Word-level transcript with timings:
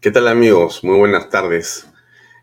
¿Qué 0.00 0.12
tal 0.12 0.28
amigos? 0.28 0.84
Muy 0.84 0.96
buenas 0.96 1.28
tardes. 1.28 1.90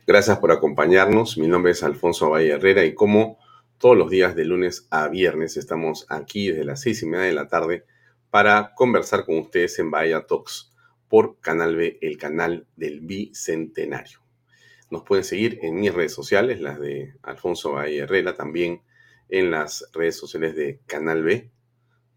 Gracias 0.05 0.39
por 0.39 0.51
acompañarnos. 0.51 1.37
Mi 1.37 1.47
nombre 1.47 1.71
es 1.71 1.83
Alfonso 1.83 2.31
Valle 2.31 2.49
Herrera 2.49 2.83
y 2.83 2.93
como 2.93 3.39
todos 3.77 3.95
los 3.95 4.09
días 4.09 4.35
de 4.35 4.43
lunes 4.43 4.87
a 4.91 5.07
viernes 5.07 5.55
estamos 5.55 6.05
aquí 6.09 6.49
desde 6.49 6.65
las 6.65 6.81
seis 6.81 7.01
y 7.01 7.05
media 7.05 7.23
de 7.23 7.33
la 7.33 7.47
tarde 7.47 7.85
para 8.29 8.73
conversar 8.75 9.23
con 9.23 9.37
ustedes 9.37 9.79
en 9.79 9.89
Bahía 9.89 10.25
Talks 10.27 10.73
por 11.07 11.39
Canal 11.39 11.77
B, 11.77 11.97
el 12.01 12.17
canal 12.17 12.67
del 12.75 12.99
Bicentenario. 12.99 14.19
Nos 14.89 15.03
pueden 15.03 15.23
seguir 15.23 15.59
en 15.61 15.75
mis 15.75 15.93
redes 15.93 16.11
sociales, 16.13 16.59
las 16.59 16.77
de 16.77 17.13
Alfonso 17.23 17.71
Valle 17.71 17.99
Herrera, 17.99 18.35
también 18.35 18.81
en 19.29 19.49
las 19.49 19.89
redes 19.93 20.17
sociales 20.17 20.57
de 20.57 20.81
Canal 20.87 21.23
B, 21.23 21.49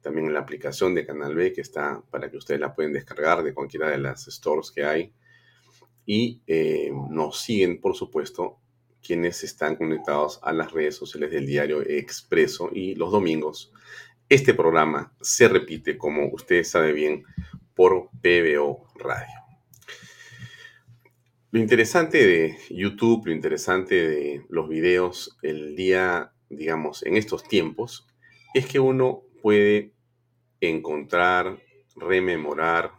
también 0.00 0.26
en 0.26 0.34
la 0.34 0.40
aplicación 0.40 0.96
de 0.96 1.06
Canal 1.06 1.36
B 1.36 1.52
que 1.52 1.60
está 1.60 2.02
para 2.10 2.28
que 2.28 2.38
ustedes 2.38 2.60
la 2.60 2.74
pueden 2.74 2.92
descargar 2.92 3.44
de 3.44 3.54
cualquiera 3.54 3.88
de 3.88 3.98
las 3.98 4.24
stores 4.24 4.72
que 4.72 4.84
hay 4.84 5.14
y 6.08 6.40
eh, 6.46 6.90
nos 7.10 7.42
siguen, 7.42 7.82
por 7.82 7.94
supuesto, 7.94 8.58
quienes 9.06 9.44
están 9.44 9.76
conectados 9.76 10.40
a 10.42 10.54
las 10.54 10.72
redes 10.72 10.96
sociales 10.96 11.30
del 11.30 11.44
diario 11.44 11.82
Expreso 11.82 12.70
y 12.72 12.94
los 12.94 13.12
domingos. 13.12 13.74
Este 14.30 14.54
programa 14.54 15.12
se 15.20 15.48
repite, 15.48 15.98
como 15.98 16.28
ustedes 16.32 16.70
saben 16.70 16.94
bien, 16.94 17.24
por 17.74 18.08
PBO 18.22 18.86
Radio. 18.94 19.34
Lo 21.50 21.60
interesante 21.60 22.26
de 22.26 22.56
YouTube, 22.70 23.26
lo 23.26 23.32
interesante 23.32 24.08
de 24.08 24.46
los 24.48 24.66
videos 24.66 25.36
el 25.42 25.76
día, 25.76 26.32
digamos, 26.48 27.04
en 27.04 27.18
estos 27.18 27.46
tiempos, 27.46 28.06
es 28.54 28.64
que 28.64 28.80
uno 28.80 29.24
puede 29.42 29.92
encontrar, 30.62 31.58
rememorar 31.96 32.92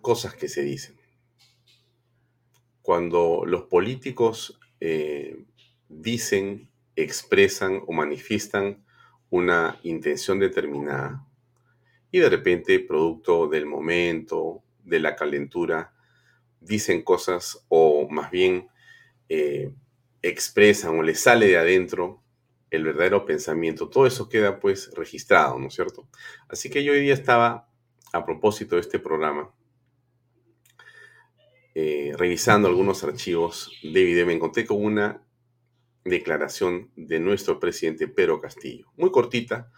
cosas 0.00 0.34
que 0.34 0.48
se 0.48 0.62
dicen 0.62 0.95
cuando 2.86 3.42
los 3.44 3.64
políticos 3.64 4.60
eh, 4.78 5.42
dicen, 5.88 6.70
expresan 6.94 7.82
o 7.84 7.92
manifiestan 7.92 8.84
una 9.28 9.80
intención 9.82 10.38
determinada 10.38 11.26
y 12.12 12.20
de 12.20 12.30
repente, 12.30 12.78
producto 12.78 13.48
del 13.48 13.66
momento, 13.66 14.62
de 14.84 15.00
la 15.00 15.16
calentura, 15.16 15.94
dicen 16.60 17.02
cosas 17.02 17.66
o 17.66 18.06
más 18.08 18.30
bien 18.30 18.68
eh, 19.28 19.72
expresan 20.22 20.96
o 20.96 21.02
les 21.02 21.18
sale 21.18 21.48
de 21.48 21.58
adentro 21.58 22.22
el 22.70 22.84
verdadero 22.84 23.26
pensamiento, 23.26 23.88
todo 23.88 24.06
eso 24.06 24.28
queda 24.28 24.60
pues 24.60 24.92
registrado, 24.94 25.58
¿no 25.58 25.66
es 25.66 25.74
cierto? 25.74 26.06
Así 26.48 26.70
que 26.70 26.84
yo 26.84 26.92
hoy 26.92 27.00
día 27.00 27.14
estaba, 27.14 27.68
a 28.12 28.24
propósito 28.24 28.76
de 28.76 28.82
este 28.82 29.00
programa, 29.00 29.50
eh, 31.78 32.14
revisando 32.16 32.68
algunos 32.68 33.04
archivos 33.04 33.70
de 33.82 34.02
video, 34.02 34.24
me 34.24 34.32
encontré 34.32 34.64
con 34.64 34.82
una 34.82 35.22
declaración 36.04 36.90
de 36.96 37.20
nuestro 37.20 37.60
presidente 37.60 38.08
Pedro 38.08 38.40
Castillo. 38.40 38.90
Muy 38.96 39.10
cortita, 39.10 39.70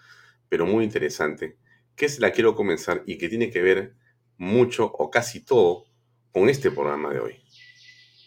pero 0.48 0.64
muy 0.64 0.84
interesante, 0.84 1.58
que 1.96 2.08
se 2.08 2.20
la 2.20 2.30
quiero 2.30 2.54
comenzar 2.54 3.02
y 3.04 3.18
que 3.18 3.28
tiene 3.28 3.50
que 3.50 3.62
ver 3.62 3.96
mucho 4.36 4.84
o 4.84 5.10
casi 5.10 5.40
todo 5.40 5.86
con 6.30 6.48
este 6.48 6.70
programa 6.70 7.12
de 7.12 7.18
hoy. 7.18 7.42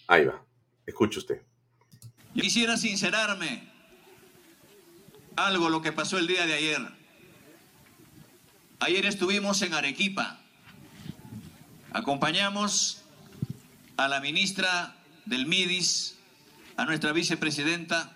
Ahí 0.08 0.26
va, 0.26 0.46
escuche 0.86 1.20
usted. 1.20 1.42
Quisiera 2.34 2.76
sincerarme 2.76 3.72
algo 5.38 5.70
lo 5.70 5.82
que 5.82 5.94
pasó 5.94 6.18
el 6.18 6.28
día 6.28 6.46
de 6.46 6.56
ayer. 6.56 6.82
Ayer 8.82 9.06
estuvimos 9.06 9.62
en 9.62 9.74
Arequipa. 9.74 10.42
Acompañamos 11.94 13.01
a 14.06 14.08
la 14.08 14.20
ministra 14.20 14.96
del 15.26 15.46
MIDIS, 15.46 16.16
a 16.76 16.86
nuestra 16.86 17.12
vicepresidenta. 17.12 18.12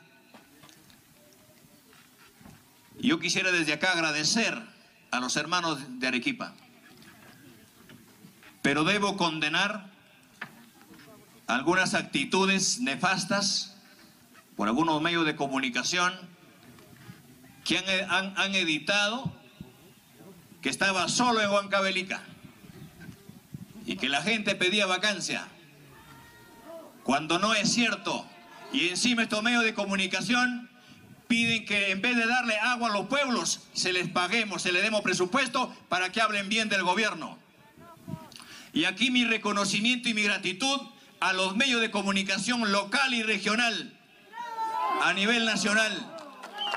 Yo 3.00 3.20
quisiera 3.20 3.52
desde 3.52 3.74
acá 3.74 3.92
agradecer 3.92 4.60
a 5.12 5.20
los 5.20 5.36
hermanos 5.38 5.80
de 6.00 6.08
Arequipa, 6.08 6.56
pero 8.64 8.84
debo 8.84 9.16
condenar 9.16 9.92
algunas 11.46 11.94
actitudes 11.94 12.80
nefastas 12.80 13.76
por 14.56 14.68
algunos 14.68 15.00
medios 15.04 15.24
de 15.28 15.36
comunicación 15.36 16.14
que 17.64 17.78
han, 18.10 18.56
editado 18.56 19.32
que 20.64 20.70
estaba 20.70 21.08
solo 21.10 21.42
en 21.42 21.52
Huancavelica 21.52 22.24
y 23.86 23.98
que 23.98 24.10
la 24.10 24.24
gente 24.24 24.56
pedía 24.56 24.88
vacancia 24.88 25.48
cuando 27.06 27.38
no 27.38 27.54
es 27.54 27.72
cierto. 27.72 28.26
Y 28.74 28.90
encima 28.90 29.22
estos 29.22 29.44
medios 29.44 29.64
de 29.64 29.76
comunicación 29.76 30.70
piden 31.28 31.64
que 31.66 31.92
en 31.92 32.02
vez 32.02 32.18
de 32.18 32.26
darle 32.26 32.58
agua 32.58 32.90
a 32.90 32.94
los 32.94 33.06
pueblos, 33.06 33.62
se 33.74 33.94
les 33.94 34.10
paguemos, 34.10 34.64
se 34.64 34.72
les 34.72 34.82
demos 34.82 35.02
presupuesto 35.02 35.74
para 35.88 36.12
que 36.12 36.20
hablen 36.20 36.50
bien 36.50 36.68
del 36.68 36.84
gobierno. 36.84 37.38
Y 38.74 38.86
aquí 38.86 39.12
mi 39.12 39.24
reconocimiento 39.24 40.10
y 40.10 40.16
mi 40.16 40.24
gratitud 40.24 40.82
a 41.20 41.32
los 41.32 41.56
medios 41.56 41.80
de 41.80 41.92
comunicación 41.92 42.72
local 42.72 43.14
y 43.14 43.22
regional, 43.22 43.94
a 45.04 45.14
nivel 45.14 45.46
nacional. 45.46 46.12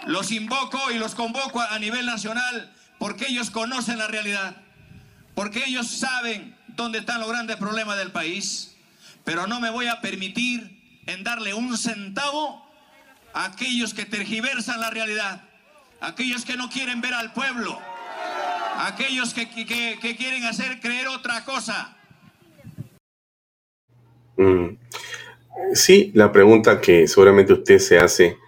Los 0.07 0.31
invoco 0.31 0.93
y 0.93 0.99
los 0.99 1.15
convoco 1.15 1.63
a 1.63 1.79
nivel 1.79 2.05
nacional 2.05 2.73
porque 2.99 3.27
ellos 3.29 3.51
conocen 3.51 3.97
la 3.97 4.09
realidad, 4.09 4.57
porque 5.35 5.65
ellos 5.67 5.89
saben 5.89 6.55
dónde 6.69 6.99
están 6.99 7.19
los 7.19 7.31
grandes 7.31 7.57
problemas 7.57 7.97
del 7.97 8.13
país 8.13 8.78
pero 9.25 9.47
no 9.47 9.61
me 9.61 9.71
voy 9.71 9.87
a 9.87 10.01
permitir 10.01 11.03
en 11.07 11.25
darle 11.25 11.55
un 11.55 11.77
centavo 11.77 12.63
a 13.33 13.47
aquellos 13.47 13.95
que 13.95 14.05
tergiversan 14.05 14.81
la 14.81 14.91
realidad, 14.91 15.49
aquellos 16.01 16.45
que 16.45 16.57
no 16.57 16.69
quieren 16.69 17.01
ver 17.01 17.15
al 17.15 17.33
pueblo, 17.33 17.79
aquellos 18.79 19.35
que, 19.35 19.49
quieren 19.49 20.45
hacer 20.45 20.81
creer 20.81 21.09
otra 21.09 21.45
cosa. 21.45 21.97
Mm. 24.37 24.77
Sí, 25.75 26.13
la 26.15 26.31
pregunta 26.31 26.81
que 26.81 27.09
seguramente 27.09 27.53
usted 27.53 27.79
se 27.79 27.99
hace, 27.99 28.39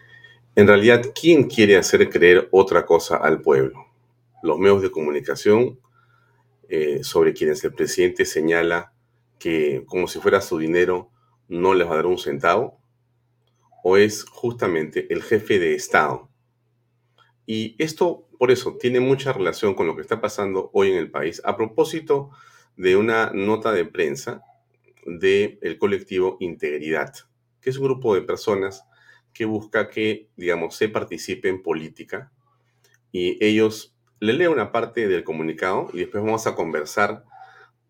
en 0.55 0.67
realidad, 0.67 1.03
¿quién 1.19 1.45
quiere 1.45 1.77
hacer 1.77 2.09
creer 2.11 2.49
otra 2.51 2.85
cosa 2.85 3.17
al 3.17 3.41
pueblo? 3.41 3.87
Los 4.43 4.59
medios 4.59 4.83
de 4.83 4.91
comunicación 4.91 5.79
eh, 6.69 7.03
sobre 7.03 7.33
quienes 7.33 7.63
el 7.65 7.75
presidente 7.75 8.25
señala 8.25 8.93
que 9.41 9.83
como 9.87 10.07
si 10.07 10.21
fuera 10.21 10.41
su 10.41 10.59
dinero 10.59 11.11
no 11.49 11.75
les 11.75 11.89
va 11.89 11.95
a 11.95 11.97
dar 11.97 12.07
un 12.07 12.19
centavo? 12.19 12.81
o 13.83 13.97
es 13.97 14.25
justamente 14.25 15.13
el 15.13 15.23
jefe 15.23 15.59
de 15.59 15.75
Estado. 15.75 16.29
Y 17.47 17.75
esto, 17.83 18.29
por 18.39 18.51
eso, 18.51 18.77
tiene 18.77 19.01
mucha 19.01 19.33
relación 19.33 19.75
con 19.75 19.87
lo 19.87 19.97
que 19.97 20.03
está 20.03 20.21
pasando 20.21 20.71
hoy 20.73 20.91
en 20.91 20.97
el 20.97 21.11
país. 21.11 21.43
A 21.45 21.57
propósito 21.57 22.31
de 22.77 22.97
una 22.97 23.33
nota 23.35 23.73
de 23.73 23.85
prensa 23.85 24.43
del 25.05 25.79
colectivo 25.79 26.37
Integridad, 26.41 27.13
que 27.61 27.71
es 27.71 27.79
un 27.79 27.85
grupo 27.85 28.15
de 28.15 28.23
personas 28.23 28.85
que 29.33 29.45
busca 29.45 29.89
que, 29.89 30.29
digamos, 30.37 30.77
se 30.77 30.89
participe 30.89 31.49
en 31.49 31.63
política. 31.63 32.33
Y 33.13 33.45
ellos, 33.45 33.97
le 34.21 34.35
leo 34.35 34.53
una 34.53 34.71
parte 34.71 35.09
del 35.09 35.25
comunicado 35.25 35.89
y 35.93 35.99
después 35.99 36.23
vamos 36.23 36.47
a 36.47 36.55
conversar 36.55 37.25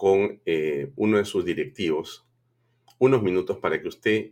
con 0.01 0.41
eh, 0.47 0.91
uno 0.97 1.19
de 1.19 1.27
sus 1.27 1.45
directivos 1.45 2.27
unos 2.97 3.23
minutos 3.23 3.59
para 3.59 3.83
que 3.83 3.89
usted 3.89 4.31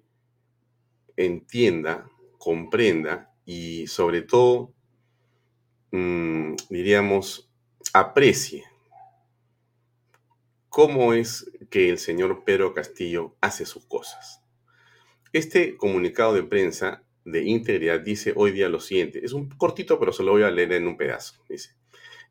entienda, 1.14 2.10
comprenda 2.38 3.34
y 3.44 3.86
sobre 3.86 4.22
todo, 4.22 4.72
mm, 5.90 6.54
diríamos, 6.70 7.50
aprecie 7.92 8.64
cómo 10.70 11.12
es 11.12 11.52
que 11.68 11.90
el 11.90 11.98
señor 11.98 12.44
Pedro 12.44 12.72
Castillo 12.72 13.36
hace 13.42 13.66
sus 13.66 13.84
cosas. 13.84 14.42
Este 15.34 15.76
comunicado 15.76 16.32
de 16.32 16.44
prensa 16.44 17.04
de 17.26 17.44
integridad 17.44 18.00
dice 18.00 18.32
hoy 18.34 18.52
día 18.52 18.70
lo 18.70 18.80
siguiente. 18.80 19.22
Es 19.22 19.34
un 19.34 19.50
cortito, 19.50 20.00
pero 20.00 20.12
se 20.14 20.22
lo 20.22 20.32
voy 20.32 20.44
a 20.44 20.50
leer 20.50 20.72
en 20.72 20.86
un 20.86 20.96
pedazo. 20.96 21.44
Dice, 21.46 21.77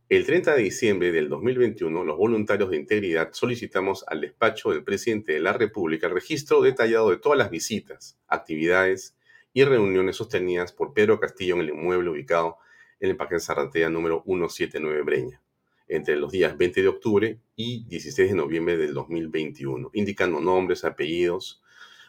el 0.09 0.25
30 0.25 0.55
de 0.55 0.63
diciembre 0.63 1.11
del 1.11 1.27
2021, 1.27 2.05
los 2.05 2.17
voluntarios 2.17 2.69
de 2.69 2.77
integridad 2.77 3.33
solicitamos 3.33 4.05
al 4.07 4.21
despacho 4.21 4.71
del 4.71 4.85
presidente 4.85 5.33
de 5.33 5.41
la 5.41 5.51
República 5.51 6.07
el 6.07 6.13
registro 6.13 6.61
detallado 6.61 7.09
de 7.09 7.17
todas 7.17 7.37
las 7.37 7.49
visitas, 7.49 8.17
actividades 8.29 9.17
y 9.51 9.65
reuniones 9.65 10.15
sostenidas 10.15 10.71
por 10.71 10.93
Pedro 10.93 11.19
Castillo 11.19 11.55
en 11.55 11.61
el 11.61 11.69
inmueble 11.71 12.09
ubicado 12.09 12.55
en 13.01 13.09
el 13.09 13.17
Parque 13.17 13.37
Zarratea 13.41 13.89
número 13.89 14.23
179 14.25 15.01
Breña, 15.01 15.41
entre 15.89 16.15
los 16.15 16.31
días 16.31 16.57
20 16.57 16.81
de 16.81 16.87
octubre 16.87 17.39
y 17.57 17.83
16 17.89 18.29
de 18.29 18.35
noviembre 18.35 18.77
del 18.77 18.93
2021, 18.93 19.89
indicando 19.91 20.39
nombres, 20.39 20.85
apellidos, 20.85 21.61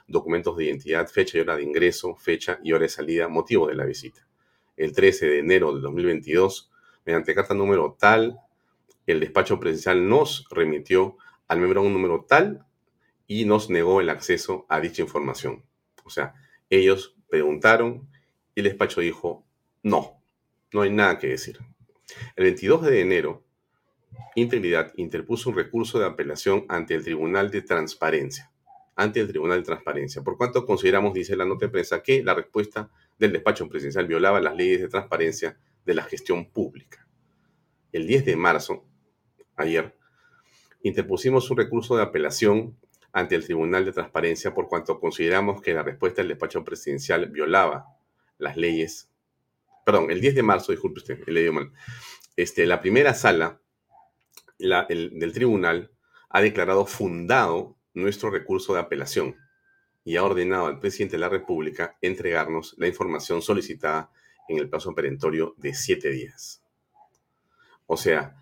documentos 0.06 0.56
de 0.56 0.66
identidad, 0.66 1.08
fecha 1.08 1.36
y 1.36 1.40
hora 1.40 1.56
de 1.56 1.64
ingreso, 1.64 2.14
fecha 2.14 2.60
y 2.62 2.72
hora 2.72 2.82
de 2.82 2.90
salida, 2.90 3.26
motivo 3.26 3.66
de 3.66 3.74
la 3.74 3.84
visita. 3.84 4.24
El 4.76 4.92
13 4.92 5.26
de 5.26 5.38
enero 5.40 5.72
del 5.72 5.82
2022, 5.82 6.70
mediante 7.08 7.34
carta 7.34 7.54
número 7.54 7.96
tal, 7.98 8.38
el 9.06 9.20
despacho 9.20 9.58
presidencial 9.58 10.06
nos 10.06 10.44
remitió 10.50 11.16
al 11.46 11.58
membrane 11.58 11.88
número 11.88 12.26
tal 12.28 12.66
y 13.26 13.46
nos 13.46 13.70
negó 13.70 14.02
el 14.02 14.10
acceso 14.10 14.66
a 14.68 14.78
dicha 14.78 15.00
información. 15.00 15.64
O 16.04 16.10
sea, 16.10 16.34
ellos 16.68 17.16
preguntaron 17.30 18.06
y 18.54 18.60
el 18.60 18.64
despacho 18.64 19.00
dijo, 19.00 19.42
no, 19.82 20.20
no 20.70 20.82
hay 20.82 20.90
nada 20.90 21.16
que 21.16 21.28
decir. 21.28 21.58
El 22.36 22.44
22 22.44 22.82
de 22.82 23.00
enero, 23.00 23.42
Integridad 24.34 24.92
interpuso 24.96 25.48
un 25.48 25.56
recurso 25.56 25.98
de 25.98 26.04
apelación 26.04 26.66
ante 26.68 26.94
el 26.94 27.04
Tribunal 27.04 27.50
de 27.50 27.62
Transparencia, 27.62 28.50
ante 28.96 29.20
el 29.20 29.28
Tribunal 29.28 29.60
de 29.60 29.64
Transparencia, 29.64 30.20
por 30.20 30.36
cuanto 30.36 30.66
consideramos, 30.66 31.14
dice 31.14 31.36
la 31.36 31.46
nota 31.46 31.64
de 31.64 31.72
prensa, 31.72 32.02
que 32.02 32.22
la 32.22 32.34
respuesta 32.34 32.90
del 33.18 33.32
despacho 33.32 33.66
presidencial 33.66 34.06
violaba 34.06 34.42
las 34.42 34.54
leyes 34.54 34.80
de 34.82 34.88
transparencia 34.88 35.56
de 35.84 35.94
la 35.94 36.02
gestión 36.02 36.50
pública. 36.50 37.06
El 37.92 38.06
10 38.06 38.24
de 38.26 38.36
marzo, 38.36 38.84
ayer, 39.56 39.96
interpusimos 40.82 41.50
un 41.50 41.56
recurso 41.56 41.96
de 41.96 42.02
apelación 42.02 42.78
ante 43.12 43.34
el 43.34 43.44
Tribunal 43.44 43.84
de 43.84 43.92
Transparencia 43.92 44.54
por 44.54 44.68
cuanto 44.68 45.00
consideramos 45.00 45.62
que 45.62 45.74
la 45.74 45.82
respuesta 45.82 46.20
del 46.20 46.28
despacho 46.28 46.64
presidencial 46.64 47.26
violaba 47.30 47.86
las 48.38 48.56
leyes. 48.56 49.10
Perdón, 49.84 50.10
el 50.10 50.20
10 50.20 50.34
de 50.34 50.42
marzo, 50.42 50.72
disculpe 50.72 51.00
usted, 51.00 51.20
he 51.26 51.32
leído 51.32 51.52
mal. 51.52 51.72
Este, 52.36 52.66
la 52.66 52.80
primera 52.80 53.14
sala 53.14 53.60
del 54.58 55.32
tribunal 55.32 55.90
ha 56.28 56.40
declarado 56.40 56.86
fundado 56.86 57.76
nuestro 57.94 58.30
recurso 58.30 58.74
de 58.74 58.80
apelación 58.80 59.36
y 60.04 60.16
ha 60.16 60.24
ordenado 60.24 60.66
al 60.66 60.80
presidente 60.80 61.16
de 61.16 61.20
la 61.20 61.28
República 61.28 61.96
entregarnos 62.00 62.74
la 62.78 62.86
información 62.86 63.42
solicitada 63.42 64.10
en 64.48 64.58
el 64.58 64.68
plazo 64.68 64.94
perentorio 64.94 65.54
de 65.56 65.74
siete 65.74 66.10
días. 66.10 66.62
O 67.86 67.96
sea, 67.96 68.34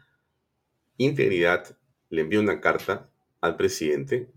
Integridad 0.98 1.76
le 2.08 2.22
envió 2.22 2.40
una 2.40 2.60
carta 2.60 3.10
al 3.40 3.56
presidente, 3.56 4.30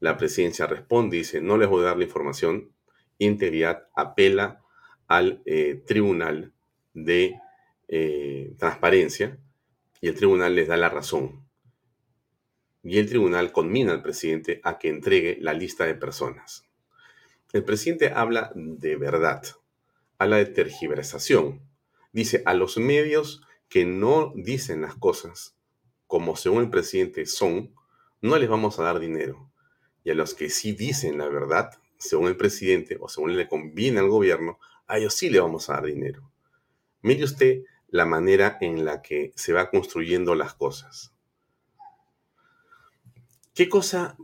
la 0.00 0.16
presidencia 0.16 0.66
responde 0.66 1.16
y 1.16 1.20
dice, 1.20 1.40
no 1.40 1.56
les 1.56 1.68
voy 1.68 1.82
a 1.82 1.88
dar 1.88 1.98
la 1.98 2.04
información, 2.04 2.72
Integridad 3.18 3.88
apela 3.94 4.62
al 5.06 5.42
eh, 5.44 5.82
Tribunal 5.86 6.52
de 6.94 7.36
eh, 7.88 8.54
Transparencia 8.58 9.38
y 10.00 10.08
el 10.08 10.14
tribunal 10.14 10.54
les 10.54 10.68
da 10.68 10.76
la 10.76 10.88
razón. 10.88 11.44
Y 12.82 12.98
el 12.98 13.08
tribunal 13.08 13.50
conmina 13.52 13.92
al 13.92 14.02
presidente 14.02 14.60
a 14.62 14.78
que 14.78 14.88
entregue 14.88 15.38
la 15.40 15.52
lista 15.52 15.84
de 15.84 15.94
personas. 15.94 16.64
El 17.52 17.64
presidente 17.64 18.12
habla 18.14 18.52
de 18.54 18.96
verdad 18.96 19.42
a 20.18 20.26
la 20.26 20.36
de 20.36 20.46
tergiversación. 20.46 21.62
Dice, 22.12 22.42
a 22.46 22.54
los 22.54 22.78
medios 22.78 23.42
que 23.68 23.84
no 23.84 24.32
dicen 24.34 24.82
las 24.82 24.94
cosas 24.94 25.58
como 26.08 26.36
según 26.36 26.64
el 26.64 26.70
presidente 26.70 27.26
son, 27.26 27.74
no 28.20 28.36
les 28.38 28.48
vamos 28.48 28.78
a 28.78 28.82
dar 28.82 28.98
dinero. 28.98 29.50
Y 30.02 30.10
a 30.10 30.14
los 30.14 30.34
que 30.34 30.50
sí 30.50 30.72
dicen 30.72 31.18
la 31.18 31.28
verdad, 31.28 31.70
según 31.98 32.28
el 32.28 32.36
presidente 32.36 32.96
o 32.98 33.08
según 33.08 33.36
le 33.36 33.46
conviene 33.46 34.00
al 34.00 34.08
gobierno, 34.08 34.58
a 34.86 34.98
ellos 34.98 35.14
sí 35.14 35.28
le 35.28 35.38
vamos 35.38 35.68
a 35.68 35.74
dar 35.74 35.84
dinero. 35.84 36.32
Mire 37.02 37.24
usted 37.24 37.62
la 37.88 38.06
manera 38.06 38.56
en 38.60 38.84
la 38.84 39.02
que 39.02 39.32
se 39.36 39.52
va 39.52 39.70
construyendo 39.70 40.34
las 40.34 40.54
cosas. 40.54 41.12
¿Qué 43.54 43.68
cosa 43.68 44.16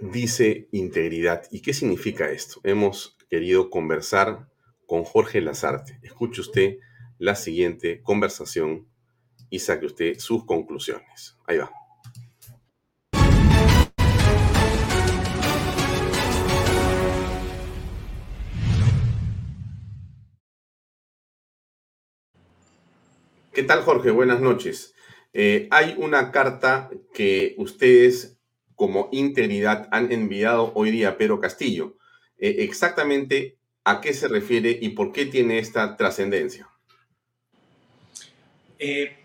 dice 0.00 0.68
integridad 0.70 1.42
y 1.50 1.62
qué 1.62 1.74
significa 1.74 2.30
esto? 2.30 2.60
Hemos 2.62 3.17
querido 3.28 3.70
conversar 3.70 4.48
con 4.86 5.04
Jorge 5.04 5.40
Lazarte. 5.40 5.98
Escuche 6.02 6.40
usted 6.40 6.78
la 7.18 7.34
siguiente 7.34 8.02
conversación 8.02 8.88
y 9.50 9.58
saque 9.58 9.86
usted 9.86 10.18
sus 10.18 10.44
conclusiones. 10.44 11.36
Ahí 11.46 11.58
va. 11.58 11.70
¿Qué 23.52 23.64
tal, 23.64 23.82
Jorge? 23.82 24.12
Buenas 24.12 24.40
noches. 24.40 24.94
Eh, 25.32 25.66
hay 25.72 25.96
una 25.98 26.30
carta 26.30 26.90
que 27.12 27.56
ustedes 27.58 28.38
como 28.76 29.08
integridad 29.10 29.88
han 29.90 30.12
enviado 30.12 30.70
hoy 30.76 30.92
día 30.92 31.08
a 31.10 31.16
Pedro 31.16 31.40
Castillo. 31.40 31.97
Eh, 32.38 32.56
exactamente 32.60 33.56
a 33.84 34.00
qué 34.00 34.12
se 34.12 34.28
refiere 34.28 34.78
y 34.80 34.90
por 34.90 35.12
qué 35.12 35.26
tiene 35.26 35.58
esta 35.58 35.96
trascendencia. 35.96 36.68
Eh, 38.78 39.16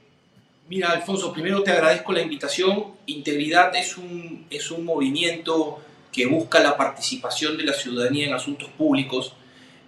mira, 0.68 0.92
Alfonso, 0.92 1.32
primero 1.32 1.62
te 1.64 1.72
agradezco 1.72 2.12
la 2.12 2.22
invitación. 2.22 2.94
Integridad 3.06 3.76
es 3.76 3.98
un, 3.98 4.48
es 4.50 4.72
un 4.72 4.86
movimiento 4.86 5.80
que 6.12 6.26
busca 6.26 6.60
la 6.60 6.78
participación 6.78 7.58
de 7.58 7.64
la 7.64 7.74
ciudadanía 7.74 8.28
en 8.28 8.34
asuntos 8.34 8.70
públicos 8.70 9.36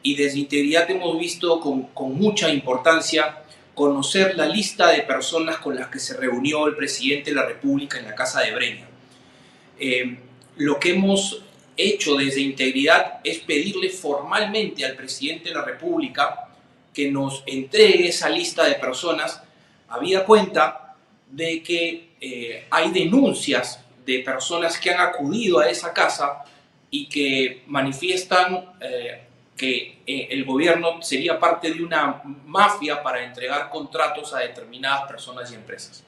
y 0.04 0.16
desde 0.16 0.40
Integridad 0.40 0.90
hemos 0.92 1.18
visto 1.18 1.60
con, 1.60 1.84
con 1.88 2.16
mucha 2.16 2.50
importancia 2.50 3.44
conocer 3.74 4.36
la 4.36 4.48
lista 4.48 4.90
de 4.90 5.02
personas 5.02 5.58
con 5.58 5.76
las 5.76 5.88
que 5.88 6.00
se 6.00 6.16
reunió 6.16 6.68
el 6.68 6.76
presidente 6.76 7.32
de 7.32 7.36
la 7.36 7.46
República 7.46 7.98
en 7.98 8.06
la 8.06 8.16
Casa 8.16 8.42
de 8.42 8.54
Breña. 8.54 8.88
Eh, 9.80 10.18
lo 10.58 10.80
que 10.80 10.92
hemos 10.92 11.45
hecho 11.78 12.16
desde 12.16 12.42
Integridad 12.42 13.20
es 13.24 13.40
pedirle 13.40 13.90
formalmente 13.90 14.86
al 14.86 14.96
presidente 14.96 15.50
de 15.50 15.56
la 15.56 15.64
República 15.64 16.50
que 16.94 17.12
nos 17.12 17.44
entregue 17.46 18.08
esa 18.08 18.30
lista 18.30 18.64
de 18.64 18.76
personas, 18.76 19.42
habida 19.90 20.26
cuenta 20.26 20.96
de 21.30 21.62
que 21.62 22.12
eh, 22.22 22.66
hay 22.70 22.92
denuncias 22.92 23.82
de 24.06 24.20
personas 24.20 24.80
que 24.80 24.92
han 24.92 25.02
acudido 25.02 25.60
a 25.60 25.70
esa 25.70 25.94
casa 25.94 26.44
y 26.90 27.08
que 27.08 27.64
manifiestan 27.68 28.74
eh, 28.80 29.22
que 29.58 30.00
eh, 30.06 30.28
el 30.32 30.46
gobierno 30.46 31.02
sería 31.02 31.40
parte 31.40 31.72
de 31.74 31.84
una 31.84 32.22
mafia 32.46 33.04
para 33.04 33.24
entregar 33.24 33.70
contratos 33.70 34.34
a 34.34 34.40
determinadas 34.40 35.08
personas 35.08 35.52
y 35.52 35.56
empresas. 35.56 36.04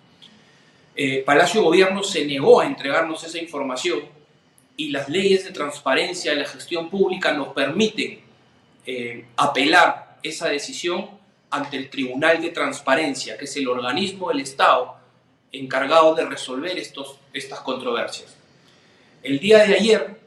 Palacio 1.28 1.62
Gobierno 1.62 2.02
se 2.02 2.26
negó 2.26 2.60
a 2.60 2.66
entregarnos 2.66 3.24
esa 3.24 3.38
información 3.38 4.17
y 4.78 4.90
las 4.90 5.10
leyes 5.10 5.44
de 5.44 5.52
transparencia 5.52 6.32
de 6.32 6.38
la 6.38 6.46
gestión 6.46 6.90
pública 6.90 7.34
nos 7.34 7.50
permiten 7.50 8.20
eh, 8.86 9.26
apelar 9.36 10.20
esa 10.22 10.48
decisión 10.48 11.10
ante 11.50 11.78
el 11.78 11.90
Tribunal 11.90 12.42
de 12.42 12.52
Transparencia, 12.52 13.38
que 13.38 13.46
es 13.46 13.58
el 13.58 13.68
organismo 13.68 14.30
del 14.30 14.42
Estado 14.42 14.96
encargado 15.52 16.14
de 16.14 16.26
resolver 16.26 16.78
estos, 16.78 17.18
estas 17.34 17.62
controversias. 17.62 18.36
El 19.24 19.40
día 19.40 19.66
de 19.66 19.76
ayer, 19.76 20.20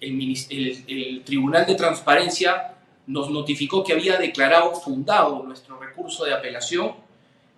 el, 0.00 1.22
Tribunal 1.24 1.64
de 1.64 1.76
Transparencia 1.76 2.74
nos 3.06 3.30
notificó 3.30 3.84
que 3.84 3.92
había 3.92 4.16
declarado 4.16 4.74
fundado 4.74 5.42
nuestro 5.44 5.78
recurso 5.78 6.24
de 6.24 6.34
apelación 6.34 6.94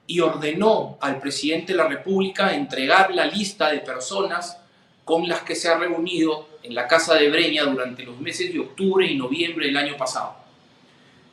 y 0.06 0.20
ordenó 0.20 0.98
al 1.00 1.18
presidente 1.20 1.72
de 1.72 1.78
la 1.78 1.88
República 1.88 2.54
entregar 2.54 3.14
la 3.14 3.24
lista 3.24 3.70
de 3.70 3.78
personas 3.78 4.58
con 5.04 5.28
las 5.28 5.42
que 5.42 5.54
se 5.54 5.68
ha 5.68 5.78
reunido 5.78 6.48
en 6.62 6.74
la 6.74 6.88
Casa 6.88 7.14
de 7.14 7.30
Breña 7.30 7.64
durante 7.64 8.04
los 8.04 8.18
meses 8.20 8.52
de 8.52 8.60
octubre 8.60 9.06
y 9.06 9.16
noviembre 9.16 9.66
del 9.66 9.76
año 9.76 9.96
pasado. 9.96 10.34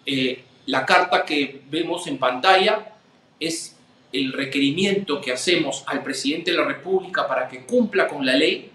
Eh, 0.06 0.44
la 0.66 0.86
carta 0.86 1.26
que 1.26 1.62
vemos 1.70 2.08
en 2.08 2.18
pantalla 2.18 2.94
es 3.40 3.78
el 4.12 4.34
requerimiento 4.34 5.22
que 5.22 5.32
hacemos 5.32 5.84
al 5.88 6.04
presidente 6.04 6.52
de 6.52 6.58
la 6.58 6.66
República 6.66 7.28
para 7.28 7.48
que 7.48 7.66
cumpla 7.66 8.08
con 8.08 8.26
la 8.26 8.34
ley 8.34 8.70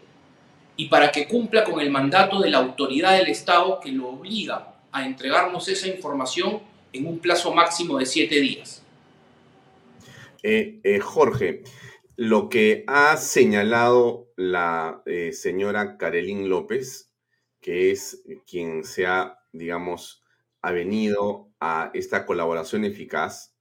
y 0.77 0.87
para 0.87 1.11
que 1.11 1.27
cumpla 1.27 1.65
con 1.65 1.81
el 1.81 1.91
mandato 1.91 2.41
de 2.41 2.51
la 2.51 2.59
autoridad 2.59 3.17
del 3.17 3.29
Estado 3.29 3.81
que 3.81 3.93
lo 3.93 4.09
obliga 4.09 4.75
a 4.93 5.05
entregarnos 5.05 5.69
esa 5.69 5.89
información 5.89 6.61
en 6.93 7.07
un 7.07 7.19
plazo 7.19 7.53
máximo 7.53 7.99
de 7.99 8.07
siete 8.07 8.41
días. 8.41 8.83
Eh, 10.43 10.79
eh, 10.85 11.01
Jorge, 11.01 11.63
lo 12.17 12.49
que 12.49 12.85
ha 12.87 13.17
señalado 13.17 14.33
la 14.37 15.03
eh, 15.07 15.33
señora 15.33 15.97
Carolín 15.97 16.49
López, 16.49 17.13
que 17.61 17.91
es 17.91 18.23
quien 18.47 18.85
se 18.85 19.07
ha, 19.07 19.39
digamos, 19.53 20.25
ha 20.63 20.73
venido 20.73 21.51
a 21.61 21.91
esta 21.95 22.27
colaboración 22.27 22.85
eficaz, 22.85 23.55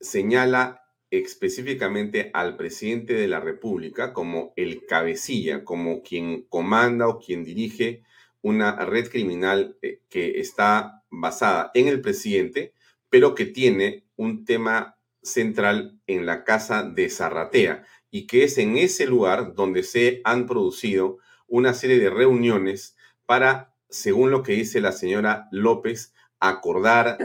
señala 0.00 0.86
específicamente 1.10 2.30
al 2.34 2.56
presidente 2.56 3.14
de 3.14 3.28
la 3.28 3.40
República 3.40 4.12
como 4.12 4.52
el 4.56 4.86
cabecilla, 4.86 5.64
como 5.64 6.02
quien 6.02 6.42
comanda 6.42 7.08
o 7.08 7.18
quien 7.18 7.44
dirige 7.44 8.02
una 8.42 8.84
red 8.84 9.08
criminal 9.08 9.76
eh, 9.82 10.00
que 10.08 10.40
está 10.40 11.04
basada 11.10 11.70
en 11.74 11.88
el 11.88 12.00
presidente, 12.00 12.74
pero 13.08 13.34
que 13.34 13.46
tiene 13.46 14.04
un 14.16 14.44
tema 14.44 14.95
central 15.26 16.00
en 16.06 16.24
la 16.24 16.44
casa 16.44 16.82
de 16.82 17.10
Zarratea 17.10 17.84
y 18.10 18.26
que 18.26 18.44
es 18.44 18.58
en 18.58 18.76
ese 18.78 19.06
lugar 19.06 19.54
donde 19.54 19.82
se 19.82 20.20
han 20.24 20.46
producido 20.46 21.18
una 21.48 21.74
serie 21.74 21.98
de 21.98 22.10
reuniones 22.10 22.96
para, 23.26 23.74
según 23.90 24.30
lo 24.30 24.42
que 24.42 24.52
dice 24.52 24.80
la 24.80 24.92
señora 24.92 25.48
López, 25.50 26.14
acordar, 26.40 27.18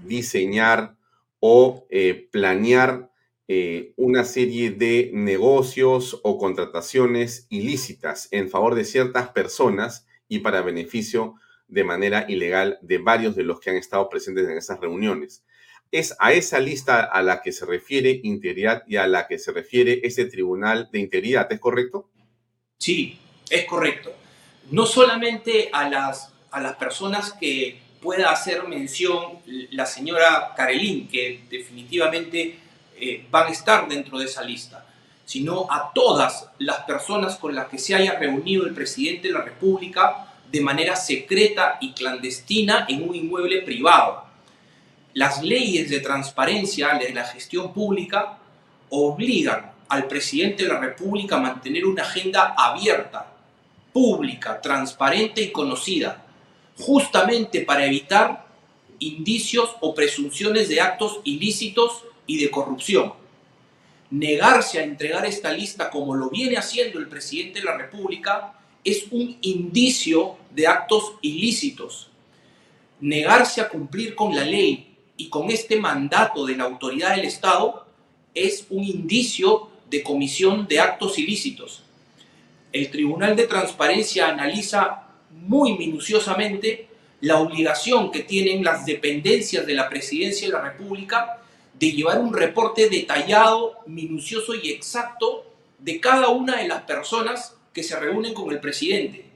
diseñar 0.00 0.96
o 1.40 1.86
eh, 1.90 2.28
planear 2.30 3.10
eh, 3.46 3.92
una 3.96 4.24
serie 4.24 4.70
de 4.70 5.10
negocios 5.12 6.18
o 6.22 6.38
contrataciones 6.38 7.46
ilícitas 7.50 8.28
en 8.30 8.48
favor 8.48 8.74
de 8.74 8.84
ciertas 8.84 9.28
personas 9.28 10.06
y 10.28 10.38
para 10.38 10.62
beneficio 10.62 11.34
de 11.68 11.84
manera 11.84 12.24
ilegal 12.28 12.78
de 12.82 12.98
varios 12.98 13.36
de 13.36 13.44
los 13.44 13.60
que 13.60 13.70
han 13.70 13.76
estado 13.76 14.08
presentes 14.08 14.48
en 14.48 14.56
esas 14.56 14.80
reuniones. 14.80 15.44
Es 15.94 16.16
a 16.18 16.32
esa 16.32 16.58
lista 16.58 17.04
a 17.04 17.22
la 17.22 17.40
que 17.40 17.52
se 17.52 17.64
refiere 17.64 18.20
Integridad 18.24 18.82
y 18.88 18.96
a 18.96 19.06
la 19.06 19.28
que 19.28 19.38
se 19.38 19.52
refiere 19.52 20.00
ese 20.02 20.24
Tribunal 20.24 20.88
de 20.90 20.98
Integridad, 20.98 21.46
¿es 21.52 21.60
correcto? 21.60 22.10
Sí, 22.78 23.16
es 23.48 23.64
correcto. 23.64 24.12
No 24.72 24.86
solamente 24.86 25.70
a 25.72 25.88
las, 25.88 26.32
a 26.50 26.60
las 26.60 26.74
personas 26.74 27.32
que 27.34 27.78
pueda 28.02 28.32
hacer 28.32 28.66
mención 28.66 29.38
la 29.70 29.86
señora 29.86 30.52
Carelín, 30.56 31.06
que 31.06 31.44
definitivamente 31.48 32.58
eh, 32.98 33.26
van 33.30 33.46
a 33.46 33.50
estar 33.50 33.86
dentro 33.86 34.18
de 34.18 34.24
esa 34.24 34.42
lista, 34.42 34.84
sino 35.24 35.68
a 35.70 35.92
todas 35.94 36.48
las 36.58 36.80
personas 36.80 37.36
con 37.36 37.54
las 37.54 37.68
que 37.68 37.78
se 37.78 37.94
haya 37.94 38.18
reunido 38.18 38.66
el 38.66 38.74
presidente 38.74 39.28
de 39.28 39.34
la 39.34 39.42
República 39.42 40.34
de 40.50 40.60
manera 40.60 40.96
secreta 40.96 41.78
y 41.80 41.92
clandestina 41.92 42.84
en 42.88 43.08
un 43.08 43.14
inmueble 43.14 43.62
privado. 43.62 44.23
Las 45.14 45.44
leyes 45.44 45.90
de 45.90 46.00
transparencia 46.00 46.98
de 46.98 47.14
la 47.14 47.24
gestión 47.24 47.72
pública 47.72 48.36
obligan 48.90 49.70
al 49.88 50.08
presidente 50.08 50.64
de 50.64 50.70
la 50.70 50.80
República 50.80 51.36
a 51.36 51.40
mantener 51.40 51.86
una 51.86 52.02
agenda 52.02 52.52
abierta, 52.58 53.32
pública, 53.92 54.60
transparente 54.60 55.40
y 55.40 55.52
conocida, 55.52 56.26
justamente 56.76 57.60
para 57.60 57.86
evitar 57.86 58.44
indicios 58.98 59.76
o 59.80 59.94
presunciones 59.94 60.68
de 60.68 60.80
actos 60.80 61.20
ilícitos 61.22 62.04
y 62.26 62.42
de 62.42 62.50
corrupción. 62.50 63.12
Negarse 64.10 64.80
a 64.80 64.82
entregar 64.82 65.24
esta 65.26 65.52
lista 65.52 65.90
como 65.90 66.16
lo 66.16 66.28
viene 66.28 66.56
haciendo 66.56 66.98
el 66.98 67.06
presidente 67.06 67.60
de 67.60 67.66
la 67.66 67.76
República 67.76 68.54
es 68.82 69.04
un 69.12 69.38
indicio 69.42 70.38
de 70.50 70.66
actos 70.66 71.12
ilícitos. 71.22 72.08
Negarse 73.00 73.60
a 73.60 73.68
cumplir 73.68 74.16
con 74.16 74.34
la 74.34 74.44
ley 74.44 74.93
y 75.16 75.28
con 75.28 75.50
este 75.50 75.78
mandato 75.78 76.44
de 76.44 76.56
la 76.56 76.64
autoridad 76.64 77.16
del 77.16 77.24
Estado 77.24 77.86
es 78.34 78.66
un 78.70 78.82
indicio 78.84 79.68
de 79.88 80.02
comisión 80.02 80.66
de 80.66 80.80
actos 80.80 81.18
ilícitos. 81.18 81.84
El 82.72 82.90
Tribunal 82.90 83.36
de 83.36 83.46
Transparencia 83.46 84.28
analiza 84.28 85.04
muy 85.30 85.78
minuciosamente 85.78 86.88
la 87.20 87.38
obligación 87.38 88.10
que 88.10 88.20
tienen 88.20 88.64
las 88.64 88.84
dependencias 88.84 89.66
de 89.66 89.74
la 89.74 89.88
Presidencia 89.88 90.48
de 90.48 90.52
la 90.52 90.62
República 90.62 91.38
de 91.78 91.92
llevar 91.92 92.18
un 92.18 92.32
reporte 92.32 92.88
detallado, 92.88 93.78
minucioso 93.86 94.54
y 94.54 94.70
exacto 94.70 95.44
de 95.78 96.00
cada 96.00 96.28
una 96.28 96.56
de 96.56 96.68
las 96.68 96.82
personas 96.82 97.56
que 97.72 97.82
se 97.82 97.98
reúnen 97.98 98.34
con 98.34 98.50
el 98.50 98.60
presidente. 98.60 99.26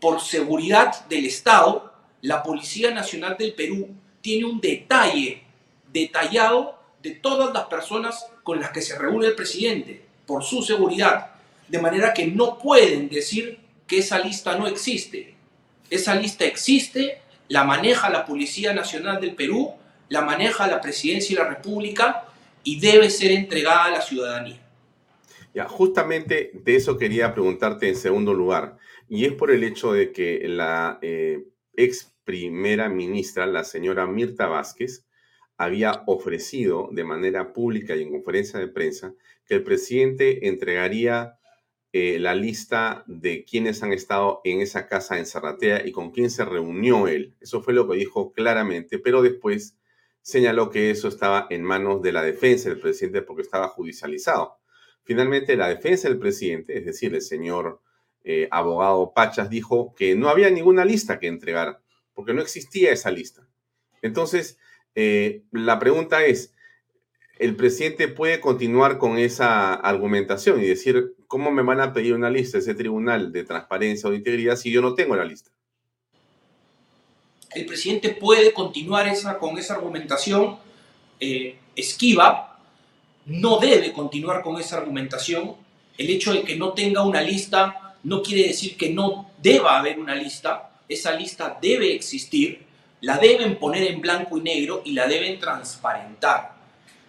Por 0.00 0.20
seguridad 0.20 1.06
del 1.08 1.26
Estado, 1.26 1.92
la 2.20 2.42
Policía 2.42 2.92
Nacional 2.92 3.36
del 3.38 3.54
Perú 3.54 3.88
tiene 4.22 4.46
un 4.46 4.60
detalle 4.60 5.42
detallado 5.92 6.78
de 7.02 7.10
todas 7.10 7.52
las 7.52 7.64
personas 7.66 8.26
con 8.42 8.60
las 8.60 8.70
que 8.70 8.80
se 8.80 8.98
reúne 8.98 9.26
el 9.26 9.34
presidente, 9.34 10.02
por 10.26 10.42
su 10.42 10.62
seguridad, 10.62 11.32
de 11.68 11.78
manera 11.78 12.14
que 12.14 12.26
no 12.26 12.58
pueden 12.58 13.08
decir 13.08 13.58
que 13.86 13.98
esa 13.98 14.18
lista 14.18 14.56
no 14.56 14.66
existe. 14.66 15.34
Esa 15.90 16.14
lista 16.14 16.46
existe, 16.46 17.20
la 17.48 17.64
maneja 17.64 18.08
la 18.08 18.24
Policía 18.24 18.72
Nacional 18.72 19.20
del 19.20 19.34
Perú 19.34 19.74
la 20.12 20.20
maneja 20.20 20.66
la 20.66 20.80
presidencia 20.80 21.32
y 21.32 21.36
la 21.36 21.48
república 21.48 22.24
y 22.62 22.78
debe 22.78 23.08
ser 23.10 23.32
entregada 23.32 23.86
a 23.86 23.90
la 23.90 24.02
ciudadanía. 24.02 24.60
Ya, 25.54 25.66
justamente 25.66 26.50
de 26.52 26.76
eso 26.76 26.98
quería 26.98 27.32
preguntarte 27.32 27.88
en 27.88 27.96
segundo 27.96 28.34
lugar, 28.34 28.76
y 29.08 29.24
es 29.24 29.32
por 29.32 29.50
el 29.50 29.64
hecho 29.64 29.92
de 29.92 30.12
que 30.12 30.42
la 30.48 30.98
eh, 31.02 31.44
ex 31.76 32.11
primera 32.24 32.88
ministra, 32.88 33.46
la 33.46 33.64
señora 33.64 34.06
Mirta 34.06 34.46
Vázquez, 34.46 35.06
había 35.56 36.02
ofrecido 36.06 36.88
de 36.92 37.04
manera 37.04 37.52
pública 37.52 37.94
y 37.94 38.02
en 38.02 38.10
conferencia 38.10 38.58
de 38.58 38.68
prensa 38.68 39.14
que 39.46 39.54
el 39.54 39.62
presidente 39.62 40.48
entregaría 40.48 41.38
eh, 41.92 42.18
la 42.18 42.34
lista 42.34 43.04
de 43.06 43.44
quienes 43.44 43.82
han 43.82 43.92
estado 43.92 44.40
en 44.44 44.62
esa 44.62 44.86
casa 44.86 45.18
en 45.18 45.26
Zarratea 45.26 45.86
y 45.86 45.92
con 45.92 46.10
quién 46.10 46.30
se 46.30 46.44
reunió 46.44 47.06
él. 47.06 47.36
Eso 47.40 47.60
fue 47.62 47.74
lo 47.74 47.86
que 47.86 47.98
dijo 47.98 48.32
claramente, 48.32 48.98
pero 48.98 49.20
después 49.20 49.76
señaló 50.22 50.70
que 50.70 50.90
eso 50.90 51.08
estaba 51.08 51.46
en 51.50 51.62
manos 51.62 52.00
de 52.00 52.12
la 52.12 52.22
defensa 52.22 52.70
del 52.70 52.80
presidente 52.80 53.20
porque 53.20 53.42
estaba 53.42 53.68
judicializado. 53.68 54.56
Finalmente, 55.04 55.54
la 55.56 55.68
defensa 55.68 56.08
del 56.08 56.18
presidente, 56.18 56.78
es 56.78 56.86
decir, 56.86 57.14
el 57.14 57.20
señor 57.20 57.82
eh, 58.24 58.48
abogado 58.50 59.12
Pachas, 59.12 59.50
dijo 59.50 59.94
que 59.94 60.14
no 60.14 60.28
había 60.28 60.48
ninguna 60.48 60.86
lista 60.86 61.18
que 61.18 61.26
entregar, 61.26 61.81
porque 62.14 62.34
no 62.34 62.42
existía 62.42 62.92
esa 62.92 63.10
lista. 63.10 63.46
Entonces, 64.02 64.58
eh, 64.94 65.42
la 65.52 65.78
pregunta 65.78 66.24
es, 66.24 66.54
¿el 67.38 67.56
presidente 67.56 68.08
puede 68.08 68.40
continuar 68.40 68.98
con 68.98 69.18
esa 69.18 69.74
argumentación 69.74 70.60
y 70.60 70.66
decir, 70.66 71.14
¿cómo 71.26 71.50
me 71.50 71.62
van 71.62 71.80
a 71.80 71.92
pedir 71.92 72.14
una 72.14 72.30
lista 72.30 72.58
ese 72.58 72.74
tribunal 72.74 73.32
de 73.32 73.44
transparencia 73.44 74.08
o 74.08 74.10
de 74.10 74.18
integridad 74.18 74.56
si 74.56 74.70
yo 74.70 74.82
no 74.82 74.94
tengo 74.94 75.16
la 75.16 75.24
lista? 75.24 75.52
el 77.54 77.66
presidente 77.66 78.10
puede 78.10 78.52
continuar 78.52 79.08
esa, 79.08 79.38
con 79.38 79.58
esa 79.58 79.74
argumentación 79.74 80.58
eh, 81.20 81.56
esquiva, 81.76 82.58
no 83.26 83.58
debe 83.58 83.92
continuar 83.92 84.42
con 84.42 84.58
esa 84.60 84.78
argumentación. 84.78 85.54
El 85.96 86.10
hecho 86.10 86.32
de 86.32 86.42
que 86.42 86.56
no 86.56 86.72
tenga 86.72 87.02
una 87.02 87.20
lista 87.20 87.96
no 88.02 88.22
quiere 88.22 88.48
decir 88.48 88.76
que 88.76 88.90
no 88.90 89.30
deba 89.40 89.78
haber 89.78 89.98
una 89.98 90.14
lista. 90.14 90.71
Esa 90.92 91.12
lista 91.12 91.58
debe 91.60 91.94
existir, 91.94 92.66
la 93.00 93.16
deben 93.16 93.58
poner 93.58 93.84
en 93.84 94.02
blanco 94.02 94.36
y 94.36 94.42
negro 94.42 94.82
y 94.84 94.92
la 94.92 95.06
deben 95.06 95.38
transparentar. 95.38 96.54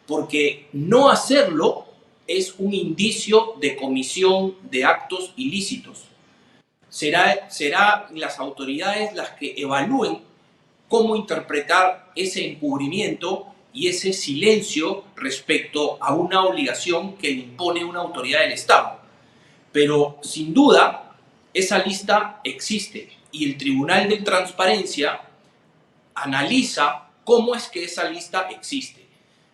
Porque 0.07 0.69
no 0.71 1.09
hacerlo 1.09 1.85
es 2.25 2.55
un 2.59 2.73
indicio 2.73 3.55
de 3.59 3.75
comisión 3.75 4.55
de 4.71 4.85
actos 4.85 5.33
ilícitos. 5.35 6.05
Será, 6.87 7.49
será 7.49 8.07
las 8.13 8.39
autoridades 8.39 9.13
las 9.13 9.31
que 9.31 9.53
evalúen 9.57 10.21
cómo 10.87 11.17
interpretar 11.17 12.11
ese 12.15 12.47
encubrimiento 12.47 13.47
y 13.73 13.89
ese 13.89 14.13
silencio 14.13 15.03
respecto 15.17 15.97
a 15.99 16.13
una 16.15 16.45
obligación 16.45 17.17
que 17.17 17.31
impone 17.31 17.83
una 17.83 17.99
autoridad 17.99 18.41
del 18.41 18.53
Estado. 18.53 18.99
Pero 19.73 20.19
sin 20.21 20.53
duda, 20.53 21.15
esa 21.53 21.79
lista 21.79 22.39
existe 22.45 23.22
y 23.33 23.49
el 23.49 23.57
Tribunal 23.57 24.07
de 24.07 24.17
Transparencia 24.17 25.19
analiza 26.13 27.09
cómo 27.25 27.55
es 27.55 27.67
que 27.67 27.83
esa 27.83 28.07
lista 28.09 28.47
existe. 28.51 29.05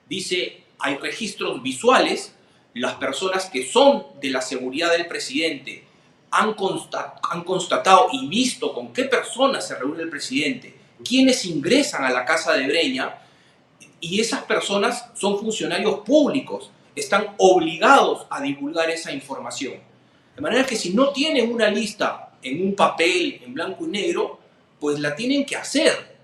Dice, 0.07 0.63
hay 0.77 0.97
registros 0.97 1.63
visuales, 1.63 2.35
las 2.73 2.95
personas 2.95 3.45
que 3.45 3.65
son 3.65 4.05
de 4.21 4.29
la 4.29 4.41
seguridad 4.41 4.91
del 4.91 5.07
presidente 5.07 5.85
han, 6.29 6.53
constatado 6.53 8.09
y 8.11 8.27
visto 8.27 8.73
con 8.73 8.93
qué 8.93 9.05
personas 9.05 9.67
se 9.67 9.75
reúne 9.75 10.03
el 10.03 10.09
presidente, 10.09 10.75
quiénes 11.03 11.45
ingresan 11.45 12.03
a 12.03 12.11
la 12.11 12.25
casa 12.25 12.53
de 12.53 12.67
Breña, 12.67 13.15
y 14.01 14.19
esas 14.19 14.43
personas 14.43 15.09
son 15.15 15.39
funcionarios 15.39 16.01
públicos, 16.01 16.69
están 16.95 17.33
obligados 17.37 18.27
a 18.29 18.41
divulgar 18.41 18.89
esa 18.89 19.11
información. 19.11 19.75
De 20.35 20.41
manera 20.41 20.65
que 20.65 20.75
si 20.75 20.93
no 20.93 21.09
tienen 21.11 21.51
una 21.51 21.69
lista 21.69 22.28
en 22.41 22.67
un 22.67 22.75
papel 22.75 23.41
en 23.43 23.53
blanco 23.53 23.85
y 23.85 23.89
negro, 23.89 24.39
pues 24.79 24.99
la 24.99 25.15
tienen 25.15 25.45
que 25.45 25.55
hacer. 25.55 26.17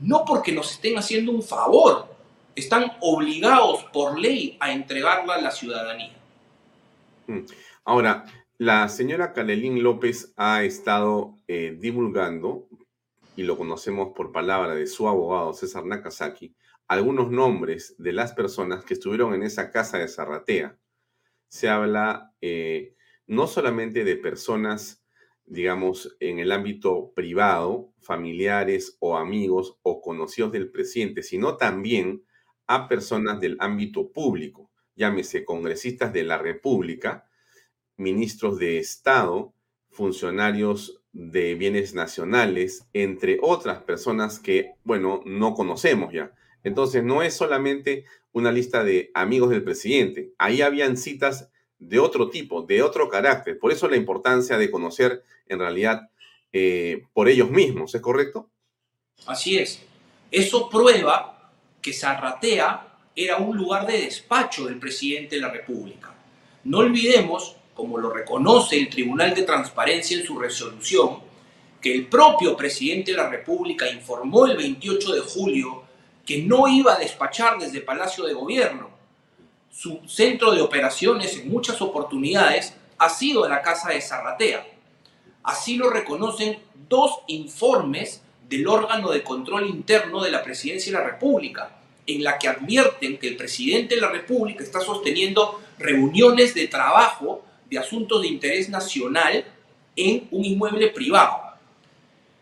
No 0.00 0.24
porque 0.26 0.52
nos 0.52 0.72
estén 0.72 0.98
haciendo 0.98 1.32
un 1.32 1.42
favor, 1.42 2.08
están 2.54 2.92
obligados 3.00 3.84
por 3.92 4.18
ley 4.18 4.56
a 4.60 4.72
entregarla 4.72 5.34
a 5.34 5.40
la 5.40 5.50
ciudadanía. 5.50 6.16
Mm. 7.26 7.40
Ahora, 7.84 8.24
la 8.58 8.88
señora 8.88 9.32
Canelín 9.32 9.82
López 9.82 10.32
ha 10.36 10.64
estado 10.64 11.36
eh, 11.46 11.76
divulgando, 11.78 12.66
y 13.36 13.42
lo 13.42 13.58
conocemos 13.58 14.12
por 14.16 14.32
palabra 14.32 14.74
de 14.74 14.86
su 14.86 15.08
abogado 15.08 15.52
César 15.52 15.84
Nakazaki, 15.84 16.54
algunos 16.88 17.30
nombres 17.30 17.94
de 17.98 18.12
las 18.12 18.32
personas 18.32 18.84
que 18.84 18.94
estuvieron 18.94 19.34
en 19.34 19.42
esa 19.42 19.70
casa 19.70 19.98
de 19.98 20.08
Zarratea. 20.08 20.78
Se 21.48 21.68
habla 21.68 22.32
eh, 22.40 22.94
no 23.26 23.46
solamente 23.46 24.04
de 24.04 24.16
personas, 24.16 25.02
digamos, 25.46 26.16
en 26.20 26.38
el 26.38 26.52
ámbito 26.52 27.12
privado, 27.14 27.92
familiares 28.00 28.96
o 29.00 29.16
amigos 29.16 29.78
o 29.82 30.00
conocidos 30.00 30.52
del 30.52 30.70
presidente, 30.70 31.22
sino 31.22 31.56
también 31.56 32.24
a 32.66 32.88
personas 32.88 33.40
del 33.40 33.56
ámbito 33.60 34.10
público, 34.12 34.70
llámese 34.96 35.44
congresistas 35.44 36.12
de 36.12 36.24
la 36.24 36.38
República, 36.38 37.28
ministros 37.96 38.58
de 38.58 38.78
Estado, 38.78 39.54
funcionarios 39.88 41.00
de 41.12 41.54
bienes 41.54 41.94
nacionales, 41.94 42.86
entre 42.92 43.38
otras 43.40 43.82
personas 43.82 44.38
que, 44.38 44.72
bueno, 44.84 45.22
no 45.24 45.54
conocemos 45.54 46.12
ya. 46.12 46.34
Entonces, 46.64 47.04
no 47.04 47.22
es 47.22 47.34
solamente 47.34 48.04
una 48.32 48.52
lista 48.52 48.84
de 48.84 49.10
amigos 49.14 49.50
del 49.50 49.64
presidente, 49.64 50.32
ahí 50.36 50.60
habían 50.60 50.96
citas 50.96 51.50
de 51.88 51.98
otro 51.98 52.28
tipo, 52.28 52.62
de 52.62 52.82
otro 52.82 53.08
carácter. 53.08 53.58
Por 53.58 53.72
eso 53.72 53.88
la 53.88 53.96
importancia 53.96 54.58
de 54.58 54.70
conocer 54.70 55.22
en 55.48 55.58
realidad 55.58 56.08
eh, 56.52 57.04
por 57.12 57.28
ellos 57.28 57.50
mismos, 57.50 57.94
¿es 57.94 58.00
correcto? 58.00 58.50
Así 59.26 59.58
es. 59.58 59.82
Eso 60.30 60.68
prueba 60.68 61.52
que 61.80 61.92
Zarratea 61.92 62.98
era 63.14 63.36
un 63.38 63.56
lugar 63.56 63.86
de 63.86 64.02
despacho 64.02 64.66
del 64.66 64.78
presidente 64.78 65.36
de 65.36 65.42
la 65.42 65.50
República. 65.50 66.14
No 66.64 66.78
olvidemos 66.78 67.56
como 67.76 67.98
lo 67.98 68.10
reconoce 68.10 68.78
el 68.78 68.88
Tribunal 68.88 69.34
de 69.34 69.42
Transparencia 69.42 70.18
en 70.18 70.24
su 70.24 70.38
resolución, 70.38 71.20
que 71.80 71.94
el 71.94 72.06
propio 72.06 72.56
presidente 72.56 73.12
de 73.12 73.18
la 73.18 73.28
República 73.28 73.88
informó 73.88 74.46
el 74.46 74.56
28 74.56 75.12
de 75.12 75.20
julio 75.20 75.84
que 76.24 76.42
no 76.42 76.66
iba 76.66 76.94
a 76.94 76.98
despachar 76.98 77.58
desde 77.58 77.82
Palacio 77.82 78.24
de 78.24 78.32
Gobierno. 78.32 78.95
Su 79.76 80.00
centro 80.06 80.52
de 80.52 80.62
operaciones 80.62 81.36
en 81.36 81.50
muchas 81.50 81.82
oportunidades 81.82 82.72
ha 82.96 83.10
sido 83.10 83.46
la 83.46 83.60
Casa 83.60 83.90
de 83.90 84.00
Zarratea. 84.00 84.66
Así 85.42 85.76
lo 85.76 85.90
reconocen 85.90 86.58
dos 86.88 87.18
informes 87.26 88.22
del 88.48 88.66
órgano 88.68 89.10
de 89.10 89.22
control 89.22 89.66
interno 89.66 90.22
de 90.22 90.30
la 90.30 90.42
Presidencia 90.42 90.90
de 90.90 90.98
la 90.98 91.04
República, 91.04 91.76
en 92.06 92.24
la 92.24 92.38
que 92.38 92.48
advierten 92.48 93.18
que 93.18 93.28
el 93.28 93.36
presidente 93.36 93.96
de 93.96 94.00
la 94.00 94.08
República 94.08 94.64
está 94.64 94.80
sosteniendo 94.80 95.60
reuniones 95.78 96.54
de 96.54 96.68
trabajo 96.68 97.44
de 97.68 97.78
asuntos 97.78 98.22
de 98.22 98.28
interés 98.28 98.70
nacional 98.70 99.44
en 99.94 100.26
un 100.30 100.42
inmueble 100.42 100.88
privado. 100.88 101.38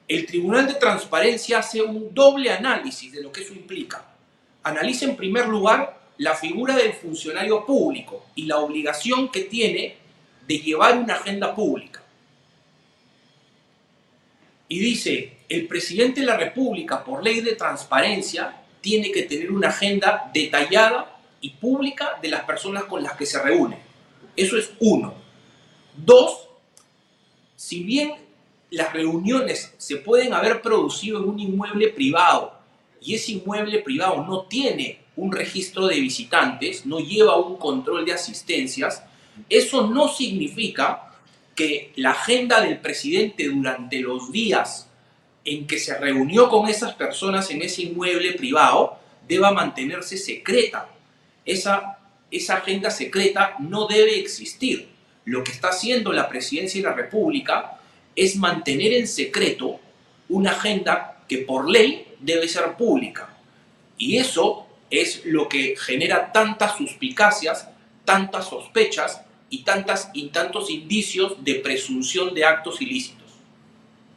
El 0.07 0.25
Tribunal 0.25 0.69
de 0.69 0.75
Transparencia 0.75 1.59
hace 1.59 1.83
un 1.83 2.15
doble 2.15 2.53
análisis 2.53 3.11
de 3.11 3.25
lo 3.25 3.33
que 3.33 3.41
eso 3.41 3.55
implica. 3.55 4.05
Analiza 4.63 5.07
en 5.07 5.17
primer 5.17 5.49
lugar 5.49 6.04
la 6.19 6.35
figura 6.35 6.77
del 6.77 6.93
funcionario 6.93 7.65
público 7.65 8.27
y 8.35 8.45
la 8.45 8.59
obligación 8.59 9.31
que 9.31 9.43
tiene 9.43 9.97
de 10.47 10.59
llevar 10.59 10.99
una 10.99 11.15
agenda 11.15 11.55
pública. 11.55 12.03
Y 14.69 14.79
dice, 14.79 15.39
el 15.49 15.67
presidente 15.67 16.21
de 16.21 16.27
la 16.27 16.37
República, 16.37 17.05
por 17.05 17.23
ley 17.23 17.41
de 17.41 17.55
transparencia, 17.55 18.63
tiene 18.81 19.11
que 19.11 19.23
tener 19.23 19.51
una 19.51 19.69
agenda 19.69 20.31
detallada 20.33 21.19
y 21.41 21.51
pública 21.51 22.19
de 22.23 22.29
las 22.29 22.45
personas 22.45 22.85
con 22.85 23.03
las 23.03 23.13
que 23.17 23.27
se 23.27 23.43
reúne. 23.43 23.79
Eso 24.37 24.57
es 24.57 24.73
uno. 24.81 25.15
Dos, 25.97 26.49
si 27.57 27.83
bien 27.83 28.15
las 28.71 28.93
reuniones 28.93 29.75
se 29.79 29.97
pueden 29.97 30.35
haber 30.35 30.61
producido 30.61 31.19
en 31.19 31.29
un 31.29 31.39
inmueble 31.39 31.89
privado 31.89 32.59
y 33.01 33.15
ese 33.15 33.33
inmueble 33.33 33.81
privado 33.81 34.25
no 34.25 34.43
tiene 34.43 35.04
un 35.17 35.33
registro 35.33 35.87
de 35.87 36.01
visitantes, 36.01 36.87
no 36.87 36.99
lleva 36.99 37.37
un 37.37 37.57
control 37.57 38.05
de 38.05 38.13
asistencias, 38.13 39.03
eso 39.49 39.89
no 39.89 40.09
significa 40.09 41.13
que 41.55 41.93
la 41.97 42.11
agenda 42.11 42.61
del 42.61 42.79
presidente 42.79 43.49
durante 43.49 44.01
los 44.01 44.33
días 44.33 44.89
en 45.45 45.67
que 45.67 45.79
se 45.79 45.97
reunió 45.99 46.49
con 46.49 46.69
esas 46.69 46.95
personas 46.95 47.51
en 47.51 47.63
ese 47.63 47.83
inmueble 47.83 48.33
privado 48.33 48.99
deba 49.29 49.53
mantenerse 49.53 50.17
secreta. 50.17 50.89
Esa, 51.45 51.99
esa 52.31 52.57
agenda 52.57 52.91
secreta 52.91 53.55
no 53.59 53.87
debe 53.87 54.19
existir. 54.19 54.89
Lo 55.25 55.45
que 55.45 55.53
está 55.53 55.69
haciendo 55.69 56.13
la 56.13 56.29
presidencia 56.29 56.83
de 56.83 56.89
la 56.89 56.95
República 56.95 57.79
es 58.17 58.37
mantener 58.37 58.93
en 58.95 59.07
secreto 59.07 59.81
una 60.29 60.53
agenda 60.53 61.23
que 61.29 61.39
por 61.39 61.69
ley 61.69 62.07
debe 62.21 62.49
ser 62.49 62.75
pública. 62.77 63.29
Y 63.97 64.17
eso 64.17 64.64
es 64.91 65.25
lo 65.25 65.49
que 65.49 65.77
genera 65.77 66.33
tantas 66.33 66.77
suspicacias, 66.77 67.69
tantas 68.05 68.49
sospechas 68.49 69.23
y, 69.49 69.65
tantas, 69.65 70.11
y 70.15 70.29
tantos 70.29 70.71
indicios 70.71 71.43
de 71.45 71.57
presunción 71.57 72.35
de 72.35 72.45
actos 72.45 72.81
ilícitos. 72.81 73.25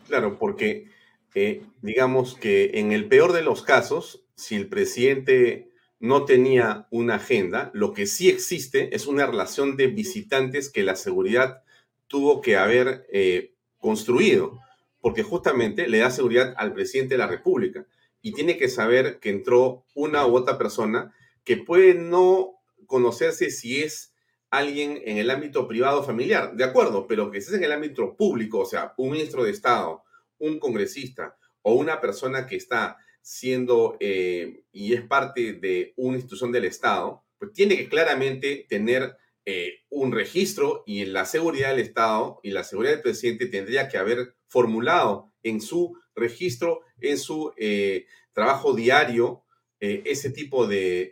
Claro, 0.08 0.38
porque 0.38 0.88
eh, 1.36 1.62
digamos 1.82 2.36
que 2.36 2.72
en 2.76 2.92
el 2.92 3.06
peor 3.06 3.34
de 3.34 3.44
los 3.44 3.62
casos, 3.62 4.24
si 4.36 4.56
el 4.56 4.68
presidente 4.68 5.70
no 6.00 6.26
tenía 6.26 6.88
una 6.92 7.16
agenda, 7.16 7.72
lo 7.74 7.94
que 7.94 8.06
sí 8.06 8.30
existe 8.30 8.96
es 8.96 9.08
una 9.08 9.26
relación 9.26 9.78
de 9.78 9.88
visitantes 9.88 10.70
que 10.70 10.84
la 10.84 10.96
seguridad 10.96 11.64
tuvo 12.08 12.42
que 12.42 12.56
haber 12.56 13.06
eh, 13.12 13.54
construido, 13.80 14.60
porque 15.02 15.24
justamente 15.24 15.88
le 15.88 16.00
da 16.00 16.12
seguridad 16.12 16.54
al 16.58 16.74
presidente 16.74 17.16
de 17.16 17.20
la 17.20 17.28
República 17.28 17.86
y 18.28 18.34
tiene 18.34 18.58
que 18.58 18.68
saber 18.68 19.20
que 19.22 19.30
entró 19.30 19.86
una 19.96 20.28
u 20.28 20.36
otra 20.36 20.58
persona 20.58 21.16
que 21.46 21.56
puede 21.56 21.94
no 21.94 22.60
conocerse 22.86 23.52
si 23.52 23.82
es 23.82 24.14
alguien 24.50 25.02
en 25.06 25.18
el 25.18 25.30
ámbito 25.30 25.66
privado 25.66 26.04
familiar, 26.04 26.54
de 26.54 26.66
acuerdo, 26.66 27.08
pero 27.08 27.32
que 27.32 27.38
esté 27.38 27.56
en 27.56 27.64
el 27.64 27.72
ámbito 27.72 28.18
público, 28.18 28.60
o 28.60 28.66
sea, 28.66 28.94
un 28.98 29.12
ministro 29.12 29.46
de 29.46 29.52
Estado, 29.52 30.04
un 30.40 30.60
congresista 30.60 31.38
o 31.62 31.76
una 31.76 32.02
persona 32.02 32.46
que 32.48 32.58
está 32.58 32.98
siendo 33.22 33.96
eh, 34.02 34.66
y 34.74 34.94
es 34.94 35.04
parte 35.04 35.54
de 35.54 35.94
una 35.96 36.18
institución 36.18 36.52
del 36.52 36.66
Estado, 36.66 37.24
pues 37.40 37.54
tiene 37.54 37.78
que 37.78 37.88
claramente 37.88 38.66
tener 38.68 39.16
eh, 39.46 39.86
un 39.90 40.12
registro 40.12 40.84
y 40.86 41.06
la 41.06 41.24
seguridad 41.24 41.70
del 41.70 41.80
Estado 41.80 42.42
y 42.44 42.52
la 42.52 42.66
seguridad 42.66 42.92
del 42.92 43.04
presidente 43.04 43.46
tendría 43.46 43.88
que 43.88 43.98
haber 43.98 44.36
formulado 44.48 45.32
en 45.44 45.62
su 45.62 45.98
registro, 46.14 46.82
en 47.02 47.18
su 47.18 47.54
eh, 47.58 48.06
trabajo 48.34 48.74
diario, 48.74 49.44
eh, 49.80 50.04
ese 50.06 50.32
tipo 50.32 50.68
de, 50.68 51.12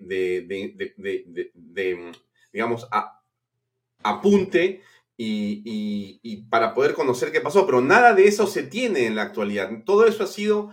digamos, 2.52 2.88
apunte 4.04 4.82
y, 5.18 6.46
para 6.50 6.74
poder 6.74 6.94
conocer 6.94 7.32
qué 7.32 7.42
pasó. 7.42 7.66
Pero 7.66 7.82
nada 7.82 8.14
de 8.14 8.28
eso 8.28 8.48
se 8.48 8.64
tiene 8.64 9.06
en 9.06 9.16
la 9.16 9.24
actualidad. 9.24 9.70
Todo 9.86 10.06
eso 10.06 10.24
ha 10.24 10.28
sido 10.28 10.72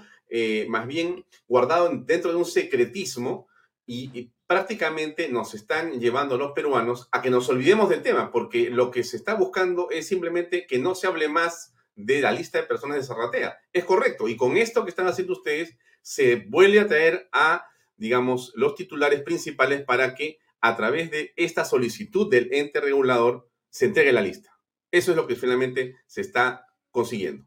más 0.69 0.87
bien 0.87 1.27
guardado 1.47 1.91
dentro 2.07 2.31
de 2.31 2.39
un 2.39 2.47
secretismo 2.47 3.49
y, 3.87 4.31
prácticamente 4.53 5.31
nos 5.31 5.55
están 5.55 5.99
llevando 5.99 6.37
los 6.37 6.53
peruanos 6.53 7.09
a 7.11 7.23
que 7.23 7.31
nos 7.31 7.49
olvidemos 7.49 7.89
del 7.89 8.03
tema, 8.03 8.31
porque 8.31 8.69
lo 8.69 8.91
que 8.91 9.03
se 9.03 9.17
está 9.17 9.33
buscando 9.33 9.89
es 9.91 10.07
simplemente 10.07 10.67
que 10.67 10.79
no 10.79 10.95
se 10.95 11.07
hable 11.07 11.27
más 11.29 11.72
de 11.95 12.21
la 12.21 12.33
lista 12.33 12.61
de 12.61 12.67
personas 12.67 12.97
de 12.97 13.05
Zarratea. 13.05 13.59
Es 13.73 13.85
correcto, 13.85 14.29
y 14.29 14.37
con 14.37 14.57
esto 14.57 14.85
que 14.85 14.91
están 14.91 15.07
haciendo 15.07 15.35
ustedes, 15.35 15.77
se 16.01 16.37
vuelve 16.49 16.81
a 16.81 16.89
traer 16.89 17.29
a, 17.33 17.67
digamos, 17.97 18.53
los 18.55 18.75
titulares 18.75 19.23
principales 19.23 19.83
para 19.83 20.15
que 20.15 20.39
a 20.61 20.77
través 20.77 21.11
de 21.11 21.33
esta 21.37 21.65
solicitud 21.65 22.31
del 22.31 22.53
ente 22.53 22.81
regulador 22.81 23.49
se 23.71 23.87
entregue 23.87 24.13
la 24.13 24.23
lista. 24.23 24.51
Eso 24.91 25.11
es 25.11 25.17
lo 25.17 25.27
que 25.27 25.37
finalmente 25.37 25.97
se 26.07 26.21
está 26.21 26.67
consiguiendo. 26.91 27.45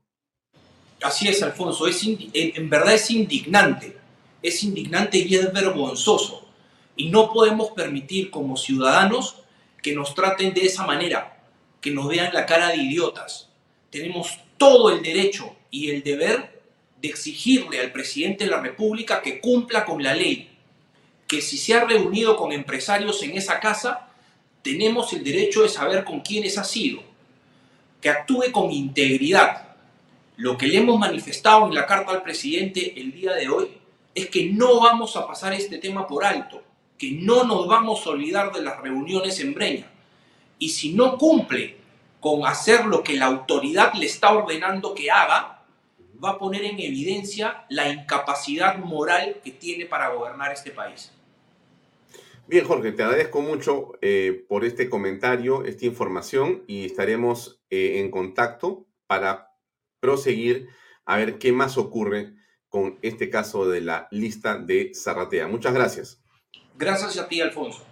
Así 1.02 1.28
es, 1.28 1.42
Alfonso, 1.44 1.88
es 1.88 2.02
en 2.06 2.70
verdad 2.70 2.94
es 2.94 3.12
indignante, 3.12 3.96
es 4.42 4.64
indignante 4.64 5.18
y 5.20 5.36
es 5.36 5.52
vergonzoso. 5.54 6.48
Y 6.96 7.10
no 7.10 7.32
podemos 7.32 7.72
permitir 7.72 8.32
como 8.32 8.58
ciudadanos 8.58 9.44
que 9.84 9.94
nos 9.94 10.16
traten 10.16 10.54
de 10.54 10.66
esa 10.66 10.86
manera, 10.86 11.44
que 11.82 11.92
nos 11.92 12.08
vean 12.08 12.34
la 12.34 12.46
cara 12.46 12.70
de 12.70 12.78
idiotas. 12.78 13.52
Tenemos 13.96 14.38
todo 14.58 14.90
el 14.90 15.02
derecho 15.02 15.56
y 15.72 15.90
el 15.90 16.04
deber 16.04 16.62
de 17.02 17.08
exigirle 17.08 17.80
al 17.80 17.94
presidente 17.94 18.44
de 18.44 18.50
la 18.50 18.60
República 18.60 19.22
que 19.22 19.40
cumpla 19.40 19.86
con 19.86 20.04
la 20.04 20.14
ley, 20.14 20.50
que 21.26 21.42
si 21.42 21.58
se 21.58 21.76
ha 21.76 21.86
reunido 21.86 22.36
con 22.36 22.52
empresarios 22.52 23.24
en 23.24 23.38
esa 23.38 23.62
casa, 23.62 24.10
tenemos 24.62 25.14
el 25.14 25.24
derecho 25.24 25.62
de 25.62 25.70
saber 25.70 26.04
con 26.04 26.20
quiénes 26.20 26.58
ha 26.58 26.66
sido, 26.66 27.04
que 28.02 28.10
actúe 28.10 28.52
con 28.52 28.70
integridad. 28.70 29.78
Lo 30.36 30.58
que 30.58 30.68
le 30.68 30.80
hemos 30.80 31.00
manifestado 31.00 31.66
en 31.66 31.74
la 31.74 31.86
carta 31.86 32.12
al 32.12 32.22
presidente 32.22 33.00
el 33.00 33.14
día 33.14 33.32
de 33.32 33.48
hoy 33.48 33.70
es 34.14 34.30
que 34.30 34.48
no 34.48 34.82
vamos 34.82 35.16
a 35.16 35.26
pasar 35.26 35.54
este 35.54 35.78
tema 35.78 36.06
por 36.06 36.26
alto, 36.26 36.62
que 36.98 37.12
no 37.12 37.46
nos 37.46 37.66
vamos 37.66 38.06
a 38.06 38.10
olvidar 38.10 38.52
de 38.52 38.62
las 38.62 38.78
reuniones 38.82 39.40
en 39.40 39.54
Breña. 39.54 39.90
Y 40.60 40.68
si 40.68 40.92
no 40.92 41.18
cumple 41.18 41.85
con 42.26 42.44
hacer 42.48 42.86
lo 42.86 43.04
que 43.04 43.18
la 43.18 43.28
autoridad 43.28 43.94
le 43.94 44.08
está 44.08 44.34
ordenando 44.34 44.96
que 44.96 45.12
haga, 45.12 45.64
va 46.24 46.32
a 46.32 46.40
poner 46.40 46.64
en 46.64 46.80
evidencia 46.80 47.68
la 47.70 47.88
incapacidad 47.88 48.80
moral 48.80 49.42
que 49.44 49.52
tiene 49.52 49.86
para 49.86 50.10
gobernar 50.10 50.52
este 50.52 50.72
país. 50.72 51.12
Bien, 52.48 52.66
Jorge, 52.66 52.94
te 52.94 53.04
agradezco 53.04 53.42
mucho 53.42 53.92
eh, 54.02 54.44
por 54.50 54.66
este 54.66 54.90
comentario, 54.90 55.66
esta 55.66 55.86
información 55.86 56.64
y 56.66 56.86
estaremos 56.86 57.62
eh, 57.70 58.00
en 58.00 58.10
contacto 58.10 58.88
para 59.06 59.52
proseguir 60.00 60.70
a 61.06 61.18
ver 61.18 61.38
qué 61.38 61.52
más 61.52 61.78
ocurre 61.78 62.34
con 62.70 62.98
este 63.04 63.30
caso 63.30 63.70
de 63.70 63.82
la 63.82 64.08
lista 64.10 64.58
de 64.58 64.94
Zarratea. 64.96 65.48
Muchas 65.48 65.76
gracias. 65.76 66.24
Gracias 66.76 67.20
a 67.20 67.28
ti, 67.28 67.40
Alfonso. 67.40 67.86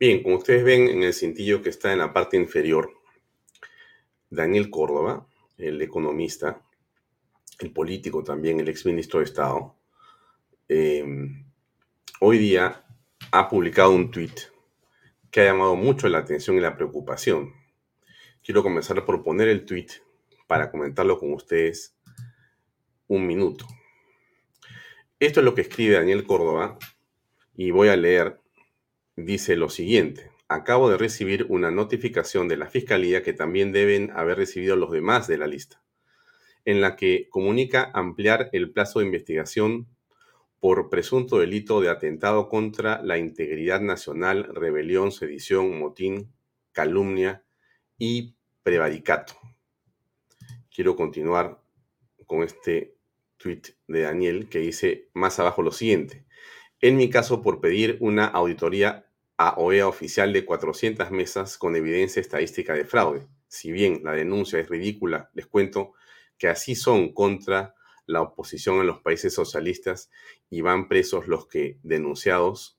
Bien, 0.00 0.22
como 0.22 0.36
ustedes 0.36 0.64
ven 0.64 0.88
en 0.88 1.02
el 1.02 1.12
cintillo 1.12 1.60
que 1.60 1.68
está 1.68 1.92
en 1.92 1.98
la 1.98 2.14
parte 2.14 2.38
inferior, 2.38 2.90
Daniel 4.30 4.70
Córdoba, 4.70 5.26
el 5.58 5.82
economista, 5.82 6.62
el 7.58 7.70
político 7.70 8.24
también, 8.24 8.60
el 8.60 8.70
exministro 8.70 9.18
de 9.18 9.26
Estado, 9.26 9.76
eh, 10.70 11.04
hoy 12.18 12.38
día 12.38 12.82
ha 13.30 13.48
publicado 13.50 13.90
un 13.90 14.10
tuit 14.10 14.32
que 15.30 15.42
ha 15.42 15.44
llamado 15.44 15.76
mucho 15.76 16.08
la 16.08 16.16
atención 16.16 16.56
y 16.56 16.60
la 16.60 16.78
preocupación. 16.78 17.52
Quiero 18.42 18.62
comenzar 18.62 19.04
por 19.04 19.22
poner 19.22 19.48
el 19.48 19.66
tuit 19.66 19.92
para 20.46 20.70
comentarlo 20.70 21.18
con 21.18 21.34
ustedes 21.34 21.94
un 23.06 23.26
minuto. 23.26 23.66
Esto 25.18 25.40
es 25.40 25.44
lo 25.44 25.54
que 25.54 25.60
escribe 25.60 25.96
Daniel 25.96 26.24
Córdoba 26.24 26.78
y 27.54 27.70
voy 27.70 27.88
a 27.88 27.96
leer. 27.96 28.40
Dice 29.24 29.54
lo 29.54 29.68
siguiente. 29.68 30.30
Acabo 30.48 30.88
de 30.88 30.96
recibir 30.96 31.44
una 31.50 31.70
notificación 31.70 32.48
de 32.48 32.56
la 32.56 32.70
Fiscalía 32.70 33.22
que 33.22 33.34
también 33.34 33.70
deben 33.70 34.10
haber 34.12 34.38
recibido 34.38 34.76
los 34.76 34.90
demás 34.90 35.26
de 35.26 35.36
la 35.36 35.46
lista, 35.46 35.82
en 36.64 36.80
la 36.80 36.96
que 36.96 37.28
comunica 37.28 37.90
ampliar 37.92 38.48
el 38.52 38.72
plazo 38.72 39.00
de 39.00 39.04
investigación 39.04 39.88
por 40.58 40.88
presunto 40.88 41.38
delito 41.38 41.82
de 41.82 41.90
atentado 41.90 42.48
contra 42.48 43.02
la 43.02 43.18
integridad 43.18 43.82
nacional, 43.82 44.48
rebelión, 44.54 45.12
sedición, 45.12 45.78
motín, 45.78 46.32
calumnia 46.72 47.44
y 47.98 48.36
prevaricato. 48.62 49.34
Quiero 50.74 50.96
continuar 50.96 51.60
con 52.24 52.42
este 52.42 52.96
tweet 53.36 53.62
de 53.86 54.00
Daniel 54.00 54.48
que 54.48 54.60
dice 54.60 55.10
más 55.12 55.38
abajo 55.38 55.60
lo 55.60 55.72
siguiente. 55.72 56.24
En 56.80 56.96
mi 56.96 57.10
caso, 57.10 57.42
por 57.42 57.60
pedir 57.60 57.98
una 58.00 58.24
auditoría 58.24 59.04
a 59.42 59.54
OEA 59.56 59.88
oficial 59.88 60.34
de 60.34 60.44
400 60.44 61.10
mesas 61.12 61.56
con 61.56 61.74
evidencia 61.74 62.20
estadística 62.20 62.74
de 62.74 62.84
fraude. 62.84 63.26
Si 63.48 63.72
bien 63.72 64.02
la 64.04 64.12
denuncia 64.12 64.58
es 64.58 64.68
ridícula, 64.68 65.30
les 65.32 65.46
cuento 65.46 65.94
que 66.36 66.48
así 66.48 66.74
son 66.74 67.14
contra 67.14 67.74
la 68.04 68.20
oposición 68.20 68.80
en 68.80 68.86
los 68.86 69.00
países 69.00 69.32
socialistas 69.32 70.10
y 70.50 70.60
van 70.60 70.88
presos 70.88 71.26
los 71.26 71.46
que 71.46 71.78
denunciados. 71.82 72.78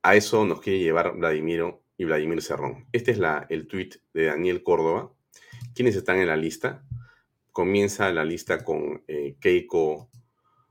A 0.00 0.16
eso 0.16 0.46
nos 0.46 0.62
quiere 0.62 0.78
llevar 0.78 1.14
Vladimiro 1.14 1.82
y 1.98 2.06
Vladimir 2.06 2.40
Cerrón. 2.40 2.86
Este 2.92 3.10
es 3.10 3.20
el 3.50 3.66
tuit 3.66 3.96
de 4.14 4.24
Daniel 4.24 4.62
Córdoba. 4.62 5.12
¿Quiénes 5.74 5.94
están 5.94 6.20
en 6.20 6.28
la 6.28 6.38
lista? 6.38 6.86
Comienza 7.50 8.10
la 8.12 8.24
lista 8.24 8.64
con 8.64 9.04
eh, 9.08 9.36
Keiko 9.40 10.08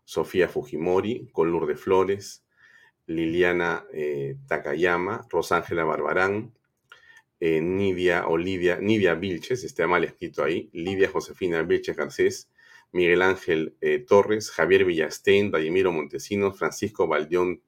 Sofía 0.03 0.47
Fujimori, 0.47 1.29
con 1.31 1.51
Lourdes 1.51 1.79
Flores, 1.79 2.43
Liliana 3.07 3.85
eh, 3.93 4.37
Takayama, 4.47 5.27
Rosángela 5.29 5.83
Barbarán, 5.83 6.53
eh, 7.39 7.61
Nidia 7.61 8.27
Olivia, 8.27 8.77
Nidia 8.79 9.15
Vilches, 9.15 9.63
está 9.63 9.87
mal 9.87 10.03
escrito 10.03 10.43
ahí, 10.43 10.69
Lidia 10.73 11.09
Josefina 11.09 11.61
Vilches 11.63 11.97
Garcés, 11.97 12.49
Miguel 12.91 13.21
Ángel 13.21 13.75
Torres, 14.05 14.51
Javier 14.51 14.83
Villastein, 14.83 15.49
Vladimiro 15.49 15.93
Montesinos, 15.93 16.57
Francisco 16.57 17.07
Valdión, 17.07 17.61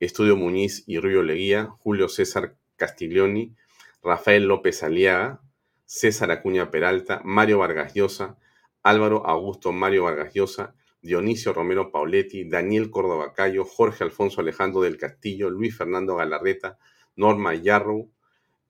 Estudio 0.00 0.36
Muñiz 0.36 0.84
y 0.86 0.98
Rubio 1.00 1.22
Leguía, 1.22 1.66
Julio 1.80 2.08
César 2.08 2.56
Castiglioni, 2.76 3.54
Rafael 4.02 4.44
López 4.44 4.82
Aliaga, 4.82 5.42
César 5.84 6.30
Acuña 6.30 6.70
Peralta, 6.70 7.20
Mario 7.24 7.58
Vargas 7.58 7.94
Llosa, 7.94 8.38
Álvaro 8.82 9.26
Augusto 9.26 9.72
Mario 9.72 10.04
Vargas 10.04 10.32
Llosa, 10.34 10.74
Dionisio 11.00 11.52
Romero 11.52 11.90
Pauletti, 11.90 12.48
Daniel 12.48 12.90
Córdoba 12.90 13.32
Cayo, 13.32 13.64
Jorge 13.64 14.04
Alfonso 14.04 14.40
Alejandro 14.40 14.80
del 14.82 14.96
Castillo, 14.96 15.50
Luis 15.50 15.76
Fernando 15.76 16.16
Galarreta, 16.16 16.78
Norma 17.16 17.54
Yarrow, 17.54 18.10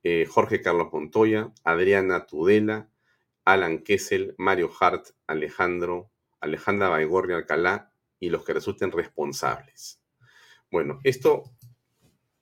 eh, 0.02 0.26
Jorge 0.26 0.60
Carlos 0.60 0.88
Montoya, 0.92 1.52
Adriana 1.64 2.26
Tudela, 2.26 2.88
Alan 3.44 3.78
Kessel, 3.82 4.34
Mario 4.38 4.70
Hart, 4.78 5.08
Alejandro, 5.26 6.10
Alejandra 6.40 6.88
Baigorri 6.88 7.34
Alcalá 7.34 7.92
y 8.20 8.30
los 8.30 8.44
que 8.44 8.54
resulten 8.54 8.92
responsables. 8.92 10.00
Bueno, 10.70 11.00
esto 11.02 11.44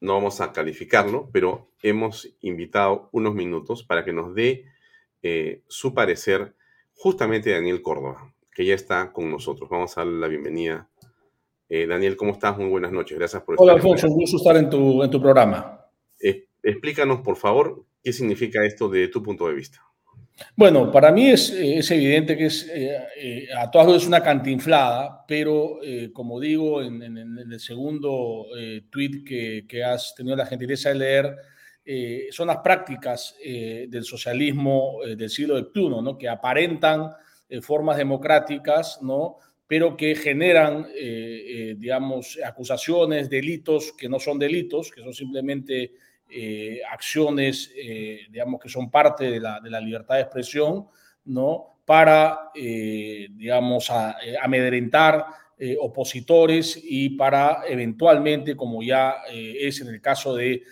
no 0.00 0.14
vamos 0.14 0.40
a 0.40 0.52
calificarlo, 0.52 1.30
pero 1.32 1.72
hemos 1.82 2.28
invitado 2.40 3.08
unos 3.12 3.34
minutos 3.34 3.84
para 3.84 4.04
que 4.04 4.12
nos 4.12 4.34
dé 4.34 4.64
eh, 5.22 5.62
su 5.68 5.94
parecer 5.94 6.54
justamente 6.94 7.50
Daniel 7.50 7.82
Córdoba, 7.82 8.34
que 8.56 8.64
ya 8.64 8.74
está 8.74 9.12
con 9.12 9.30
nosotros. 9.30 9.68
Vamos 9.68 9.96
a 9.98 10.00
darle 10.00 10.18
la 10.18 10.28
bienvenida. 10.28 10.88
Eh, 11.68 11.86
Daniel, 11.86 12.16
¿cómo 12.16 12.32
estás? 12.32 12.56
Muy 12.56 12.70
buenas 12.70 12.90
noches. 12.90 13.18
Gracias 13.18 13.42
por 13.42 13.54
estar 13.54 13.62
Hola, 13.62 13.74
Alfonso. 13.74 14.06
Un 14.08 14.14
gusto 14.14 14.38
estar 14.38 14.56
en 14.56 14.70
tu, 14.70 15.02
en 15.02 15.10
tu 15.10 15.20
programa. 15.20 15.84
Eh, 16.18 16.46
explícanos, 16.62 17.20
por 17.20 17.36
favor, 17.36 17.84
qué 18.02 18.14
significa 18.14 18.64
esto 18.64 18.88
de 18.88 19.08
tu 19.08 19.22
punto 19.22 19.46
de 19.46 19.52
vista. 19.52 19.82
Bueno, 20.56 20.90
para 20.90 21.12
mí 21.12 21.28
es, 21.28 21.50
evidente 21.90 22.34
que 22.34 22.46
es 22.46 22.66
eh, 22.72 23.46
a 23.54 23.70
todas 23.70 23.88
luces 23.88 24.08
una 24.08 24.22
cantinflada, 24.22 25.26
pero 25.28 25.78
como 26.14 26.40
digo 26.40 26.82
en, 26.82 27.02
el 27.02 27.60
segundo 27.60 28.46
tweet 28.90 29.22
que, 29.24 29.84
has 29.84 30.14
tenido 30.14 30.34
la 30.36 30.46
gentileza 30.46 30.90
de 30.90 30.94
leer, 30.94 31.36
son 32.30 32.48
las 32.48 32.58
prácticas 32.58 33.34
del 33.42 34.04
socialismo 34.04 34.98
del 35.16 35.30
siglo 35.30 35.58
XXI, 35.58 35.88
¿no? 36.02 36.18
que 36.18 36.28
aparentan 36.28 37.12
formas 37.62 37.96
democráticas, 37.96 39.00
¿no? 39.02 39.36
pero 39.68 39.96
que 39.96 40.14
generan, 40.14 40.86
digamos, 41.76 42.38
acusaciones, 42.44 43.28
delitos 43.28 43.92
que 43.98 44.08
no 44.08 44.20
son 44.20 44.38
delitos, 44.38 44.92
que 44.92 45.02
son 45.02 45.12
simplemente 45.12 45.92
eh, 46.28 46.80
acciones, 46.90 47.70
eh, 47.76 48.26
digamos, 48.28 48.60
que 48.60 48.68
son 48.68 48.90
parte 48.90 49.30
de 49.30 49.38
la, 49.38 49.80
libertad 49.80 50.16
de 50.16 50.22
expresión, 50.22 50.88
¿no? 51.26 51.78
Para, 51.84 52.50
eh, 52.52 53.28
digamos, 53.30 53.90
amedrentar 54.42 55.24
opositores 55.80 56.78
y 56.82 57.10
para 57.10 57.62
eventualmente, 57.66 58.54
como 58.54 58.82
ya 58.82 59.22
es 59.32 59.80
en 59.80 59.88
el 59.88 60.02
caso 60.02 60.34
de 60.34 60.62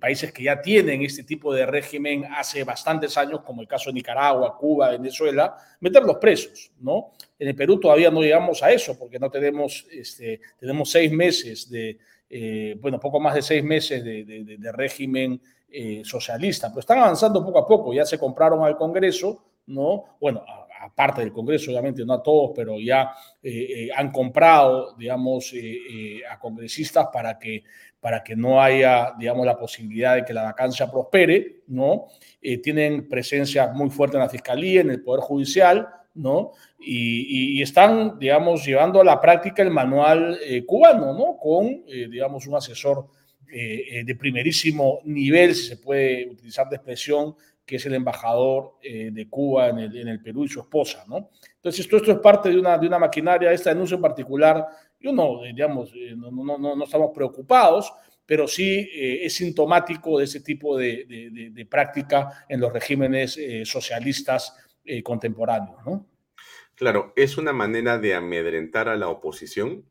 países 0.00 0.32
que 0.32 0.42
ya 0.44 0.60
tienen 0.60 1.02
este 1.02 1.24
tipo 1.24 1.52
de 1.52 1.66
régimen 1.66 2.24
hace 2.30 2.64
bastantes 2.64 3.16
años, 3.18 3.42
como 3.42 3.60
el 3.60 3.68
caso 3.68 3.90
de 3.90 3.94
Nicaragua, 3.94 4.56
Cuba, 4.56 4.90
Venezuela, 4.90 5.56
meterlos 5.80 6.16
presos, 6.16 6.72
¿no? 6.80 7.12
En 7.38 7.48
el 7.48 7.54
Perú 7.54 7.78
todavía 7.78 8.10
no 8.10 8.22
llegamos 8.22 8.62
a 8.62 8.72
eso 8.72 8.98
porque 8.98 9.18
no 9.18 9.30
tenemos, 9.30 9.86
este, 9.90 10.40
tenemos 10.58 10.90
seis 10.90 11.12
meses 11.12 11.70
de, 11.70 11.98
eh, 12.30 12.76
bueno, 12.80 12.98
poco 12.98 13.20
más 13.20 13.34
de 13.34 13.42
seis 13.42 13.62
meses 13.62 14.02
de, 14.02 14.72
régimen 14.72 15.40
eh, 15.70 16.02
socialista, 16.04 16.68
pero 16.68 16.80
están 16.80 16.98
avanzando 16.98 17.44
poco 17.44 17.58
a 17.58 17.66
poco, 17.66 17.92
ya 17.92 18.06
se 18.06 18.18
compraron 18.18 18.64
al 18.64 18.76
Congreso, 18.76 19.44
¿no? 19.66 20.16
Bueno, 20.20 20.44
parte 20.92 21.20
del 21.20 21.32
Congreso, 21.32 21.70
obviamente 21.70 22.04
no 22.04 22.14
a 22.14 22.22
todos, 22.22 22.52
pero 22.54 22.80
ya 22.80 23.12
han 23.96 24.10
comprado, 24.10 24.94
digamos, 24.96 25.54
a 26.30 26.38
congresistas 26.38 27.08
para 27.12 27.38
que, 27.38 27.62
para 28.00 28.22
que 28.22 28.34
no 28.34 28.60
haya, 28.60 29.12
digamos, 29.18 29.46
la 29.46 29.56
posibilidad 29.56 30.16
de 30.16 30.24
que 30.24 30.32
la 30.32 30.42
vacancia 30.42 30.90
prospere, 30.90 31.62
¿no? 31.68 32.06
tienen 32.62 33.08
presencia 33.08 33.68
muy 33.68 33.90
fuerte 33.90 34.16
en 34.16 34.22
la 34.22 34.28
Fiscalía, 34.28 34.80
en 34.80 34.90
el 34.90 35.02
Poder 35.02 35.22
Judicial, 35.22 35.88
¿no? 36.14 36.52
Y, 36.78 37.60
están, 37.62 38.18
digamos, 38.18 38.64
llevando 38.64 39.00
a 39.00 39.04
la 39.04 39.20
práctica 39.20 39.62
el 39.62 39.70
manual 39.70 40.38
cubano, 40.66 41.12
¿no? 41.12 41.36
Con, 41.36 41.84
digamos, 41.86 42.46
un 42.46 42.56
asesor 42.56 43.08
eh, 43.56 44.00
eh, 44.00 44.04
de 44.04 44.16
primerísimo 44.16 44.98
nivel, 45.04 45.54
si 45.54 45.68
se 45.68 45.76
puede 45.76 46.26
utilizar 46.28 46.68
de 46.68 46.74
expresión, 46.74 47.36
que 47.64 47.76
es 47.76 47.86
el 47.86 47.94
embajador 47.94 48.74
eh, 48.82 49.10
de 49.12 49.28
Cuba 49.28 49.68
en 49.68 49.78
el, 49.78 49.96
en 49.96 50.08
el, 50.08 50.22
Perú 50.22 50.44
y 50.44 50.48
su 50.48 50.60
esposa, 50.60 51.04
¿no? 51.08 51.30
Entonces, 51.56 51.80
esto, 51.80 51.96
esto 51.96 52.12
es 52.12 52.18
parte 52.18 52.50
de 52.50 52.58
una, 52.58 52.76
de 52.76 52.86
una 52.86 52.98
maquinaria, 52.98 53.52
esta 53.52 53.70
denuncia 53.70 53.94
en 53.94 54.02
particular, 54.02 54.66
yo 55.00 55.12
no, 55.12 55.42
digamos, 55.42 55.92
no, 56.16 56.30
no, 56.30 56.58
no, 56.58 56.76
no 56.76 56.84
estamos 56.84 57.10
preocupados, 57.14 57.92
pero 58.26 58.48
sí 58.48 58.88
es 58.92 59.34
sintomático 59.34 60.18
de 60.18 60.24
ese 60.24 60.40
tipo 60.40 60.78
de, 60.78 61.50
de 61.52 61.66
práctica 61.66 62.46
en 62.48 62.58
los 62.58 62.72
regímenes 62.72 63.38
socialistas 63.64 64.56
contemporáneos, 65.02 65.76
¿no? 65.84 66.06
Claro, 66.74 67.12
¿es 67.16 67.38
una 67.38 67.52
manera 67.52 67.98
de 67.98 68.14
amedrentar 68.14 68.88
a 68.88 68.96
la 68.96 69.08
oposición? 69.08 69.84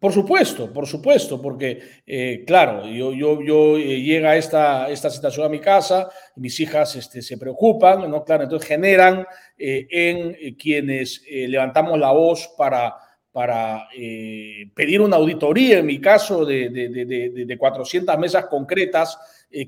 Por 0.00 0.12
supuesto, 0.12 0.72
por 0.72 0.86
supuesto, 0.86 1.42
porque, 1.42 1.80
eh, 2.06 2.44
claro, 2.46 2.86
yo, 2.86 3.12
yo, 3.12 3.42
yo 3.42 3.76
eh, 3.76 4.00
llega 4.00 4.36
esta, 4.36 4.88
esta 4.90 5.10
situación 5.10 5.46
a 5.46 5.48
mi 5.48 5.58
casa, 5.58 6.08
mis 6.36 6.60
hijas 6.60 6.94
este, 6.94 7.20
se 7.20 7.36
preocupan, 7.36 8.08
¿no? 8.08 8.22
Claro, 8.24 8.44
entonces 8.44 8.68
generan 8.68 9.26
eh, 9.58 9.88
en 9.90 10.54
quienes 10.54 11.24
levantamos 11.28 11.98
la 11.98 12.12
voz 12.12 12.48
para, 12.56 12.94
para 13.32 13.88
pedir 14.74 15.00
una 15.00 15.16
auditoría, 15.16 15.78
en 15.78 15.86
mi 15.86 16.00
caso, 16.00 16.44
de, 16.44 16.68
de, 16.68 16.88
de, 17.04 17.44
de 17.44 17.58
400 17.58 18.16
mesas 18.18 18.46
concretas 18.46 19.18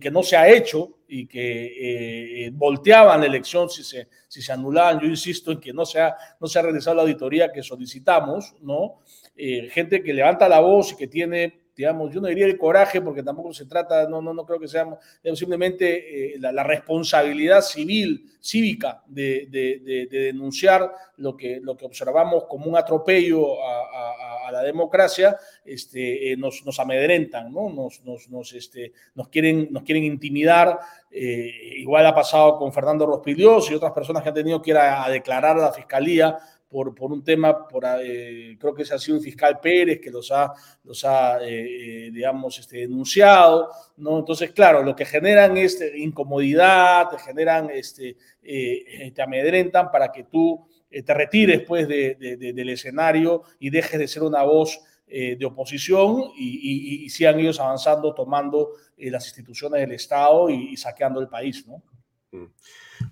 que 0.00 0.10
no 0.10 0.22
se 0.22 0.36
ha 0.36 0.48
hecho 0.48 0.98
y 1.08 1.26
que 1.26 2.50
volteaban 2.52 3.20
la 3.20 3.26
elección 3.26 3.68
si 3.68 3.82
se, 3.82 4.08
si 4.28 4.42
se 4.42 4.52
anulaban. 4.52 5.00
Yo 5.00 5.06
insisto 5.06 5.50
en 5.52 5.60
que 5.60 5.72
no 5.72 5.84
se 5.84 6.00
ha, 6.00 6.16
no 6.38 6.46
se 6.46 6.58
ha 6.58 6.62
realizado 6.62 6.96
la 6.96 7.02
auditoría 7.02 7.50
que 7.50 7.62
solicitamos, 7.62 8.54
¿no? 8.60 9.00
Eh, 9.42 9.70
gente 9.70 10.02
que 10.02 10.12
levanta 10.12 10.46
la 10.50 10.60
voz 10.60 10.92
y 10.92 10.96
que 10.96 11.06
tiene, 11.06 11.60
digamos, 11.74 12.12
yo 12.12 12.20
no 12.20 12.28
diría 12.28 12.44
el 12.44 12.58
coraje, 12.58 13.00
porque 13.00 13.22
tampoco 13.22 13.54
se 13.54 13.64
trata, 13.64 14.06
no, 14.06 14.20
no, 14.20 14.34
no 14.34 14.44
creo 14.44 14.60
que 14.60 14.68
sea 14.68 14.86
simplemente 15.34 16.34
eh, 16.34 16.38
la, 16.38 16.62
responsabilidad 16.62 17.62
civil, 17.62 18.26
cívica, 18.38 19.02
de, 19.06 19.46
de, 19.48 20.06
denunciar 20.10 20.92
lo 21.16 21.38
que, 21.38 21.58
lo 21.62 21.74
que 21.74 21.86
observamos 21.86 22.44
como 22.50 22.66
un 22.66 22.76
atropello 22.76 23.64
a, 23.64 24.48
a, 24.48 24.52
la 24.52 24.62
democracia, 24.62 25.38
este, 25.64 26.32
eh, 26.32 26.36
nos, 26.36 26.62
nos, 26.66 26.78
amedrentan, 26.78 27.50
¿no? 27.50 27.70
nos, 27.70 28.02
nos, 28.04 28.52
este, 28.52 28.92
nos, 29.14 29.28
quieren, 29.28 29.68
nos 29.70 29.84
quieren 29.84 30.04
intimidar. 30.04 30.78
igual 31.10 32.04
ha 32.04 32.14
pasado 32.14 32.58
con 32.58 32.74
Fernando 32.74 33.06
Rospilios 33.06 33.70
y 33.70 33.74
otras 33.74 33.92
personas 33.92 34.22
que 34.22 34.28
han 34.28 34.34
tenido 34.34 34.60
que 34.60 34.72
ir 34.72 34.76
a 34.76 35.08
declarar 35.08 35.56
a 35.56 35.62
la 35.62 35.72
fiscalía 35.72 36.36
por, 36.70 36.94
por 36.94 37.12
un 37.12 37.24
tema, 37.24 37.66
por, 37.66 37.84
eh, 38.00 38.56
creo 38.58 38.72
que 38.72 38.82
es 38.82 38.92
ha 38.92 38.98
sido 38.98 39.18
el 39.18 39.24
fiscal 39.24 39.58
Pérez 39.60 40.00
que 40.00 40.10
los 40.10 40.30
ha, 40.30 40.52
los 40.84 41.04
ha 41.04 41.42
eh, 41.42 42.06
eh, 42.06 42.10
digamos, 42.12 42.58
este, 42.60 42.78
denunciado, 42.78 43.70
¿no? 43.96 44.20
Entonces, 44.20 44.52
claro, 44.52 44.82
lo 44.84 44.94
que 44.94 45.04
generan 45.04 45.56
es 45.56 45.82
incomodidad, 45.96 47.08
te 47.10 47.18
generan, 47.18 47.70
este, 47.70 48.16
te 48.40 49.20
amedrentan 49.20 49.90
para 49.90 50.12
que 50.12 50.24
tú 50.24 50.64
te 50.88 51.14
retires, 51.14 51.62
pues, 51.66 51.88
de, 51.88 52.14
del 52.16 52.68
escenario 52.70 53.42
y 53.58 53.70
dejes 53.70 53.98
de 53.98 54.08
ser 54.08 54.22
una 54.22 54.42
voz 54.42 54.80
de 55.06 55.44
oposición 55.44 56.30
y, 56.36 57.04
y, 57.04 57.08
sigan 57.10 57.40
ellos 57.40 57.58
avanzando, 57.58 58.14
tomando 58.14 58.70
las 58.96 59.26
instituciones 59.26 59.80
del 59.80 59.92
Estado 59.92 60.48
y, 60.48 60.76
saqueando 60.76 61.20
el 61.20 61.28
país, 61.28 61.66
¿no? 61.66 61.82
Mm. 62.30 62.46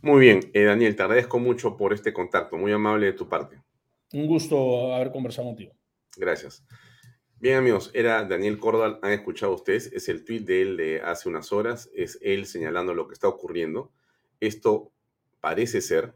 Muy 0.03 0.21
bien, 0.21 0.51
eh, 0.55 0.65
Daniel, 0.65 0.95
te 0.95 1.03
agradezco 1.03 1.39
mucho 1.39 1.77
por 1.77 1.93
este 1.93 2.13
contacto, 2.13 2.57
muy 2.57 2.73
amable 2.73 3.07
de 3.07 3.13
tu 3.13 3.29
parte. 3.29 3.61
Un 4.13 4.27
gusto 4.27 4.95
haber 4.95 5.11
conversado 5.11 5.49
contigo. 5.49 5.73
Gracias. 6.17 6.65
Bien, 7.41 7.57
amigos, 7.57 7.91
era 7.95 8.25
Daniel 8.25 8.59
Cordal, 8.59 8.99
han 9.03 9.13
escuchado 9.13 9.55
ustedes, 9.55 9.93
es 9.93 10.09
el 10.09 10.25
tweet 10.25 10.41
de 10.41 10.63
él 10.63 10.77
de 10.77 11.01
hace 11.01 11.29
unas 11.29 11.53
horas, 11.53 11.91
es 11.95 12.19
él 12.23 12.47
señalando 12.47 12.95
lo 12.95 13.07
que 13.07 13.15
está 13.15 13.29
ocurriendo. 13.29 13.93
Esto 14.41 14.93
parece 15.41 15.81
ser, 15.81 16.15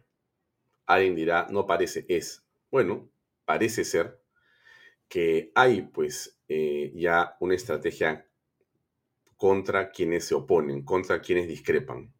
alguien 0.86 1.14
dirá, 1.14 1.46
no 1.50 1.66
parece, 1.66 2.04
es. 2.08 2.44
Bueno, 2.70 3.08
parece 3.44 3.84
ser 3.84 4.20
que 5.08 5.52
hay 5.54 5.82
pues 5.82 6.38
eh, 6.48 6.92
ya 6.94 7.36
una 7.40 7.54
estrategia 7.54 8.26
contra 9.36 9.90
quienes 9.90 10.24
se 10.24 10.34
oponen, 10.34 10.84
contra 10.84 11.20
quienes 11.20 11.48
discrepan. 11.48 12.12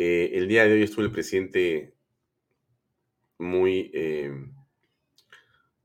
Eh, 0.00 0.30
el 0.34 0.46
día 0.46 0.64
de 0.64 0.74
hoy 0.74 0.82
estuvo 0.84 1.04
el 1.04 1.10
presidente 1.10 1.92
muy 3.36 3.90
eh, 3.92 4.32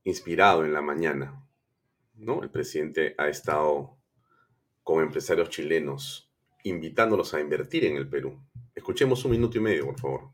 inspirado 0.04 0.64
en 0.64 0.72
la 0.72 0.80
mañana, 0.80 1.44
¿no? 2.14 2.40
El 2.44 2.50
presidente 2.50 3.16
ha 3.18 3.28
estado 3.28 3.98
con 4.84 5.02
empresarios 5.02 5.50
chilenos 5.50 6.30
invitándolos 6.62 7.34
a 7.34 7.40
invertir 7.40 7.86
en 7.86 7.96
el 7.96 8.08
Perú. 8.08 8.40
Escuchemos 8.72 9.24
un 9.24 9.32
minuto 9.32 9.58
y 9.58 9.60
medio, 9.60 9.86
por 9.86 9.98
favor. 9.98 10.30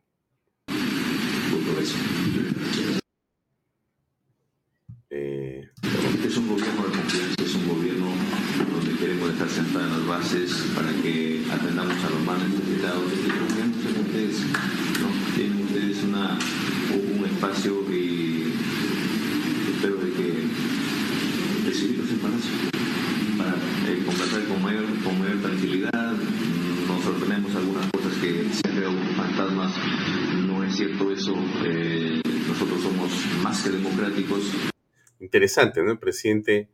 Eh, 5.09 5.71
este 5.83 6.29
es 6.29 6.37
un 6.37 6.49
gobierno 6.49 6.87
de 6.87 6.97
confianza, 6.99 7.43
es 7.43 7.55
un 7.55 7.69
gobierno 7.69 8.13
donde 8.75 8.99
queremos 8.99 9.31
estar 9.31 9.49
sentados 9.49 9.87
en 9.87 9.99
las 9.99 10.07
bases 10.07 10.73
para 10.75 10.93
que 11.03 11.45
atendamos 11.51 12.05
a 12.05 12.11
los 12.11 12.21
más 12.21 12.39
necesitados 12.47 13.60
tienen 15.35 15.63
ustedes 15.65 16.05
una, 16.05 16.39
un 16.95 17.25
espacio 17.25 17.83
y 17.91 18.53
espero 19.75 19.97
de 19.97 20.13
que 20.13 20.49
recibirlos 21.67 22.11
en 22.11 22.19
Palacio 22.19 22.53
para 23.37 23.55
eh, 23.89 24.03
conversar 24.05 24.45
con 24.45 24.63
mayor, 24.63 24.85
con 25.03 25.21
mayor 25.21 25.41
tranquilidad. 25.41 26.13
Nos 26.87 27.03
sorprendemos 27.03 27.55
algunas 27.57 27.91
cosas 27.91 28.13
que 28.19 28.49
se 28.53 28.69
han 28.69 28.77
creado 28.77 28.97
fantasmas. 29.17 29.75
No 30.47 30.65
es 30.65 30.77
cierto 30.77 31.13
eso. 31.13 31.35
Eh, 31.65 32.23
nosotros 32.49 32.83
somos 32.83 33.11
más 33.43 33.63
que 33.63 33.71
democráticos. 33.71 34.53
Interesante, 35.21 35.83
¿no? 35.83 35.99
Presidente, 35.99 36.69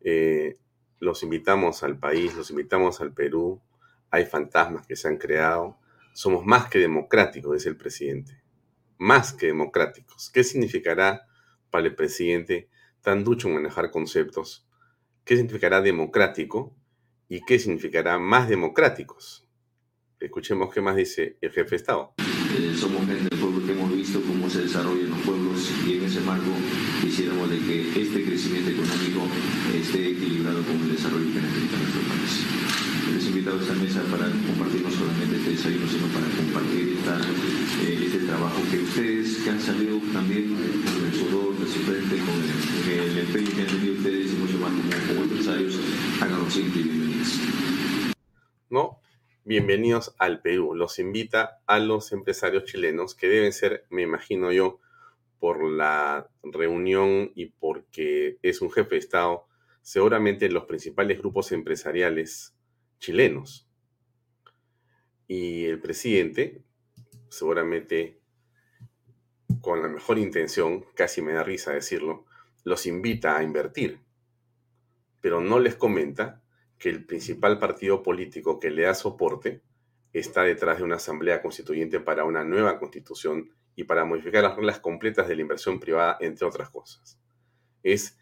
eh, 0.00 0.56
los 1.00 1.22
invitamos 1.22 1.82
al 1.82 1.98
país, 1.98 2.34
los 2.34 2.50
invitamos 2.50 3.00
al 3.00 3.12
Perú. 3.12 3.60
Hay 4.10 4.26
fantasmas 4.26 4.86
que 4.86 4.96
se 4.96 5.08
han 5.08 5.16
creado 5.16 5.81
somos 6.12 6.44
más 6.44 6.68
que 6.68 6.78
democráticos, 6.78 7.54
dice 7.54 7.68
el 7.68 7.76
presidente. 7.76 8.42
Más 8.98 9.32
que 9.32 9.46
democráticos. 9.46 10.30
¿Qué 10.30 10.44
significará 10.44 11.26
para 11.70 11.86
el 11.86 11.94
presidente 11.94 12.68
tan 13.00 13.24
ducho 13.24 13.48
en 13.48 13.54
manejar 13.54 13.90
conceptos? 13.90 14.68
¿Qué 15.24 15.36
significará 15.36 15.80
democrático? 15.80 16.74
¿Y 17.28 17.40
qué 17.44 17.58
significará 17.58 18.18
más 18.18 18.48
democráticos? 18.48 19.48
Escuchemos 20.20 20.72
qué 20.72 20.80
más 20.80 20.96
dice 20.96 21.38
el 21.40 21.50
jefe 21.50 21.70
de 21.70 21.76
Estado. 21.76 22.14
Eh, 22.18 22.74
somos 22.76 23.06
gente 23.06 23.34
visto 24.02 24.20
cómo 24.26 24.50
se 24.50 24.62
desarrollan 24.62 25.10
los 25.10 25.20
pueblos 25.20 25.70
y 25.86 25.94
en 25.94 26.02
ese 26.02 26.20
marco 26.22 26.50
quisiéramos 27.00 27.48
de 27.48 27.58
que 27.60 28.02
este 28.02 28.24
crecimiento 28.24 28.70
económico 28.70 29.28
esté 29.72 30.10
equilibrado 30.10 30.60
con 30.64 30.74
el 30.74 30.90
desarrollo 30.90 31.32
que 31.32 31.40
necesita 31.40 31.76
nuestro 31.78 32.02
país 32.10 32.34
les 33.14 33.24
he 33.26 33.28
invitado 33.28 33.58
a 33.58 33.62
esta 33.62 33.74
mesa 33.74 34.02
para 34.10 34.26
compartir 34.26 34.82
no 34.82 34.90
solamente 34.90 35.36
este 35.36 35.50
desayuno, 35.50 35.86
sino 35.86 36.06
para 36.08 36.26
compartir 36.34 36.98
esta, 36.98 37.14
eh, 37.86 38.02
este 38.06 38.18
trabajo 38.26 38.58
que 38.70 38.78
ustedes, 38.80 39.36
que 39.38 39.50
han 39.50 39.60
salido 39.60 39.98
también 40.12 40.50
con 40.50 41.06
el 41.06 41.14
sudor 41.14 41.58
de 41.58 41.66
su 41.66 41.78
frente, 41.86 42.18
con 42.18 42.42
el, 42.90 43.18
empeño 43.18 43.50
que 43.54 43.62
han 43.62 43.68
tenido 43.68 43.94
ustedes 43.94 44.32
y 44.32 44.36
mucho 44.36 44.58
más 44.58 44.72
como, 45.06 45.22
empresarios, 45.22 45.78
hagan 46.20 46.40
los 46.42 46.56
y 46.56 46.62
bienvenidos. 46.62 47.38
¿No? 48.70 49.01
Bienvenidos 49.44 50.14
al 50.18 50.40
Perú. 50.40 50.76
Los 50.76 51.00
invita 51.00 51.60
a 51.66 51.80
los 51.80 52.12
empresarios 52.12 52.64
chilenos 52.64 53.16
que 53.16 53.26
deben 53.26 53.52
ser, 53.52 53.84
me 53.90 54.02
imagino 54.02 54.52
yo, 54.52 54.78
por 55.40 55.64
la 55.64 56.30
reunión 56.44 57.32
y 57.34 57.46
porque 57.46 58.38
es 58.42 58.62
un 58.62 58.70
jefe 58.70 58.90
de 58.90 58.98
Estado, 58.98 59.48
seguramente 59.80 60.48
los 60.48 60.66
principales 60.66 61.18
grupos 61.18 61.50
empresariales 61.50 62.54
chilenos. 63.00 63.68
Y 65.26 65.64
el 65.64 65.80
presidente, 65.80 66.62
seguramente 67.28 68.20
con 69.60 69.82
la 69.82 69.88
mejor 69.88 70.18
intención, 70.20 70.84
casi 70.94 71.20
me 71.20 71.32
da 71.32 71.42
risa 71.42 71.72
decirlo, 71.72 72.26
los 72.62 72.86
invita 72.86 73.36
a 73.36 73.42
invertir, 73.42 73.98
pero 75.20 75.40
no 75.40 75.58
les 75.58 75.74
comenta 75.74 76.41
que 76.82 76.88
el 76.88 77.04
principal 77.04 77.60
partido 77.60 78.02
político 78.02 78.58
que 78.58 78.68
le 78.68 78.82
da 78.82 78.94
soporte 78.94 79.62
está 80.12 80.42
detrás 80.42 80.78
de 80.78 80.82
una 80.82 80.96
asamblea 80.96 81.40
constituyente 81.40 82.00
para 82.00 82.24
una 82.24 82.42
nueva 82.42 82.80
constitución 82.80 83.52
y 83.76 83.84
para 83.84 84.04
modificar 84.04 84.42
las 84.42 84.56
reglas 84.56 84.80
completas 84.80 85.28
de 85.28 85.36
la 85.36 85.42
inversión 85.42 85.78
privada, 85.78 86.18
entre 86.20 86.44
otras 86.44 86.70
cosas. 86.70 87.20
Es 87.84 88.18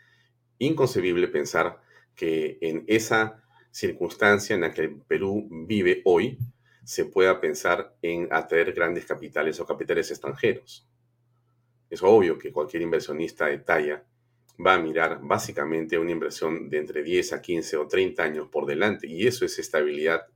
inconcebible 0.58 1.26
pensar 1.28 1.80
que 2.14 2.58
en 2.60 2.84
esa 2.86 3.42
circunstancia 3.70 4.54
en 4.54 4.60
la 4.60 4.74
que 4.74 4.82
el 4.82 4.96
Perú 5.08 5.48
vive 5.50 6.02
hoy, 6.04 6.36
se 6.84 7.06
pueda 7.06 7.40
pensar 7.40 7.96
en 8.02 8.28
atraer 8.30 8.74
grandes 8.74 9.06
capitales 9.06 9.58
o 9.58 9.64
capitales 9.64 10.10
extranjeros. 10.10 10.86
Es 11.88 12.02
obvio 12.02 12.36
que 12.36 12.52
cualquier 12.52 12.82
inversionista 12.82 13.46
de 13.46 13.56
talla 13.56 14.04
va 14.64 14.74
a 14.74 14.78
mirar 14.78 15.20
básicamente 15.22 15.98
una 15.98 16.10
inversión 16.10 16.68
de 16.68 16.78
entre 16.78 17.02
10 17.02 17.32
a 17.32 17.40
15 17.42 17.76
o 17.76 17.86
30 17.86 18.22
años 18.22 18.48
por 18.48 18.66
delante 18.66 19.06
y 19.06 19.26
eso 19.26 19.44
es 19.44 19.58
estabilidad 19.58 20.26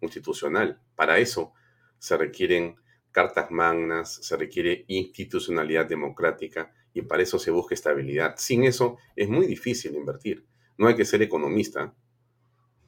institucional. 0.00 0.80
Para 0.94 1.18
eso 1.18 1.52
se 1.98 2.16
requieren 2.16 2.76
cartas 3.10 3.50
magnas, 3.50 4.14
se 4.14 4.36
requiere 4.36 4.84
institucionalidad 4.88 5.86
democrática 5.86 6.72
y 6.92 7.02
para 7.02 7.22
eso 7.22 7.38
se 7.38 7.50
busca 7.50 7.74
estabilidad. 7.74 8.34
Sin 8.36 8.64
eso 8.64 8.98
es 9.16 9.28
muy 9.28 9.46
difícil 9.46 9.94
invertir. 9.94 10.44
No 10.76 10.88
hay 10.88 10.96
que 10.96 11.04
ser 11.04 11.22
economista 11.22 11.94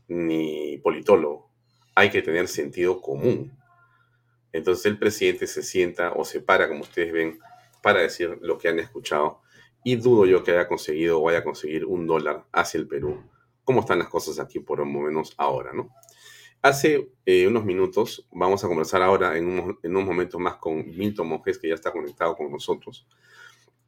ni 0.08 0.78
politólogo, 0.78 1.50
hay 1.94 2.10
que 2.10 2.22
tener 2.22 2.48
sentido 2.48 3.00
común. 3.00 3.56
Entonces 4.52 4.86
el 4.86 4.98
presidente 4.98 5.46
se 5.46 5.62
sienta 5.62 6.12
o 6.12 6.24
se 6.24 6.40
para, 6.40 6.68
como 6.68 6.82
ustedes 6.82 7.12
ven, 7.12 7.38
para 7.82 8.00
decir 8.00 8.38
lo 8.42 8.58
que 8.58 8.68
han 8.68 8.78
escuchado 8.78 9.40
y 9.86 9.94
dudo 9.94 10.26
yo 10.26 10.42
que 10.42 10.50
haya 10.50 10.66
conseguido 10.66 11.20
o 11.20 11.22
vaya 11.22 11.38
a 11.38 11.44
conseguir 11.44 11.84
un 11.84 12.08
dólar 12.08 12.44
hacia 12.50 12.78
el 12.78 12.88
Perú. 12.88 13.22
¿Cómo 13.62 13.78
están 13.78 14.00
las 14.00 14.08
cosas 14.08 14.40
aquí 14.40 14.58
por 14.58 14.80
lo 14.80 14.84
menos 14.84 15.32
ahora, 15.36 15.72
no? 15.72 15.90
Hace 16.60 17.12
eh, 17.24 17.46
unos 17.46 17.64
minutos, 17.64 18.26
vamos 18.32 18.64
a 18.64 18.66
conversar 18.66 19.00
ahora 19.00 19.38
en, 19.38 19.46
un, 19.46 19.78
en 19.84 19.90
unos 19.92 20.04
momentos 20.04 20.40
más 20.40 20.56
con 20.56 20.84
Milton 20.84 21.28
Monjes, 21.28 21.56
que 21.56 21.68
ya 21.68 21.76
está 21.76 21.92
conectado 21.92 22.34
con 22.34 22.50
nosotros. 22.50 23.06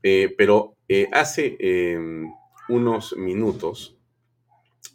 Eh, 0.00 0.32
pero 0.38 0.76
eh, 0.86 1.08
hace 1.10 1.56
em, 1.58 2.32
unos 2.68 3.16
minutos 3.16 3.98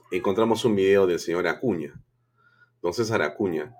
encontramos 0.10 0.64
un 0.64 0.74
video 0.74 1.06
del 1.06 1.20
señor 1.20 1.48
Acuña, 1.48 2.02
don 2.82 2.94
César 2.94 3.24
Acuña, 3.24 3.76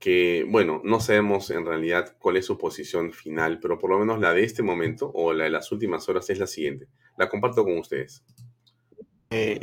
que, 0.00 0.46
bueno, 0.48 0.80
no 0.82 0.98
sabemos 0.98 1.50
en 1.50 1.66
realidad 1.66 2.16
cuál 2.18 2.38
es 2.38 2.46
su 2.46 2.56
posición 2.56 3.12
final, 3.12 3.60
pero 3.60 3.78
por 3.78 3.90
lo 3.90 3.98
menos 3.98 4.18
la 4.18 4.32
de 4.32 4.42
este 4.42 4.62
momento 4.62 5.12
o 5.14 5.34
la 5.34 5.44
de 5.44 5.50
las 5.50 5.70
últimas 5.70 6.08
horas 6.08 6.28
es 6.30 6.38
la 6.38 6.46
siguiente. 6.46 6.88
La 7.18 7.28
comparto 7.28 7.62
con 7.62 7.78
ustedes. 7.78 8.24
Eh, 9.32 9.60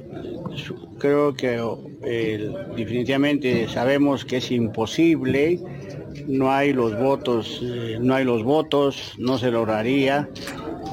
creo 1.00 1.34
que 1.34 1.60
eh, 2.04 2.54
definitivamente 2.78 3.68
sabemos 3.68 4.24
que 4.24 4.38
es 4.38 4.52
imposible, 4.52 5.60
no 6.28 6.52
hay 6.52 6.72
los 6.72 6.98
votos, 6.98 7.60
eh, 7.64 7.98
no 8.00 8.16
hay 8.16 8.24
los 8.24 8.44
votos, 8.44 9.16
no 9.18 9.38
se 9.38 9.52
lograría 9.52 10.30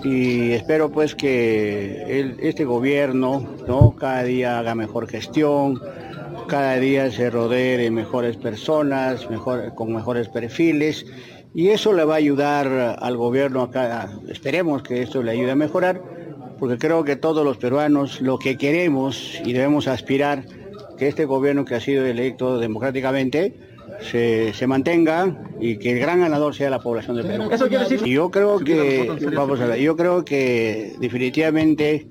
y 0.03 0.53
espero 0.53 0.91
pues 0.91 1.15
que 1.15 2.35
este 2.41 2.65
gobierno, 2.65 3.57
no, 3.69 3.95
cada 3.95 4.25
día 4.25 4.59
haga 4.59 4.75
mejor 4.75 5.07
gestión, 5.07 5.81
cada 6.47 6.79
día 6.79 7.11
se 7.11 7.31
rodee 7.31 7.77
de 7.77 7.91
mejores 7.91 8.37
personas, 8.37 9.29
mejor, 9.31 9.75
con 9.75 9.95
mejores 9.95 10.29
perfiles, 10.29 11.07
y 11.55 11.69
eso 11.69 11.93
le 11.93 12.05
va 12.05 12.15
a 12.15 12.19
ayudar 12.19 12.97
al 13.01 13.17
gobierno 13.17 13.63
acá, 13.63 14.11
esperemos 14.29 14.83
que 14.83 15.03
esto 15.03 15.23
le 15.23 15.33
ayude 15.33 15.53
a 15.53 15.57
mejorar, 15.57 16.03
porque 16.59 16.79
creo 16.79 17.05
que 17.05 17.17
todos 17.17 17.45
los 17.45 17.57
peruanos 17.57 18.21
lo 18.21 18.39
que 18.39 18.57
queremos 18.57 19.41
y 19.45 19.53
debemos 19.53 19.87
aspirar 19.89 20.45
que 20.99 21.09
este 21.09 21.25
gobierno 21.25 21.65
que 21.65 21.75
ha 21.75 21.81
sido 21.81 22.07
electo 22.07 22.59
democráticamente 22.59 23.55
se, 24.01 24.53
se 24.55 24.67
mantenga 24.67 25.37
y 25.61 25.77
que 25.79 25.93
el 25.93 25.99
gran 25.99 26.21
ganador 26.21 26.55
sea 26.55 26.71
la 26.71 26.81
población 26.81 27.17
de 27.17 27.25
Perú. 27.25 27.49
Y 28.05 28.13
yo 28.13 28.31
creo 28.31 28.59
que, 28.59 29.31
vamos 29.35 29.61
a 29.61 29.67
ver, 29.67 29.81
yo 29.81 29.97
creo 29.97 30.25
que 30.25 30.95
definitivamente 31.01 32.07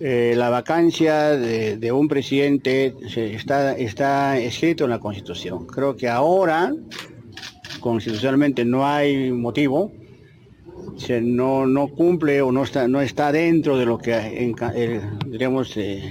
eh, 0.00 0.34
la 0.36 0.50
vacancia 0.50 1.30
de, 1.30 1.92
un 1.92 2.08
presidente 2.08 2.94
está, 3.14 3.76
está 3.76 4.38
escrito 4.38 4.84
en 4.84 4.90
la 4.90 4.98
Constitución. 4.98 5.66
Creo 5.66 5.96
que 5.96 6.08
ahora, 6.08 6.74
constitucionalmente, 7.80 8.64
no 8.64 8.86
hay 8.86 9.32
motivo, 9.32 9.92
no, 11.22 11.66
no 11.66 11.88
cumple 11.88 12.42
o 12.42 12.52
no 12.52 12.64
está, 12.64 12.88
no 12.88 13.00
está 13.00 13.32
dentro 13.32 13.76
de 13.78 13.86
lo 13.86 13.98
que, 13.98 14.14
eh, 14.14 15.00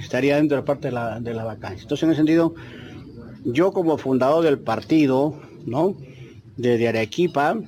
estaría 0.00 0.36
dentro 0.36 0.56
de 0.56 0.62
parte 0.62 0.88
de 0.88 0.92
la, 0.92 1.20
de 1.20 1.34
la 1.34 1.44
vacancia. 1.44 1.82
Entonces, 1.82 2.04
en 2.04 2.10
ese 2.10 2.18
sentido, 2.18 2.54
yo 3.44 3.72
como 3.72 3.98
fundador 3.98 4.44
del 4.44 4.58
partido, 4.58 5.40
¿no? 5.64 5.96
Desde 6.56 6.88
Arequipa, 6.88 7.58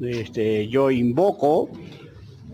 este, 0.00 0.68
yo 0.68 0.90
invoco 0.90 1.68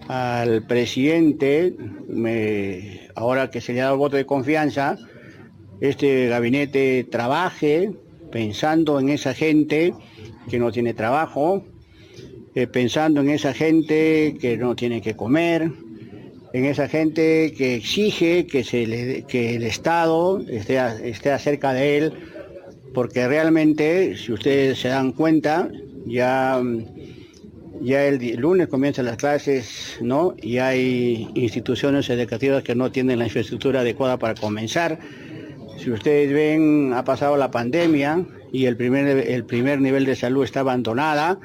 al 0.08 0.66
presidente, 0.66 1.74
me, 2.08 3.05
ahora 3.16 3.50
que 3.50 3.60
se 3.60 3.72
le 3.72 3.80
ha 3.80 3.84
dado 3.84 3.94
el 3.96 3.98
voto 3.98 4.16
de 4.16 4.26
confianza, 4.26 4.98
este 5.80 6.28
gabinete 6.28 7.04
trabaje 7.10 7.90
pensando 8.30 9.00
en 9.00 9.08
esa 9.08 9.34
gente 9.34 9.94
que 10.48 10.58
no 10.58 10.70
tiene 10.70 10.94
trabajo, 10.94 11.64
eh, 12.54 12.66
pensando 12.66 13.20
en 13.20 13.30
esa 13.30 13.52
gente 13.52 14.36
que 14.40 14.56
no 14.56 14.76
tiene 14.76 15.00
que 15.00 15.14
comer, 15.14 15.70
en 16.52 16.64
esa 16.64 16.88
gente 16.88 17.52
que 17.52 17.74
exige 17.74 18.46
que, 18.46 18.62
que 19.26 19.56
el 19.56 19.62
Estado 19.64 20.40
esté, 20.48 20.78
esté 21.08 21.38
cerca 21.38 21.72
de 21.72 21.98
él, 21.98 22.12
porque 22.94 23.26
realmente, 23.28 24.16
si 24.16 24.32
ustedes 24.32 24.78
se 24.78 24.88
dan 24.88 25.12
cuenta, 25.12 25.68
ya 26.06 26.62
ya 27.80 28.04
el 28.06 28.36
lunes 28.36 28.68
comienzan 28.68 29.06
las 29.06 29.16
clases, 29.16 29.98
¿no? 30.00 30.34
Y 30.40 30.58
hay 30.58 31.28
instituciones 31.34 32.08
educativas 32.10 32.62
que 32.62 32.74
no 32.74 32.90
tienen 32.90 33.18
la 33.18 33.24
infraestructura 33.24 33.80
adecuada 33.80 34.18
para 34.18 34.34
comenzar. 34.34 34.98
Si 35.78 35.90
ustedes 35.90 36.32
ven, 36.32 36.92
ha 36.94 37.04
pasado 37.04 37.36
la 37.36 37.50
pandemia 37.50 38.24
y 38.52 38.66
el 38.66 38.76
primer, 38.76 39.06
el 39.06 39.44
primer 39.44 39.80
nivel 39.80 40.04
de 40.04 40.16
salud 40.16 40.44
está 40.44 40.60
abandonada, 40.60 41.38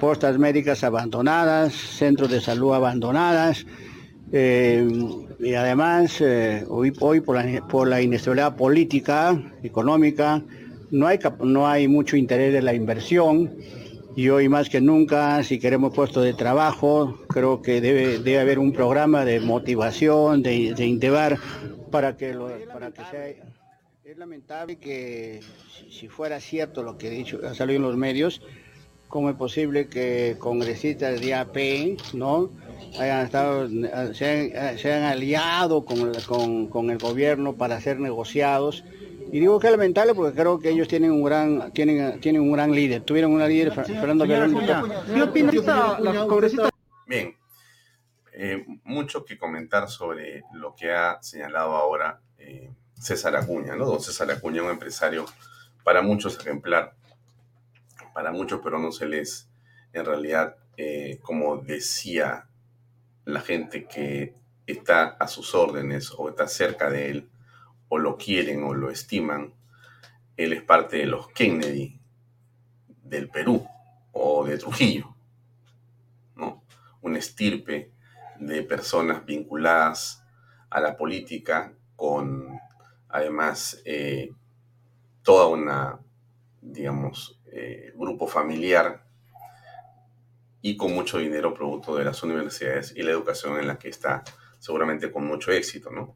postas 0.00 0.38
médicas 0.38 0.84
abandonadas, 0.84 1.74
centros 1.74 2.30
de 2.30 2.40
salud 2.40 2.74
abandonadas. 2.74 3.66
Eh, 4.32 4.86
y 5.40 5.54
además, 5.54 6.20
eh, 6.20 6.64
hoy, 6.68 6.92
hoy 7.00 7.20
por, 7.20 7.36
la, 7.36 7.66
por 7.66 7.88
la 7.88 8.02
inestabilidad 8.02 8.56
política, 8.56 9.40
económica, 9.62 10.42
no 10.90 11.06
hay, 11.06 11.18
no 11.40 11.68
hay 11.68 11.88
mucho 11.88 12.16
interés 12.16 12.52
de 12.52 12.62
la 12.62 12.74
inversión 12.74 13.52
y 14.18 14.30
hoy 14.30 14.48
más 14.48 14.68
que 14.68 14.80
nunca, 14.80 15.44
si 15.44 15.60
queremos 15.60 15.94
puesto 15.94 16.20
de 16.20 16.34
trabajo, 16.34 17.20
creo 17.28 17.62
que 17.62 17.80
debe, 17.80 18.18
debe 18.18 18.40
haber 18.40 18.58
un 18.58 18.72
programa 18.72 19.24
de 19.24 19.38
motivación, 19.38 20.42
de, 20.42 20.74
de 20.74 21.38
para 21.92 22.16
que, 22.16 22.34
lo, 22.34 22.50
para 22.72 22.90
que 22.90 23.04
sea... 23.12 23.28
Es 24.04 24.18
lamentable 24.18 24.74
que 24.74 25.38
si 25.88 26.08
fuera 26.08 26.40
cierto 26.40 26.82
lo 26.82 26.98
que 26.98 27.06
he 27.06 27.10
dicho, 27.10 27.38
ha 27.48 27.54
salido 27.54 27.76
en 27.76 27.82
los 27.84 27.96
medios, 27.96 28.42
¿cómo 29.06 29.30
es 29.30 29.36
posible 29.36 29.86
que 29.86 30.34
congresistas 30.40 31.20
de 31.20 31.34
AP, 31.34 31.56
¿no? 32.12 32.50
hayan 32.98 33.24
estado, 33.24 33.68
se 34.14 34.92
han, 34.92 35.04
aliado 35.04 35.84
con, 35.84 36.12
con, 36.26 36.66
con 36.66 36.90
el 36.90 36.98
gobierno 36.98 37.54
para 37.54 37.76
hacer 37.76 38.00
negociados 38.00 38.82
y 39.30 39.40
digo 39.40 39.58
que 39.60 39.66
es 39.66 39.72
lamentable 39.72 40.14
porque 40.14 40.34
creo 40.34 40.58
que 40.58 40.70
ellos 40.70 40.88
tienen 40.88 41.12
un 41.12 41.22
gran, 41.22 41.72
tienen, 41.72 42.20
tienen 42.20 42.42
un 42.42 42.52
gran 42.52 42.72
líder. 42.72 43.02
Tuvieron 43.02 43.32
una 43.32 43.46
líder, 43.46 43.72
Fernando 43.72 44.24
¿Qué 44.24 45.22
opina 45.22 45.98
la 45.98 46.26
congresista? 46.26 46.70
Bien, 47.06 47.36
eh, 48.32 48.64
mucho 48.84 49.24
que 49.24 49.36
comentar 49.36 49.88
sobre 49.88 50.44
lo 50.52 50.74
que 50.74 50.92
ha 50.92 51.18
señalado 51.22 51.76
ahora 51.76 52.20
eh, 52.38 52.70
César 52.94 53.36
Acuña, 53.36 53.76
¿no? 53.76 53.84
Don 53.86 54.00
César 54.00 54.30
Acuña, 54.30 54.62
un 54.62 54.70
empresario 54.70 55.26
para 55.84 56.02
muchos 56.02 56.38
ejemplar, 56.38 56.94
para 58.14 58.30
muchos, 58.32 58.60
pero 58.62 58.78
no 58.78 58.92
se 58.92 59.06
les, 59.06 59.48
en 59.92 60.04
realidad, 60.04 60.56
eh, 60.76 61.18
como 61.22 61.56
decía 61.58 62.46
la 63.24 63.40
gente 63.40 63.86
que 63.86 64.34
está 64.66 65.16
a 65.18 65.28
sus 65.28 65.54
órdenes 65.54 66.12
o 66.16 66.28
está 66.28 66.46
cerca 66.46 66.90
de 66.90 67.10
él, 67.10 67.28
o 67.88 67.98
lo 67.98 68.16
quieren 68.16 68.64
o 68.64 68.74
lo 68.74 68.90
estiman, 68.90 69.54
él 70.36 70.52
es 70.52 70.62
parte 70.62 70.98
de 70.98 71.06
los 71.06 71.28
Kennedy 71.28 71.98
del 73.02 73.28
Perú 73.28 73.66
o 74.12 74.44
de 74.44 74.58
Trujillo, 74.58 75.14
¿no? 76.36 76.62
Un 77.02 77.16
estirpe 77.16 77.90
de 78.38 78.62
personas 78.62 79.24
vinculadas 79.24 80.24
a 80.70 80.80
la 80.80 80.96
política 80.96 81.72
con 81.96 82.58
además 83.08 83.80
eh, 83.84 84.30
toda 85.22 85.46
una, 85.46 85.98
digamos, 86.60 87.40
eh, 87.52 87.92
grupo 87.96 88.26
familiar 88.26 89.04
y 90.60 90.76
con 90.76 90.92
mucho 90.92 91.18
dinero 91.18 91.54
producto 91.54 91.96
de 91.96 92.04
las 92.04 92.22
universidades 92.22 92.94
y 92.94 93.02
la 93.02 93.12
educación 93.12 93.58
en 93.58 93.66
la 93.66 93.78
que 93.78 93.88
está 93.88 94.24
seguramente 94.58 95.10
con 95.10 95.26
mucho 95.26 95.52
éxito, 95.52 95.90
¿no? 95.90 96.14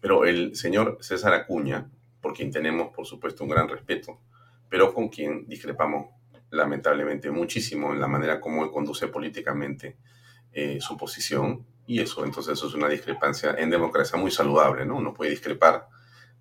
Pero 0.00 0.24
el 0.24 0.54
señor 0.56 0.98
César 1.00 1.34
Acuña, 1.34 1.90
por 2.20 2.32
quien 2.32 2.50
tenemos, 2.50 2.94
por 2.94 3.06
supuesto, 3.06 3.44
un 3.44 3.50
gran 3.50 3.68
respeto, 3.68 4.20
pero 4.68 4.92
con 4.92 5.08
quien 5.08 5.46
discrepamos 5.46 6.18
lamentablemente, 6.50 7.30
muchísimo 7.30 7.92
en 7.92 8.00
la 8.00 8.08
manera 8.08 8.40
como 8.40 8.64
él 8.64 8.70
conduce 8.70 9.08
políticamente 9.08 9.98
eh, 10.52 10.78
su 10.80 10.96
posición. 10.96 11.66
Y 11.86 12.00
eso, 12.00 12.24
entonces, 12.24 12.62
es 12.62 12.74
una 12.74 12.88
discrepancia 12.88 13.54
en 13.58 13.70
democracia 13.70 14.18
muy 14.18 14.30
saludable, 14.30 14.84
¿no? 14.84 14.96
Uno 14.96 15.14
puede 15.14 15.30
discrepar 15.30 15.88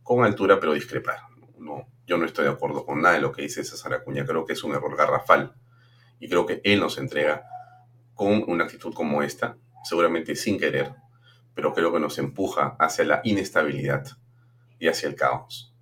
con 0.04 0.24
altura, 0.24 0.60
pero 0.60 0.74
discrepar. 0.74 1.20
No, 1.58 1.88
yo 2.06 2.18
no 2.18 2.26
estoy 2.26 2.46
de 2.46 2.52
acuerdo 2.52 2.86
con 2.86 3.02
nada 3.02 3.16
de 3.16 3.22
lo 3.22 3.32
que 3.32 3.44
dice 3.44 3.64
César 3.64 3.94
Acuña. 3.94 4.26
Creo 4.26 4.46
que 4.46 4.54
es 4.54 4.64
un 4.64 4.74
error 4.74 4.96
garrafal. 4.96 5.56
Y 6.20 6.28
creo 6.30 6.46
que 6.46 6.62
él 6.64 6.80
nos 6.80 6.98
entrega 6.98 7.44
con 8.14 8.44
una 8.48 8.64
actitud 8.64 8.94
como 8.94 9.22
esta, 9.22 9.58
seguramente 9.84 10.36
sin 10.36 10.58
querer, 10.58 10.94
pero 11.58 11.74
creo 11.74 11.92
que 11.92 12.00
nos 12.00 12.20
empuja 12.20 12.76
hacia 12.78 13.04
la 13.04 13.22
inestabilidad 13.24 14.06
y 14.78 14.90
hacia 14.90 15.10
el 15.10 15.16
caos. 15.16 15.74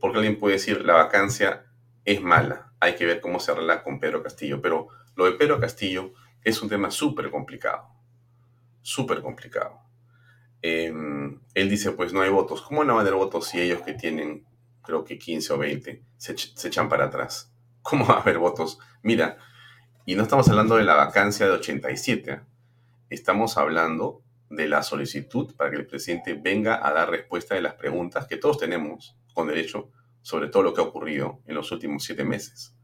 Porque 0.00 0.16
alguien 0.16 0.38
puede 0.38 0.54
decir, 0.54 0.86
la 0.86 0.94
vacancia 0.94 1.66
es 2.06 2.22
mala, 2.22 2.72
hay 2.80 2.94
que 2.94 3.04
ver 3.04 3.20
cómo 3.20 3.40
se 3.40 3.52
arregla 3.52 3.82
con 3.82 4.00
Pedro 4.00 4.22
Castillo, 4.22 4.62
pero 4.62 4.88
lo 5.16 5.26
de 5.26 5.32
Pedro 5.32 5.60
Castillo 5.60 6.14
es 6.42 6.62
un 6.62 6.70
tema 6.70 6.90
súper 6.90 7.30
complicado, 7.30 7.90
súper 8.80 9.20
complicado. 9.20 9.82
Em, 10.62 11.42
él 11.52 11.68
dice, 11.68 11.92
pues 11.92 12.14
no 12.14 12.22
hay 12.22 12.30
votos. 12.30 12.62
¿Cómo 12.62 12.82
no 12.82 12.94
va 12.94 13.00
a 13.00 13.02
haber 13.02 13.16
votos 13.16 13.48
si 13.48 13.60
ellos 13.60 13.82
que 13.82 13.92
tienen, 13.92 14.46
creo 14.82 15.04
que 15.04 15.18
15 15.18 15.52
o 15.52 15.58
20, 15.58 16.02
se, 16.16 16.38
se 16.38 16.68
echan 16.68 16.88
para 16.88 17.04
atrás? 17.04 17.52
¿Cómo 17.82 18.06
va 18.06 18.14
a 18.14 18.20
haber 18.22 18.38
votos? 18.38 18.78
Mira, 19.02 19.36
y 20.06 20.14
no 20.14 20.22
estamos 20.22 20.48
hablando 20.48 20.76
de 20.76 20.84
la 20.84 20.94
vacancia 20.94 21.44
de 21.44 21.52
87, 21.52 22.40
estamos 23.10 23.58
hablando 23.58 24.22
de 24.50 24.68
la 24.68 24.82
solicitud 24.82 25.54
para 25.56 25.70
que 25.70 25.76
el 25.76 25.86
presidente 25.86 26.34
venga 26.34 26.86
a 26.86 26.92
dar 26.92 27.08
respuesta 27.08 27.54
de 27.54 27.62
las 27.62 27.74
preguntas 27.74 28.26
que 28.26 28.36
todos 28.36 28.58
tenemos 28.58 29.16
con 29.32 29.46
derecho 29.46 29.90
sobre 30.22 30.48
todo 30.48 30.64
lo 30.64 30.74
que 30.74 30.80
ha 30.80 30.84
ocurrido 30.84 31.40
en 31.46 31.54
los 31.54 31.72
últimos 31.72 32.04
siete 32.04 32.24
meses. 32.24 32.74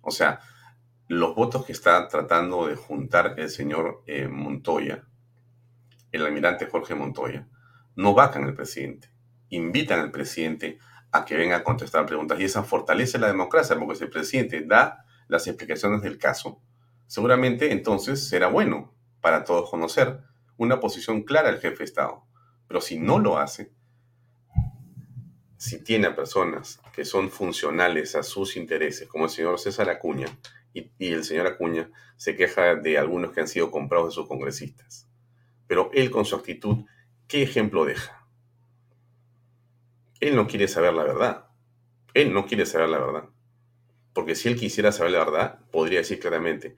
O 0.00 0.10
sea, 0.10 0.40
los 1.06 1.34
votos 1.34 1.64
que 1.64 1.72
está 1.72 2.08
tratando 2.08 2.66
de 2.66 2.74
juntar 2.74 3.34
el 3.36 3.50
señor 3.50 4.02
eh, 4.06 4.28
Montoya, 4.28 5.04
el 6.10 6.24
almirante 6.24 6.66
Jorge 6.66 6.94
Montoya, 6.94 7.46
no 7.94 8.14
vacan 8.14 8.44
al 8.44 8.54
presidente, 8.54 9.10
invitan 9.50 10.00
al 10.00 10.10
presidente 10.10 10.78
a 11.12 11.24
que 11.24 11.36
venga 11.36 11.56
a 11.56 11.64
contestar 11.64 12.06
preguntas 12.06 12.40
y 12.40 12.44
esa 12.44 12.62
fortalece 12.62 13.18
la 13.18 13.28
democracia 13.28 13.78
porque 13.78 13.96
si 13.96 14.04
el 14.04 14.10
presidente 14.10 14.62
da 14.62 15.04
las 15.28 15.46
explicaciones 15.46 16.02
del 16.02 16.18
caso, 16.18 16.60
seguramente 17.06 17.72
entonces 17.72 18.26
será 18.28 18.48
bueno 18.48 18.94
para 19.20 19.44
todos 19.44 19.70
conocer 19.70 20.22
una 20.58 20.80
posición 20.80 21.22
clara 21.22 21.50
del 21.50 21.60
jefe 21.60 21.78
de 21.78 21.84
Estado. 21.84 22.24
Pero 22.66 22.82
si 22.82 22.98
no 22.98 23.18
lo 23.18 23.38
hace, 23.38 23.72
si 25.56 25.82
tiene 25.82 26.08
a 26.08 26.16
personas 26.16 26.80
que 26.92 27.04
son 27.04 27.30
funcionales 27.30 28.14
a 28.14 28.22
sus 28.22 28.56
intereses, 28.56 29.08
como 29.08 29.24
el 29.24 29.30
señor 29.30 29.58
César 29.58 29.88
Acuña, 29.88 30.26
y, 30.74 30.90
el 31.12 31.24
señor 31.24 31.46
Acuña 31.46 31.90
se 32.16 32.36
queja 32.36 32.74
de 32.74 32.98
algunos 32.98 33.32
que 33.32 33.40
han 33.40 33.48
sido 33.48 33.70
comprados 33.70 34.10
de 34.10 34.14
sus 34.14 34.28
congresistas. 34.28 35.08
Pero 35.66 35.90
él 35.94 36.10
con 36.10 36.24
su 36.24 36.36
actitud, 36.36 36.84
¿qué 37.26 37.42
ejemplo 37.42 37.84
deja? 37.84 38.26
Él 40.20 40.36
no 40.36 40.46
quiere 40.46 40.68
saber 40.68 40.92
la 40.92 41.04
verdad. 41.04 41.46
Él 42.14 42.32
no 42.32 42.46
quiere 42.46 42.66
saber 42.66 42.88
la 42.88 42.98
verdad. 42.98 43.24
Porque 44.12 44.34
si 44.34 44.48
él 44.48 44.56
quisiera 44.56 44.92
saber 44.92 45.12
la 45.12 45.20
verdad, 45.20 45.60
podría 45.70 46.00
decir 46.00 46.18
claramente, 46.18 46.76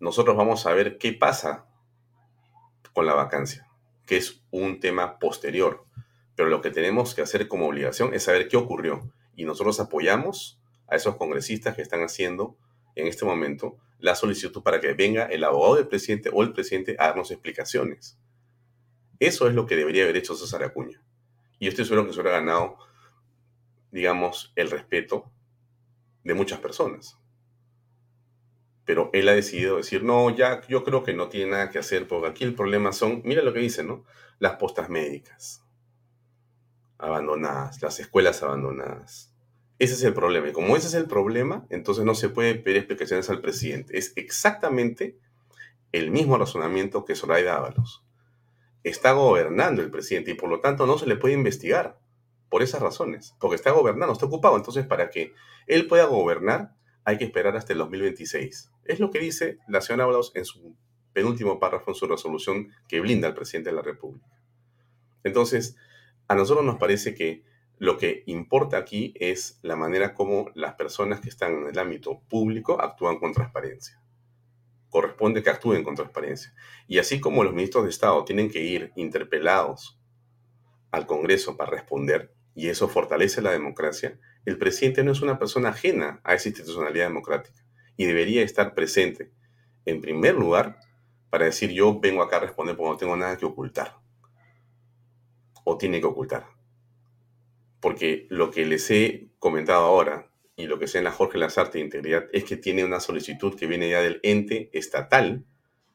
nosotros 0.00 0.36
vamos 0.36 0.66
a 0.66 0.72
ver 0.72 0.98
qué 0.98 1.12
pasa 1.12 1.67
con 2.98 3.06
la 3.06 3.14
vacancia, 3.14 3.70
que 4.06 4.16
es 4.16 4.42
un 4.50 4.80
tema 4.80 5.20
posterior. 5.20 5.84
Pero 6.34 6.48
lo 6.48 6.60
que 6.60 6.72
tenemos 6.72 7.14
que 7.14 7.22
hacer 7.22 7.46
como 7.46 7.68
obligación 7.68 8.12
es 8.12 8.24
saber 8.24 8.48
qué 8.48 8.56
ocurrió. 8.56 9.12
Y 9.36 9.44
nosotros 9.44 9.78
apoyamos 9.78 10.60
a 10.88 10.96
esos 10.96 11.14
congresistas 11.14 11.76
que 11.76 11.82
están 11.82 12.00
haciendo 12.00 12.56
en 12.96 13.06
este 13.06 13.24
momento 13.24 13.76
la 14.00 14.16
solicitud 14.16 14.64
para 14.64 14.80
que 14.80 14.94
venga 14.94 15.26
el 15.26 15.44
abogado 15.44 15.76
del 15.76 15.86
presidente 15.86 16.28
o 16.32 16.42
el 16.42 16.52
presidente 16.52 16.96
a 16.98 17.06
darnos 17.06 17.30
explicaciones. 17.30 18.18
Eso 19.20 19.46
es 19.46 19.54
lo 19.54 19.64
que 19.64 19.76
debería 19.76 20.02
haber 20.02 20.16
hecho 20.16 20.34
César 20.34 20.64
Acuña. 20.64 21.00
Y 21.60 21.66
yo 21.66 21.68
estoy 21.68 21.84
seguro 21.84 22.04
que 22.04 22.12
se 22.12 22.20
hubiera 22.20 22.40
ganado, 22.40 22.78
digamos, 23.92 24.52
el 24.56 24.72
respeto 24.72 25.30
de 26.24 26.34
muchas 26.34 26.58
personas. 26.58 27.16
Pero 28.88 29.10
él 29.12 29.28
ha 29.28 29.34
decidido 29.34 29.76
decir, 29.76 30.02
no, 30.02 30.34
ya 30.34 30.62
yo 30.66 30.82
creo 30.82 31.04
que 31.04 31.12
no 31.12 31.28
tiene 31.28 31.50
nada 31.50 31.68
que 31.68 31.78
hacer, 31.78 32.08
porque 32.08 32.28
aquí 32.28 32.44
el 32.44 32.54
problema 32.54 32.90
son, 32.92 33.20
mira 33.22 33.42
lo 33.42 33.52
que 33.52 33.58
dice, 33.58 33.82
¿no? 33.84 34.06
Las 34.38 34.54
postas 34.54 34.88
médicas 34.88 35.62
abandonadas, 36.96 37.82
las 37.82 38.00
escuelas 38.00 38.42
abandonadas. 38.42 39.34
Ese 39.78 39.92
es 39.92 40.02
el 40.04 40.14
problema. 40.14 40.48
Y 40.48 40.52
como 40.52 40.74
ese 40.74 40.86
es 40.86 40.94
el 40.94 41.04
problema, 41.04 41.66
entonces 41.68 42.06
no 42.06 42.14
se 42.14 42.30
puede 42.30 42.54
pedir 42.54 42.78
explicaciones 42.78 43.28
al 43.28 43.42
presidente. 43.42 43.98
Es 43.98 44.14
exactamente 44.16 45.18
el 45.92 46.10
mismo 46.10 46.38
razonamiento 46.38 47.04
que 47.04 47.14
Zoraida 47.14 47.58
Ábalos. 47.58 48.06
Está 48.84 49.12
gobernando 49.12 49.82
el 49.82 49.90
presidente 49.90 50.30
y 50.30 50.34
por 50.34 50.48
lo 50.48 50.60
tanto 50.60 50.86
no 50.86 50.96
se 50.96 51.06
le 51.06 51.16
puede 51.16 51.34
investigar 51.34 52.00
por 52.48 52.62
esas 52.62 52.80
razones, 52.80 53.36
porque 53.38 53.56
está 53.56 53.70
gobernando, 53.70 54.14
está 54.14 54.24
ocupado. 54.24 54.56
Entonces, 54.56 54.86
para 54.86 55.10
que 55.10 55.34
él 55.66 55.86
pueda 55.88 56.06
gobernar, 56.06 56.77
hay 57.08 57.16
que 57.16 57.24
esperar 57.24 57.56
hasta 57.56 57.72
el 57.72 57.78
2026. 57.78 58.70
Es 58.84 59.00
lo 59.00 59.10
que 59.10 59.18
dice 59.18 59.56
la 59.66 59.80
señora 59.80 60.04
Ábalos 60.04 60.30
en 60.34 60.44
su 60.44 60.76
penúltimo 61.14 61.58
párrafo 61.58 61.92
en 61.92 61.94
su 61.94 62.06
resolución 62.06 62.68
que 62.86 63.00
blinda 63.00 63.26
al 63.26 63.34
presidente 63.34 63.70
de 63.70 63.76
la 63.76 63.80
República. 63.80 64.38
Entonces, 65.24 65.74
a 66.28 66.34
nosotros 66.34 66.66
nos 66.66 66.76
parece 66.76 67.14
que 67.14 67.44
lo 67.78 67.96
que 67.96 68.24
importa 68.26 68.76
aquí 68.76 69.14
es 69.18 69.58
la 69.62 69.74
manera 69.74 70.12
como 70.12 70.50
las 70.54 70.74
personas 70.74 71.20
que 71.20 71.30
están 71.30 71.54
en 71.54 71.68
el 71.68 71.78
ámbito 71.78 72.20
público 72.28 72.78
actúan 72.78 73.18
con 73.18 73.32
transparencia. 73.32 74.02
Corresponde 74.90 75.42
que 75.42 75.48
actúen 75.48 75.84
con 75.84 75.94
transparencia. 75.94 76.52
Y 76.88 76.98
así 76.98 77.20
como 77.20 77.42
los 77.42 77.54
ministros 77.54 77.84
de 77.84 77.90
Estado 77.90 78.22
tienen 78.26 78.50
que 78.50 78.60
ir 78.60 78.92
interpelados 78.96 79.98
al 80.90 81.06
Congreso 81.06 81.56
para 81.56 81.70
responder, 81.70 82.34
y 82.54 82.68
eso 82.68 82.86
fortalece 82.86 83.40
la 83.40 83.52
democracia, 83.52 84.18
el 84.48 84.56
presidente 84.56 85.04
no 85.04 85.12
es 85.12 85.20
una 85.20 85.38
persona 85.38 85.68
ajena 85.68 86.20
a 86.24 86.34
esa 86.34 86.48
institucionalidad 86.48 87.06
democrática 87.06 87.62
y 87.96 88.06
debería 88.06 88.42
estar 88.42 88.74
presente, 88.74 89.30
en 89.84 90.00
primer 90.00 90.34
lugar, 90.34 90.78
para 91.28 91.44
decir 91.44 91.70
yo 91.70 92.00
vengo 92.00 92.22
acá 92.22 92.36
a 92.36 92.40
responder 92.40 92.76
porque 92.76 92.90
no 92.90 92.96
tengo 92.96 93.16
nada 93.16 93.36
que 93.36 93.44
ocultar 93.44 93.96
o 95.64 95.76
tiene 95.76 96.00
que 96.00 96.06
ocultar. 96.06 96.46
Porque 97.80 98.26
lo 98.30 98.50
que 98.50 98.64
les 98.64 98.90
he 98.90 99.28
comentado 99.38 99.84
ahora 99.84 100.30
y 100.56 100.66
lo 100.66 100.78
que 100.78 100.88
sé 100.88 100.98
en 100.98 101.04
la 101.04 101.12
Jorge 101.12 101.36
Lazarte 101.36 101.76
de 101.76 101.84
Integridad 101.84 102.24
es 102.32 102.44
que 102.44 102.56
tiene 102.56 102.84
una 102.84 103.00
solicitud 103.00 103.54
que 103.54 103.66
viene 103.66 103.90
ya 103.90 104.00
del 104.00 104.18
ente 104.22 104.70
estatal 104.72 105.44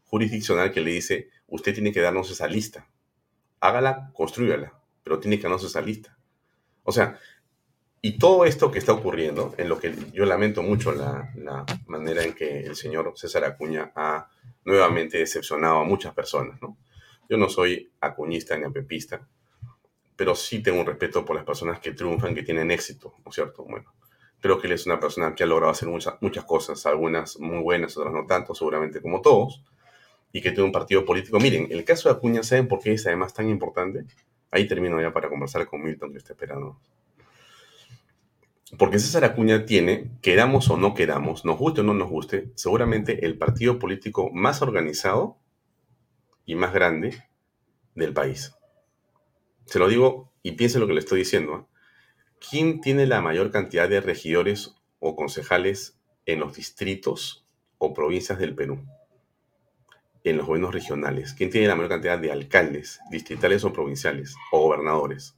jurisdiccional 0.05 0.71
que 0.71 0.81
le 0.81 0.91
dice, 0.91 1.29
usted 1.47 1.73
tiene 1.73 1.91
que 1.91 2.01
darnos 2.01 2.29
esa 2.29 2.47
lista. 2.47 2.87
Hágala, 3.59 4.11
construyala, 4.13 4.79
pero 5.03 5.19
tiene 5.19 5.37
que 5.37 5.43
darnos 5.43 5.63
esa 5.63 5.81
lista. 5.81 6.19
O 6.83 6.91
sea, 6.91 7.19
y 8.05 8.17
todo 8.17 8.43
esto 8.43 8.69
que 8.69 8.79
está 8.79 8.91
ocurriendo, 8.91 9.55
en 9.57 9.69
lo 9.69 9.79
que 9.79 9.95
yo 10.11 10.25
lamento 10.25 10.61
mucho 10.61 10.91
la, 10.91 11.31
la, 11.37 11.65
manera 11.87 12.21
en 12.21 12.33
que 12.33 12.59
el 12.59 12.75
señor 12.75 13.13
César 13.15 13.45
Acuña 13.45 13.93
ha 13.95 14.29
nuevamente 14.65 15.19
decepcionado 15.19 15.77
a 15.77 15.83
muchas 15.85 16.13
personas, 16.13 16.61
¿no? 16.61 16.77
Yo 17.29 17.37
no 17.37 17.47
soy 17.47 17.93
acuñista 18.01 18.57
ni 18.57 18.65
apepista, 18.65 19.25
pero 20.17 20.35
sí 20.35 20.61
tengo 20.61 20.81
un 20.81 20.85
respeto 20.85 21.23
por 21.23 21.37
las 21.37 21.45
personas 21.45 21.79
que 21.79 21.93
triunfan, 21.93 22.35
que 22.35 22.43
tienen 22.43 22.71
éxito, 22.71 23.15
¿no 23.23 23.29
es 23.29 23.35
cierto? 23.35 23.63
Bueno, 23.63 23.93
creo 24.41 24.59
que 24.59 24.67
él 24.67 24.73
es 24.73 24.85
una 24.85 24.99
persona 24.99 25.33
que 25.33 25.45
ha 25.45 25.47
logrado 25.47 25.71
hacer 25.71 25.87
muchas, 25.87 26.15
muchas 26.19 26.43
cosas, 26.43 26.85
algunas 26.85 27.39
muy 27.39 27.59
buenas, 27.59 27.95
otras 27.95 28.13
no 28.13 28.25
tanto, 28.25 28.53
seguramente 28.53 29.01
como 29.01 29.21
todos, 29.21 29.63
y 30.33 30.41
que 30.41 30.51
tiene 30.51 30.65
un 30.65 30.73
partido 30.73 31.05
político. 31.05 31.39
Miren, 31.39 31.69
el 31.71 31.85
caso 31.85 32.09
de 32.09 32.15
Acuña, 32.15 32.43
¿saben 32.43 32.67
por 32.67 32.81
qué 32.81 32.91
es 32.91 33.07
además 33.07 33.33
tan 33.33 33.47
importante? 33.47 34.03
Ahí 34.51 34.67
termino 34.67 34.99
ya 34.99 35.13
para 35.13 35.29
conversar 35.29 35.65
con 35.67 35.81
Milton, 35.81 36.11
que 36.11 36.17
está 36.17 36.33
esperando. 36.33 36.81
Porque 38.77 38.97
César 38.97 39.23
Acuña 39.23 39.65
tiene, 39.65 40.09
queramos 40.21 40.69
o 40.69 40.77
no 40.77 40.95
queramos, 40.95 41.45
nos 41.45 41.59
guste 41.59 41.81
o 41.81 41.83
no 41.83 41.93
nos 41.93 42.09
guste, 42.09 42.51
seguramente 42.55 43.25
el 43.25 43.37
partido 43.37 43.77
político 43.77 44.31
más 44.31 44.61
organizado 44.61 45.37
y 46.45 46.55
más 46.55 46.73
grande 46.73 47.23
del 47.93 48.13
país. 48.13 48.55
Se 49.65 49.79
lo 49.79 49.87
digo 49.87 50.31
y 50.41 50.53
piense 50.53 50.79
lo 50.79 50.87
que 50.87 50.93
le 50.93 50.99
estoy 50.99 51.19
diciendo. 51.19 51.55
¿eh? 51.55 51.73
¿Quién 52.49 52.81
tiene 52.81 53.05
la 53.05 53.21
mayor 53.21 53.51
cantidad 53.51 53.87
de 53.87 54.01
regidores 54.01 54.75
o 54.99 55.15
concejales 55.15 55.99
en 56.25 56.39
los 56.39 56.55
distritos 56.55 57.45
o 57.77 57.93
provincias 57.93 58.39
del 58.39 58.55
Perú? 58.55 58.83
En 60.23 60.37
los 60.37 60.47
gobiernos 60.47 60.73
regionales. 60.73 61.33
¿Quién 61.33 61.49
tiene 61.49 61.67
la 61.67 61.75
mayor 61.75 61.89
cantidad 61.89 62.17
de 62.17 62.31
alcaldes, 62.31 62.99
distritales 63.11 63.63
o 63.65 63.71
provinciales 63.71 64.35
o 64.51 64.61
gobernadores? 64.61 65.37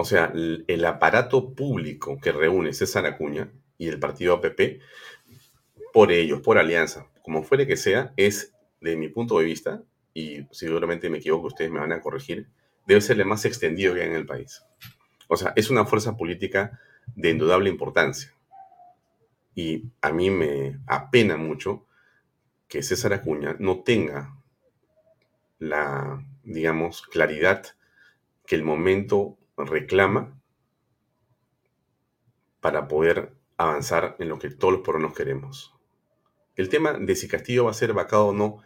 O 0.00 0.04
sea, 0.04 0.32
el 0.32 0.84
aparato 0.84 1.54
público 1.54 2.20
que 2.20 2.30
reúne 2.30 2.72
César 2.72 3.04
Acuña 3.04 3.50
y 3.78 3.88
el 3.88 3.98
partido 3.98 4.34
APP, 4.34 4.80
por 5.92 6.12
ellos, 6.12 6.40
por 6.40 6.56
alianza, 6.56 7.08
como 7.20 7.42
fuere 7.42 7.66
que 7.66 7.76
sea, 7.76 8.12
es, 8.16 8.54
de 8.80 8.96
mi 8.96 9.08
punto 9.08 9.40
de 9.40 9.44
vista, 9.44 9.82
y 10.14 10.46
seguramente 10.52 11.10
me 11.10 11.18
equivoco, 11.18 11.48
ustedes 11.48 11.72
me 11.72 11.80
van 11.80 11.90
a 11.90 12.00
corregir, 12.00 12.46
debe 12.86 13.00
ser 13.00 13.18
el 13.18 13.26
más 13.26 13.44
extendido 13.44 13.92
que 13.92 14.02
hay 14.02 14.06
en 14.06 14.14
el 14.14 14.24
país. 14.24 14.62
O 15.26 15.36
sea, 15.36 15.52
es 15.56 15.68
una 15.68 15.84
fuerza 15.84 16.16
política 16.16 16.78
de 17.16 17.30
indudable 17.30 17.68
importancia. 17.68 18.32
Y 19.56 19.86
a 20.00 20.12
mí 20.12 20.30
me 20.30 20.78
apena 20.86 21.36
mucho 21.36 21.86
que 22.68 22.84
César 22.84 23.14
Acuña 23.14 23.56
no 23.58 23.82
tenga 23.82 24.38
la, 25.58 26.24
digamos, 26.44 27.02
claridad 27.02 27.66
que 28.46 28.54
el 28.54 28.62
momento 28.62 29.37
reclama 29.64 30.40
para 32.60 32.88
poder 32.88 33.34
avanzar 33.56 34.16
en 34.18 34.28
lo 34.28 34.38
que 34.38 34.50
todos 34.50 34.72
los 34.72 34.82
peruanos 34.82 35.14
queremos. 35.14 35.74
El 36.56 36.68
tema 36.68 36.94
de 36.94 37.14
si 37.14 37.28
Castillo 37.28 37.64
va 37.64 37.70
a 37.70 37.74
ser 37.74 37.92
vacado 37.92 38.28
o 38.28 38.32
no 38.32 38.62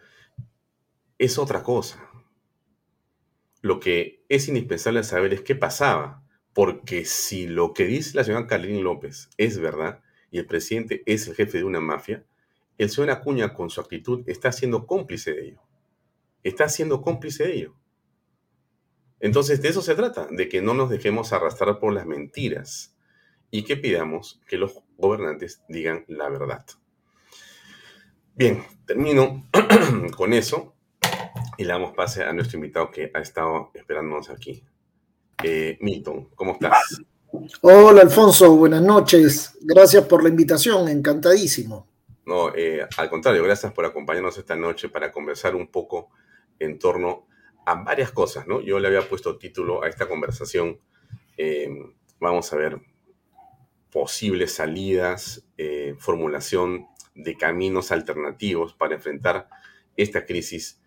es 1.17 1.37
otra 1.37 1.63
cosa. 1.63 2.09
Lo 3.61 3.79
que 3.79 4.25
es 4.29 4.47
indispensable 4.47 5.03
saber 5.03 5.33
es 5.33 5.41
qué 5.41 5.55
pasaba, 5.55 6.23
porque 6.53 7.05
si 7.05 7.47
lo 7.47 7.73
que 7.73 7.85
dice 7.85 8.15
la 8.15 8.23
señora 8.23 8.47
Carlín 8.47 8.83
López 8.83 9.29
es 9.37 9.59
verdad 9.59 10.01
y 10.31 10.39
el 10.39 10.45
presidente 10.45 11.03
es 11.05 11.27
el 11.27 11.35
jefe 11.35 11.59
de 11.59 11.63
una 11.63 11.79
mafia, 11.79 12.25
el 12.77 12.89
señor 12.89 13.11
Acuña 13.11 13.53
con 13.53 13.69
su 13.69 13.79
actitud 13.79 14.23
está 14.27 14.51
siendo 14.51 14.85
cómplice 14.87 15.33
de 15.33 15.47
ello. 15.47 15.61
Está 16.43 16.67
siendo 16.67 17.01
cómplice 17.01 17.45
de 17.45 17.53
ello. 17.53 17.75
Entonces 19.23 19.61
de 19.61 19.69
eso 19.69 19.81
se 19.81 19.95
trata, 19.95 20.27
de 20.29 20.49
que 20.49 20.61
no 20.61 20.73
nos 20.73 20.89
dejemos 20.89 21.31
arrastrar 21.31 21.79
por 21.79 21.93
las 21.93 22.05
mentiras 22.05 22.93
y 23.49 23.63
que 23.63 23.77
pidamos 23.77 24.41
que 24.45 24.57
los 24.57 24.73
gobernantes 24.97 25.63
digan 25.69 26.03
la 26.09 26.27
verdad. 26.27 26.65
Bien, 28.35 28.61
termino 28.85 29.47
con 30.17 30.33
eso 30.33 30.75
y 31.57 31.63
le 31.63 31.69
damos 31.69 31.93
pase 31.93 32.25
a 32.25 32.33
nuestro 32.33 32.57
invitado 32.57 32.91
que 32.91 33.11
ha 33.13 33.19
estado 33.21 33.71
esperándonos 33.73 34.29
aquí. 34.29 34.61
Eh, 35.41 35.77
Milton, 35.79 36.27
¿cómo 36.35 36.51
estás? 36.51 37.01
Hola 37.61 38.01
Alfonso, 38.01 38.53
buenas 38.57 38.81
noches. 38.81 39.57
Gracias 39.61 40.03
por 40.03 40.21
la 40.21 40.27
invitación, 40.27 40.89
encantadísimo. 40.89 41.87
No, 42.25 42.53
eh, 42.53 42.85
al 42.97 43.09
contrario, 43.09 43.41
gracias 43.41 43.71
por 43.71 43.85
acompañarnos 43.85 44.37
esta 44.37 44.57
noche 44.57 44.89
para 44.89 45.13
conversar 45.13 45.55
un 45.55 45.67
poco 45.67 46.09
en 46.59 46.77
torno 46.77 47.27
a 47.65 47.75
varias 47.83 48.11
cosas, 48.11 48.47
¿no? 48.47 48.61
Yo 48.61 48.79
le 48.79 48.87
había 48.87 49.07
puesto 49.07 49.37
título 49.37 49.83
a 49.83 49.87
esta 49.87 50.07
conversación, 50.07 50.79
eh, 51.37 51.69
vamos 52.19 52.51
a 52.53 52.57
ver, 52.57 52.81
posibles 53.91 54.53
salidas, 54.53 55.45
formulación 55.99 56.87
de 57.15 57.37
caminos 57.37 57.91
alternativos 57.91 58.73
para 58.73 58.95
enfrentar 58.95 59.47
esta 59.95 60.25
crisis, 60.25 60.81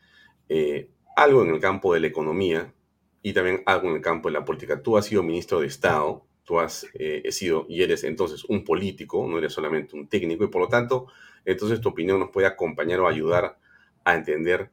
eh, 0.49 0.91
algo 1.17 1.43
en 1.43 1.51
el 1.55 1.61
campo 1.61 1.95
de 1.95 2.01
la 2.01 2.07
economía 2.09 2.75
y 3.23 3.33
también 3.33 3.63
algo 3.67 3.89
en 3.89 3.97
el 3.97 4.03
campo 4.03 4.29
de 4.29 4.35
la 4.35 4.45
política. 4.45 4.83
Tú 4.83 4.97
has 4.97 5.07
sido 5.07 5.23
ministro 5.23 5.61
de 5.61 5.67
Estado, 5.67 6.27
tú 6.45 6.61
has 6.61 6.87
eh, 6.95 7.31
sido 7.33 7.67
y 7.69 7.83
eres 7.83 8.05
entonces 8.05 8.45
un 8.45 8.65
político, 8.65 9.27
no 9.29 9.39
eres 9.39 9.53
solamente 9.53 9.97
un 9.97 10.09
técnico 10.09 10.45
y 10.45 10.49
por 10.49 10.63
lo 10.63 10.69
tanto, 10.69 11.07
entonces 11.45 11.81
tu 11.81 11.89
opinión 11.89 12.19
nos 12.21 12.31
puede 12.31 12.47
acompañar 12.47 13.01
o 13.01 13.09
ayudar 13.09 13.59
a 14.05 14.15
entender 14.15 14.71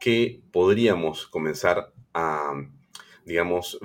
qué 0.00 0.42
podríamos 0.52 1.26
comenzar 1.26 1.92
a, 2.14 2.52
digamos, 3.24 3.78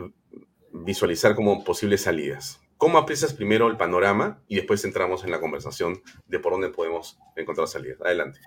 visualizar 0.71 1.35
como 1.35 1.63
posibles 1.63 2.01
salidas. 2.01 2.59
¿Cómo 2.77 2.97
aprecias 2.97 3.33
primero 3.33 3.67
el 3.67 3.77
panorama 3.77 4.41
y 4.47 4.55
después 4.55 4.83
entramos 4.83 5.23
en 5.23 5.31
la 5.31 5.39
conversación 5.39 6.01
de 6.27 6.39
por 6.39 6.53
dónde 6.53 6.69
podemos 6.69 7.17
encontrar 7.35 7.67
salidas? 7.67 8.01
Adelante. 8.01 8.39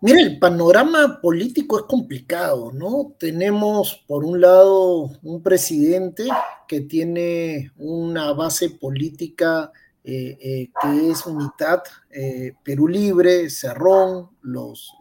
Mira, 0.00 0.20
el 0.20 0.38
panorama 0.38 1.20
político 1.20 1.78
es 1.78 1.84
complicado, 1.86 2.70
¿no? 2.72 3.14
Tenemos, 3.18 4.04
por 4.06 4.24
un 4.24 4.40
lado, 4.40 5.10
un 5.22 5.42
presidente 5.42 6.28
que 6.68 6.82
tiene 6.82 7.72
una 7.76 8.32
base 8.32 8.70
política 8.70 9.72
eh, 10.04 10.38
eh, 10.40 10.70
que 10.80 11.10
es 11.10 11.26
mitad 11.26 11.82
eh, 12.10 12.54
Perú 12.62 12.86
Libre, 12.86 13.50
Cerrón, 13.50 14.30
los, 14.42 14.94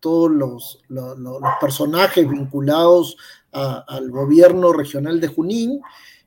todos 0.00 0.30
los, 0.30 0.80
personajes 1.60 2.28
vinculados 2.28 3.16
al 3.52 4.10
gobierno 4.10 4.72
regional 4.72 5.20
de 5.20 5.28
Junín, 5.28 5.80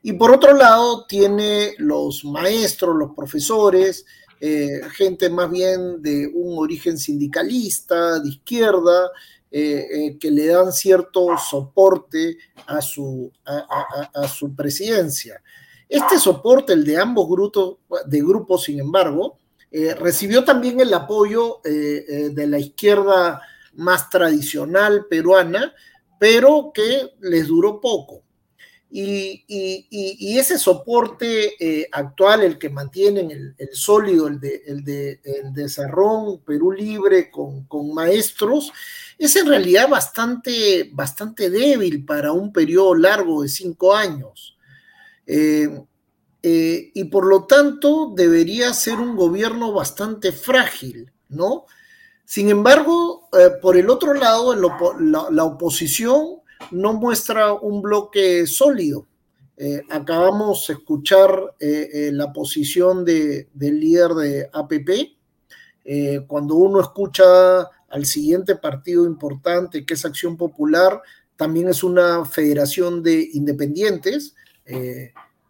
y 0.04 0.14
por 0.14 0.32
otro 0.32 0.56
lado, 0.56 1.06
tiene 1.06 1.76
los 1.78 2.26
maestros, 2.26 2.96
los 2.96 3.12
profesores, 3.16 4.06
eh, 4.40 4.82
gente 4.94 5.30
más 5.30 5.52
bien 5.52 6.02
de 6.02 6.28
un 6.34 6.58
origen 6.58 6.98
sindicalista, 6.98 8.20
de 8.20 8.30
izquierda, 8.30 9.12
eh, 9.52 9.86
eh, 9.92 10.18
que 10.20 10.32
le 10.32 10.48
dan 10.48 10.74
cierto 10.74 11.38
soporte 11.38 12.38
a 12.66 12.82
su, 12.82 13.32
a, 13.46 14.28
su 14.28 14.56
presidencia. 14.56 15.44
Este 15.88 16.18
soporte, 16.18 16.74
el 16.74 16.84
de 16.84 16.98
ambos 16.98 17.30
grupos, 17.30 17.78
de 18.08 18.20
grupos, 18.22 18.64
sin 18.64 18.80
embargo, 18.80 19.38
recibió 20.00 20.44
también 20.44 20.80
el 20.82 20.94
apoyo 20.94 21.62
de 21.64 22.48
la 22.48 22.60
izquierda 22.60 23.42
más 23.74 24.10
tradicional 24.10 25.06
peruana, 25.10 25.74
pero 26.20 26.72
que 26.74 27.14
les 27.22 27.48
duró 27.48 27.80
poco. 27.82 28.24
Y, 28.94 30.38
ese 30.38 30.58
soporte 30.58 31.54
eh, 31.60 31.88
actual, 31.92 32.42
el 32.42 32.58
que 32.58 32.70
mantienen, 32.70 33.56
el, 33.58 33.70
sólido, 33.72 34.28
el 34.28 34.40
de, 34.40 34.62
el, 34.68 34.84
de, 34.84 35.22
el 35.24 35.70
Cerrón, 35.70 36.42
Perú 36.42 36.72
Libre, 36.74 37.32
con, 37.32 37.66
maestros, 37.94 38.74
es 39.18 39.36
en 39.38 39.48
realidad 39.48 39.88
bastante, 39.88 40.90
bastante 40.92 41.50
débil 41.50 42.04
para 42.04 42.34
un 42.34 42.52
periodo 42.52 42.96
largo 42.96 43.44
de 43.44 43.50
cinco 43.50 43.96
años. 43.96 44.58
Eh, 45.26 45.70
eh, 46.44 46.92
y 46.94 47.04
por 47.06 47.28
lo 47.28 47.46
tanto 47.46 48.12
debería 48.16 48.74
ser 48.74 48.96
un 48.96 49.16
gobierno 49.16 49.72
bastante 49.72 50.32
frágil, 50.32 51.12
¿no? 51.30 51.66
Sin 52.32 52.48
embargo, 52.48 53.28
por 53.62 53.76
el 53.76 53.90
otro 53.90 54.14
lado, 54.14 54.56
la 54.56 55.44
oposición 55.44 56.38
no 56.72 56.94
muestra 56.94 57.52
un 57.52 57.82
bloque 57.82 58.48
sólido. 58.48 59.06
Eh, 59.58 59.82
acabamos 59.90 60.66
de 60.66 60.76
escuchar 60.76 61.30
eh, 61.60 61.90
eh, 61.92 62.12
la 62.14 62.32
posición 62.32 63.04
del 63.04 63.50
líder 63.54 64.12
de 64.12 64.50
APP. 64.54 65.18
cuando 66.26 66.56
uno 66.56 66.80
escucha 66.80 67.64
al 67.90 68.06
siguiente 68.06 68.56
partido 68.56 69.06
importante, 69.06 69.86
que 69.86 69.96
es 69.96 70.06
Acción 70.06 70.38
Popular, 70.38 71.02
también 71.36 71.68
es 71.68 71.84
una 71.84 72.24
federación 72.24 73.04
de 73.04 73.28
independientes. 73.34 74.36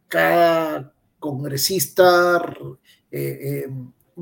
cada 0.07 0.91
congresista 1.19 2.43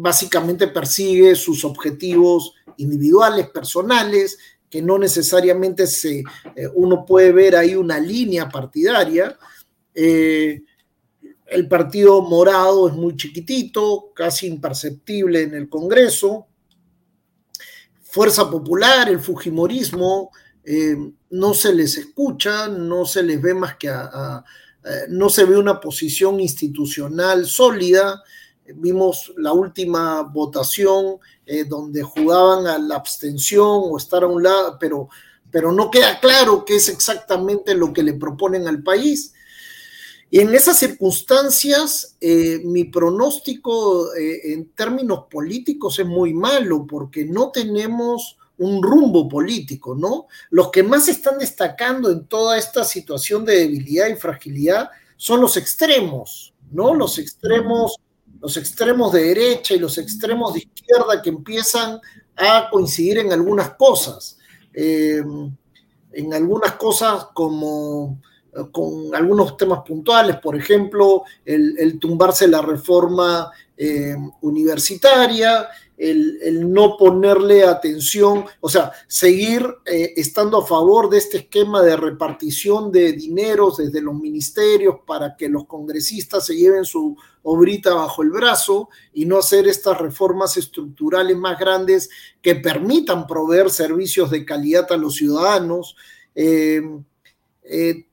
básicamente 0.01 0.67
persigue 0.67 1.35
sus 1.35 1.65
objetivos 1.65 2.53
individuales, 2.77 3.49
personales, 3.49 4.37
que 4.69 4.81
no 4.81 4.97
necesariamente 4.97 5.87
se, 5.87 6.19
eh, 6.19 6.67
uno 6.75 7.05
puede 7.05 7.31
ver 7.31 7.55
ahí 7.55 7.75
una 7.75 7.99
línea 7.99 8.47
partidaria. 8.49 9.37
Eh, 9.93 10.61
el 11.47 11.67
partido 11.67 12.21
morado 12.21 12.87
es 12.87 12.93
muy 12.93 13.15
chiquitito, 13.15 14.11
casi 14.13 14.47
imperceptible 14.47 15.41
en 15.41 15.55
el 15.55 15.69
Congreso. 15.69 16.47
Fuerza 18.03 18.49
Popular, 18.49 19.09
el 19.09 19.19
Fujimorismo, 19.19 20.31
eh, 20.63 20.95
no 21.31 21.53
se 21.53 21.73
les 21.73 21.97
escucha, 21.97 22.67
no 22.67 23.05
se 23.05 23.23
les 23.23 23.41
ve 23.41 23.53
más 23.53 23.75
que 23.75 23.89
a, 23.89 24.43
no 25.09 25.29
se 25.29 25.43
ve 25.43 25.57
una 25.57 25.79
posición 25.79 26.39
institucional 26.39 27.45
sólida. 27.45 28.23
Vimos 28.75 29.33
la 29.37 29.53
última 29.53 30.21
votación 30.21 31.17
eh, 31.45 31.63
donde 31.63 32.03
jugaban 32.03 32.67
a 32.67 32.77
la 32.77 32.95
abstención 32.95 33.81
o 33.83 33.97
estar 33.97 34.23
a 34.23 34.27
un 34.27 34.43
lado, 34.43 34.77
pero, 34.79 35.09
pero 35.51 35.71
no 35.71 35.89
queda 35.89 36.19
claro 36.19 36.65
qué 36.65 36.75
es 36.75 36.89
exactamente 36.89 37.73
lo 37.75 37.93
que 37.93 38.03
le 38.03 38.13
proponen 38.13 38.67
al 38.67 38.83
país. 38.83 39.33
Y 40.31 40.39
en 40.41 40.53
esas 40.53 40.77
circunstancias, 40.77 42.15
eh, 42.21 42.61
mi 42.63 42.83
pronóstico 42.83 44.13
eh, 44.13 44.53
en 44.53 44.69
términos 44.69 45.25
políticos 45.29 45.97
es 45.97 46.05
muy 46.05 46.33
malo 46.33 46.85
porque 46.87 47.25
no 47.25 47.49
tenemos 47.49 48.37
un 48.59 48.83
rumbo 48.83 49.27
político, 49.27 49.95
¿no? 49.95 50.27
Los 50.51 50.69
que 50.69 50.83
más 50.83 51.07
están 51.07 51.39
destacando 51.39 52.11
en 52.11 52.27
toda 52.27 52.57
esta 52.57 52.83
situación 52.83 53.43
de 53.43 53.55
debilidad 53.55 54.07
y 54.07 54.15
fragilidad 54.15 54.89
son 55.17 55.41
los 55.41 55.57
extremos, 55.57 56.53
¿no? 56.71 56.93
Los 56.93 57.17
extremos 57.17 57.95
los 58.41 58.57
extremos 58.57 59.11
de 59.11 59.23
derecha 59.23 59.73
y 59.73 59.79
los 59.79 59.97
extremos 59.97 60.53
de 60.53 60.59
izquierda 60.59 61.21
que 61.21 61.29
empiezan 61.29 61.99
a 62.35 62.69
coincidir 62.71 63.19
en 63.19 63.33
algunas 63.33 63.71
cosas, 63.75 64.37
eh, 64.73 65.23
en 66.11 66.33
algunas 66.33 66.73
cosas 66.73 67.27
como 67.33 68.21
eh, 68.55 68.61
con 68.71 69.13
algunos 69.13 69.57
temas 69.57 69.81
puntuales, 69.85 70.37
por 70.37 70.55
ejemplo, 70.55 71.23
el, 71.43 71.99
tumbarse 71.99 72.47
la 72.47 72.61
reforma 72.61 73.51
eh, 73.75 74.15
universitaria, 74.41 75.67
el, 75.97 76.71
no 76.71 76.95
ponerle 76.95 77.65
atención, 77.65 78.45
o 78.61 78.69
sea, 78.69 78.93
seguir 79.05 79.65
estando 79.85 80.59
a 80.59 80.65
favor 80.65 81.09
de 81.09 81.17
este 81.17 81.39
esquema 81.39 81.81
de 81.81 81.97
repartición 81.97 82.89
de 82.89 83.11
dineros 83.11 83.77
desde 83.77 84.01
los 84.01 84.15
ministerios 84.15 84.95
para 85.05 85.35
que 85.35 85.49
los 85.49 85.65
congresistas 85.65 86.45
se 86.45 86.55
lleven 86.55 86.85
su 86.85 87.17
obrita 87.43 87.93
bajo 87.93 88.23
el 88.23 88.31
brazo 88.31 88.89
y 89.13 89.25
no 89.25 89.37
hacer 89.37 89.67
estas 89.67 89.97
reformas 89.97 90.57
estructurales 90.57 91.37
más 91.37 91.59
grandes 91.59 92.09
que 92.41 92.55
permitan 92.55 93.27
proveer 93.27 93.69
servicios 93.69 94.29
de 94.29 94.45
calidad 94.45 94.91
a 94.91 94.97
los 94.97 95.15
ciudadanos. 95.15 95.95
Eh, 96.35 96.81
eh, 97.63 98.05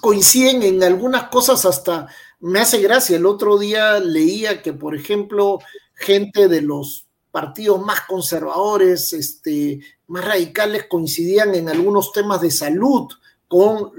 coinciden 0.00 0.62
en 0.62 0.82
algunas 0.82 1.28
cosas 1.28 1.64
hasta 1.64 2.08
me 2.40 2.60
hace 2.60 2.80
gracia. 2.80 3.16
El 3.16 3.26
otro 3.26 3.58
día 3.58 3.98
leía 4.00 4.62
que, 4.62 4.72
por 4.72 4.94
ejemplo, 4.94 5.60
gente 5.94 6.48
de 6.48 6.60
los 6.60 7.06
partidos 7.30 7.80
más 7.80 8.00
conservadores, 8.02 9.12
este, 9.12 9.80
más 10.08 10.24
radicales, 10.24 10.86
coincidían 10.88 11.54
en 11.54 11.68
algunos 11.68 12.12
temas 12.12 12.40
de 12.40 12.50
salud 12.50 13.08
con 13.46 13.92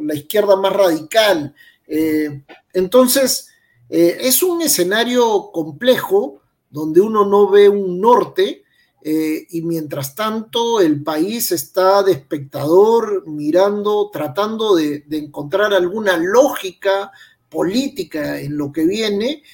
la 0.00 0.14
izquierda 0.14 0.56
más 0.56 0.72
radical. 0.72 1.54
Eh, 1.86 2.42
entonces, 2.72 3.48
eh, 3.88 4.18
es 4.20 4.42
un 4.42 4.62
escenario 4.62 5.50
complejo 5.52 6.40
donde 6.70 7.00
uno 7.00 7.24
no 7.24 7.48
ve 7.48 7.68
un 7.68 8.00
norte 8.00 8.64
eh, 9.02 9.46
y 9.50 9.62
mientras 9.62 10.14
tanto 10.14 10.80
el 10.80 11.02
país 11.02 11.52
está 11.52 12.02
de 12.02 12.12
espectador 12.12 13.26
mirando, 13.28 14.10
tratando 14.12 14.74
de 14.74 15.04
encontrar 15.10 15.72
alguna 15.72 16.16
lógica 16.16 17.12
política 17.48 18.40
en 18.40 18.56
lo 18.56 18.72
que 18.72 18.84
viene 18.84 19.44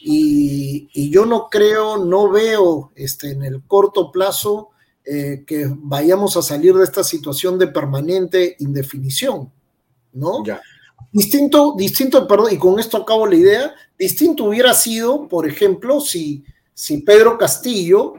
y, 0.00 1.10
yo 1.10 1.24
no 1.24 1.48
creo, 1.48 2.04
no 2.04 2.30
veo 2.30 2.92
este, 2.94 3.30
en 3.30 3.44
el 3.44 3.62
corto 3.62 4.10
plazo 4.10 4.70
que 5.04 5.72
vayamos 5.72 6.36
a 6.36 6.42
salir 6.42 6.74
de 6.74 6.82
esta 6.82 7.04
situación 7.04 7.60
de 7.60 7.68
permanente 7.68 8.56
indefinición, 8.58 9.52
¿no? 10.12 10.42
Distinto, 11.12 11.74
distinto, 11.76 12.26
perdón, 12.26 12.52
y 12.52 12.58
con 12.58 12.78
esto 12.78 12.98
acabo 12.98 13.26
la 13.26 13.36
idea, 13.36 13.74
distinto 13.98 14.44
hubiera 14.44 14.74
sido, 14.74 15.28
por 15.28 15.48
ejemplo, 15.48 16.00
si, 16.00 16.44
si 16.74 16.98
Pedro 16.98 17.38
Castillo, 17.38 18.14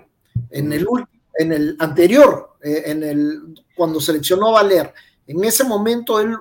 en 0.49 0.73
el, 0.73 0.87
en 1.35 1.53
el 1.53 1.75
anterior, 1.79 2.57
eh, 2.63 2.83
en 2.85 3.03
el, 3.03 3.63
cuando 3.75 3.99
seleccionó 3.99 4.49
a 4.49 4.63
Valer, 4.63 4.93
en 5.27 5.43
ese 5.43 5.63
momento 5.63 6.19
él 6.19 6.35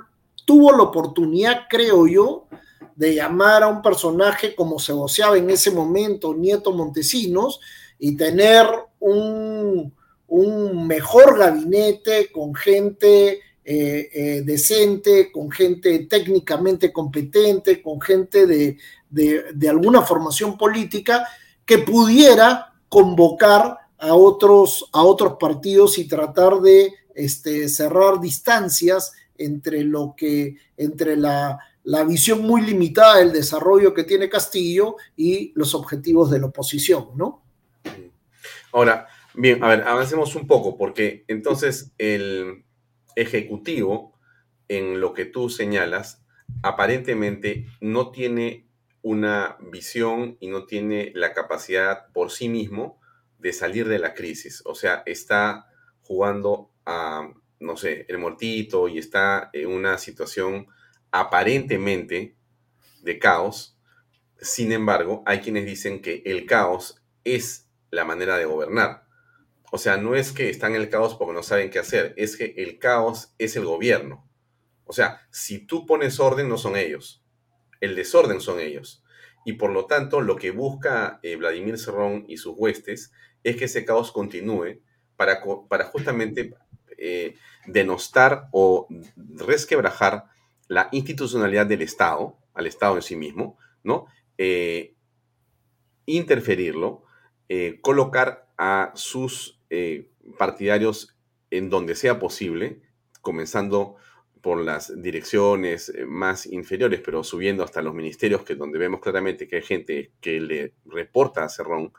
tuvo 0.44 0.72
la 0.72 0.84
oportunidad, 0.84 1.62
creo 1.68 2.06
yo, 2.06 2.46
de 2.94 3.14
llamar 3.14 3.62
a 3.62 3.68
un 3.68 3.82
personaje 3.82 4.54
como 4.54 4.78
se 4.78 4.92
voceaba 4.92 5.36
en 5.36 5.50
ese 5.50 5.70
momento 5.70 6.34
Nieto 6.34 6.72
Montesinos 6.72 7.60
y 7.98 8.16
tener 8.16 8.66
un, 8.98 9.92
mejor 10.86 11.38
gabinete 11.38 12.30
con 12.32 12.54
gente 12.54 13.40
eh, 13.68 14.10
eh, 14.12 14.42
decente, 14.44 15.32
con 15.32 15.50
gente 15.50 16.06
técnicamente 16.08 16.92
competente, 16.92 17.82
con 17.82 18.00
gente 18.00 18.46
de, 18.46 18.78
alguna 19.68 20.02
formación 20.02 20.56
política 20.56 21.26
que 21.64 21.78
pudiera 21.78 22.72
convocar 22.88 23.76
a 23.98 24.14
otros, 24.14 24.88
a 24.92 25.02
otros 25.02 25.34
partidos 25.40 25.98
y 25.98 26.06
tratar 26.06 26.60
de 26.60 26.92
este, 27.12 27.68
cerrar 27.68 28.20
distancias 28.20 29.14
entre 29.36 29.82
lo 29.82 30.14
que, 30.16 30.58
entre 30.76 31.16
la, 31.16 31.58
la 31.82 32.04
visión 32.04 32.42
muy 32.42 32.60
limitada 32.60 33.16
del 33.16 33.32
desarrollo 33.32 33.92
que 33.92 34.04
tiene 34.04 34.28
Castillo 34.28 34.94
y 35.16 35.50
los 35.56 35.74
objetivos 35.74 36.30
de 36.30 36.38
la 36.38 36.46
oposición, 36.46 37.08
¿no? 37.16 37.42
Ahora, 38.70 39.08
bien, 39.34 39.64
a 39.64 39.68
ver, 39.70 39.82
avancemos 39.82 40.36
un 40.36 40.46
poco, 40.46 40.76
porque 40.76 41.24
entonces 41.26 41.90
el 41.98 42.62
Ejecutivo, 43.16 44.16
en 44.68 45.00
lo 45.00 45.12
que 45.12 45.24
tú 45.24 45.50
señalas, 45.50 46.24
aparentemente 46.62 47.66
no 47.80 48.10
tiene 48.10 48.66
una 49.02 49.56
visión 49.60 50.36
y 50.40 50.48
no 50.48 50.66
tiene 50.66 51.12
la 51.14 51.32
capacidad 51.32 52.12
por 52.12 52.30
sí 52.30 52.48
mismo 52.48 53.00
de 53.38 53.52
salir 53.52 53.88
de 53.88 53.98
la 53.98 54.14
crisis. 54.14 54.62
O 54.64 54.74
sea, 54.74 55.02
está 55.06 55.66
jugando 56.02 56.70
a, 56.84 57.32
no 57.60 57.76
sé, 57.76 58.06
el 58.08 58.18
mortito 58.18 58.88
y 58.88 58.98
está 58.98 59.50
en 59.52 59.68
una 59.68 59.98
situación 59.98 60.66
aparentemente 61.10 62.36
de 63.02 63.18
caos. 63.18 63.78
Sin 64.40 64.72
embargo, 64.72 65.22
hay 65.26 65.40
quienes 65.40 65.64
dicen 65.66 66.02
que 66.02 66.22
el 66.26 66.46
caos 66.46 67.02
es 67.24 67.68
la 67.90 68.04
manera 68.04 68.36
de 68.36 68.44
gobernar. 68.44 69.05
O 69.76 69.78
sea, 69.78 69.98
no 69.98 70.14
es 70.14 70.32
que 70.32 70.48
están 70.48 70.74
en 70.74 70.80
el 70.80 70.88
caos 70.88 71.16
porque 71.16 71.34
no 71.34 71.42
saben 71.42 71.68
qué 71.68 71.78
hacer, 71.78 72.14
es 72.16 72.38
que 72.38 72.54
el 72.56 72.78
caos 72.78 73.34
es 73.36 73.56
el 73.56 73.66
gobierno. 73.66 74.26
O 74.86 74.94
sea, 74.94 75.20
si 75.30 75.66
tú 75.66 75.84
pones 75.84 76.18
orden, 76.18 76.48
no 76.48 76.56
son 76.56 76.78
ellos. 76.78 77.22
El 77.82 77.94
desorden 77.94 78.40
son 78.40 78.58
ellos. 78.58 79.04
Y 79.44 79.52
por 79.52 79.70
lo 79.70 79.84
tanto, 79.84 80.22
lo 80.22 80.36
que 80.36 80.50
busca 80.50 81.20
eh, 81.22 81.36
Vladimir 81.36 81.76
Serrón 81.76 82.24
y 82.26 82.38
sus 82.38 82.54
huestes 82.56 83.12
es 83.44 83.56
que 83.56 83.66
ese 83.66 83.84
caos 83.84 84.12
continúe 84.12 84.80
para, 85.14 85.42
para 85.68 85.84
justamente 85.84 86.54
eh, 86.96 87.34
denostar 87.66 88.48
o 88.52 88.88
resquebrajar 89.14 90.24
la 90.68 90.88
institucionalidad 90.90 91.66
del 91.66 91.82
Estado, 91.82 92.38
al 92.54 92.66
Estado 92.66 92.96
en 92.96 93.02
sí 93.02 93.14
mismo, 93.14 93.58
¿no? 93.82 94.06
Eh, 94.38 94.94
interferirlo, 96.06 97.04
colocar 97.82 98.48
a 98.56 98.92
sus 98.94 99.55
eh, 99.70 100.10
partidarios 100.38 101.16
en 101.50 101.70
donde 101.70 101.94
sea 101.94 102.18
posible, 102.18 102.82
comenzando 103.20 103.96
por 104.40 104.62
las 104.62 105.00
direcciones 105.02 105.92
más 106.06 106.46
inferiores, 106.46 107.00
pero 107.04 107.24
subiendo 107.24 107.64
hasta 107.64 107.82
los 107.82 107.94
ministerios, 107.94 108.42
que 108.42 108.54
donde 108.54 108.78
vemos 108.78 109.00
claramente 109.00 109.48
que 109.48 109.56
hay 109.56 109.62
gente 109.62 110.12
que 110.20 110.40
le 110.40 110.74
reporta 110.84 111.44
a 111.44 111.48
Cerrón. 111.48 111.92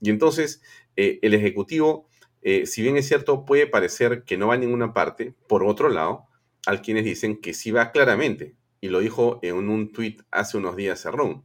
Y 0.00 0.10
entonces 0.10 0.60
el 0.94 1.32
Ejecutivo, 1.32 2.08
si 2.42 2.82
bien 2.82 2.98
es 2.98 3.08
cierto, 3.08 3.46
puede 3.46 3.66
parecer 3.66 4.24
que 4.24 4.36
no 4.36 4.48
va 4.48 4.54
a 4.54 4.58
ninguna 4.58 4.92
parte, 4.92 5.34
por 5.48 5.64
otro 5.64 5.88
lado, 5.88 6.26
al 6.66 6.82
quienes 6.82 7.04
dicen 7.04 7.40
que 7.40 7.54
sí 7.54 7.70
va 7.70 7.92
claramente, 7.92 8.56
y 8.80 8.88
lo 8.88 9.00
dijo 9.00 9.38
en 9.42 9.56
un 9.68 9.92
tuit 9.92 10.20
hace 10.30 10.58
unos 10.58 10.76
días 10.76 11.00
Cerrón. 11.00 11.44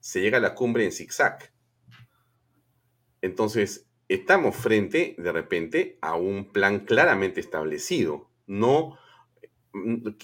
Se 0.00 0.20
llega 0.20 0.38
a 0.38 0.40
la 0.40 0.54
cumbre 0.54 0.84
en 0.84 0.92
zigzag. 0.92 1.52
Entonces, 3.22 3.88
estamos 4.08 4.56
frente, 4.56 5.14
de 5.18 5.32
repente, 5.32 5.98
a 6.00 6.16
un 6.16 6.46
plan 6.52 6.80
claramente 6.80 7.40
establecido. 7.40 8.30
No, 8.46 8.98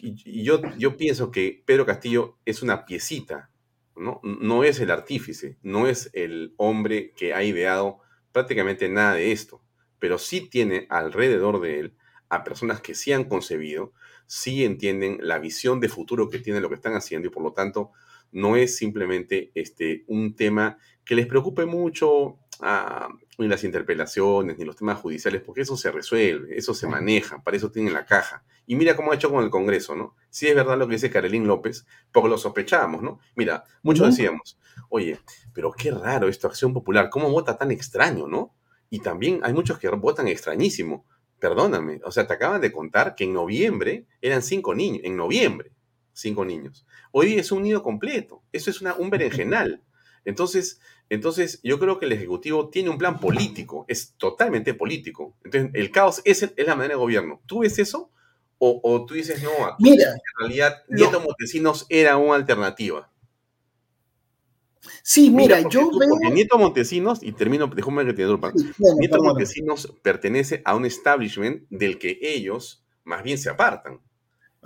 yo, 0.03 0.61
yo 0.76 0.97
pienso 0.97 1.31
que 1.31 1.62
Pedro 1.64 1.87
Castillo 1.87 2.39
es 2.45 2.62
una 2.62 2.85
piecita, 2.85 3.51
¿no? 3.97 4.20
No 4.22 4.64
es 4.64 4.81
el 4.81 4.91
artífice, 4.91 5.57
no 5.62 5.87
es 5.87 6.11
el 6.12 6.55
hombre 6.57 7.12
que 7.16 7.35
ha 7.35 7.43
ideado 7.43 8.01
prácticamente 8.33 8.89
nada 8.89 9.14
de 9.14 9.33
esto, 9.33 9.62
pero 9.99 10.18
sí 10.18 10.49
tiene 10.49 10.87
alrededor 10.91 11.61
de 11.61 11.81
él 11.81 11.95
a 12.29 12.45
personas 12.45 12.81
que 12.81 12.95
sí 12.95 13.12
han 13.12 13.24
concebido, 13.24 13.93
sí 14.26 14.64
entienden 14.64 15.18
la 15.22 15.39
visión 15.39 15.81
de 15.81 15.89
futuro 15.89 16.29
que 16.29 16.39
tienen 16.39 16.62
lo 16.62 16.68
que 16.68 16.74
están 16.74 16.95
haciendo 16.95 17.29
y 17.29 17.31
por 17.31 17.43
lo 17.43 17.53
tanto 17.53 17.91
no 18.31 18.57
es 18.57 18.76
simplemente 18.76 19.51
este, 19.55 20.05
un 20.07 20.37
tema 20.37 20.79
que 21.05 21.14
les 21.14 21.26
preocupe 21.26 21.64
mucho 21.64 22.39
ah, 22.61 23.09
ni 23.39 23.49
las 23.49 23.65
interpelaciones 23.65 24.59
ni 24.59 24.65
los 24.65 24.77
temas 24.77 24.99
judiciales, 24.99 25.43
porque 25.43 25.63
eso 25.63 25.77
se 25.77 25.91
resuelve, 25.91 26.57
eso 26.57 26.75
se 26.75 26.87
maneja, 26.87 27.43
para 27.43 27.57
eso 27.57 27.71
tienen 27.71 27.93
la 27.93 28.05
caja. 28.05 28.45
Y 28.67 28.77
mira 28.77 28.97
cómo 28.97 29.13
ha 29.13 29.15
hecho 29.15 29.31
con 29.31 29.43
el 29.43 29.51
Congreso, 29.51 29.95
¿no? 29.95 30.15
Si 30.31 30.47
es 30.47 30.55
verdad 30.55 30.79
lo 30.79 30.87
que 30.87 30.95
dice 30.95 31.11
Carolín 31.11 31.47
López, 31.47 31.87
porque 32.13 32.29
lo 32.29 32.39
sospechábamos, 32.39 33.03
¿no? 33.03 33.21
Mira, 33.37 33.65
muchos 33.83 34.09
decíamos, 34.09 34.59
oye, 34.89 35.19
pero 35.55 35.73
qué 35.73 35.91
raro 35.91 36.29
esto, 36.29 36.47
Acción 36.47 36.73
Popular, 36.73 37.11
¿cómo 37.11 37.31
vota 37.31 37.57
tan 37.57 37.71
extraño, 37.71 38.27
no? 38.27 38.55
Y 38.91 39.01
también 39.01 39.41
hay 39.43 39.53
muchos 39.53 39.79
que 39.79 39.89
votan 39.89 40.29
extrañísimo 40.29 41.07
perdóname, 41.39 42.01
o 42.05 42.11
sea, 42.11 42.27
te 42.27 42.35
acaban 42.35 42.61
de 42.61 42.73
contar 42.73 43.15
que 43.15 43.25
en 43.25 43.33
noviembre 43.33 44.07
eran 44.21 44.43
cinco 44.43 44.75
niños, 44.75 45.03
en 45.05 45.17
noviembre, 45.17 45.73
cinco 46.13 46.45
niños. 46.45 46.87
Hoy 47.13 47.35
es 47.35 47.53
un 47.53 47.63
nido 47.63 47.83
completo, 47.83 48.43
eso 48.53 48.71
es 48.71 48.81
una, 48.81 48.95
un 48.95 49.11
berenjenal. 49.11 49.83
Entonces, 50.25 50.81
entonces, 51.11 51.61
yo 51.63 51.79
creo 51.79 51.99
que 51.99 52.07
el 52.07 52.13
Ejecutivo 52.13 52.69
tiene 52.69 52.91
un 52.91 52.99
plan 52.99 53.19
político, 53.19 53.85
es 53.89 54.15
totalmente 54.19 54.75
político. 54.75 55.37
Entonces, 55.43 55.71
el 55.75 55.91
caos 55.91 56.21
es, 56.25 56.43
es 56.43 56.67
la 56.67 56.75
manera 56.75 56.95
de 56.95 57.01
gobierno. 57.01 57.41
¿Tú 57.47 57.61
ves 57.61 57.79
eso? 57.79 58.11
O, 58.61 59.05
tú 59.07 59.15
dices, 59.15 59.41
no, 59.43 59.51
Mira, 59.79 60.11
en 60.11 60.19
realidad 60.41 60.83
Nieto 60.89 61.21
Montesinos 61.21 61.87
era 61.89 62.17
una 62.17 62.35
alternativa. 62.35 63.09
Sí, 65.03 65.31
mira, 65.31 65.61
yo 65.69 65.91
veo. 65.97 66.09
Porque 66.09 66.31
Nieto 66.31 66.59
Montesinos, 66.59 67.23
y 67.23 67.33
termino, 67.33 67.69
déjame 67.69 68.05
que 68.05 68.13
te 68.15 68.25
Nieto 68.25 69.23
Montesinos 69.23 69.95
pertenece 70.03 70.61
a 70.65 70.75
un 70.75 70.87
establishment 70.87 71.69
del 71.71 71.99
que 71.99 72.19
ellos 72.21 72.85
más 73.05 73.23
bien 73.23 73.39
se 73.39 73.49
apartan. 73.49 74.01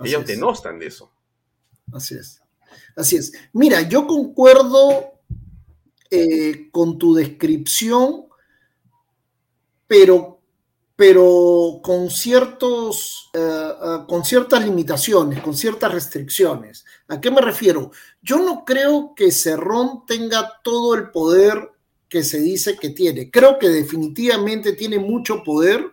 ellos 0.03 0.25
denostan 0.25 0.79
de 0.79 0.87
eso. 0.87 1.13
Así 1.93 2.15
es. 2.15 2.41
Así 2.95 3.15
es. 3.15 3.31
Mira, 3.53 3.81
yo 3.81 4.07
concuerdo 4.07 5.12
eh, 6.15 6.69
con 6.69 6.99
tu 6.99 7.15
descripción, 7.15 8.25
pero, 9.87 10.41
pero 10.95 11.79
con, 11.81 12.11
ciertos, 12.11 13.31
eh, 13.33 13.69
con 14.07 14.23
ciertas 14.23 14.63
limitaciones, 14.63 15.41
con 15.41 15.55
ciertas 15.55 15.91
restricciones. 15.91 16.85
¿A 17.07 17.19
qué 17.19 17.31
me 17.31 17.41
refiero? 17.41 17.89
Yo 18.21 18.37
no 18.37 18.63
creo 18.63 19.15
que 19.15 19.31
Cerrón 19.31 20.05
tenga 20.05 20.61
todo 20.63 20.93
el 20.93 21.09
poder 21.09 21.71
que 22.07 22.23
se 22.23 22.39
dice 22.41 22.77
que 22.77 22.91
tiene. 22.91 23.31
Creo 23.31 23.57
que 23.57 23.69
definitivamente 23.69 24.73
tiene 24.73 24.99
mucho 24.99 25.41
poder, 25.43 25.83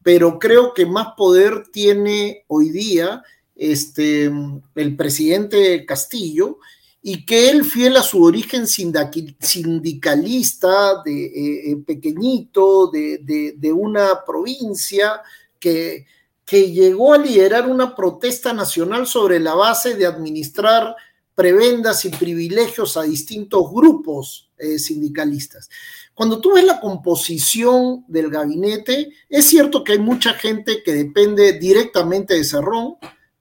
pero 0.00 0.38
creo 0.38 0.74
que 0.74 0.86
más 0.86 1.08
poder 1.16 1.64
tiene 1.72 2.44
hoy 2.46 2.70
día 2.70 3.24
este, 3.56 4.30
el 4.76 4.96
presidente 4.96 5.84
Castillo 5.84 6.58
y 7.02 7.24
que 7.24 7.50
él, 7.50 7.64
fiel 7.64 7.96
a 7.96 8.02
su 8.02 8.22
origen 8.22 8.66
sindicalista, 8.66 11.02
de, 11.02 11.24
eh, 11.24 11.72
eh, 11.72 11.76
pequeñito, 11.86 12.90
de, 12.90 13.54
de, 13.56 13.72
una 13.72 14.22
provincia, 14.24 15.22
que, 15.58 16.04
que 16.44 16.70
llegó 16.70 17.14
a 17.14 17.18
liderar 17.18 17.68
una 17.68 17.94
protesta 17.94 18.52
nacional 18.52 19.06
sobre 19.06 19.40
la 19.40 19.54
base 19.54 19.94
de 19.94 20.04
administrar 20.04 20.94
prebendas 21.34 22.04
y 22.04 22.10
privilegios 22.10 22.98
a 22.98 23.02
distintos 23.02 23.72
grupos 23.72 24.50
eh, 24.58 24.78
sindicalistas. 24.78 25.70
Cuando 26.12 26.38
tú 26.38 26.52
ves 26.52 26.64
la 26.64 26.80
composición 26.80 28.04
del 28.08 28.28
gabinete, 28.28 29.10
es 29.26 29.46
cierto 29.46 29.82
que 29.82 29.92
hay 29.92 29.98
mucha 29.98 30.34
gente 30.34 30.82
que 30.82 30.92
depende 30.92 31.54
directamente 31.54 32.34
de 32.34 32.44
Cerrón, 32.44 32.96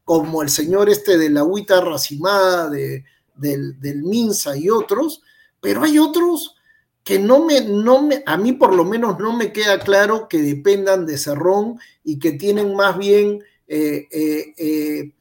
como 0.06 0.42
el 0.42 0.50
señor 0.50 0.90
este 0.90 1.18
de 1.18 1.30
la 1.30 1.42
agüita 1.42 1.82
racimada 1.82 2.70
de, 2.70 3.04
del, 3.40 3.80
del, 3.80 4.04
Minsa 4.04 4.56
y 4.58 4.70
otros, 4.70 5.22
pero 5.62 5.84
hay 5.84 5.98
otros 6.00 6.56
que 7.04 7.20
no 7.20 7.46
me, 7.46 7.62
no 7.62 8.02
me, 8.04 8.24
a 8.26 8.38
mí 8.38 8.54
por 8.54 8.74
lo 8.74 8.86
menos 8.86 9.20
no 9.20 9.36
me 9.36 9.52
queda 9.52 9.80
claro 9.80 10.28
que 10.28 10.40
dependan 10.40 11.06
de 11.06 11.18
Cerrón 11.18 11.80
y 12.04 12.20
que 12.20 12.34
tienen 12.34 12.76
más 12.76 12.98
bien 12.98 13.44
eh, 13.68 15.14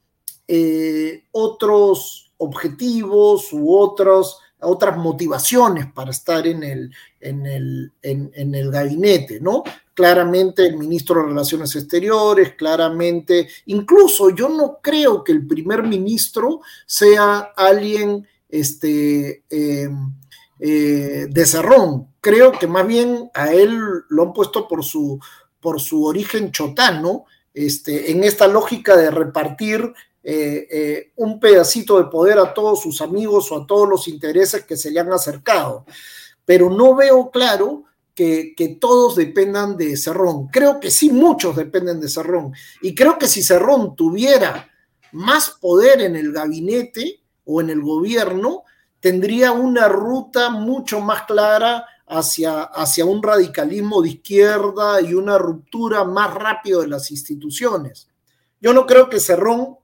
eh, 0.46 1.24
otros 1.32 2.32
objetivos 2.38 3.52
u 3.52 3.76
otros, 3.76 4.38
otras 4.60 4.96
motivaciones 4.96 5.86
para 5.92 6.10
estar 6.10 6.46
en 6.46 6.62
el, 6.62 6.94
en 7.20 7.46
el, 7.46 7.92
en, 8.02 8.54
el 8.54 8.70
gabinete, 8.70 9.40
¿no? 9.40 9.62
Claramente 9.94 10.66
el 10.66 10.76
ministro 10.76 11.20
de 11.20 11.28
Relaciones 11.28 11.74
Exteriores, 11.76 12.54
claramente, 12.54 13.48
incluso 13.66 14.30
yo 14.30 14.48
no 14.48 14.78
creo 14.82 15.22
que 15.22 15.32
el 15.32 15.46
primer 15.46 15.82
ministro 15.82 16.60
sea 16.86 17.52
alguien 17.56 18.26
este, 18.48 19.44
em, 19.50 20.12
eh, 20.58 21.26
de 21.30 21.46
Cerrón. 21.46 22.08
Creo 22.20 22.52
que 22.52 22.66
más 22.66 22.86
bien 22.86 23.30
a 23.34 23.52
él 23.52 23.78
lo 24.08 24.22
han 24.22 24.32
puesto 24.32 24.66
por 24.66 24.84
su, 24.84 25.20
por 25.60 25.80
su 25.80 26.04
origen 26.04 26.50
chotano, 26.50 27.26
este, 27.54 28.12
en 28.12 28.24
esta 28.24 28.46
lógica 28.46 28.96
de 28.96 29.10
repartir 29.10 29.92
eh, 30.22 30.66
eh, 30.70 31.12
un 31.16 31.38
pedacito 31.38 31.98
de 31.98 32.10
poder 32.10 32.38
a 32.38 32.52
todos 32.52 32.82
sus 32.82 33.00
amigos 33.00 33.50
o 33.50 33.62
a 33.62 33.66
todos 33.66 33.88
los 33.88 34.08
intereses 34.08 34.64
que 34.64 34.76
se 34.76 34.90
le 34.90 35.00
han 35.00 35.12
acercado. 35.12 35.84
Pero 36.44 36.70
no 36.70 36.94
veo 36.94 37.30
claro 37.30 37.84
que, 38.14 38.78
todos 38.80 39.14
dependan 39.14 39.76
de 39.76 39.96
Cerrón. 39.96 40.48
Creo 40.48 40.80
que 40.80 40.90
sí, 40.90 41.10
muchos 41.10 41.54
dependen 41.54 42.00
de 42.00 42.08
Cerrón. 42.08 42.52
Y 42.82 42.94
creo 42.94 43.16
que 43.16 43.28
si 43.28 43.42
Cerrón 43.42 43.94
tuviera 43.94 44.68
más 45.12 45.50
poder 45.50 46.00
en 46.00 46.16
el 46.16 46.32
gabinete 46.32 47.20
o 47.44 47.60
en 47.60 47.70
el 47.70 47.80
gobierno, 47.80 48.64
tendría 48.98 49.52
una 49.52 49.88
ruta 49.88 50.50
mucho 50.50 51.00
más 51.00 51.22
clara 51.22 51.86
hacia, 52.08 52.62
hacia 52.62 53.04
un 53.04 53.22
radicalismo 53.22 54.02
de 54.02 54.08
izquierda 54.08 55.00
y 55.00 55.14
una 55.14 55.38
ruptura 55.38 56.02
más 56.02 56.34
rápida 56.34 56.80
de 56.80 56.88
las 56.88 57.12
instituciones. 57.12 58.08
Yo 58.60 58.72
no 58.72 58.86
creo 58.86 59.08
que 59.08 59.20
Cerrón 59.20 59.77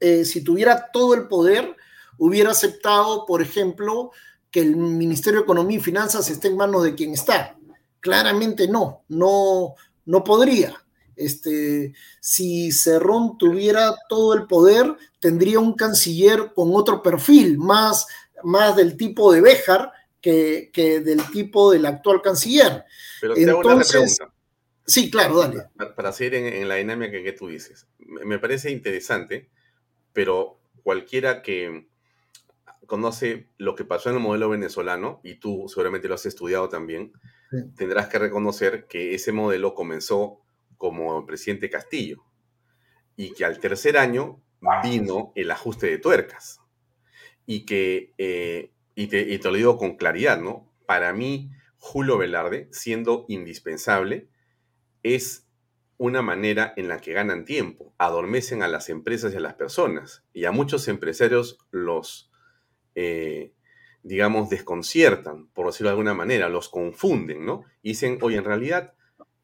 eh, 0.00 0.24
si 0.24 0.42
tuviera 0.42 0.90
todo 0.92 1.14
el 1.14 1.28
poder, 1.28 1.76
hubiera 2.18 2.50
aceptado, 2.50 3.26
por 3.26 3.42
ejemplo, 3.42 4.10
que 4.50 4.60
el 4.60 4.76
Ministerio 4.76 5.40
de 5.40 5.44
Economía 5.44 5.78
y 5.78 5.82
Finanzas 5.82 6.30
esté 6.30 6.48
en 6.48 6.56
manos 6.56 6.82
de 6.84 6.94
quien 6.94 7.12
está. 7.12 7.56
Claramente 8.00 8.68
no, 8.68 9.04
no, 9.08 9.74
no 10.04 10.24
podría. 10.24 10.74
Este, 11.14 11.94
si 12.20 12.70
Cerrón 12.72 13.38
tuviera 13.38 13.94
todo 14.08 14.34
el 14.34 14.46
poder, 14.46 14.96
tendría 15.18 15.58
un 15.58 15.74
canciller 15.74 16.52
con 16.54 16.70
otro 16.74 17.02
perfil, 17.02 17.58
más, 17.58 18.06
más 18.44 18.76
del 18.76 18.96
tipo 18.96 19.32
de 19.32 19.40
Béjar 19.40 19.92
que, 20.20 20.70
del 21.04 21.22
tipo 21.30 21.70
del 21.70 21.86
actual 21.86 22.20
canciller. 22.22 22.84
Pero 23.20 23.34
te 23.34 23.48
hago 23.48 23.60
una 23.60 23.84
pregunta. 23.84 24.32
Sí, 24.86 25.10
claro, 25.10 25.38
dale. 25.38 25.64
Para, 25.96 26.12
seguir 26.12 26.34
en, 26.34 26.68
la 26.68 26.76
dinámica 26.76 27.22
que 27.22 27.32
tú 27.32 27.48
dices, 27.48 27.86
me 27.98 28.38
parece 28.38 28.70
interesante 28.70 29.50
pero 30.16 30.58
cualquiera 30.82 31.42
que 31.42 31.88
conoce 32.86 33.50
lo 33.58 33.74
que 33.74 33.84
pasó 33.84 34.08
en 34.08 34.16
el 34.16 34.22
modelo 34.22 34.48
venezolano, 34.48 35.20
y 35.22 35.34
tú 35.34 35.66
seguramente 35.68 36.08
lo 36.08 36.14
has 36.14 36.24
estudiado 36.24 36.70
también, 36.70 37.12
tendrás 37.76 38.08
que 38.08 38.18
reconocer 38.18 38.86
que 38.86 39.14
ese 39.14 39.32
modelo 39.32 39.74
comenzó 39.74 40.40
como 40.78 41.18
el 41.18 41.26
presidente 41.26 41.68
Castillo 41.68 42.24
y 43.14 43.34
que 43.34 43.44
al 43.44 43.60
tercer 43.60 43.98
año 43.98 44.40
vino 44.82 45.32
el 45.34 45.50
ajuste 45.50 45.86
de 45.88 45.98
tuercas. 45.98 46.62
Y 47.44 47.66
que, 47.66 48.14
eh, 48.16 48.72
y, 48.94 49.08
te, 49.08 49.20
y 49.20 49.38
te 49.38 49.48
lo 49.50 49.54
digo 49.54 49.76
con 49.76 49.98
claridad, 49.98 50.40
¿no? 50.40 50.72
Para 50.86 51.12
mí, 51.12 51.50
Julio 51.76 52.16
Velarde, 52.16 52.70
siendo 52.72 53.26
indispensable, 53.28 54.30
es 55.02 55.45
una 55.98 56.22
manera 56.22 56.72
en 56.76 56.88
la 56.88 57.00
que 57.00 57.12
ganan 57.12 57.44
tiempo, 57.44 57.94
adormecen 57.98 58.62
a 58.62 58.68
las 58.68 58.88
empresas 58.88 59.32
y 59.32 59.36
a 59.36 59.40
las 59.40 59.54
personas, 59.54 60.24
y 60.32 60.44
a 60.44 60.52
muchos 60.52 60.88
empresarios 60.88 61.58
los, 61.70 62.30
eh, 62.94 63.52
digamos, 64.02 64.50
desconciertan, 64.50 65.48
por 65.48 65.66
decirlo 65.66 65.88
de 65.88 65.94
alguna 65.94 66.14
manera, 66.14 66.48
los 66.48 66.68
confunden, 66.68 67.44
¿no? 67.46 67.64
Y 67.82 67.90
dicen, 67.90 68.18
oye, 68.20 68.36
en 68.36 68.44
realidad, 68.44 68.94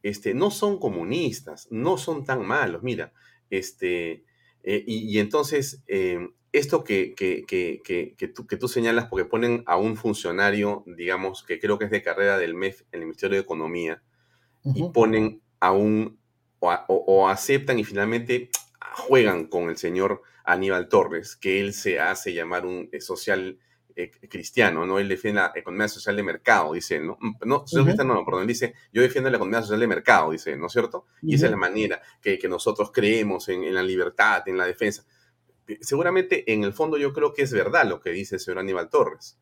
este, 0.03 0.35
no 0.35 0.51
son 0.51 0.79
comunistas, 0.79 1.69
no 1.71 1.97
son 1.97 2.25
tan 2.25 2.45
malos, 2.47 2.83
mira, 2.83 3.13
este, 3.51 4.25
eh, 4.63 4.85
y, 4.87 5.19
entonces, 5.19 5.83
eh, 5.87 6.29
esto 6.53 6.85
que, 6.85 7.15
que, 7.15 7.45
que, 7.47 8.29
tú, 8.29 8.47
que 8.47 8.57
tú 8.57 8.69
señalas, 8.69 9.07
porque 9.07 9.25
ponen 9.25 9.63
a 9.67 9.77
un 9.77 9.97
funcionario, 9.97 10.85
digamos, 10.87 11.45
que 11.45 11.59
creo 11.59 11.79
que 11.79 11.87
es 11.87 11.91
de 11.91 12.03
carrera 12.03 12.39
del 12.39 12.55
MEF, 12.55 12.83
en 12.93 13.01
el 13.01 13.07
Ministerio 13.07 13.37
de 13.37 13.43
Economía, 13.43 14.03
y 14.65 14.89
ponen 14.91 15.43
a 15.59 15.73
un 15.73 16.22
o, 16.63 17.29
aceptan 17.29 17.79
y 17.79 17.85
finalmente 17.85 18.51
juegan 18.95 19.47
con 19.47 19.69
el 19.69 19.77
señor 19.77 20.23
Aníbal 20.45 20.89
Torres, 20.89 21.37
que 21.37 21.61
él 21.61 21.73
se 21.73 22.01
hace 22.01 22.33
llamar 22.33 22.67
un 22.67 22.89
eh, 22.93 23.01
social 23.01 23.59
eh, 23.95 24.11
cristiano, 24.29 24.87
¿no? 24.87 24.99
Él 24.99 25.09
defiende 25.09 25.41
la 25.41 25.53
economía 25.55 25.89
social 25.89 26.17
de 26.17 26.23
mercado, 26.23 26.73
dice 26.73 27.01
¿no? 27.01 27.19
Mm, 27.21 27.35
no, 27.45 27.65
no, 28.05 28.25
perdón, 28.25 28.47
dice, 28.47 28.75
yo 28.93 29.03
defiendo 29.03 29.31
la 29.31 29.37
economía 29.37 29.61
social 29.61 29.81
de 29.81 29.87
mercado, 29.87 30.31
dice 30.31 30.57
¿no 30.57 30.67
es 30.67 30.73
cierto? 30.73 31.07
Y 31.21 31.35
esa 31.35 31.47
es 31.47 31.51
la 31.51 31.59
manera 31.59 32.01
que, 32.21 32.39
nosotros 32.49 32.91
creemos 32.93 33.49
en, 33.49 33.75
la 33.75 33.83
libertad, 33.83 34.43
en 34.47 34.57
la 34.57 34.67
defensa. 34.67 35.05
Eh, 35.67 35.79
seguramente 35.81 36.53
en 36.53 36.65
el 36.65 36.73
fondo 36.73 36.97
yo 36.97 37.13
creo 37.13 37.33
que 37.35 37.43
es 37.43 37.53
verdad 37.53 37.87
lo 37.87 38.01
que 38.01 38.11
dice 38.11 38.37
el 38.37 38.41
señor 38.41 38.61
Aníbal 38.61 38.89
Torres, 38.89 39.39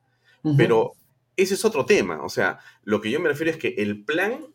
pero 0.56 0.92
ese 1.36 1.54
es 1.54 1.64
otro 1.64 1.84
tema, 1.84 2.22
o 2.22 2.28
sea, 2.28 2.58
lo 2.82 3.00
que 3.00 3.10
yo 3.10 3.20
me 3.20 3.28
refiero 3.28 3.50
es 3.50 3.58
que 3.58 3.74
el 3.78 4.04
plan, 4.04 4.46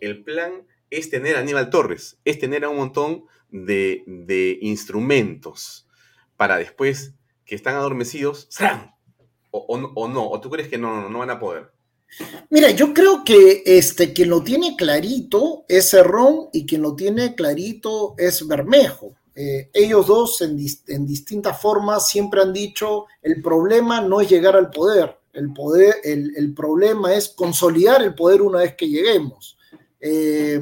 el 0.00 0.24
plan 0.24 0.66
es 0.90 1.10
tener 1.10 1.36
a 1.36 1.40
Aníbal 1.40 1.70
Torres, 1.70 2.18
es 2.24 2.38
tener 2.38 2.64
a 2.64 2.68
un 2.68 2.76
montón 2.76 3.24
de, 3.50 4.58
instrumentos 4.60 5.86
para 6.36 6.58
después 6.58 7.12
que 7.44 7.54
están 7.54 7.76
adormecidos, 7.76 8.48
o, 9.50 9.58
o, 9.94 10.08
no, 10.08 10.28
o 10.28 10.40
tú 10.40 10.50
crees 10.50 10.68
que 10.68 10.78
no, 10.78 11.08
no, 11.08 11.18
van 11.20 11.30
a 11.30 11.38
poder. 11.38 11.72
Mira, 12.50 12.70
yo 12.70 12.92
creo 12.92 13.24
que 13.24 13.62
este, 13.64 14.12
quien 14.12 14.30
lo 14.30 14.42
tiene 14.42 14.76
clarito 14.76 15.64
es 15.68 15.90
Cerrón 15.90 16.48
y 16.52 16.66
quien 16.66 16.82
lo 16.82 16.94
tiene 16.94 17.34
clarito 17.34 18.14
es 18.18 18.46
Bermejo. 18.46 19.14
Eh, 19.34 19.70
ellos 19.74 20.06
dos 20.06 20.40
en, 20.40 20.56
distintas 21.06 21.60
formas 21.60 22.08
siempre 22.08 22.40
han 22.40 22.54
dicho 22.54 23.04
el 23.20 23.42
problema 23.42 24.00
no 24.00 24.22
es 24.22 24.30
llegar 24.30 24.56
al 24.56 24.70
poder, 24.70 25.18
el, 25.34 25.52
poder 25.52 25.96
el, 26.04 26.32
el 26.36 26.54
problema 26.54 27.12
es 27.12 27.28
consolidar 27.28 28.02
el 28.02 28.14
poder 28.14 28.40
una 28.40 28.60
vez 28.60 28.74
que 28.76 28.88
lleguemos. 28.88 29.58
Eh, 30.00 30.60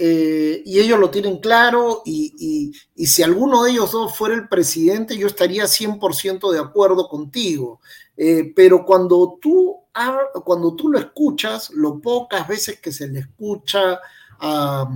eh, 0.00 0.62
y 0.64 0.78
ellos 0.78 1.00
lo 1.00 1.10
tienen 1.10 1.38
claro 1.38 2.02
y, 2.06 2.72
si 2.96 3.22
alguno 3.24 3.64
de 3.64 3.72
ellos 3.72 3.90
dos 3.90 4.16
fuera 4.16 4.36
el 4.36 4.48
presidente, 4.48 5.18
yo 5.18 5.26
estaría 5.26 5.64
100% 5.64 6.52
de 6.52 6.60
acuerdo 6.60 7.08
contigo. 7.08 7.80
Eh, 8.16 8.52
pero 8.54 8.84
cuando 8.86 9.38
tú, 9.40 9.76
cuando 10.44 10.74
tú 10.74 10.88
lo 10.88 11.00
escuchas, 11.00 11.70
lo 11.70 12.00
pocas 12.00 12.46
veces 12.46 12.78
que 12.80 12.92
se 12.92 13.08
le 13.08 13.20
escucha 13.20 14.00
a, 14.38 14.88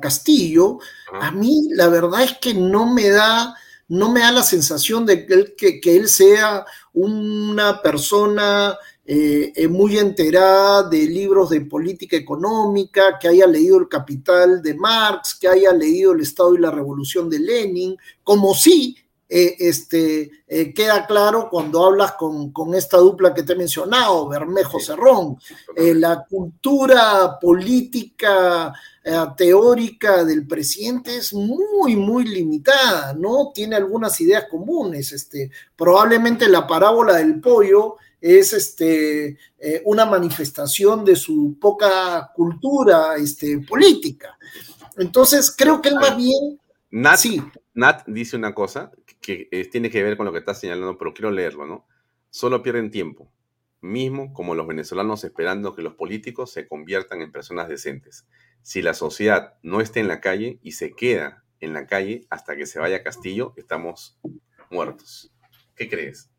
Castillo, 0.00 0.78
a 1.20 1.30
mí 1.30 1.68
la 1.72 1.88
verdad 1.88 2.22
es 2.22 2.38
que 2.38 2.54
no 2.54 2.90
me 2.90 3.10
da 3.10 3.54
no 3.88 4.10
me 4.10 4.20
da 4.20 4.32
la 4.32 4.42
sensación 4.42 5.04
de 5.04 5.26
que 5.26 5.80
que, 5.80 5.96
él 5.96 6.08
sea 6.08 6.64
una 6.94 7.82
persona 7.82 8.78
eh, 9.10 9.54
eh, 9.56 9.68
muy 9.68 9.96
enterada 9.96 10.82
de 10.86 10.98
libros 11.06 11.48
de 11.48 11.62
política 11.62 12.14
económica, 12.14 13.18
que 13.18 13.28
haya 13.28 13.46
leído 13.46 13.78
El 13.78 13.88
Capital 13.88 14.60
de 14.60 14.74
Marx, 14.74 15.34
que 15.34 15.48
haya 15.48 15.72
leído 15.72 16.12
El 16.12 16.20
Estado 16.20 16.54
y 16.54 16.58
la 16.58 16.70
Revolución 16.70 17.30
de 17.30 17.38
Lenin, 17.38 17.96
como 18.22 18.52
sí 18.52 18.96
eh, 19.30 19.56
este, 19.58 20.30
eh, 20.46 20.72
queda 20.72 21.06
claro 21.06 21.48
cuando 21.50 21.84
hablas 21.84 22.12
con, 22.12 22.50
esta 22.74 22.96
dupla 22.96 23.34
que 23.34 23.42
te 23.42 23.52
he 23.52 23.56
mencionado, 23.56 24.26
Bermejo 24.28 24.80
Cerrón. 24.80 25.36
Eh, 25.76 25.94
la 25.94 26.24
cultura 26.28 27.38
política 27.38 28.72
teórica 29.38 30.22
del 30.22 30.46
presidente 30.46 31.16
es 31.16 31.32
muy, 31.32 31.96
muy 31.96 32.24
limitada, 32.24 33.14
¿no? 33.14 33.52
Tiene 33.54 33.76
algunas 33.76 34.20
ideas 34.20 34.44
comunes. 34.50 35.12
Este, 35.12 35.50
probablemente 35.74 36.46
la 36.46 36.66
parábola 36.66 37.14
del 37.14 37.40
pollo 37.40 37.96
es 38.20 38.52
este, 38.52 39.38
una 39.84 40.06
manifestación 40.06 41.04
de 41.04 41.16
su 41.16 41.56
poca 41.60 42.30
cultura 42.34 43.16
este, 43.16 43.58
política. 43.60 44.38
Entonces, 44.96 45.54
creo 45.56 45.80
que 45.80 45.90
él 45.90 45.94
más 45.96 46.16
bien... 46.16 46.60
Nat, 46.90 47.20
Nat 47.74 48.06
dice 48.06 48.36
una 48.36 48.54
cosa 48.54 48.90
que 49.20 49.48
eh, 49.50 49.68
tiene 49.70 49.90
que 49.90 50.02
ver 50.02 50.16
con 50.16 50.26
lo 50.26 50.32
que 50.32 50.38
estás 50.38 50.60
señalando, 50.60 50.98
pero 50.98 51.14
quiero 51.14 51.30
leerlo, 51.30 51.66
¿no? 51.66 51.86
Solo 52.30 52.62
pierden 52.62 52.90
tiempo, 52.90 53.30
mismo 53.80 54.32
como 54.32 54.54
los 54.54 54.66
venezolanos 54.66 55.22
esperando 55.24 55.74
que 55.74 55.82
los 55.82 55.94
políticos 55.94 56.52
se 56.52 56.66
conviertan 56.66 57.20
en 57.22 57.30
personas 57.30 57.68
decentes. 57.68 58.26
Si 58.62 58.82
la 58.82 58.94
sociedad 58.94 59.54
no 59.62 59.80
está 59.80 60.00
en 60.00 60.08
la 60.08 60.20
calle 60.20 60.58
y 60.62 60.72
se 60.72 60.92
queda 60.92 61.44
en 61.60 61.72
la 61.72 61.86
calle 61.86 62.26
hasta 62.30 62.56
que 62.56 62.66
se 62.66 62.78
vaya 62.78 62.96
a 62.96 63.02
Castillo, 63.02 63.54
estamos 63.56 64.18
muertos. 64.70 65.32
¿Qué 65.76 65.88
crees? 65.88 66.30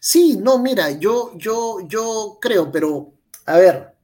Sí, 0.00 0.38
no, 0.40 0.58
mira, 0.58 0.90
yo, 0.92 1.32
yo, 1.36 1.80
yo 1.86 2.38
creo, 2.40 2.70
pero 2.70 3.12
a 3.46 3.56
ver, 3.56 3.94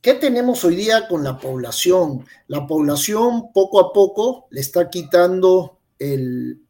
¿qué 0.00 0.14
tenemos 0.14 0.64
hoy 0.64 0.74
día 0.74 1.06
con 1.06 1.22
la 1.22 1.38
población? 1.38 2.26
La 2.48 2.66
población 2.66 3.52
poco 3.52 3.80
a 3.80 3.92
poco 3.92 4.46
le 4.50 4.60
está 4.60 4.90
quitando 4.90 5.78
el, 5.98 6.60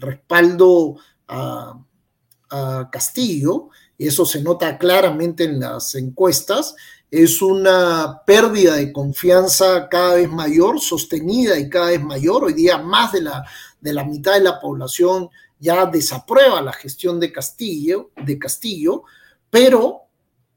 respaldo 0.00 0.96
a, 1.28 1.82
Castillo, 2.90 3.70
y 3.98 4.06
eso 4.06 4.24
se 4.24 4.40
nota 4.40 4.78
claramente 4.78 5.44
en 5.44 5.58
las 5.60 5.94
encuestas, 5.96 6.76
es 7.10 7.42
una 7.42 8.22
pérdida 8.24 8.76
de 8.76 8.92
confianza 8.92 9.88
cada 9.88 10.14
vez 10.14 10.30
mayor, 10.30 10.80
sostenida 10.80 11.58
y 11.58 11.68
cada 11.68 11.88
vez 11.88 12.02
mayor. 12.02 12.44
Hoy 12.44 12.52
día 12.52 12.78
más 12.78 13.12
de 13.12 13.22
la, 13.22 13.44
de 13.80 13.92
la 13.92 14.04
mitad 14.04 14.34
de 14.34 14.40
la 14.40 14.60
población 14.60 15.28
ya 15.58 15.86
desaprueba 15.86 16.60
la 16.60 16.72
gestión 16.72 17.18
de 17.18 17.32
Castillo, 17.32 18.10
de 18.16 18.38
Castillo 18.38 19.04
pero, 19.50 20.02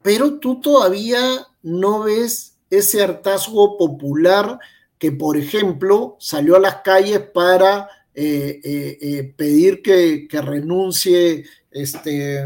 pero 0.02 0.40
tú 0.40 0.60
todavía 0.60 1.48
no 1.62 2.04
ves 2.04 2.58
ese 2.70 3.02
hartazgo 3.02 3.78
popular 3.78 4.60
que, 4.98 5.12
por 5.12 5.38
ejemplo, 5.38 6.18
salió 6.20 6.56
a 6.56 6.60
las 6.60 6.82
calles 6.82 7.22
para 7.34 7.90
eh, 8.14 8.60
eh, 8.64 8.98
eh, 9.02 9.34
pedir 9.36 9.82
que, 9.82 10.28
renuncie, 10.42 11.46
este, 11.72 12.44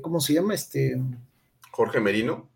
¿cómo 0.00 0.20
se 0.20 0.34
llama? 0.34 0.54
Este, 0.54 0.96
Jorge 1.72 2.00
Merino. 2.00 2.48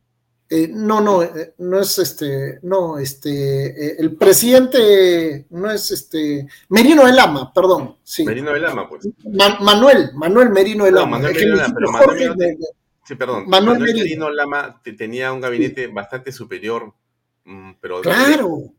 No, 0.51 1.01
no, 1.01 1.23
no 1.59 1.81
es 1.81 1.99
este, 1.99 2.59
no, 2.63 2.99
este, 2.99 4.01
el 4.01 4.17
presidente 4.17 5.47
no 5.51 5.71
es 5.71 5.91
este, 5.91 6.47
Merino 6.69 7.07
de 7.07 7.13
Lama, 7.13 7.53
perdón, 7.53 7.97
sí. 8.03 8.25
Merino 8.25 8.53
de 8.53 8.61
Lama, 8.61 8.89
pues. 8.89 9.09
Manuel, 9.61 10.11
Manuel 10.15 10.51
Merino 10.51 10.85
Lama. 10.93 11.19
Manuel 11.19 11.35
Merino 11.35 11.57
de 11.57 11.63
Lama, 11.63 11.75
pero 11.75 11.91
Manuel, 11.91 12.59
sí, 13.05 13.15
perdón. 13.15 13.45
Manuel, 13.49 13.81
Merino 13.81 14.31
Lama 14.31 14.81
tenía 14.97 15.33
un 15.33 15.41
gabinete 15.41 15.87
bastante 15.89 16.31
superior 16.31 16.93
Mm, 17.45 17.73
pero 17.81 18.01
claro, 18.01 18.73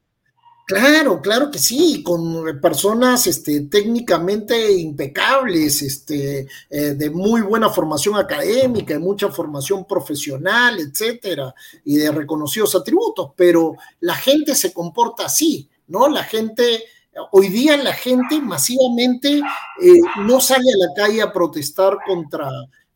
claro, 0.66 1.22
claro 1.22 1.52
que 1.52 1.60
sí, 1.60 2.02
con 2.04 2.60
personas 2.60 3.28
este, 3.28 3.62
técnicamente 3.62 4.72
impecables, 4.72 5.82
este, 5.82 6.48
eh, 6.70 6.94
de 6.94 7.10
muy 7.10 7.42
buena 7.42 7.70
formación 7.70 8.16
académica, 8.16 8.94
de 8.94 9.00
mucha 9.00 9.30
formación 9.30 9.86
profesional, 9.86 10.80
etcétera, 10.80 11.54
y 11.84 11.98
de 11.98 12.12
reconocidos 12.12 12.76
atributos, 12.76 13.32
pero 13.36 13.76
la 14.02 14.16
gente 14.16 14.56
se 14.56 14.74
comporta 14.74 15.26
así, 15.26 15.70
¿no? 15.88 16.08
La 16.08 16.24
gente. 16.24 16.86
Hoy 17.32 17.48
día 17.48 17.78
la 17.78 17.94
gente 17.94 18.42
masivamente 18.42 19.38
eh, 19.38 20.02
no 20.26 20.42
sale 20.42 20.66
a 20.70 20.88
la 20.88 20.94
calle 20.94 21.22
a 21.22 21.32
protestar 21.32 22.00
contra, 22.06 22.50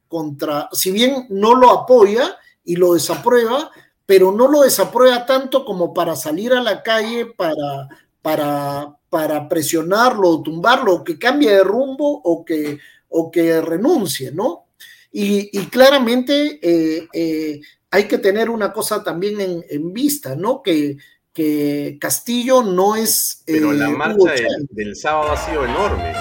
contra, 0.09 0.67
si 0.73 0.91
bien 0.91 1.25
no 1.29 1.55
lo 1.55 1.69
apoya 1.69 2.37
y 2.65 2.75
lo 2.75 2.95
desaprueba, 2.95 3.71
pero 4.09 4.31
no 4.31 4.47
lo 4.47 4.63
desaprueba 4.63 5.23
tanto 5.23 5.63
como 5.63 5.93
para 5.93 6.15
salir 6.15 6.51
a 6.53 6.63
la 6.63 6.81
calle 6.81 7.27
para, 7.27 7.87
para, 8.23 8.97
para 9.07 9.47
presionarlo 9.47 10.29
o 10.29 10.41
tumbarlo, 10.41 10.95
o 10.95 11.03
que 11.03 11.19
cambie 11.19 11.51
de 11.51 11.63
rumbo 11.63 12.19
o 12.23 12.43
que, 12.43 12.79
o 13.07 13.29
que 13.29 13.61
renuncie, 13.61 14.31
¿no? 14.31 14.65
Y, 15.11 15.55
claramente 15.67 16.59
eh, 16.59 17.07
eh, 17.13 17.61
hay 17.91 18.07
que 18.07 18.17
tener 18.17 18.49
una 18.49 18.73
cosa 18.73 19.03
también 19.03 19.63
en, 19.69 19.93
vista, 19.93 20.35
¿no? 20.35 20.63
Que, 20.63 20.97
que, 21.31 21.99
Castillo 22.01 22.63
no 22.63 22.95
es... 22.95 23.43
Pero 23.45 23.73
la 23.73 23.89
eh, 23.89 23.93
marcha 23.93 24.33
del, 24.71 24.95
sábado 24.95 25.33
ha 25.33 25.37
sido 25.37 25.65
enorme. 25.65 26.13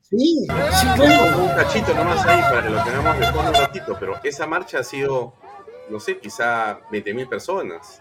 Sí, 0.00 0.46
sí, 0.48 0.86
claro. 0.96 1.44
Un 1.44 1.48
cachito 1.50 1.94
nomás 1.94 2.26
ahí 2.26 2.42
para 2.42 2.64
que 2.64 2.70
lo 2.70 2.82
tengamos 2.82 3.20
de 3.20 3.26
fondo 3.32 3.50
un 3.50 3.54
ratito, 3.54 3.96
pero 4.00 4.18
esa 4.24 4.48
marcha 4.48 4.80
ha 4.80 4.84
sido 4.84 5.34
no 5.90 6.00
sé, 6.00 6.18
quizá 6.18 6.80
20 6.90 7.14
mil 7.14 7.28
personas. 7.28 8.00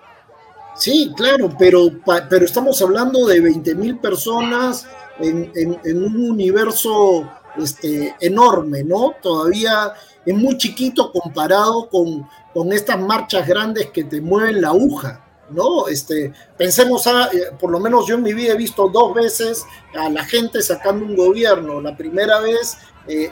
Sí, 0.75 1.13
claro, 1.15 1.49
pero, 1.57 1.91
pero 2.29 2.45
estamos 2.45 2.81
hablando 2.81 3.27
de 3.27 3.39
20 3.39 3.75
mil 3.75 3.97
personas 3.99 4.87
en, 5.19 5.51
un 5.85 6.31
universo 6.31 7.29
este, 7.57 8.15
enorme, 8.19 8.83
¿no? 8.83 9.13
Todavía 9.21 9.93
es 10.25 10.35
muy 10.35 10.57
chiquito 10.57 11.11
comparado 11.11 11.89
con, 11.89 12.27
con 12.53 12.73
estas 12.73 12.99
marchas 12.99 13.47
grandes 13.47 13.91
que 13.91 14.03
te 14.03 14.19
mueven 14.19 14.61
la 14.61 14.69
aguja. 14.69 15.22
¿No? 15.49 15.87
Este, 15.87 16.33
pensemos, 16.57 17.05
a, 17.07 17.25
eh, 17.25 17.51
por 17.59 17.71
lo 17.71 17.79
menos 17.79 18.07
yo 18.07 18.15
en 18.15 18.23
mi 18.23 18.33
vida 18.33 18.53
he 18.53 18.57
visto 18.57 18.89
dos 18.89 19.13
veces 19.13 19.65
a 19.95 20.09
la 20.09 20.23
gente 20.25 20.61
sacando 20.61 21.05
un 21.05 21.15
gobierno. 21.15 21.81
La 21.81 21.95
primera 21.95 22.39
vez 22.39 22.77
eh, 23.07 23.29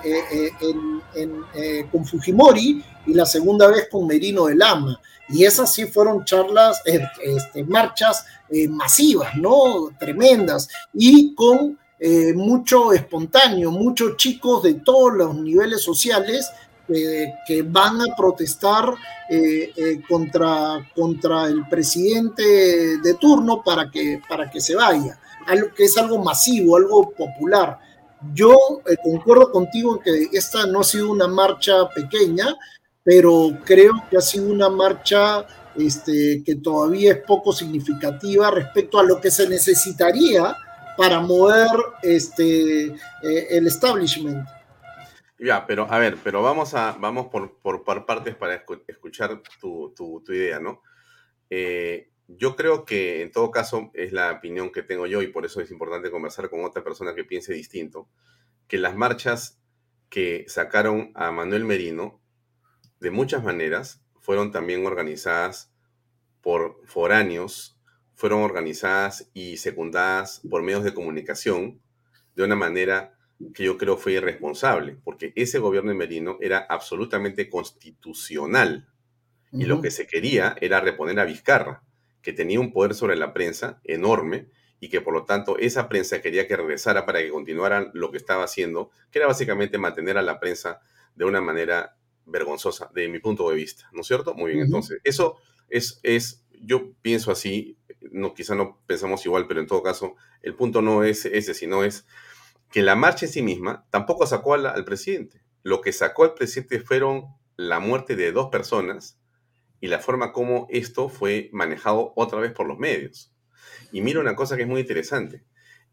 eh, 1.56 1.88
con 1.92 2.06
Fujimori 2.06 2.84
y 3.06 3.14
la 3.14 3.26
segunda 3.26 3.68
vez 3.68 3.88
con 3.90 4.08
Merino 4.08 4.46
de 4.46 4.56
Lama. 4.56 5.00
Y 5.30 5.46
esas 5.46 5.74
sí 5.74 5.86
fueron 5.86 6.26
charlas, 6.26 6.82
este, 6.86 7.64
marchas 7.64 8.26
masivas, 8.70 9.34
¿no? 9.38 9.90
Tremendas 9.98 10.68
y 10.94 11.34
con 11.34 11.80
mucho 12.36 12.92
espontáneo, 12.92 13.72
muchos 13.72 14.18
chicos 14.18 14.64
de 14.64 14.74
todos 14.74 15.14
los 15.14 15.36
niveles 15.36 15.82
sociales 15.82 16.52
que 16.88 17.62
van 17.64 18.02
a 18.02 18.16
protestar 18.16 18.94
eh, 19.34 19.72
eh, 19.78 20.02
contra, 20.10 20.86
contra 20.94 21.46
el 21.46 21.66
presidente 21.70 22.44
de 22.98 23.14
turno 23.14 23.64
para 23.64 23.90
que, 23.90 24.22
para 24.28 24.52
que 24.52 24.60
se 24.60 24.76
vaya, 24.76 25.18
algo 25.48 25.70
que 25.74 25.86
es 25.86 25.98
algo 25.98 26.22
masivo, 26.22 26.76
algo 26.76 27.12
popular. 27.12 27.80
Yo 28.34 28.54
eh, 28.86 28.98
concuerdo 29.02 29.50
contigo 29.50 29.96
en 29.96 30.02
que 30.02 30.38
esta 30.38 30.66
no 30.66 30.82
ha 30.82 30.84
sido 30.84 31.10
una 31.10 31.30
marcha 31.30 31.88
pequeña, 31.96 32.58
pero 33.04 33.58
creo 33.64 33.94
que 34.10 34.18
ha 34.18 34.22
sido 34.22 34.52
una 34.52 34.68
marcha 34.68 35.46
este, 35.78 36.44
que 36.46 36.56
todavía 36.56 37.14
es 37.14 37.20
poco 37.20 37.54
significativa 37.54 38.52
respecto 38.52 39.00
a 39.00 39.04
lo 39.04 39.22
que 39.22 39.32
se 39.32 39.48
necesitaría 39.48 40.58
para 40.98 41.22
mover 41.22 41.70
este, 42.04 42.94
el 43.24 43.66
establishment. 43.66 44.46
Ya, 45.44 45.66
pero 45.66 45.92
a 45.92 45.98
ver, 45.98 46.18
pero 46.24 46.44
vamos 46.44 46.76
a 46.76 46.92
vamos 47.00 47.30
por, 47.30 47.58
por, 47.58 48.06
partes 48.06 48.36
para 48.36 48.64
escuchar 48.88 49.42
tu, 49.60 50.24
idea, 50.30 50.60
¿no? 50.60 50.84
Eh, 51.50 52.12
yo 52.28 52.56
creo 52.56 52.86
que 52.86 53.24
en 53.24 53.32
todo 53.32 53.50
caso 53.50 53.90
es 53.96 54.12
la 54.14 54.34
opinión 54.34 54.72
que 54.72 54.84
tengo 54.84 55.08
yo 55.08 55.24
y 55.24 55.28
por 55.30 55.44
eso 55.44 55.60
es 55.60 55.72
importante 55.72 56.12
conversar 56.12 56.52
con 56.52 56.64
otra 56.64 56.84
persona 56.84 57.16
que 57.16 57.24
piense 57.24 57.54
distinto, 57.54 58.08
que 58.68 58.78
las 58.78 58.96
marchas 58.96 59.60
que 60.10 60.46
sacaron 60.48 61.12
a 61.16 61.32
Manuel 61.32 61.66
Merino, 61.66 62.22
de 63.00 63.10
muchas 63.10 63.44
maneras, 63.44 64.06
fueron 64.20 64.52
también 64.52 64.86
organizadas 64.86 65.74
por 66.42 66.86
foráneos, 66.86 67.82
fueron 68.14 68.44
organizadas 68.44 69.32
y 69.34 69.58
secundadas 69.58 70.42
por 70.48 70.62
medios 70.62 70.84
de 70.84 70.94
comunicación 70.94 71.82
de 72.36 72.44
una 72.44 72.56
manera 72.56 73.18
que 73.54 73.64
yo 73.64 73.78
creo 73.78 73.98
fue 73.98 74.14
irresponsable, 74.14 74.98
porque 75.04 75.34
ese 75.36 75.60
gobierno 75.60 75.92
de 75.92 75.98
Merino 75.98 76.38
era 76.42 76.60
absolutamente 76.60 77.50
constitucional. 77.50 78.88
Y 79.54 79.66
lo 79.66 79.82
que 79.82 79.92
se 79.92 80.08
quería 80.08 80.56
era 80.62 80.80
reponer 80.80 81.20
a 81.20 81.26
Vizcarra, 81.26 81.84
que 82.22 82.32
tenía 82.32 82.60
un 82.60 82.72
poder 82.72 82.94
sobre 82.94 83.18
la 83.18 83.34
prensa 83.34 83.82
enorme 83.84 84.48
y 84.80 84.90
que 84.90 85.02
por 85.02 85.14
lo 85.14 85.26
tanto 85.26 85.58
esa 85.58 85.90
prensa 85.90 86.22
quería 86.22 86.48
que 86.48 86.56
regresara 86.56 87.06
para 87.06 87.20
que 87.20 87.30
continuaran 87.30 87.92
lo 87.94 88.12
que 88.12 88.18
estaba 88.18 88.44
haciendo, 88.44 88.92
que 89.12 89.20
era 89.20 89.28
básicamente 89.28 89.78
mantener 89.78 90.18
a 90.18 90.22
la 90.22 90.40
prensa 90.40 90.82
de 91.16 91.26
una 91.26 91.42
manera 91.42 91.98
vergonzosa, 92.26 92.90
de 92.94 93.08
mi 93.10 93.20
punto 93.20 93.50
de 93.50 93.56
vista, 93.56 93.90
¿no 93.92 94.02
es 94.02 94.08
cierto? 94.08 94.34
Muy 94.34 94.52
bien, 94.52 94.66
entonces, 94.66 95.00
eso 95.04 95.38
es, 95.70 96.00
es, 96.04 96.46
yo 96.52 96.94
pienso 97.02 97.32
así, 97.32 97.78
no, 98.12 98.34
quizá 98.34 98.56
no 98.56 98.82
pensamos 98.88 99.26
igual, 99.26 99.48
pero 99.48 99.60
en 99.60 99.68
todo 99.68 99.84
caso, 99.84 100.16
el 100.42 100.56
punto 100.56 100.82
no 100.82 101.04
es 101.04 101.26
ese, 101.26 101.54
sino 101.54 101.84
es 101.84 102.06
que 102.72 102.82
la 102.82 102.96
marcha 102.96 103.26
en 103.26 103.32
sí 103.32 103.42
misma 103.42 103.86
tampoco 103.90 104.26
sacó 104.26 104.54
al 104.54 104.86
presidente. 104.86 105.42
Lo 105.64 105.82
que 105.82 105.92
sacó 105.92 106.24
al 106.24 106.34
presidente 106.34 106.80
fueron 106.80 107.26
la 107.58 107.80
muerte 107.80 108.16
de 108.16 108.32
dos 108.32 108.50
personas 108.50 109.20
y 109.80 109.88
la 109.88 110.00
forma 110.00 110.32
como 110.32 110.68
esto 110.70 111.10
fue 111.10 111.50
manejado 111.52 112.14
otra 112.16 112.40
vez 112.40 112.54
por 112.54 112.68
los 112.68 112.78
medios. 112.78 113.34
Y 113.92 114.02
mira 114.02 114.20
una 114.20 114.36
cosa 114.36 114.56
que 114.56 114.64
es 114.64 114.68
muy 114.68 114.82
interesante. 114.82 115.44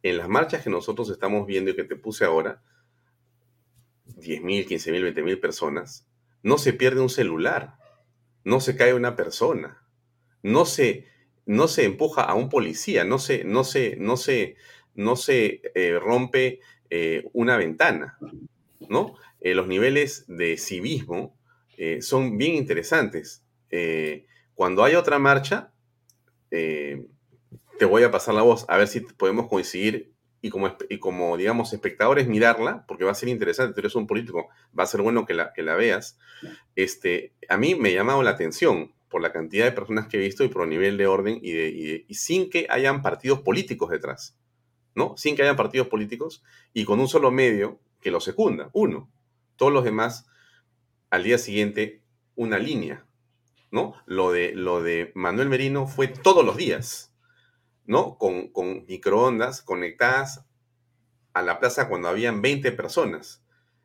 En 0.02 0.18
las 0.18 0.28
marchas 0.28 0.62
que 0.62 0.70
nosotros 0.70 1.10
estamos 1.10 1.46
viendo 1.46 1.70
y 1.70 1.76
que 1.76 1.84
te 1.84 1.96
puse 1.96 2.24
ahora, 2.24 2.62
10.000, 4.06 4.66
15.000, 4.66 5.14
20.000 5.14 5.40
personas, 5.40 6.06
no 6.42 6.58
se 6.58 6.72
pierde 6.72 7.00
un 7.00 7.10
celular, 7.10 7.76
no 8.44 8.60
se 8.60 8.76
cae 8.76 8.94
una 8.94 9.16
persona, 9.16 9.82
no 10.42 10.64
se, 10.66 11.06
no 11.46 11.66
se 11.66 11.84
empuja 11.84 12.22
a 12.22 12.34
un 12.34 12.48
policía, 12.48 13.04
no 13.04 13.18
se, 13.18 13.44
no 13.44 13.64
se, 13.64 13.96
no 13.96 14.16
se, 14.16 14.56
no 14.98 15.14
se 15.14 15.62
eh, 15.74 15.98
rompe 15.98 16.60
eh, 16.90 17.28
una 17.32 17.56
ventana, 17.56 18.18
¿no? 18.88 19.14
Eh, 19.40 19.54
los 19.54 19.68
niveles 19.68 20.24
de 20.26 20.58
civismo 20.58 21.36
son 22.00 22.36
bien 22.38 22.56
interesantes. 22.56 23.44
cuando 24.56 24.82
hay 24.82 24.96
otra 24.96 25.20
marcha, 25.20 25.70
te 26.50 27.84
voy 27.88 28.02
a 28.02 28.10
pasar 28.10 28.34
la 28.34 28.42
voz 28.42 28.64
a 28.68 28.76
ver 28.76 28.88
si 28.88 28.98
podemos 28.98 29.46
coincidir 29.46 30.12
y 30.42 30.50
como, 30.50 30.76
y 30.88 30.98
como, 30.98 31.36
digamos, 31.36 31.72
espectadores 31.72 32.26
mirarla, 32.26 32.84
porque 32.88 33.04
va 33.04 33.12
a 33.12 33.14
ser 33.14 33.28
interesante, 33.28 33.74
tú 33.74 33.80
eres 33.80 33.94
un 33.94 34.08
político, 34.08 34.48
va 34.76 34.82
a 34.82 34.86
ser 34.86 35.02
bueno 35.02 35.24
que 35.24 35.34
la, 35.34 35.52
que 35.52 35.62
la 35.62 35.76
veas. 35.76 36.18
Este, 36.74 37.32
a 37.48 37.56
mí 37.56 37.76
me 37.76 37.90
ha 37.90 37.94
llamado 37.94 38.24
la 38.24 38.30
atención 38.30 38.92
por 39.08 39.22
la 39.22 39.32
cantidad 39.32 39.64
de 39.64 39.72
personas 39.72 40.06
que 40.06 40.16
he 40.16 40.20
visto 40.20 40.44
y 40.44 40.48
por 40.48 40.62
el 40.62 40.70
nivel 40.70 40.96
de 40.96 41.06
orden 41.06 41.38
y, 41.42 41.52
de, 41.52 42.04
y, 42.08 42.14
sin 42.14 42.50
que 42.50 42.66
hayan 42.70 43.02
partidos 43.02 43.40
políticos 43.40 43.90
detrás, 43.90 44.37
¿no? 44.94 45.16
Sin 45.16 45.36
que 45.36 45.42
hayan 45.42 45.56
partidos 45.56 45.88
políticos 45.88 46.42
y 46.72 46.84
con 46.84 47.00
un 47.00 47.08
solo 47.08 47.30
medio 47.30 47.80
que 48.00 48.10
lo 48.10 48.20
secunda, 48.20 48.70
uno. 48.72 49.10
Todos 49.56 49.72
los 49.72 49.84
demás, 49.84 50.26
al 51.10 51.24
día 51.24 51.38
siguiente, 51.38 52.02
una 52.36 52.58
línea, 52.58 53.04
¿no? 53.70 53.94
Lo 54.06 54.30
de, 54.32 54.52
lo 54.54 54.82
de 54.82 55.12
Manuel 55.14 55.48
Merino 55.48 55.86
fue 55.86 56.08
todos 56.08 56.44
los 56.44 56.56
días 56.56 57.08
¿no? 57.88 58.18
Con, 58.18 58.48
con 58.48 58.84
microondas 58.86 59.62
conectadas 59.62 60.44
a 61.32 61.40
la 61.40 61.58
plaza 61.58 61.88
cuando 61.88 62.08
habían 62.08 62.42
20 62.42 62.70
personas 62.72 63.42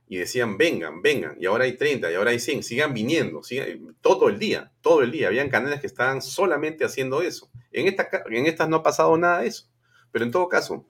y 0.09 0.17
decían, 0.17 0.57
vengan, 0.57 1.01
vengan, 1.01 1.37
y 1.39 1.45
ahora 1.45 1.63
hay 1.63 1.77
30, 1.77 2.11
y 2.11 2.15
ahora 2.15 2.31
hay 2.31 2.39
100, 2.39 2.63
sigan 2.63 2.93
viniendo, 2.93 3.41
sigan, 3.43 3.95
todo 4.01 4.27
el 4.27 4.37
día, 4.37 4.73
todo 4.81 5.01
el 5.01 5.11
día. 5.11 5.29
Habían 5.29 5.49
canales 5.49 5.79
que 5.79 5.87
estaban 5.87 6.21
solamente 6.21 6.83
haciendo 6.83 7.21
eso. 7.21 7.49
En, 7.71 7.87
esta, 7.87 8.09
en 8.29 8.45
estas 8.45 8.67
no 8.67 8.77
ha 8.77 8.83
pasado 8.83 9.17
nada 9.17 9.39
de 9.39 9.47
eso. 9.47 9.69
Pero 10.11 10.25
en 10.25 10.31
todo 10.31 10.49
caso, 10.49 10.85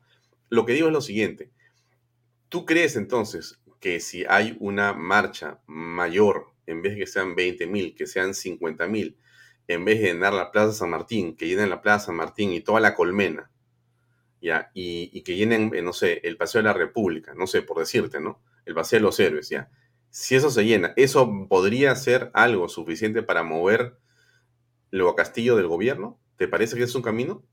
lo 0.54 0.68
que 0.68 0.74
digo 0.74 0.88
es 0.88 0.94
lo 0.94 1.02
siguiente. 1.02 1.52
¿Tú 2.48 2.64
crees 2.64 2.96
entonces 2.96 3.60
que 3.80 4.00
si 4.00 4.24
hay 4.30 4.56
una 4.60 4.94
marcha 4.94 5.60
mayor, 5.66 6.54
en 6.68 6.84
vez 6.84 6.94
de 6.94 7.00
que 7.00 7.08
sean 7.08 7.36
20 7.36 7.66
mil, 7.66 7.96
que 7.96 8.06
sean 8.06 8.36
50 8.36 8.88
mil, 8.88 9.18
en 9.68 9.84
vez 9.84 10.00
de 10.00 10.14
llenar 10.14 10.32
la 10.32 10.52
Plaza 10.52 10.74
San 10.74 10.92
Martín, 10.92 11.36
que 11.36 11.48
llenen 11.48 11.72
la 11.72 11.82
Plaza 11.82 12.08
San 12.08 12.16
Martín 12.18 12.52
y 12.52 12.62
toda 12.62 12.80
la 12.80 12.94
colmena, 12.94 13.50
¿ya? 14.42 14.70
Y, 14.76 15.24
que 15.24 15.36
llenen, 15.36 15.74
eh, 15.74 15.82
no 15.82 15.92
sé, 15.92 16.22
el 16.24 16.38
Paseo 16.38 16.62
de 16.62 16.68
la 16.68 16.74
República, 16.74 17.34
no 17.34 17.48
sé, 17.48 17.64
por 17.64 17.80
decirte, 17.80 18.20
¿no? 18.20 18.40
El 18.66 18.76
Paseo 18.76 19.00
de 19.00 19.04
los 19.04 19.20
Héroes, 19.20 19.50
¿ya? 19.50 19.72
Si 20.12 20.36
eso 20.36 20.52
se 20.52 20.66
llena, 20.66 20.94
¿eso 20.98 21.48
podría 21.50 21.96
ser 21.96 22.30
algo 22.36 22.70
suficiente 22.70 23.24
para 23.24 23.42
mover 23.42 23.98
luego 24.92 25.16
Castillo 25.16 25.56
del 25.56 25.68
gobierno? 25.68 26.20
¿Te 26.38 26.48
parece 26.48 26.78
que 26.78 26.84
es 26.84 26.94
un 26.94 27.02
camino? 27.02 27.44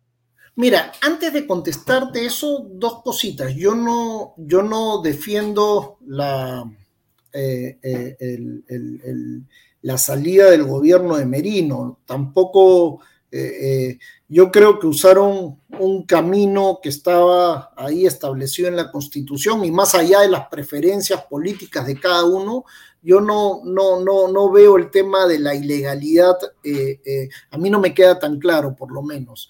Mira, 0.56 0.92
antes 1.00 1.32
de 1.32 1.46
contestarte 1.46 2.24
eso, 2.24 2.66
dos 2.70 3.02
cositas. 3.02 3.54
Yo 3.54 3.74
no, 3.74 4.34
yo 4.36 4.62
no 4.62 5.00
defiendo 5.00 5.98
la, 6.06 6.70
eh, 7.32 7.78
eh, 7.82 8.38
la 9.82 9.98
salida 9.98 10.50
del 10.50 10.64
gobierno 10.64 11.16
de 11.16 11.26
Merino. 11.26 12.00
Tampoco 12.04 13.00
eh, 13.32 13.52
eh, 13.60 13.98
yo 14.28 14.50
creo 14.50 14.78
que 14.78 14.86
usaron 14.86 15.60
un 15.78 16.04
camino 16.04 16.80
que 16.82 16.88
estaba 16.88 17.72
ahí 17.76 18.06
establecido 18.06 18.68
en 18.68 18.76
la 18.76 18.90
Constitución 18.90 19.64
y 19.64 19.70
más 19.70 19.94
allá 19.94 20.20
de 20.20 20.28
las 20.28 20.48
preferencias 20.48 21.24
políticas 21.24 21.86
de 21.86 21.98
cada 21.98 22.24
uno, 22.24 22.64
yo 23.02 23.20
no, 23.20 23.62
no, 23.64 24.00
no, 24.00 24.28
no 24.28 24.50
veo 24.50 24.76
el 24.76 24.90
tema 24.90 25.26
de 25.26 25.38
la 25.38 25.54
ilegalidad, 25.54 26.36
eh, 26.62 27.28
a 27.50 27.58
mí 27.58 27.70
no 27.70 27.80
me 27.80 27.94
queda 27.94 28.18
tan 28.18 28.38
claro 28.38 28.74
por 28.74 28.92
lo 28.92 29.02
menos. 29.02 29.48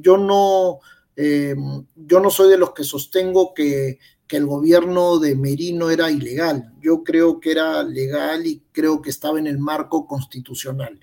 yo, 0.00 0.16
no, 0.16 0.80
yo 1.14 2.20
no 2.20 2.30
soy 2.30 2.50
de 2.50 2.58
los 2.58 2.72
que 2.72 2.84
sostengo 2.84 3.52
que 3.52 3.98
que 4.28 4.36
el 4.36 4.46
gobierno 4.46 5.18
de 5.18 5.34
Merino 5.34 5.90
era 5.90 6.10
ilegal. 6.10 6.72
Yo 6.80 7.02
creo 7.02 7.40
que 7.40 7.50
era 7.50 7.82
legal 7.82 8.46
y 8.46 8.62
creo 8.72 9.00
que 9.00 9.10
estaba 9.10 9.38
en 9.38 9.46
el 9.46 9.58
marco 9.58 10.06
constitucional. 10.06 11.00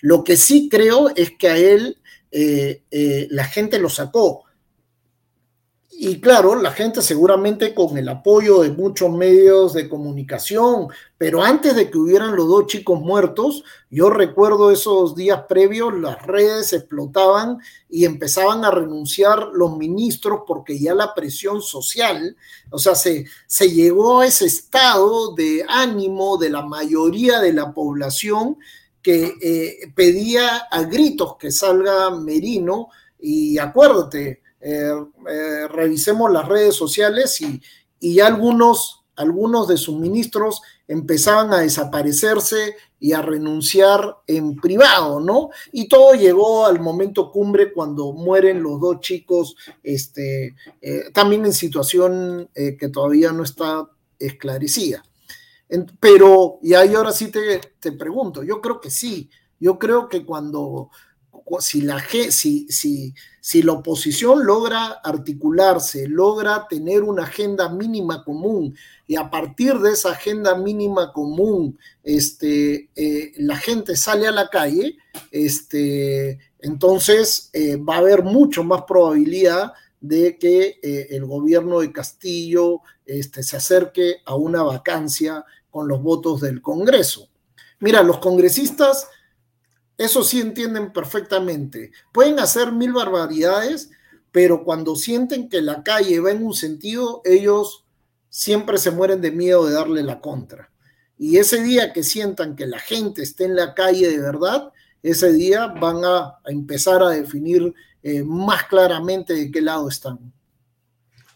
Lo 0.00 0.24
que 0.24 0.36
sí 0.36 0.68
creo 0.70 1.08
es 1.14 1.32
que 1.32 1.48
a 1.48 1.56
él 1.56 1.98
eh, 2.30 2.82
eh, 2.90 3.28
la 3.30 3.44
gente 3.44 3.78
lo 3.78 3.88
sacó. 3.88 4.44
Y 6.00 6.20
claro, 6.20 6.54
la 6.54 6.70
gente 6.70 7.02
seguramente 7.02 7.74
con 7.74 7.98
el 7.98 8.08
apoyo 8.08 8.60
de 8.60 8.70
muchos 8.70 9.10
medios 9.10 9.72
de 9.72 9.88
comunicación, 9.88 10.86
pero 11.16 11.42
antes 11.42 11.74
de 11.74 11.90
que 11.90 11.98
hubieran 11.98 12.36
los 12.36 12.46
dos 12.46 12.66
chicos 12.68 13.00
muertos, 13.00 13.64
yo 13.90 14.08
recuerdo 14.08 14.70
esos 14.70 15.16
días 15.16 15.42
previos, 15.48 15.92
las 15.98 16.24
redes 16.24 16.72
explotaban 16.72 17.58
y 17.90 18.04
empezaban 18.04 18.64
a 18.64 18.70
renunciar 18.70 19.48
los 19.52 19.76
ministros 19.76 20.42
porque 20.46 20.78
ya 20.78 20.94
la 20.94 21.14
presión 21.14 21.60
social, 21.62 22.36
o 22.70 22.78
sea, 22.78 22.94
se, 22.94 23.24
se 23.48 23.68
llegó 23.68 24.20
a 24.20 24.26
ese 24.28 24.46
estado 24.46 25.34
de 25.34 25.64
ánimo 25.68 26.38
de 26.38 26.50
la 26.50 26.62
mayoría 26.62 27.40
de 27.40 27.52
la 27.52 27.74
población 27.74 28.56
que 29.02 29.34
eh, 29.40 29.92
pedía 29.94 30.58
a 30.70 30.82
gritos 30.82 31.36
que 31.38 31.50
salga 31.50 32.10
Merino 32.10 32.88
y 33.18 33.58
acuérdate, 33.58 34.42
eh, 34.60 34.92
eh, 35.30 35.68
revisemos 35.68 36.30
las 36.30 36.46
redes 36.46 36.74
sociales 36.74 37.40
y, 37.40 37.60
y 38.00 38.20
algunos, 38.20 39.04
algunos 39.16 39.68
de 39.68 39.76
sus 39.76 39.98
ministros 39.98 40.62
empezaban 40.86 41.52
a 41.52 41.60
desaparecerse 41.60 42.76
y 43.00 43.12
a 43.12 43.22
renunciar 43.22 44.16
en 44.26 44.56
privado, 44.56 45.20
¿no? 45.20 45.50
Y 45.70 45.88
todo 45.88 46.14
llegó 46.14 46.66
al 46.66 46.80
momento 46.80 47.30
cumbre 47.30 47.72
cuando 47.72 48.12
mueren 48.12 48.62
los 48.62 48.80
dos 48.80 49.00
chicos, 49.00 49.54
este, 49.84 50.56
también 51.12 51.44
en 51.44 51.52
situación 51.52 52.50
que 52.54 52.88
todavía 52.88 53.30
no 53.30 53.44
está 53.44 53.88
esclarecida. 54.18 55.04
Pero, 56.00 56.58
y 56.62 56.74
ahí 56.74 56.94
ahora 56.94 57.12
sí 57.12 57.30
te, 57.30 57.60
te 57.78 57.92
pregunto, 57.92 58.42
yo 58.42 58.60
creo 58.60 58.80
que 58.80 58.90
sí, 58.90 59.30
yo 59.60 59.78
creo 59.78 60.08
que 60.08 60.24
cuando 60.24 60.90
si 61.60 61.80
la, 61.80 62.02
si, 62.30 62.66
si, 62.68 63.14
si 63.40 63.62
la 63.62 63.72
oposición 63.72 64.44
logra 64.44 65.00
articularse, 65.02 66.06
logra 66.06 66.66
tener 66.68 67.02
una 67.02 67.24
agenda 67.24 67.68
mínima 67.68 68.24
común 68.24 68.76
y 69.06 69.16
a 69.16 69.30
partir 69.30 69.78
de 69.78 69.92
esa 69.92 70.12
agenda 70.12 70.56
mínima 70.56 71.12
común 71.12 71.78
este, 72.04 72.90
eh, 72.94 73.32
la 73.38 73.56
gente 73.56 73.96
sale 73.96 74.26
a 74.26 74.32
la 74.32 74.48
calle, 74.48 74.96
este, 75.30 76.38
entonces 76.60 77.50
eh, 77.52 77.76
va 77.76 77.96
a 77.96 77.98
haber 77.98 78.22
mucho 78.22 78.62
más 78.64 78.82
probabilidad 78.82 79.72
de 80.00 80.38
que 80.38 80.78
eh, 80.82 81.08
el 81.10 81.24
gobierno 81.24 81.80
de 81.80 81.92
Castillo 81.92 82.82
este, 83.04 83.42
se 83.42 83.56
acerque 83.56 84.18
a 84.26 84.36
una 84.36 84.62
vacancia 84.62 85.44
con 85.78 85.86
los 85.86 86.02
votos 86.02 86.40
del 86.40 86.60
Congreso. 86.60 87.28
Mira, 87.78 88.02
los 88.02 88.18
congresistas 88.18 89.06
eso 89.96 90.24
sí 90.24 90.40
entienden 90.40 90.92
perfectamente. 90.92 91.92
Pueden 92.12 92.40
hacer 92.40 92.72
mil 92.72 92.92
barbaridades, 92.92 93.90
pero 94.32 94.64
cuando 94.64 94.96
sienten 94.96 95.48
que 95.48 95.62
la 95.62 95.84
calle 95.84 96.18
va 96.18 96.32
en 96.32 96.44
un 96.44 96.52
sentido, 96.52 97.22
ellos 97.24 97.84
siempre 98.28 98.78
se 98.78 98.90
mueren 98.90 99.20
de 99.20 99.30
miedo 99.30 99.66
de 99.66 99.74
darle 99.74 100.02
la 100.02 100.20
contra. 100.20 100.72
Y 101.16 101.38
ese 101.38 101.62
día 101.62 101.92
que 101.92 102.02
sientan 102.02 102.56
que 102.56 102.66
la 102.66 102.80
gente 102.80 103.22
esté 103.22 103.44
en 103.44 103.54
la 103.54 103.72
calle 103.72 104.08
de 104.08 104.18
verdad, 104.18 104.72
ese 105.04 105.32
día 105.32 105.68
van 105.68 106.04
a, 106.04 106.38
empezar 106.46 107.04
a 107.04 107.10
definir 107.10 107.72
eh, 108.02 108.24
más 108.24 108.64
claramente 108.64 109.32
de 109.32 109.50
qué 109.52 109.60
lado 109.60 109.88
están. 109.88 110.32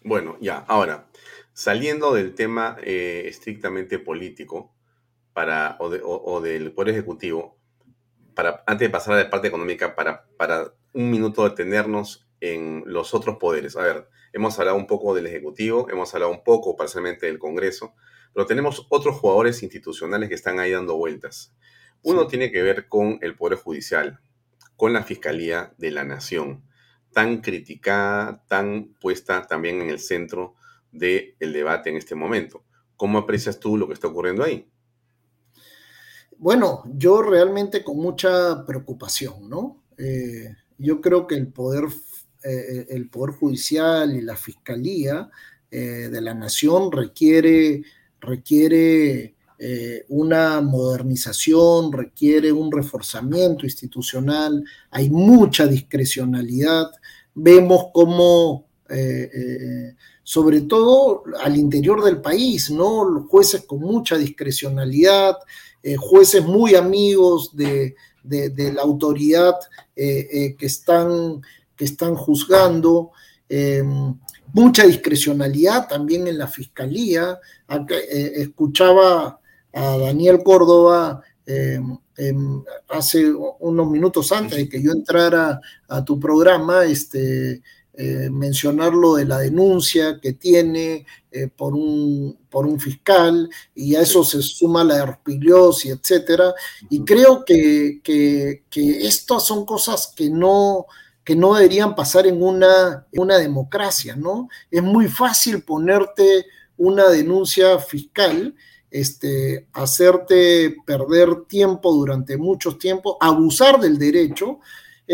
Bueno, 0.03 0.37
ya, 0.41 0.59
ahora, 0.67 1.07
saliendo 1.63 2.13
del 2.13 2.35
tema 2.35 2.77
eh, 2.83 3.23
estrictamente 3.27 4.01
político 4.01 4.75
para, 5.33 5.77
o 5.79 6.41
del 6.41 6.73
Poder 6.73 6.93
Ejecutivo, 6.93 7.57
para, 8.35 8.65
antes 8.67 8.89
de 8.89 8.91
pasar 8.91 9.15
a 9.15 9.23
la 9.23 9.31
parte 9.31 9.47
económica, 9.47 9.95
para, 9.95 10.27
para 10.37 10.75
un 10.93 11.09
minuto 11.09 11.49
detenernos 11.49 12.27
en 12.41 12.83
los 12.85 13.15
otros 13.15 13.37
poderes. 13.37 13.77
A 13.77 13.83
ver, 13.83 14.09
hemos 14.33 14.59
hablado 14.59 14.77
un 14.77 14.89
poco 14.89 15.15
del 15.15 15.29
Ejecutivo, 15.29 15.89
hemos 15.89 16.13
hablado 16.13 16.33
un 16.33 16.43
poco 16.43 16.75
parcialmente 16.75 17.27
del 17.27 17.39
Congreso, 17.39 17.95
pero 18.35 18.45
tenemos 18.45 18.85
otros 18.89 19.15
jugadores 19.19 19.63
institucionales 19.63 20.29
que 20.29 20.35
están 20.35 20.59
ahí 20.59 20.73
dando 20.73 20.97
vueltas. 20.97 21.55
Uno 22.03 22.27
tiene 22.27 22.51
que 22.51 22.63
ver 22.63 22.89
con 22.89 23.21
el 23.23 23.37
Poder 23.37 23.57
Judicial, 23.57 24.19
con 24.75 24.93
la 24.93 25.05
Fiscalía 25.05 25.75
de 25.79 25.93
la 25.93 26.03
Nación, 26.03 26.65
tan 27.13 27.41
criticada, 27.41 28.43
tan 28.49 28.95
puesta 29.01 29.47
también 29.47 29.81
en 29.81 29.91
el 29.91 30.01
centro 30.01 30.57
del 30.93 31.35
debate 31.41 31.91
en 31.91 31.97
este 31.97 32.15
momento. 32.15 32.63
¿Cómo 32.97 33.19
aprecias 33.19 33.59
tú 33.59 33.77
lo 33.77 33.89
que 33.89 33.95
está 33.95 34.07
ocurriendo 34.07 34.45
ahí? 34.45 34.69
Bueno, 36.39 36.83
yo 36.97 37.23
realmente 37.23 37.83
con 37.83 37.99
mucha 37.99 38.67
preocupación, 38.67 39.49
¿no? 39.49 39.85
Eh, 39.97 40.55
yo 40.79 41.01
creo 41.01 41.27
que 41.27 41.37
el 41.37 41.47
poder, 41.49 41.85
eh, 42.43 42.87
el 42.91 43.09
poder 43.09 43.37
judicial 43.37 44.17
y 44.17 44.21
la 44.23 44.37
fiscalía 44.37 45.31
eh, 45.71 46.09
de 46.11 46.21
la 46.21 46.35
nación 46.35 46.91
requiere, 46.91 47.83
requiere 48.21 49.37
una 50.09 50.61
modernización, 50.61 51.93
requiere 51.93 52.51
un 52.51 52.73
reforzamiento 52.73 53.65
institucional, 53.65 54.65
hay 54.91 55.09
mucha 55.09 55.69
discrecionalidad, 55.69 56.91
vemos 57.33 57.87
cómo 57.95 58.67
sobre 60.23 60.63
todo 60.63 61.25
al 61.41 61.57
interior 61.57 62.03
del 62.03 62.21
país, 62.21 62.71
¿no? 62.71 63.05
Los 63.05 63.27
jueces 63.27 63.65
con 63.67 63.81
mucha 63.81 64.17
discrecionalidad, 64.17 65.37
eh, 65.83 65.97
jueces 65.97 66.45
muy 66.45 66.75
amigos 66.75 67.55
de, 67.57 67.95
la 68.25 68.83
autoridad 68.83 69.55
eh, 69.97 70.29
eh, 70.33 70.57
que, 70.57 70.67
están, 70.67 71.43
que 71.75 71.85
están 71.85 72.15
juzgando, 72.15 73.11
em, 73.49 74.15
mucha 74.53 74.87
discrecionalidad 74.87 75.89
también 75.89 76.29
en 76.29 76.39
la 76.39 76.47
fiscalía. 76.47 77.41
escuchaba 77.99 79.41
a 79.73 79.97
Daniel 79.99 80.43
Córdoba 80.45 81.23
em, 81.47 81.99
em, 82.17 82.63
hace 82.89 83.33
unos 83.59 83.91
minutos 83.91 84.31
antes 84.31 84.57
de 84.57 84.69
que 84.69 84.81
yo 84.81 84.93
entrara 84.93 85.61
a 85.89 86.05
tu 86.05 86.21
programa, 86.21 86.85
este, 86.85 87.63
eh, 87.95 88.31
mencionar 88.31 88.95
lo 88.95 89.17
de 89.17 89.27
la 89.27 89.39
denuncia 89.39 90.19
que 90.19 90.33
tiene 90.33 91.05
eh, 91.31 91.49
por, 91.49 91.75
un, 91.75 92.39
por 92.49 92.67
un 92.67 92.81
fiscal, 92.81 93.51
y 93.75 93.95
a 93.95 94.01
eso 94.01 94.25
se 94.25 94.41
suma 94.41 94.83
la 94.83 94.97
herpiliosis, 94.97 95.93
etcétera. 95.93 96.55
Y 96.89 97.05
creo 97.05 97.45
que, 97.45 98.01
que, 98.03 98.63
estas 99.07 99.45
son 99.45 99.67
cosas 99.67 100.13
que 100.17 100.31
no, 100.31 100.87
que 101.23 101.37
no 101.37 101.55
deberían 101.55 101.95
pasar 101.95 102.27
en 102.27 102.43
una, 102.43 103.07
una 103.13 103.37
democracia, 103.37 104.17
¿no? 104.17 104.49
Es 104.71 104.83
muy 104.83 105.09
fácil 105.09 105.63
ponerte 105.63 106.47
una 106.79 107.11
denuncia 107.11 107.79
fiscal, 107.79 108.55
este, 108.91 109.69
hacerte 109.75 110.77
perder 110.87 111.45
tiempo 111.47 111.93
durante 111.93 112.39
muchos 112.39 112.79
tiempos, 112.79 113.17
abusar 113.21 113.79
del 113.81 113.99
derecho, 113.99 114.61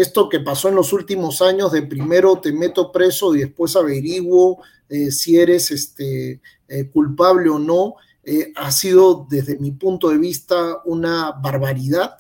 esto 0.01 0.29
que 0.29 0.41
pasó 0.41 0.69
en 0.69 0.77
los 0.77 0.93
últimos 0.93 1.43
años 1.43 1.73
de 1.73 1.83
primero 1.83 2.39
te 2.41 2.53
meto 2.53 2.93
preso 2.93 3.35
y 3.35 3.41
después 3.41 3.75
averiguo 3.75 4.61
eh, 4.89 5.11
si 5.11 5.39
eres 5.39 5.71
este, 5.71 6.41
eh, 6.69 6.91
culpable 6.91 7.51
o 7.51 7.59
no, 7.59 7.97
eh, 8.25 8.53
ha 8.57 8.71
sido 8.71 9.27
desde 9.29 9.59
mi 9.59 9.73
punto 9.73 10.09
de 10.09 10.19
vista 10.19 10.81
una 10.85 11.33
barbaridad, 11.33 12.17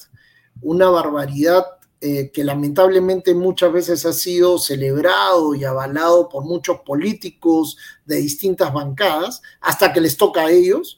una 0.60 0.88
barbaridad 0.90 1.64
que 2.00 2.44
lamentablemente 2.44 3.34
muchas 3.34 3.72
veces 3.72 4.06
ha 4.06 4.12
sido 4.12 4.60
celebrado 4.60 5.56
y 5.56 5.64
avalado 5.64 6.28
por 6.28 6.44
muchos 6.44 6.78
políticos 6.86 7.76
de 8.06 8.18
distintas 8.18 8.72
bancadas, 8.72 9.42
hasta 9.60 9.92
que 9.92 10.00
les 10.00 10.16
toca 10.16 10.42
a 10.42 10.50
ellos. 10.52 10.96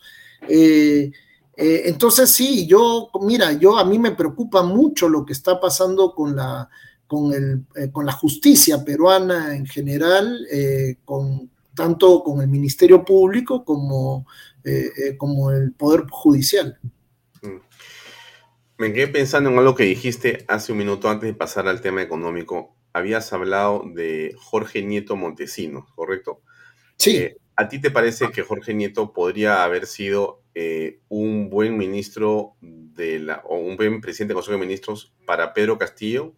Eh, 1.63 1.91
entonces 1.91 2.31
sí, 2.31 2.67
yo, 2.67 3.11
mira, 3.21 3.53
yo 3.53 3.77
a 3.77 3.85
mí 3.85 3.99
me 3.99 4.13
preocupa 4.13 4.63
mucho 4.63 5.11
lo 5.11 5.27
que 5.27 5.35
está 5.35 5.61
pasando 5.61 6.15
con 6.15 6.35
la, 6.35 6.71
con 7.07 7.35
el, 7.35 7.67
eh, 7.77 7.93
con 7.93 8.07
la 8.07 8.13
justicia 8.13 8.83
peruana 8.83 9.55
en 9.55 9.67
general, 9.67 10.47
eh, 10.51 10.97
con, 11.05 11.51
tanto 11.75 12.23
con 12.23 12.41
el 12.41 12.49
Ministerio 12.49 13.05
Público 13.05 13.63
como, 13.63 14.27
como 15.19 15.51
el 15.51 15.73
Poder 15.73 16.07
Judicial. 16.11 16.79
Mm. 17.43 17.59
Me 18.79 18.93
quedé 18.95 19.09
pensando 19.09 19.51
en 19.51 19.59
algo 19.59 19.75
que 19.75 19.85
dijiste 19.85 20.47
hace 20.49 20.73
un 20.73 20.79
minuto 20.79 21.11
antes 21.11 21.29
de 21.29 21.35
pasar 21.35 21.69
al 21.69 21.83
tema 21.83 22.01
económico. 22.01 22.75
Habías 22.95 23.35
hablado 23.35 23.85
de 23.95 24.35
Jorge 24.39 24.81
Nieto 24.81 25.15
Montesinos, 25.15 25.93
¿correcto? 25.95 26.41
Sí. 26.97 27.29
¿A 27.55 27.69
ti 27.69 27.79
te 27.83 27.91
parece 27.91 28.31
que 28.31 28.41
Jorge 28.43 28.73
Nieto 28.73 29.13
podría 29.13 29.63
haber 29.63 29.87
sido 29.87 30.41
eh, 30.55 31.01
un 31.09 31.49
buen 31.49 31.77
ministro 31.77 32.57
de 32.61 33.21
la, 33.21 33.43
o 33.47 33.57
un 33.57 33.77
buen 33.77 34.01
presidente 34.01 34.31
del 34.31 34.37
Consejo 34.37 34.59
de 34.59 34.67
Ministros 34.67 35.13
para 35.25 35.55
Pedro 35.55 35.79
Castillo? 35.79 36.35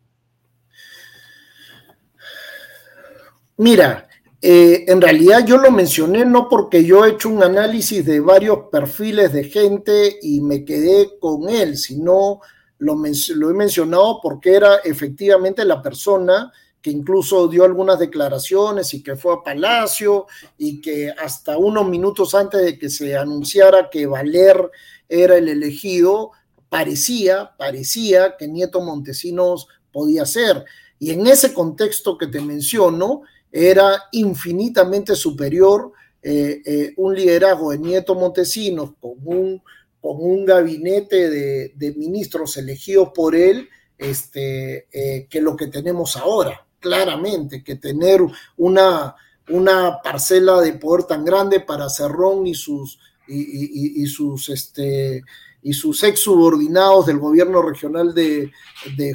Mira, 3.56 4.09
eh, 4.40 4.84
en 4.89 5.01
realidad 5.01 5.47
yo 5.47 5.56
lo 5.56 5.70
mencioné 5.70 6.24
no 6.24 6.48
porque 6.48 6.84
yo 6.84 7.05
he 7.05 7.10
hecho 7.10 7.28
un 7.28 7.43
análisis 7.43 8.05
de 8.05 8.20
varios 8.20 8.59
perfiles 8.72 9.32
de 9.32 9.44
gente 9.44 10.18
y 10.20 10.40
me 10.40 10.64
quedé 10.64 11.18
con 11.20 11.48
él, 11.48 11.76
sino 11.76 12.40
lo, 12.78 12.97
lo 12.97 13.51
he 13.51 13.55
mencionado 13.55 14.18
porque 14.20 14.55
era 14.55 14.76
efectivamente 14.78 15.64
la 15.64 15.80
persona 15.80 16.52
que 16.83 16.91
incluso 16.91 17.47
dio 17.47 17.65
algunas 17.65 17.99
declaraciones 17.99 18.93
y 18.93 19.03
que 19.03 19.15
fue 19.15 19.35
a 19.35 19.43
Palacio 19.43 20.27
y 20.59 20.81
que 20.81 21.11
hasta 21.11 21.57
unos 21.57 21.89
minutos 21.89 22.35
antes 22.35 22.61
de 22.61 22.79
que 22.79 22.91
se 22.91 23.17
anunciara 23.17 23.89
que 23.89 24.05
Valer 24.07 24.69
era 25.09 25.37
el 25.37 25.49
elegido, 25.49 26.33
parecía, 26.69 27.53
parecía 27.57 28.37
que 28.37 28.49
Nieto 28.49 28.81
Montesinos 28.81 29.69
podía 29.93 30.27
ser. 30.27 30.65
Y 30.99 31.11
en 31.13 31.27
ese 31.27 31.55
contexto 31.55 32.19
que 32.19 32.27
te 32.27 32.41
menciono, 32.41 33.23
era 33.53 34.05
infinitamente 34.13 35.15
superior 35.15 35.93
eh, 36.23 36.63
eh, 36.65 36.95
un 36.97 37.15
liderazgo 37.15 37.71
de 37.71 37.79
Nieto 37.79 38.15
Montesinos 38.15 38.93
con 38.99 39.13
un, 39.25 39.63
con 40.01 40.17
un 40.19 40.45
gabinete 40.45 41.29
de, 41.29 41.95
ministros 41.97 42.57
elegidos 42.57 43.11
por 43.15 43.37
él 43.37 43.69
este, 43.99 44.89
eh, 44.91 45.27
que 45.29 45.41
lo 45.41 45.55
que 45.55 45.67
tenemos 45.67 46.17
ahora 46.17 46.67
claramente 46.83 47.65
que 47.65 47.77
tener 47.77 48.21
una, 48.59 49.15
una 49.49 50.03
parcela 50.03 50.61
de 50.61 50.75
poder 50.75 51.05
tan 51.05 51.25
grande 51.25 51.61
para 51.61 51.89
Cerrón 51.89 52.47
y 52.47 52.55
sus, 52.55 52.99
y, 53.27 54.05
sus, 54.07 54.51
este, 54.51 55.23
y 55.63 55.73
sus 55.73 56.03
ex 56.03 56.21
subordinados 56.21 57.07
del 57.07 57.19
gobierno 57.19 57.63
regional 57.63 58.13
de, 58.15 58.51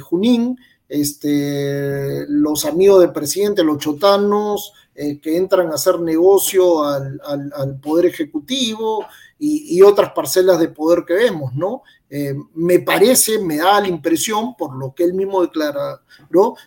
Junín, 0.00 0.58
este, 0.88 2.24
los 2.28 2.64
amigos 2.64 3.02
del 3.02 3.12
presidente, 3.12 3.62
los 3.62 3.78
chotanos, 3.78 4.72
eh, 4.94 5.20
que 5.20 5.36
entran 5.36 5.70
a 5.70 5.74
hacer 5.74 6.00
negocio 6.00 6.82
al, 6.82 7.20
al 7.24 7.78
Poder 7.78 8.06
Ejecutivo 8.06 9.06
y, 9.38 9.82
otras 9.82 10.12
parcelas 10.12 10.58
de 10.58 10.68
poder 10.68 11.04
que 11.06 11.14
vemos, 11.14 11.54
¿no? 11.54 11.82
Eh, 12.10 12.34
me 12.54 12.80
parece, 12.80 13.38
me 13.38 13.58
da 13.58 13.80
la 13.80 13.88
impresión, 13.88 14.56
por 14.56 14.74
lo 14.76 14.94
que 14.94 15.04
él 15.04 15.14
mismo 15.14 15.42
declaró, 15.42 16.00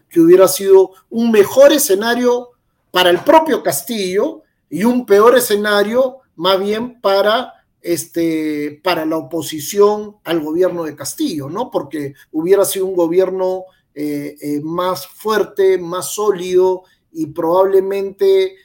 que 0.09 0.19
hubiera 0.19 0.47
sido 0.47 0.91
un 1.09 1.31
mejor 1.31 1.73
escenario 1.73 2.51
para 2.91 3.09
el 3.09 3.19
propio 3.19 3.61
Castillo 3.61 4.43
y 4.69 4.83
un 4.85 5.05
peor 5.05 5.37
escenario 5.37 6.19
más 6.35 6.59
bien 6.59 7.01
para, 7.01 7.53
este, 7.81 8.79
para 8.83 9.05
la 9.05 9.17
oposición 9.17 10.17
al 10.23 10.39
gobierno 10.39 10.83
de 10.83 10.95
Castillo, 10.95 11.49
¿no? 11.49 11.69
Porque 11.69 12.13
hubiera 12.31 12.63
sido 12.63 12.85
un 12.85 12.95
gobierno 12.95 13.65
eh, 13.93 14.37
eh, 14.41 14.61
más 14.63 15.05
fuerte, 15.07 15.77
más 15.77 16.13
sólido 16.13 16.83
y 17.11 17.25
probablemente 17.27 18.55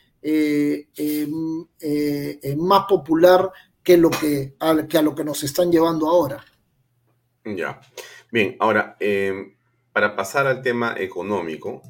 más 2.56 2.84
popular 2.88 3.52
que, 3.86 3.96
lo 3.96 4.10
que, 4.10 4.56
a, 4.58 4.88
que 4.88 4.98
a 4.98 5.02
lo 5.02 5.14
que 5.14 5.22
nos 5.22 5.44
están 5.44 5.70
llevando 5.70 6.08
ahora. 6.08 6.44
Ya. 7.44 7.80
Bien, 8.32 8.56
ahora, 8.58 8.96
em, 8.98 9.56
para 9.92 10.16
pasar 10.16 10.48
al 10.48 10.60
tema 10.60 10.96
económico, 10.98 11.82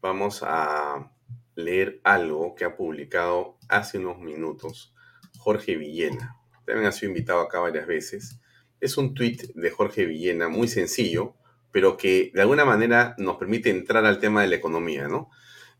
vamos 0.00 0.42
a 0.42 1.12
leer 1.54 2.00
algo 2.02 2.54
que 2.54 2.64
ha 2.64 2.74
publicado 2.74 3.58
hace 3.68 3.98
unos 3.98 4.20
minutos 4.20 4.94
Jorge 5.36 5.76
Villena. 5.76 6.38
También 6.64 6.86
ha 6.86 6.92
sido 6.92 7.10
invitado 7.10 7.40
acá 7.42 7.60
varias 7.60 7.86
veces. 7.86 8.40
Es 8.80 8.96
un 8.96 9.12
tuit 9.12 9.52
de 9.54 9.70
Jorge 9.70 10.06
Villena 10.06 10.48
muy 10.48 10.66
sencillo, 10.66 11.34
pero 11.72 11.98
que 11.98 12.30
de 12.32 12.40
alguna 12.40 12.64
manera 12.64 13.14
nos 13.18 13.36
permite 13.36 13.68
entrar 13.68 14.06
al 14.06 14.18
tema 14.18 14.40
de 14.40 14.48
la 14.48 14.56
economía, 14.56 15.08
¿no? 15.08 15.28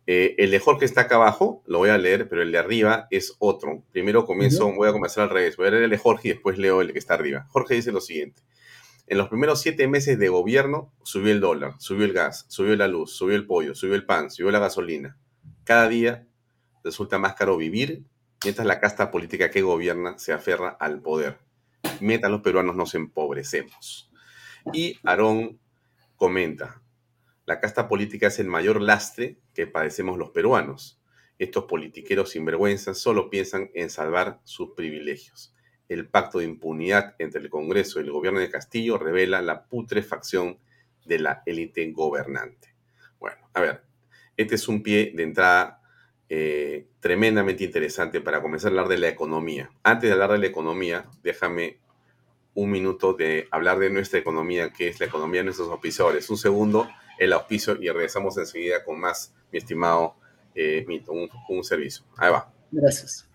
Eh, 0.07 0.35
el 0.39 0.51
de 0.51 0.59
Jorge 0.59 0.85
está 0.85 1.03
acá 1.03 1.15
abajo, 1.17 1.63
lo 1.67 1.79
voy 1.79 1.91
a 1.91 1.99
leer, 1.99 2.29
pero 2.29 2.43
el 2.43 2.51
de 2.51 2.59
arriba 2.59 3.07
es 3.11 3.35
otro. 3.39 3.85
Primero 3.93 4.27
comienzo, 4.27 4.73
voy 4.73 4.89
a 4.89 4.93
comenzar 4.93 5.25
al 5.25 5.31
revés. 5.31 5.57
Voy 5.57 5.69
a 5.69 5.71
leer 5.71 5.85
el 5.85 5.91
de 5.91 5.99
Jorge 5.99 6.29
y 6.29 6.33
después 6.33 6.59
leo 6.59 6.81
el 6.81 6.93
que 6.93 6.99
está 6.99 7.15
arriba. 7.15 7.47
Jorge 7.51 7.75
dice 7.75 7.93
lo 7.93 8.01
siguiente. 8.01 8.43
En 9.07 9.19
los 9.19 9.29
primeros 9.29 9.61
siete 9.61 9.87
meses 9.89 10.19
de 10.19 10.29
gobierno 10.29 10.93
subió 11.03 11.33
el 11.33 11.41
dólar, 11.41 11.75
subió 11.79 12.05
el 12.05 12.13
gas, 12.13 12.47
subió 12.49 12.75
la 12.77 12.89
luz, 12.89 13.13
subió 13.13 13.37
el 13.37 13.47
pollo, 13.47 13.75
subió 13.75 13.95
el 13.95 14.07
pan, 14.07 14.31
subió 14.31 14.51
la 14.51 14.59
gasolina. 14.59 15.19
Cada 15.65 15.89
día 15.89 16.27
resulta 16.83 17.19
más 17.19 17.35
caro 17.35 17.57
vivir 17.57 18.05
mientras 18.45 18.67
la 18.67 18.81
casta 18.81 19.11
política 19.11 19.51
que 19.51 19.63
gobierna 19.63 20.19
se 20.19 20.33
aferra 20.33 20.77
al 20.81 21.01
poder. 21.01 21.39
Mientras 22.01 22.31
los 22.31 22.43
peruanos 22.43 22.77
nos 22.77 22.95
empobrecemos. 22.95 24.11
Y 24.73 24.99
Aarón 25.05 25.59
comenta, 26.17 26.82
la 27.45 27.61
casta 27.61 27.89
política 27.89 28.29
es 28.29 28.39
el 28.39 28.47
mayor 28.47 28.81
lastre 28.81 29.39
que 29.55 29.67
padecemos 29.67 30.19
los 30.19 30.31
peruanos. 30.31 31.01
Estos 31.39 31.65
politiqueros 31.65 32.31
sinvergüenzas 32.31 32.99
solo 32.99 33.31
piensan 33.31 33.71
en 33.75 33.91
salvar 33.91 34.41
sus 34.45 34.71
privilegios. 34.71 35.55
El 35.89 36.09
pacto 36.09 36.39
de 36.39 36.45
impunidad 36.45 37.17
entre 37.19 37.41
el 37.41 37.51
Congreso 37.51 38.01
y 38.01 38.05
el 38.05 38.13
gobierno 38.13 38.41
de 38.41 38.51
Castillo 38.51 38.97
revela 38.97 39.43
la 39.43 39.65
putrefacción 39.65 40.59
de 41.05 41.19
la 41.19 41.43
élite 41.47 41.91
gobernante. 41.91 42.75
Bueno, 43.19 43.49
a 43.55 43.61
ver, 43.61 43.83
este 44.37 44.55
es 44.55 44.69
un 44.69 44.83
pie 44.83 45.13
de 45.15 45.23
entrada 45.25 45.81
eh, 46.29 46.87
tremendamente 47.01 47.65
interesante 47.65 48.21
para 48.21 48.41
comenzar 48.41 48.69
a 48.69 48.71
hablar 48.71 48.89
de 48.89 48.99
la 48.99 49.09
economía. 49.09 49.71
Antes 49.83 50.09
de 50.09 50.15
hablar 50.15 50.33
de 50.33 50.39
la 50.39 50.47
economía, 50.47 51.11
déjame 51.23 51.79
un 52.55 52.71
minuto 52.71 53.15
de 53.15 53.49
hablar 53.51 53.79
de 53.79 53.91
nuestra 53.91 54.19
economía, 54.19 54.73
que 54.73 54.89
es 54.89 55.01
la 55.01 55.07
economía 55.07 55.41
de 55.41 55.47
nuestros 55.47 55.69
auspiciadores. 55.69 56.31
Un 56.31 56.39
segundo, 56.39 56.89
el 57.23 57.33
auspicio, 57.33 57.77
y 57.81 57.89
regresamos 57.89 58.37
enseguida 58.39 58.85
con 58.85 58.99
más, 59.01 59.35
mi 59.51 59.59
estimado 59.59 60.17
eh, 60.55 60.85
Mito, 60.87 61.13
un, 61.13 61.65
servicio. 61.65 62.05
Ahí 62.17 62.31
va. 62.31 62.53
Gracias. 62.71 63.29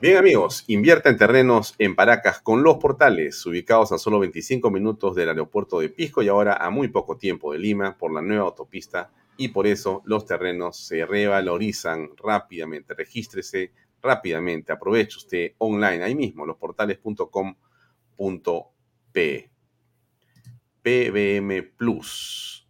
Bien 0.00 0.16
amigos, 0.16 0.64
invierta 0.66 1.10
en 1.10 1.18
terrenos 1.18 1.74
en 1.78 1.94
Paracas 1.94 2.40
con 2.40 2.62
los 2.62 2.78
portales, 2.78 3.44
ubicados 3.44 3.92
a 3.92 3.98
solo 3.98 4.18
25 4.18 4.70
minutos 4.70 5.14
del 5.14 5.28
aeropuerto 5.28 5.78
de 5.78 5.90
Pisco 5.90 6.22
y 6.22 6.28
ahora 6.28 6.54
a 6.54 6.70
muy 6.70 6.88
poco 6.88 7.18
tiempo 7.18 7.52
de 7.52 7.58
Lima 7.58 7.98
por 7.98 8.10
la 8.10 8.22
nueva 8.22 8.44
autopista 8.44 9.10
y 9.36 9.48
por 9.48 9.66
eso 9.66 10.00
los 10.06 10.24
terrenos 10.24 10.78
se 10.78 11.04
revalorizan 11.04 12.10
rápidamente. 12.16 12.94
Regístrese 12.94 13.72
rápidamente, 14.02 14.72
aproveche 14.72 15.18
usted 15.18 15.52
online 15.58 16.02
ahí 16.02 16.14
mismo, 16.14 16.46
losportales.com 16.46 17.54
P. 19.12 19.50
PBM 20.82 21.62
Plus. 21.76 22.63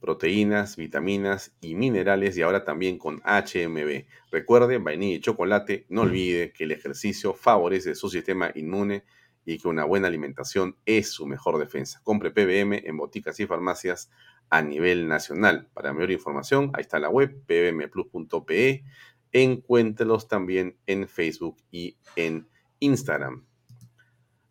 Proteínas, 0.00 0.76
vitaminas 0.76 1.54
y 1.60 1.74
minerales 1.74 2.36
y 2.36 2.42
ahora 2.42 2.64
también 2.64 2.98
con 2.98 3.20
HMB. 3.20 4.06
Recuerde, 4.30 4.78
vainilla 4.78 5.16
y 5.16 5.20
chocolate, 5.20 5.86
no 5.90 6.02
olvide 6.02 6.52
que 6.52 6.64
el 6.64 6.72
ejercicio 6.72 7.34
favorece 7.34 7.94
su 7.94 8.08
sistema 8.08 8.50
inmune 8.54 9.04
y 9.44 9.58
que 9.58 9.68
una 9.68 9.84
buena 9.84 10.08
alimentación 10.08 10.76
es 10.86 11.12
su 11.12 11.26
mejor 11.26 11.58
defensa. 11.58 12.00
Compre 12.02 12.30
PBM 12.30 12.82
en 12.86 12.96
boticas 12.96 13.38
y 13.40 13.46
farmacias 13.46 14.10
a 14.48 14.62
nivel 14.62 15.06
nacional. 15.06 15.68
Para 15.72 15.92
mayor 15.92 16.10
información, 16.10 16.70
ahí 16.74 16.82
está 16.82 16.98
la 16.98 17.08
web 17.08 17.42
pbmplus.pe. 17.46 18.84
Encuéntrelos 19.32 20.28
también 20.28 20.76
en 20.86 21.08
Facebook 21.08 21.56
y 21.70 21.96
en 22.16 22.48
Instagram. 22.80 23.46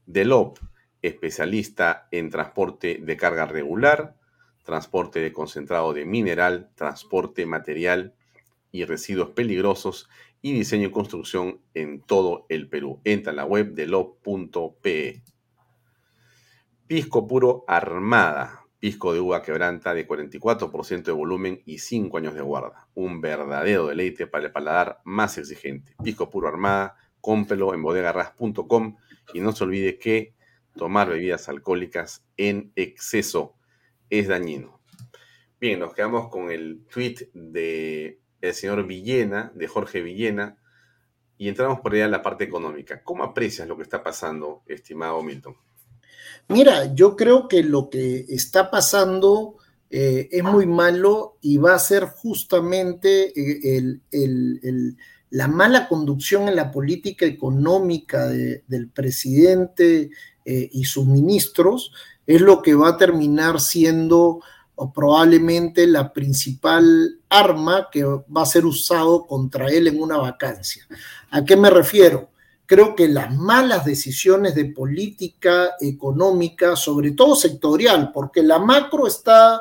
Delop, 0.05 0.57
especialista 1.01 2.07
en 2.11 2.29
transporte 2.29 2.99
de 3.01 3.17
carga 3.17 3.45
regular, 3.45 4.18
transporte 4.69 5.19
de 5.19 5.33
concentrado 5.33 5.93
de 5.93 6.05
mineral, 6.05 6.69
transporte 6.75 7.47
material 7.47 8.13
y 8.71 8.85
residuos 8.85 9.31
peligrosos 9.31 10.07
y 10.43 10.53
diseño 10.53 10.89
y 10.89 10.91
construcción 10.91 11.59
en 11.73 12.01
todo 12.01 12.45
el 12.49 12.69
Perú. 12.69 13.01
Entra 13.03 13.31
en 13.31 13.37
la 13.37 13.45
web 13.45 13.73
delop.pe. 13.73 15.23
Pisco 16.85 17.27
puro 17.27 17.65
Armada, 17.67 18.67
pisco 18.77 19.11
de 19.11 19.19
uva 19.19 19.41
quebranta 19.41 19.95
de 19.95 20.07
44% 20.07 21.01
de 21.01 21.11
volumen 21.13 21.63
y 21.65 21.79
5 21.79 22.19
años 22.19 22.35
de 22.35 22.41
guarda. 22.41 22.87
Un 22.93 23.21
verdadero 23.21 23.87
deleite 23.87 24.27
para 24.27 24.45
el 24.45 24.51
paladar 24.51 25.01
más 25.03 25.39
exigente. 25.39 25.95
Pisco 26.03 26.29
puro 26.29 26.47
Armada, 26.47 26.95
cómpelo 27.21 27.73
en 27.73 27.81
bodegarras.com 27.81 28.97
y 29.33 29.39
no 29.39 29.51
se 29.51 29.63
olvide 29.63 29.97
que 29.97 30.35
tomar 30.75 31.09
bebidas 31.09 31.49
alcohólicas 31.49 32.23
en 32.37 32.71
exceso 32.75 33.55
es 34.09 34.27
dañino. 34.27 34.79
Bien, 35.59 35.79
nos 35.79 35.93
quedamos 35.93 36.29
con 36.29 36.51
el 36.51 36.85
tweet 36.91 37.29
de 37.33 38.19
el 38.41 38.53
señor 38.53 38.87
Villena, 38.87 39.51
de 39.53 39.67
Jorge 39.67 40.01
Villena, 40.01 40.57
y 41.37 41.47
entramos 41.47 41.79
por 41.81 41.93
allá 41.93 42.05
en 42.05 42.11
la 42.11 42.21
parte 42.21 42.43
económica. 42.43 43.01
¿Cómo 43.03 43.23
aprecias 43.23 43.67
lo 43.67 43.75
que 43.77 43.83
está 43.83 44.03
pasando, 44.03 44.63
estimado 44.65 45.21
Milton? 45.23 45.55
Mira, 46.47 46.93
yo 46.93 47.15
creo 47.15 47.47
que 47.47 47.63
lo 47.63 47.89
que 47.89 48.25
está 48.29 48.71
pasando 48.71 49.57
eh, 49.89 50.29
es 50.31 50.43
muy 50.43 50.65
malo 50.65 51.37
y 51.41 51.57
va 51.57 51.75
a 51.75 51.79
ser 51.79 52.05
justamente 52.05 53.33
eh, 53.39 53.99
el, 54.11 54.97
la 55.29 55.47
mala 55.47 55.87
conducción 55.87 56.47
en 56.47 56.55
la 56.55 56.71
política 56.71 57.25
económica 57.25 58.27
del 58.27 58.89
presidente 58.89 60.09
eh, 60.45 60.69
y 60.71 60.85
sus 60.85 61.05
ministros 61.05 61.91
es 62.29 62.41
lo 62.41 62.61
que 62.61 62.75
va 62.75 62.89
a 62.89 62.97
terminar 62.97 63.59
siendo 63.59 64.41
probablemente 64.93 65.87
la 65.87 66.13
principal 66.13 67.19
arma 67.27 67.87
que 67.91 68.03
va 68.03 68.43
a 68.43 68.45
ser 68.45 68.67
usado 68.67 69.25
contra 69.25 69.67
él 69.69 69.87
en 69.87 69.99
una 69.99 70.17
vacancia. 70.17 70.87
¿A 71.31 71.43
qué 71.43 71.57
me 71.57 71.71
refiero? 71.71 72.29
Creo 72.67 72.95
que 72.95 73.07
las 73.07 73.35
malas 73.35 73.83
decisiones 73.83 74.53
de 74.53 74.65
política 74.65 75.71
económica, 75.81 76.75
sobre 76.75 77.13
todo 77.13 77.35
sectorial, 77.35 78.11
porque 78.13 78.43
la 78.43 78.59
macro 78.59 79.07
está, 79.07 79.59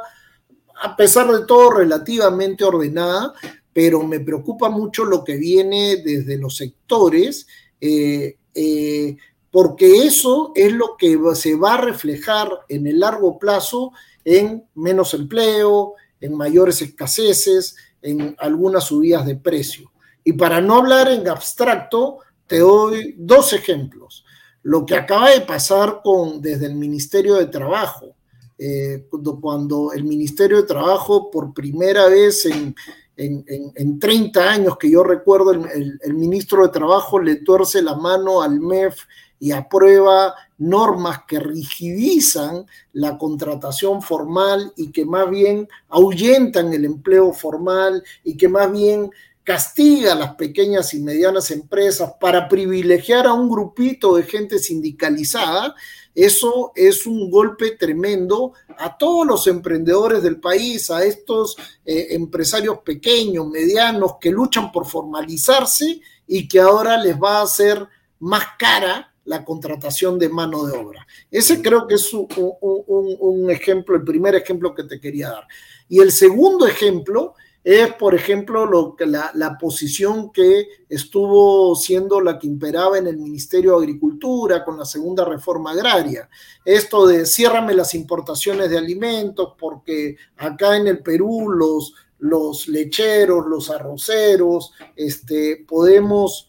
a 0.83 0.95
pesar 0.95 1.33
de 1.33 1.47
todo, 1.47 1.71
relativamente 1.71 2.65
ordenada, 2.65 3.33
pero 3.73 4.03
me 4.03 4.21
preocupa 4.21 4.69
mucho 4.69 5.07
lo 5.07 5.25
que 5.25 5.39
viene 5.39 6.03
desde 6.05 6.37
los 6.37 6.59
sectores, 6.59 7.47
eh, 7.81 8.37
eh, 8.55 9.17
porque 9.51 10.05
eso 10.05 10.53
es 10.55 10.73
lo 10.73 10.97
que 10.99 11.19
se 11.35 11.55
va 11.57 11.75
a 11.75 11.81
reflejar 11.81 12.51
en 12.69 12.87
el 12.87 13.01
largo 13.01 13.39
plazo 13.39 13.93
en 14.25 14.65
menos 14.75 15.15
empleo, 15.15 15.95
en 16.21 16.37
mayores 16.37 16.83
escaseces, 16.83 17.77
en 18.03 18.37
algunas 18.39 18.85
subidas 18.85 19.25
de 19.27 19.37
precio. 19.37 19.91
Y 20.23 20.35
para 20.35 20.61
no 20.61 20.77
hablar 20.77 21.09
en 21.11 21.27
abstracto, 21.29 22.19
te 22.47 22.59
doy 22.59 23.15
dos 23.17 23.53
ejemplos. 23.53 24.25
Lo 24.63 24.85
que 24.85 24.97
acaba 24.97 25.31
de 25.31 25.41
pasar 25.41 26.01
con, 26.03 26.43
desde 26.43 26.67
el 26.67 26.75
Ministerio 26.75 27.37
de 27.37 27.47
Trabajo, 27.47 28.15
eh, 28.59 29.07
cuando 29.41 29.93
el 29.93 30.05
Ministerio 30.05 30.59
de 30.59 30.65
Trabajo 30.65 31.31
por 31.31 31.55
primera 31.55 32.09
vez 32.09 32.45
en, 32.45 32.75
en, 33.17 33.99
30 33.99 34.51
años 34.51 34.77
que 34.77 34.91
yo 34.91 35.03
recuerdo, 35.03 35.53
el, 35.53 35.99
el, 36.03 36.15
ministro 36.15 36.63
de 36.63 36.73
Trabajo 36.73 37.21
le 37.21 37.37
tuerce 37.37 37.83
la 37.83 37.95
mano 37.95 38.43
al 38.43 38.61
MEF 38.61 39.05
y 39.41 39.53
aprueba 39.53 40.35
normas 40.59 41.21
que 41.27 41.39
rigidizan 41.39 42.67
la 42.93 43.17
contratación 43.17 44.03
formal 44.03 44.73
y 44.77 44.91
que 44.91 45.05
más 45.05 45.31
bien 45.31 45.69
ahuyentan 45.89 46.73
el 46.73 46.85
empleo 46.85 47.33
formal 47.33 48.03
y 48.25 48.37
que 48.37 48.49
más 48.49 48.71
bien 48.71 49.11
castiga 49.45 50.13
a 50.13 50.17
las 50.17 50.35
pequeñas 50.35 50.93
y 50.93 51.01
medianas 51.01 51.51
empresas 51.51 52.13
para 52.21 52.49
privilegiar 52.49 53.27
a 53.27 53.33
un 53.33 53.49
grupito 53.49 54.15
de 54.15 54.25
gente 54.25 54.59
sindicalizada, 54.59 55.75
eso 56.15 56.73
es 56.75 57.07
un 57.07 57.31
golpe 57.31 57.71
tremendo 57.71 58.53
a 58.77 58.99
todos 58.99 59.27
los 59.27 59.47
emprendedores 59.47 60.23
del 60.23 60.41
país, 60.41 60.91
a 60.91 61.05
estos 61.05 61.57
eh, 61.87 62.09
empresarios 62.11 62.81
pequeños, 62.81 63.47
medianos, 63.47 64.17
que 64.21 64.31
luchan 64.31 64.73
por 64.73 64.85
formalizarse 64.85 66.01
y 66.27 66.49
que 66.49 66.61
ahora 66.61 66.99
les 66.99 67.17
va 67.17 67.39
a 67.39 67.45
hacer 67.45 67.87
más 68.19 68.45
cara 68.59 69.15
la 69.29 69.45
contratación 69.45 70.19
de 70.19 70.31
mano 70.31 70.65
de 70.65 70.77
obra. 70.77 71.07
Ese 71.31 71.61
creo 71.61 71.87
que 71.87 71.97
es 71.97 72.13
un, 72.15 73.51
ejemplo, 73.51 73.95
el 73.95 74.03
primer 74.03 74.35
ejemplo 74.35 74.75
que 74.75 74.85
te 74.85 74.99
quería 74.99 75.29
dar. 75.29 75.47
Y 75.87 76.01
el 76.01 76.13
segundo 76.13 76.67
ejemplo 76.67 77.35
es, 77.63 77.93
por 77.95 78.15
ejemplo, 78.15 78.65
lo 78.65 78.97
que 78.97 79.05
la, 79.05 79.31
la, 79.35 79.59
posición 79.59 80.33
que 80.33 80.67
estuvo 80.89 81.77
siendo 81.77 82.23
la 82.23 82.39
que 82.39 82.47
imperaba 82.47 82.97
en 82.97 83.07
el 83.07 83.19
Ministerio 83.19 83.73
de 83.73 83.85
Agricultura 83.85 84.65
con 84.65 84.79
la 84.79 84.87
segunda 84.87 85.27
reforma 85.27 85.73
agraria. 85.73 86.31
Esto 86.65 87.07
de 87.07 87.27
ciérrame 87.27 87.75
las 87.75 87.95
importaciones 87.95 88.71
de 88.71 88.79
alimentos 88.79 89.53
porque 89.59 90.17
acá 90.39 90.79
en 90.79 90.87
el 90.87 91.03
Perú 91.03 91.51
los, 91.51 91.93
los 92.21 92.67
lecheros, 92.67 93.45
los 93.47 93.69
arroceros, 93.69 94.73
este, 94.97 95.67
podemos 95.69 96.48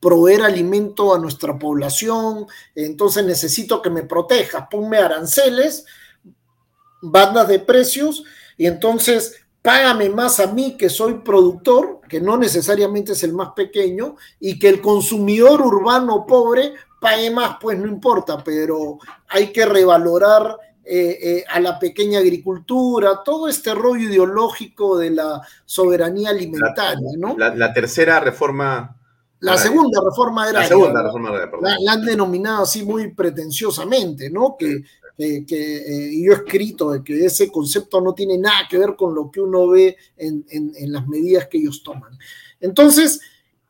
proveer 0.00 0.42
alimento 0.42 1.14
a 1.14 1.18
nuestra 1.18 1.58
población, 1.58 2.46
entonces 2.74 3.24
necesito 3.24 3.82
que 3.82 3.90
me 3.90 4.02
protejas, 4.02 4.66
ponme 4.70 4.98
aranceles, 4.98 5.86
bandas 7.00 7.48
de 7.48 7.58
precios, 7.58 8.24
y 8.56 8.66
entonces 8.66 9.36
págame 9.62 10.08
más 10.08 10.40
a 10.40 10.46
mí 10.46 10.76
que 10.76 10.88
soy 10.88 11.14
productor, 11.20 12.00
que 12.08 12.20
no 12.20 12.36
necesariamente 12.36 13.12
es 13.12 13.22
el 13.22 13.32
más 13.32 13.50
pequeño, 13.54 14.16
y 14.40 14.58
que 14.58 14.68
el 14.68 14.80
consumidor 14.80 15.60
urbano 15.60 16.26
pobre 16.26 16.74
pague 17.00 17.30
más, 17.30 17.56
pues 17.60 17.78
no 17.78 17.86
importa, 17.86 18.42
pero 18.42 18.98
hay 19.28 19.52
que 19.52 19.64
revalorar 19.66 20.56
eh, 20.90 21.18
eh, 21.22 21.44
a 21.50 21.60
la 21.60 21.78
pequeña 21.78 22.18
agricultura, 22.18 23.22
todo 23.22 23.46
este 23.46 23.74
rollo 23.74 24.08
ideológico 24.08 24.96
de 24.96 25.10
la 25.10 25.42
soberanía 25.66 26.30
alimentaria, 26.30 27.10
¿no? 27.18 27.36
La, 27.36 27.74
tercera 27.74 28.20
reforma. 28.20 28.96
La 29.40 29.56
segunda 29.56 30.00
reforma 30.02 30.44
agraria. 30.44 30.62
La 30.62 30.68
segunda 30.68 31.02
reforma 31.02 31.28
agraria, 31.28 31.58
la, 31.60 31.76
la, 31.80 31.92
han 31.92 32.04
denominado 32.04 32.62
así 32.64 32.82
muy 32.82 33.12
pretenciosamente, 33.12 34.30
¿no? 34.30 34.56
Que, 34.58 34.82
que, 35.16 35.46
eh, 35.50 36.22
yo 36.22 36.32
he 36.32 36.36
escrito 36.36 36.90
de 36.90 37.02
que 37.02 37.24
ese 37.24 37.50
concepto 37.50 38.00
no 38.00 38.14
tiene 38.14 38.38
nada 38.38 38.66
que 38.68 38.78
ver 38.78 38.96
con 38.96 39.14
lo 39.14 39.30
que 39.30 39.40
uno 39.40 39.68
ve 39.68 39.96
en, 40.16 40.44
en 40.50 40.92
las 40.92 41.06
medidas 41.06 41.46
que 41.48 41.58
ellos 41.58 41.82
toman. 41.82 42.18
Entonces, 42.60 43.20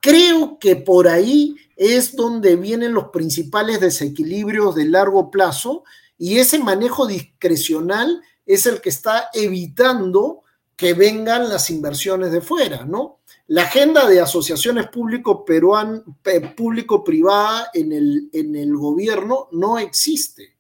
creo 0.01 0.59
que 0.59 0.77
por 0.77 1.09
ahí 1.09 1.57
es 1.77 2.17
donde 2.17 2.57
vienen 2.57 2.93
los 2.93 3.09
principales 3.09 3.81
desequilibrios 3.81 4.75
de 4.75 4.87
largo 4.87 5.31
plazo 5.31 5.85
y 6.19 6.39
ese 6.39 6.59
manejo 6.59 7.07
discrecional 7.07 8.23
es 8.45 8.67
el 8.67 8.81
que 8.81 8.89
está 8.89 9.29
evitando 9.33 10.43
que 10.77 10.95
vengan 10.95 11.49
las 11.49 11.71
inversiones 11.71 12.33
de 12.33 12.41
fuera, 12.41 12.85
¿no? 12.85 13.19
La 13.49 13.63
agenda 13.63 14.07
de 14.07 14.21
asociaciones 14.21 14.89
público-privada 14.89 17.71
en 17.73 17.93
el, 17.93 18.29
en 18.33 18.55
el 18.55 18.77
gobierno 18.77 19.49
no 19.53 19.79
existe, 19.79 20.57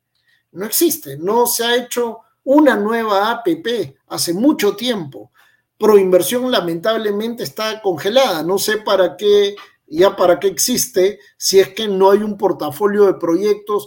no 0.52 0.65
existe, 0.65 1.19
no 1.19 1.47
se 1.47 1.65
ha 1.65 1.77
hecho 1.77 2.20
una 2.44 2.77
nueva 2.77 3.31
APP 3.31 3.94
hace 4.06 4.32
mucho 4.32 4.74
tiempo. 4.74 5.32
Proinversión 5.77 6.51
lamentablemente 6.51 7.43
está 7.43 7.82
congelada, 7.82 8.43
no 8.43 8.59
sé 8.59 8.78
para 8.78 9.16
qué 9.16 9.55
ya 9.90 10.16
para 10.16 10.39
qué 10.39 10.48
existe 10.48 11.19
si 11.36 11.60
es 11.60 11.70
que 11.70 11.89
no 11.89 12.10
hay 12.10 12.19
un 12.19 12.36
portafolio 12.36 13.06
de 13.06 13.15
proyectos. 13.15 13.86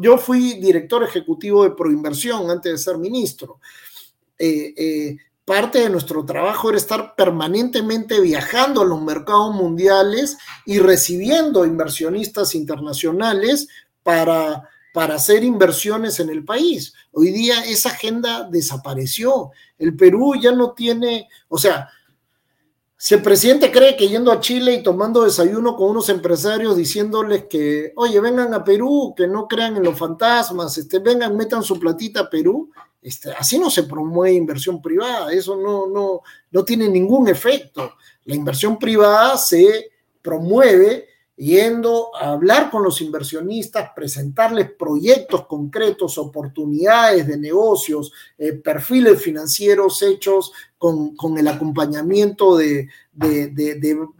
Yo 0.00 0.18
fui 0.18 0.54
director 0.54 1.02
ejecutivo 1.02 1.64
de 1.64 1.70
Proinversión 1.70 2.50
antes 2.50 2.72
de 2.72 2.78
ser 2.78 2.98
ministro. 2.98 3.60
Eh, 4.38 4.74
eh, 4.76 5.16
parte 5.44 5.80
de 5.80 5.90
nuestro 5.90 6.24
trabajo 6.24 6.68
era 6.68 6.78
estar 6.78 7.14
permanentemente 7.16 8.20
viajando 8.20 8.82
a 8.82 8.84
los 8.84 9.00
mercados 9.02 9.54
mundiales 9.54 10.38
y 10.64 10.78
recibiendo 10.78 11.64
inversionistas 11.64 12.54
internacionales 12.54 13.68
para, 14.02 14.68
para 14.92 15.16
hacer 15.16 15.42
inversiones 15.42 16.20
en 16.20 16.30
el 16.30 16.44
país. 16.44 16.94
Hoy 17.10 17.30
día 17.30 17.64
esa 17.64 17.90
agenda 17.90 18.48
desapareció. 18.48 19.50
El 19.78 19.96
Perú 19.96 20.34
ya 20.40 20.52
no 20.52 20.72
tiene, 20.72 21.28
o 21.48 21.58
sea, 21.58 21.88
si 22.96 23.14
el 23.14 23.22
presidente 23.22 23.72
cree 23.72 23.96
que 23.96 24.08
yendo 24.08 24.30
a 24.30 24.38
Chile 24.38 24.74
y 24.74 24.82
tomando 24.84 25.24
desayuno 25.24 25.74
con 25.74 25.90
unos 25.90 26.08
empresarios 26.08 26.76
diciéndoles 26.76 27.46
que, 27.46 27.92
oye, 27.96 28.20
vengan 28.20 28.54
a 28.54 28.62
Perú, 28.62 29.12
que 29.16 29.26
no 29.26 29.48
crean 29.48 29.76
en 29.76 29.82
los 29.82 29.98
fantasmas, 29.98 30.78
este, 30.78 31.00
vengan, 31.00 31.36
metan 31.36 31.64
su 31.64 31.80
platita 31.80 32.20
a 32.20 32.30
Perú, 32.30 32.70
este, 33.02 33.32
así 33.32 33.58
no 33.58 33.68
se 33.68 33.82
promueve 33.82 34.36
inversión 34.36 34.80
privada, 34.80 35.32
eso 35.32 35.56
no, 35.56 35.86
no, 35.88 36.22
no 36.50 36.64
tiene 36.64 36.88
ningún 36.88 37.28
efecto. 37.28 37.94
La 38.24 38.36
inversión 38.36 38.78
privada 38.78 39.36
se 39.36 39.90
promueve 40.22 41.08
yendo 41.42 42.14
a 42.14 42.30
hablar 42.30 42.70
con 42.70 42.84
los 42.84 43.00
inversionistas, 43.00 43.90
presentarles 43.96 44.70
proyectos 44.70 45.44
concretos, 45.46 46.16
oportunidades 46.16 47.26
de 47.26 47.36
negocios, 47.36 48.12
eh, 48.38 48.52
perfiles 48.52 49.20
financieros 49.20 50.02
hechos 50.02 50.52
con, 50.78 51.16
el 51.36 51.48
acompañamiento 51.48 52.56
de, 52.56 52.88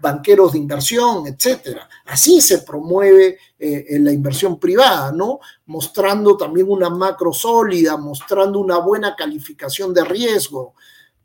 banqueros 0.01 0.53
de 0.53 0.59
inversión, 0.59 1.29
etcétera. 1.29 1.89
Así 2.07 2.41
se 2.41 2.59
promueve 2.59 3.39
eh, 3.57 3.99
la 4.01 4.11
inversión 4.11 4.59
privada, 4.59 5.13
¿no? 5.13 5.39
Mostrando 5.67 6.37
también 6.37 6.69
una 6.69 6.91
macro 6.91 7.33
sólida, 7.33 7.97
mostrando 7.97 8.59
una 8.59 8.79
buena 8.79 9.15
calificación 9.15 9.95
de 9.95 10.05
riesgo, 10.05 10.75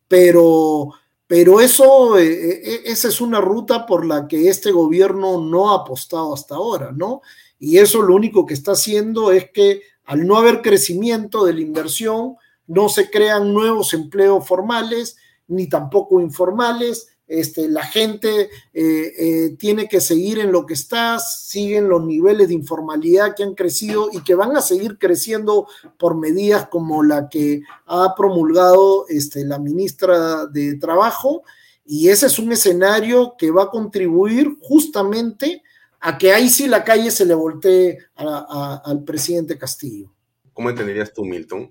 pero 0.08 0.94
pero 1.28 1.60
eso, 1.60 2.18
eh, 2.18 2.62
eh, 2.64 2.82
esa 2.86 3.10
es 3.10 3.20
una 3.20 3.42
ruta 3.42 3.86
por 3.86 4.06
la 4.06 4.28
que 4.28 4.48
este 4.48 4.72
gobierno 4.72 5.42
no 5.42 5.72
ha 5.72 5.82
apostado 5.82 6.34
hasta 6.34 6.56
ahora, 6.56 6.92
¿no? 6.94 7.22
Y 7.60 7.78
eso 7.78 8.02
lo 8.02 8.16
único 8.16 8.46
que 8.46 8.54
está 8.54 8.72
haciendo 8.72 9.32
es 9.32 9.52
que 9.52 9.82
al 10.06 10.26
no 10.26 10.38
haber 10.38 10.62
crecimiento 10.62 11.44
de 11.44 11.54
la 11.54 11.62
inversión, 11.62 12.38
no 12.66 12.88
se 12.88 13.10
crean 13.10 13.54
nuevos 13.54 13.94
empleos 13.94 14.48
formales 14.48 15.18
ni 15.48 15.68
tampoco 15.68 16.22
informales, 16.22 17.10
este, 17.28 17.68
la 17.68 17.84
gente 17.84 18.50
eh, 18.74 19.14
eh, 19.18 19.56
tiene 19.60 19.88
que 19.90 20.00
seguir 20.00 20.40
en 20.40 20.52
lo 20.52 20.66
que 20.66 20.74
está, 20.74 21.20
siguen 21.20 21.90
los 21.90 22.04
niveles 22.06 22.48
de 22.48 22.54
informalidad 22.54 23.36
que 23.36 23.44
han 23.44 23.54
crecido 23.54 24.10
y 24.12 24.24
que 24.24 24.36
van 24.36 24.56
a 24.56 24.62
seguir 24.62 24.98
creciendo 24.98 25.68
por 25.98 26.16
medidas 26.16 26.68
como 26.70 27.04
la 27.04 27.28
que 27.28 27.62
ha 27.86 28.16
promulgado 28.16 29.06
este, 29.10 29.46
la 29.46 29.60
ministra 29.60 30.46
de 30.46 30.76
Trabajo. 30.76 31.44
Y 31.86 32.10
ese 32.10 32.28
es 32.28 32.40
un 32.40 32.52
escenario 32.52 33.36
que 33.38 33.52
va 33.52 33.64
a 33.64 33.70
contribuir 33.70 34.58
justamente 34.62 35.64
a 36.00 36.18
que 36.18 36.32
ahí 36.32 36.50
sí 36.50 36.68
la 36.68 36.84
calle 36.84 37.12
se 37.12 37.26
le 37.26 37.34
voltee 37.34 37.98
al 38.16 39.04
presidente 39.04 39.58
Castillo. 39.58 40.12
¿Cómo 40.54 40.70
entenderías 40.70 41.14
tú, 41.14 41.24
Milton, 41.24 41.70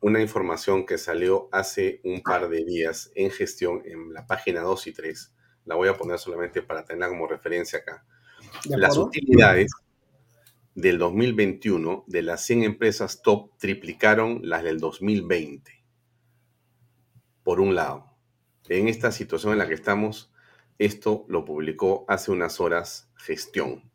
una 0.00 0.20
información 0.20 0.86
que 0.86 0.98
salió 0.98 1.48
hace 1.52 2.00
un 2.04 2.22
par 2.22 2.48
de 2.48 2.64
días 2.64 3.10
en 3.14 3.30
gestión 3.30 3.82
en 3.84 4.12
la 4.12 4.26
página 4.26 4.60
2 4.60 4.86
y 4.86 4.92
3. 4.92 5.34
La 5.64 5.74
voy 5.74 5.88
a 5.88 5.96
poner 5.96 6.18
solamente 6.18 6.62
para 6.62 6.84
tenerla 6.84 7.08
como 7.08 7.26
referencia 7.26 7.80
acá. 7.80 8.04
Las 8.64 8.96
utilidades 8.96 9.70
del 10.74 10.98
2021 10.98 12.04
de 12.06 12.22
las 12.22 12.44
100 12.44 12.62
empresas 12.62 13.22
top 13.22 13.50
triplicaron 13.58 14.40
las 14.44 14.62
del 14.62 14.78
2020. 14.78 15.72
Por 17.42 17.60
un 17.60 17.74
lado, 17.74 18.16
en 18.68 18.88
esta 18.88 19.10
situación 19.10 19.52
en 19.52 19.58
la 19.58 19.66
que 19.66 19.74
estamos, 19.74 20.32
esto 20.78 21.24
lo 21.28 21.44
publicó 21.44 22.04
hace 22.08 22.30
unas 22.30 22.60
horas 22.60 23.10
gestión. 23.16 23.90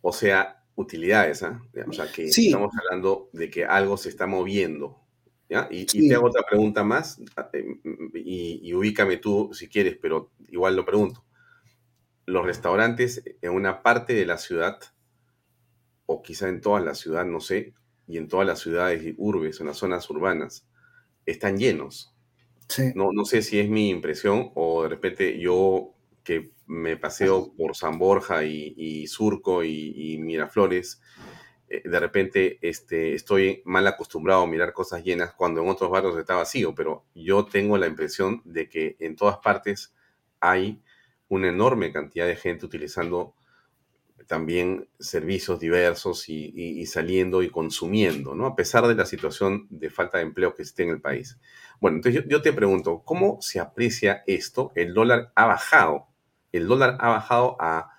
O 0.00 0.12
sea, 0.12 0.57
utilidades, 0.78 1.42
¿ah? 1.42 1.60
O 1.88 1.92
sea, 1.92 2.10
que 2.10 2.26
estamos 2.26 2.72
hablando 2.78 3.28
de 3.32 3.50
que 3.50 3.64
algo 3.64 3.96
se 3.96 4.08
está 4.08 4.28
moviendo. 4.28 5.00
¿ya? 5.48 5.66
Y, 5.70 5.86
te 5.86 6.14
hago 6.14 6.28
otra 6.28 6.44
pregunta 6.48 6.84
más, 6.84 7.20
ah, 7.36 7.50
eh, 7.52 7.66
y, 8.14 8.60
y, 8.62 8.74
ubícame 8.74 9.16
tú 9.16 9.50
si 9.52 9.68
quieres, 9.68 9.98
pero 10.00 10.30
igual 10.48 10.76
lo 10.76 10.84
pregunto. 10.84 11.24
Los 12.26 12.46
restaurantes 12.46 13.24
en 13.42 13.52
una 13.52 13.82
parte 13.82 14.14
de 14.14 14.24
la 14.24 14.38
ciudad, 14.38 14.78
o 16.06 16.22
quizá 16.22 16.48
en 16.48 16.60
toda 16.60 16.80
la 16.80 16.94
ciudad, 16.94 17.24
no 17.24 17.40
sé, 17.40 17.74
y 18.06 18.16
en 18.16 18.28
todas 18.28 18.46
las 18.46 18.60
ciudades 18.60 19.02
y 19.04 19.14
urbes, 19.18 19.60
en 19.60 19.66
las 19.66 19.78
zonas 19.78 20.08
urbanas, 20.10 20.64
están 21.26 21.58
llenos. 21.58 22.14
No, 22.94 23.10
no 23.12 23.24
sé 23.24 23.42
si 23.42 23.58
es 23.58 23.68
mi 23.68 23.88
impresión 23.88 24.52
o 24.54 24.82
de 24.84 24.90
repente 24.90 25.40
yo 25.40 25.94
que 26.28 26.50
me 26.66 26.98
paseo 26.98 27.54
por 27.56 27.74
San 27.74 27.98
Borja 27.98 28.44
y, 28.44 29.06
Surco 29.06 29.64
y, 29.64 30.18
Miraflores, 30.20 31.00
eh, 31.70 31.80
de 31.88 31.98
repente 31.98 32.58
este, 32.60 33.14
estoy 33.14 33.62
mal 33.64 33.86
acostumbrado 33.86 34.42
a 34.42 34.46
mirar 34.46 34.74
cosas 34.74 35.02
llenas 35.02 35.32
cuando 35.32 35.62
en 35.62 35.70
otros 35.70 35.90
barrios 35.90 36.18
está 36.18 36.34
vacío, 36.34 36.74
pero 36.74 37.06
yo 37.14 37.46
tengo 37.46 37.78
la 37.78 37.86
impresión 37.86 38.42
de 38.44 38.68
que 38.68 38.96
en 39.00 39.16
todas 39.16 39.38
partes 39.38 39.94
hay 40.38 40.82
una 41.28 41.48
enorme 41.48 41.94
cantidad 41.94 42.26
de 42.26 42.36
gente 42.36 42.66
utilizando 42.66 43.34
también 44.26 44.86
servicios 44.98 45.58
diversos 45.58 46.28
y, 46.28 46.84
saliendo 46.84 47.42
y 47.42 47.48
consumiendo, 47.48 48.34
¿no? 48.34 48.44
A 48.44 48.54
pesar 48.54 48.86
de 48.86 48.94
la 48.94 49.06
situación 49.06 49.66
de 49.70 49.88
falta 49.88 50.18
de 50.18 50.24
empleo 50.24 50.54
que 50.54 50.60
esté 50.60 50.82
en 50.82 50.90
el 50.90 51.00
país. 51.00 51.38
Bueno, 51.80 51.96
entonces 51.96 52.22
yo 52.28 52.42
te 52.42 52.52
pregunto, 52.52 53.00
¿cómo 53.02 53.38
se 53.40 53.60
aprecia 53.60 54.24
esto? 54.26 54.72
El 54.74 54.92
dólar 54.92 55.32
ha 55.34 55.46
bajado 55.46 56.08
el 56.52 56.66
dólar 56.66 56.96
ha 57.00 57.08
bajado 57.08 57.56
a 57.60 57.90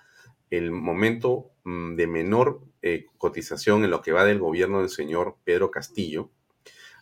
el 0.50 0.70
momento 0.70 1.50
mm, 1.64 1.94
de 1.94 2.06
menor 2.06 2.60
eh, 2.82 3.06
cotización 3.18 3.84
en 3.84 3.90
lo 3.90 4.02
que 4.02 4.12
va 4.12 4.24
del 4.24 4.38
gobierno 4.38 4.80
del 4.80 4.90
señor 4.90 5.36
Pedro 5.44 5.70
Castillo. 5.70 6.30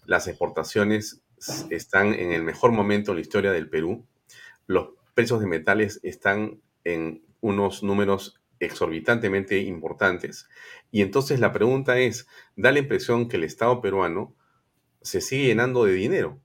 Las 0.04 0.26
exportaciones 0.28 1.22
están 1.70 2.14
en 2.14 2.32
el 2.32 2.42
mejor 2.42 2.72
momento 2.72 3.12
en 3.12 3.16
la 3.16 3.22
historia 3.22 3.52
del 3.52 3.68
Perú. 3.68 4.06
Los 4.66 4.90
precios 5.14 5.40
de 5.40 5.46
metales 5.46 6.00
están 6.02 6.60
en 6.84 7.22
unos 7.40 7.82
números 7.82 8.40
exorbitantemente 8.60 9.58
importantes. 9.58 10.48
Y 10.90 11.02
entonces 11.02 11.40
la 11.40 11.52
pregunta 11.52 11.98
es, 11.98 12.26
da 12.56 12.72
la 12.72 12.80
impresión 12.80 13.28
que 13.28 13.36
el 13.36 13.44
Estado 13.44 13.80
peruano 13.80 14.34
se 15.00 15.20
sigue 15.20 15.46
llenando 15.46 15.84
de 15.84 15.92
dinero. 15.92 16.40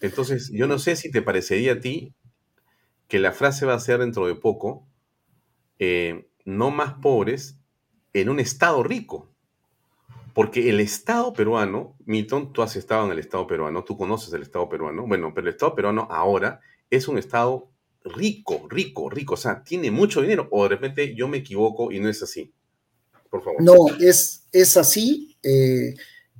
Entonces, 0.00 0.50
yo 0.52 0.66
no 0.66 0.78
sé 0.78 0.96
si 0.96 1.10
te 1.10 1.22
parecería 1.22 1.74
a 1.74 1.80
ti 1.80 2.14
que 3.12 3.18
la 3.18 3.32
frase 3.32 3.66
va 3.66 3.74
a 3.74 3.78
ser 3.78 3.98
dentro 3.98 4.26
de 4.26 4.34
poco, 4.34 4.88
eh, 5.78 6.30
no 6.46 6.70
más 6.70 6.94
pobres 6.94 7.58
en 8.14 8.30
un 8.30 8.40
Estado 8.40 8.82
rico. 8.82 9.30
Porque 10.32 10.70
el 10.70 10.80
Estado 10.80 11.34
peruano, 11.34 11.94
Milton, 12.06 12.54
tú 12.54 12.62
has 12.62 12.74
estado 12.74 13.04
en 13.04 13.12
el 13.12 13.18
Estado 13.18 13.46
peruano, 13.46 13.84
tú 13.84 13.98
conoces 13.98 14.32
el 14.32 14.40
Estado 14.40 14.66
peruano, 14.66 15.06
bueno, 15.06 15.30
pero 15.34 15.46
el 15.46 15.52
Estado 15.52 15.74
peruano 15.74 16.08
ahora 16.10 16.60
es 16.88 17.06
un 17.06 17.18
Estado 17.18 17.68
rico, 18.02 18.66
rico, 18.70 19.10
rico. 19.10 19.34
O 19.34 19.36
sea, 19.36 19.62
tiene 19.62 19.90
mucho 19.90 20.22
dinero. 20.22 20.48
O 20.50 20.62
de 20.62 20.70
repente 20.70 21.14
yo 21.14 21.28
me 21.28 21.36
equivoco 21.36 21.92
y 21.92 22.00
no 22.00 22.08
es 22.08 22.22
así. 22.22 22.50
Por 23.28 23.44
favor. 23.44 23.62
No, 23.62 23.74
es, 24.00 24.48
es 24.52 24.78
así. 24.78 25.36
Eh, 25.42 25.94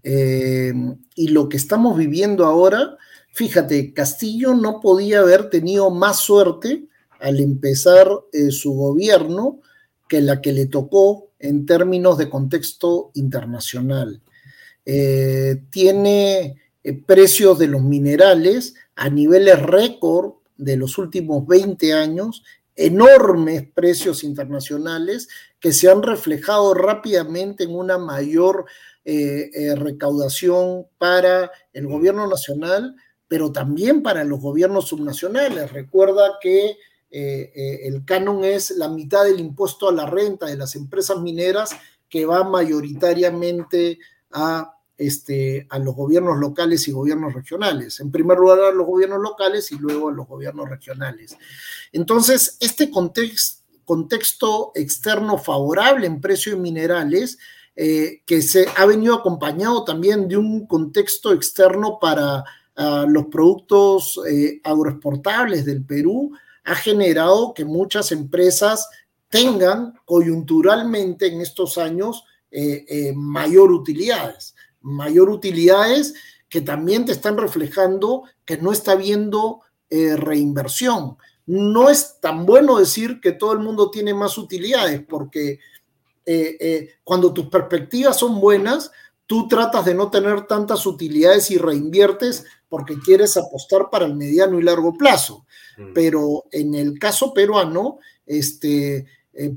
eh, 0.04 0.72
y 1.16 1.28
lo 1.28 1.50
que 1.50 1.58
estamos 1.58 1.98
viviendo 1.98 2.46
ahora, 2.46 2.96
fíjate, 3.32 3.92
Castillo 3.92 4.54
no 4.54 4.80
podía 4.80 5.20
haber 5.20 5.50
tenido 5.50 5.90
más 5.90 6.18
suerte 6.18 6.86
al 7.20 7.40
empezar 7.40 8.08
eh, 8.32 8.50
su 8.50 8.72
gobierno 8.74 9.60
que 10.08 10.20
la 10.20 10.40
que 10.40 10.52
le 10.52 10.66
tocó 10.66 11.30
en 11.38 11.66
términos 11.66 12.18
de 12.18 12.30
contexto 12.30 13.10
internacional. 13.14 14.20
tiene 14.84 16.56
precios 17.06 17.58
de 17.58 17.68
los 17.68 17.82
minerales 17.82 18.74
a 18.96 19.08
niveles 19.08 19.60
récord 19.60 20.34
de 20.56 20.76
los 20.76 20.98
últimos 20.98 21.46
20 21.46 21.92
años, 21.92 22.42
enormes 22.76 23.64
precios 23.74 24.24
internacionales 24.24 25.28
que 25.60 25.72
se 25.72 25.90
han 25.90 26.02
reflejado 26.02 26.74
rápidamente 26.74 27.64
en 27.64 27.74
una 27.74 27.98
mayor 27.98 28.64
eh, 29.04 29.50
eh, 29.52 29.74
recaudación 29.74 30.86
para 30.98 31.50
el 31.72 31.86
gobierno 31.86 32.26
nacional, 32.26 32.96
pero 33.32 33.50
también 33.50 34.02
para 34.02 34.24
los 34.24 34.40
gobiernos 34.40 34.88
subnacionales. 34.88 35.72
Recuerda 35.72 36.36
que 36.38 36.76
eh, 37.10 37.80
el 37.84 38.04
canon 38.04 38.44
es 38.44 38.72
la 38.72 38.90
mitad 38.90 39.24
del 39.24 39.40
impuesto 39.40 39.88
a 39.88 39.92
la 39.92 40.04
renta 40.04 40.44
de 40.44 40.58
las 40.58 40.76
empresas 40.76 41.18
mineras 41.18 41.70
que 42.10 42.26
va 42.26 42.44
mayoritariamente 42.44 43.98
a 44.32 44.74
este, 44.98 45.66
a 45.70 45.78
los 45.78 45.94
gobiernos 45.94 46.40
locales 46.40 46.86
y 46.88 46.92
gobiernos 46.92 47.32
regionales. 47.32 48.00
En 48.00 48.12
primer 48.12 48.36
lugar 48.36 48.60
a 48.60 48.70
los 48.70 48.86
gobiernos 48.86 49.22
locales 49.22 49.72
y 49.72 49.78
luego 49.78 50.10
a 50.10 50.12
los 50.12 50.28
gobiernos 50.28 50.68
regionales. 50.68 51.34
Entonces, 51.90 52.58
este 52.60 52.90
contexto, 52.90 54.72
externo 54.74 55.38
favorable 55.38 56.06
en 56.06 56.20
precio 56.20 56.52
de 56.52 56.60
minerales, 56.60 57.38
eh, 57.76 58.20
que 58.26 58.42
se 58.42 58.66
ha 58.76 58.84
venido 58.84 59.14
acompañado 59.14 59.84
también 59.84 60.28
de 60.28 60.36
un 60.36 60.66
contexto 60.66 61.32
externo 61.32 61.96
para 61.98 62.44
ah, 62.76 63.06
los 63.08 63.26
productos 63.26 64.20
eh, 64.28 64.60
agroexportables 64.64 65.64
del 65.64 65.84
Perú, 65.84 66.32
ha 66.64 66.74
generado 66.74 67.54
que 67.54 67.64
muchas 67.64 68.12
empresas 68.12 68.88
tengan 69.28 69.94
coyunturalmente 70.04 71.26
en 71.26 71.40
estos 71.40 71.78
años 71.78 72.24
eh, 72.50 73.12
mayor 73.16 73.72
utilidades 73.72 74.54
mayor 74.82 75.30
utilidades 75.30 76.14
que 76.48 76.60
también 76.60 77.06
te 77.06 77.12
están 77.12 77.38
reflejando 77.38 78.24
que 78.44 78.58
no 78.58 78.72
está 78.72 78.92
habiendo 78.92 79.62
eh, 79.88 80.16
reinversión. 80.16 81.16
No 81.46 81.88
es 81.88 82.20
tan 82.20 82.44
bueno 82.44 82.78
decir 82.78 83.20
que 83.20 83.32
todo 83.32 83.52
el 83.52 83.60
mundo 83.60 83.90
tiene 83.90 84.12
más 84.12 84.36
utilidades, 84.36 85.02
porque 85.08 85.60
eh, 86.26 86.56
eh, 86.60 86.90
cuando 87.02 87.32
tus 87.32 87.46
perspectivas 87.46 88.18
son 88.18 88.40
buenas, 88.40 88.90
tú 89.26 89.48
tratas 89.48 89.84
de 89.84 89.94
no 89.94 90.10
tener 90.10 90.46
tantas 90.46 90.86
utilidades 90.86 91.50
y 91.50 91.58
reinviertes 91.58 92.44
porque 92.68 92.98
quieres 92.98 93.36
apostar 93.36 93.88
para 93.90 94.06
el 94.06 94.14
mediano 94.14 94.58
y 94.58 94.62
largo 94.62 94.94
plazo. 94.94 95.46
Mm. 95.78 95.92
Pero 95.94 96.44
en 96.50 96.74
el 96.74 96.98
caso 96.98 97.32
peruano, 97.32 97.98
este, 98.26 99.06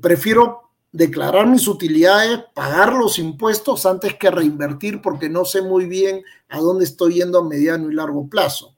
prefiero 0.02 0.66
declarar 0.96 1.46
mis 1.48 1.68
utilidades, 1.68 2.40
pagar 2.54 2.94
los 2.94 3.20
impuestos 3.20 3.86
antes 3.86 4.16
que 4.16 4.32
reinvertir 4.32 5.02
porque 5.02 5.28
no 5.28 5.44
sé 5.44 5.62
muy 5.62 5.88
bien 5.88 6.24
a 6.48 6.60
dónde 6.60 6.86
estoy 6.86 7.16
yendo 7.16 7.40
a 7.40 7.44
mediano 7.44 7.92
y 7.92 7.94
largo 7.94 8.30
plazo. 8.30 8.76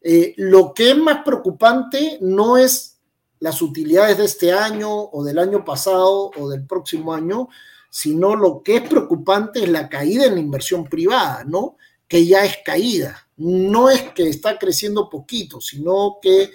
Eh, 0.00 0.34
lo 0.38 0.74
que 0.74 0.90
es 0.90 0.98
más 0.98 1.22
preocupante 1.24 2.18
no 2.20 2.56
es 2.56 2.98
las 3.38 3.62
utilidades 3.62 4.18
de 4.18 4.24
este 4.24 4.52
año 4.52 4.90
o 4.90 5.22
del 5.22 5.38
año 5.38 5.64
pasado 5.64 6.32
o 6.36 6.48
del 6.48 6.66
próximo 6.66 7.14
año, 7.14 7.48
sino 7.94 8.34
lo 8.34 8.62
que 8.62 8.76
es 8.76 8.88
preocupante 8.88 9.62
es 9.62 9.68
la 9.68 9.86
caída 9.86 10.24
en 10.24 10.36
la 10.36 10.40
inversión 10.40 10.84
privada, 10.84 11.44
¿no? 11.44 11.76
Que 12.08 12.24
ya 12.24 12.42
es 12.42 12.56
caída. 12.64 13.28
No 13.36 13.90
es 13.90 14.00
que 14.12 14.30
está 14.30 14.58
creciendo 14.58 15.10
poquito, 15.10 15.60
sino 15.60 16.16
que 16.22 16.44
eh, 16.44 16.50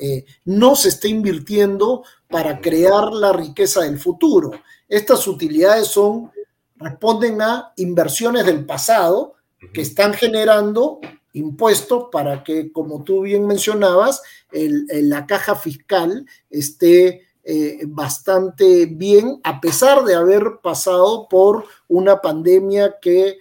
eh, 0.00 0.24
no 0.44 0.76
se 0.76 0.90
está 0.90 1.08
invirtiendo 1.08 2.04
para 2.28 2.60
crear 2.60 3.12
la 3.12 3.32
riqueza 3.32 3.80
del 3.80 3.98
futuro. 3.98 4.52
Estas 4.88 5.26
utilidades 5.26 5.88
son, 5.88 6.30
responden 6.76 7.42
a 7.42 7.72
inversiones 7.76 8.46
del 8.46 8.64
pasado 8.64 9.34
que 9.74 9.80
están 9.80 10.14
generando 10.14 11.00
impuestos 11.32 12.04
para 12.12 12.44
que, 12.44 12.70
como 12.70 13.02
tú 13.02 13.22
bien 13.22 13.48
mencionabas, 13.48 14.22
la 14.52 15.26
caja 15.26 15.56
fiscal 15.56 16.24
esté 16.48 17.27
eh, 17.50 17.80
bastante 17.86 18.84
bien, 18.86 19.40
a 19.42 19.60
pesar 19.60 20.04
de 20.04 20.14
haber 20.14 20.58
pasado 20.62 21.26
por 21.28 21.64
una 21.88 22.20
pandemia 22.20 22.96
que 23.00 23.38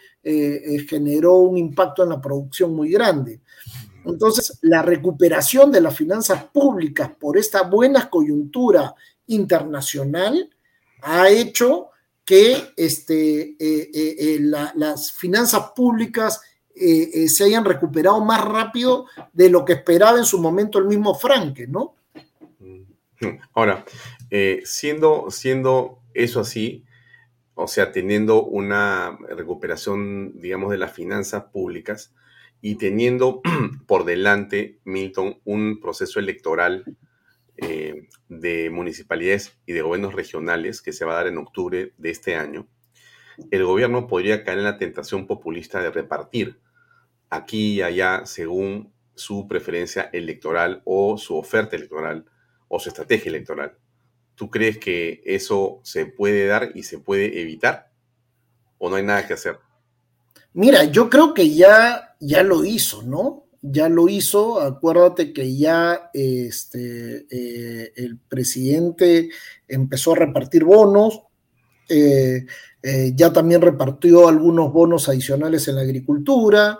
generó 0.90 1.36
un 1.36 1.58
impacto 1.58 2.04
en 2.04 2.10
la 2.10 2.20
producción 2.20 2.76
muy 2.76 2.92
grande. 2.92 3.40
Entonces, 4.08 4.58
la 4.62 4.82
recuperación 4.82 5.72
de 5.72 5.82
las 5.82 5.96
finanzas 5.96 6.46
públicas 6.46 7.12
por 7.20 7.38
esta 7.38 7.64
buena 7.64 8.10
coyuntura 8.10 8.96
internacional 9.28 10.50
ha 11.02 11.30
hecho 11.30 11.90
que 12.24 12.74
este, 12.76 13.52
eh, 13.52 13.56
eh, 13.60 13.90
eh, 13.94 14.40
las 14.42 15.12
finanzas 15.14 15.72
públicas 15.76 16.42
se 16.76 17.44
hayan 17.44 17.66
recuperado 17.66 18.24
más 18.24 18.46
rápido 18.46 19.08
de 19.34 19.50
lo 19.50 19.66
que 19.66 19.74
esperaba 19.74 20.20
en 20.20 20.26
su 20.26 20.40
momento 20.40 20.78
el 20.78 20.86
mismo 20.86 21.16
Franke, 21.16 21.66
¿no? 21.66 21.96
Ahora, 23.54 23.86
siendo, 24.64 25.32
siendo 25.32 26.00
eso 26.14 26.42
así, 26.42 26.86
o 27.56 27.68
sea, 27.68 27.92
teniendo 27.92 28.44
una 28.44 29.18
recuperación, 29.30 30.40
digamos, 30.40 30.72
de 30.72 30.78
las 30.78 30.94
finanzas 30.94 31.46
públicas, 31.46 32.14
y 32.62 32.76
teniendo 32.76 33.42
por 33.88 34.06
delante, 34.06 34.80
Milton, 34.84 35.40
un 35.44 35.80
proceso 35.80 36.20
electoral 36.20 36.86
eh, 37.58 38.08
de 38.30 38.70
municipalidades 38.70 39.58
y 39.66 39.74
de 39.74 39.82
gobiernos 39.82 40.14
regionales 40.14 40.82
que 40.82 40.94
se 40.94 41.06
va 41.06 41.14
a 41.14 41.18
dar 41.18 41.28
en 41.28 41.38
octubre 41.38 41.94
de 41.98 42.10
este 42.10 42.36
año, 42.36 42.68
el 43.52 43.66
gobierno 43.66 44.08
podría 44.08 44.44
caer 44.44 44.60
en 44.60 44.64
la 44.64 44.78
tentación 44.78 45.28
populista 45.28 45.82
de 45.82 45.92
repartir 45.92 46.60
aquí 47.30 47.76
y 47.76 47.82
allá 47.82 48.26
según 48.26 48.94
su 49.16 49.48
preferencia 49.48 50.10
electoral 50.14 50.82
o 50.86 51.18
su 51.18 51.38
oferta 51.38 51.76
electoral 51.76 52.26
o 52.68 52.80
su 52.80 52.90
estrategia 52.90 53.30
electoral. 53.30 53.74
¿Tú 54.36 54.50
crees 54.50 54.78
que 54.78 55.22
eso 55.26 55.80
se 55.84 56.06
puede 56.06 56.46
dar 56.46 56.72
y 56.76 56.84
se 56.84 57.00
puede 57.00 57.42
evitar? 57.42 57.92
¿O 58.78 58.90
no 58.90 58.96
hay 58.96 59.04
nada 59.04 59.26
que 59.26 59.34
hacer? 59.34 59.58
Mira, 60.54 60.84
yo 60.86 61.10
creo 61.10 61.34
que 61.34 61.54
ya, 61.54 62.16
ya 62.20 62.44
lo 62.44 62.64
hizo, 62.66 63.02
¿no? 63.04 63.46
Ya 63.62 63.90
lo 63.90 64.08
hizo, 64.08 64.62
acuérdate 64.62 65.34
que 65.34 65.58
ya 65.58 66.10
este, 66.14 67.26
eh, 67.30 67.94
el 67.96 68.20
presidente 68.20 69.30
empezó 69.68 70.14
a 70.14 70.18
repartir 70.18 70.64
bonos, 70.64 71.24
eh, 71.90 72.46
eh, 72.84 73.12
ya 73.16 73.34
también 73.34 73.62
repartió 73.62 74.28
algunos 74.28 74.72
bonos 74.72 75.10
adicionales 75.10 75.68
en 75.68 75.76
la 75.76 75.82
agricultura, 75.82 76.80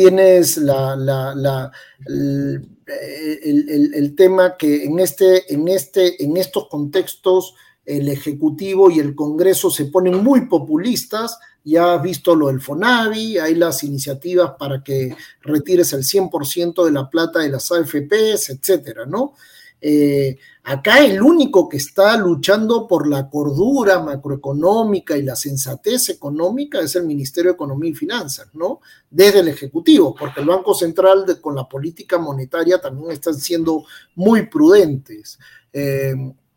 tienes 0.00 0.56
la, 0.56 1.70
el, 2.06 3.92
el, 3.94 4.14
tema 4.14 4.56
que 4.56 4.84
en, 4.84 4.98
este, 4.98 5.52
en, 5.52 5.68
este, 5.68 6.22
en 6.24 6.38
estos 6.38 6.68
contextos 6.68 7.54
el 7.84 8.08
Ejecutivo 8.08 8.90
y 8.90 8.98
el 8.98 9.14
Congreso 9.14 9.70
se 9.70 9.86
ponen 9.86 10.22
muy 10.24 10.46
populistas. 10.46 11.38
Ya 11.64 11.94
has 11.94 12.02
visto 12.02 12.34
lo 12.34 12.46
del 12.46 12.62
FONAVI, 12.62 13.38
hay 13.38 13.54
las 13.54 13.84
iniciativas 13.84 14.52
para 14.58 14.82
que 14.82 15.14
retires 15.42 15.92
el 15.92 16.02
100% 16.02 16.84
de 16.84 16.92
la 16.92 17.10
plata 17.10 17.40
de 17.40 17.50
las 17.50 17.70
AFPs, 17.70 18.48
etcétera, 18.48 19.04
¿no? 19.04 19.34
Eh, 19.80 20.38
acá 20.64 21.04
el 21.04 21.22
único 21.22 21.68
que 21.68 21.78
está 21.78 22.16
luchando 22.16 22.86
por 22.86 23.08
la 23.08 23.30
cordura 23.30 24.00
macroeconómica 24.00 25.16
y 25.16 25.22
la 25.22 25.34
sensatez 25.36 26.10
económica 26.10 26.80
es 26.80 26.96
el 26.96 27.06
Ministerio 27.06 27.52
de 27.52 27.54
Economía 27.54 27.90
y 27.90 27.94
Finanzas, 27.94 28.48
¿no? 28.54 28.80
Desde 29.10 29.40
el 29.40 29.48
Ejecutivo, 29.48 30.14
porque 30.14 30.40
el 30.40 30.46
Banco 30.46 30.74
Central 30.74 31.24
con 31.40 31.54
la 31.54 31.68
política 31.68 32.18
monetaria 32.18 32.78
también 32.78 33.10
están 33.10 33.34
siendo 33.34 33.84
muy 34.14 34.46
prudentes. 34.46 35.38
Eh, 35.72 36.14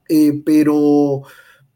eh, 0.10 0.42
pero, 0.46 1.22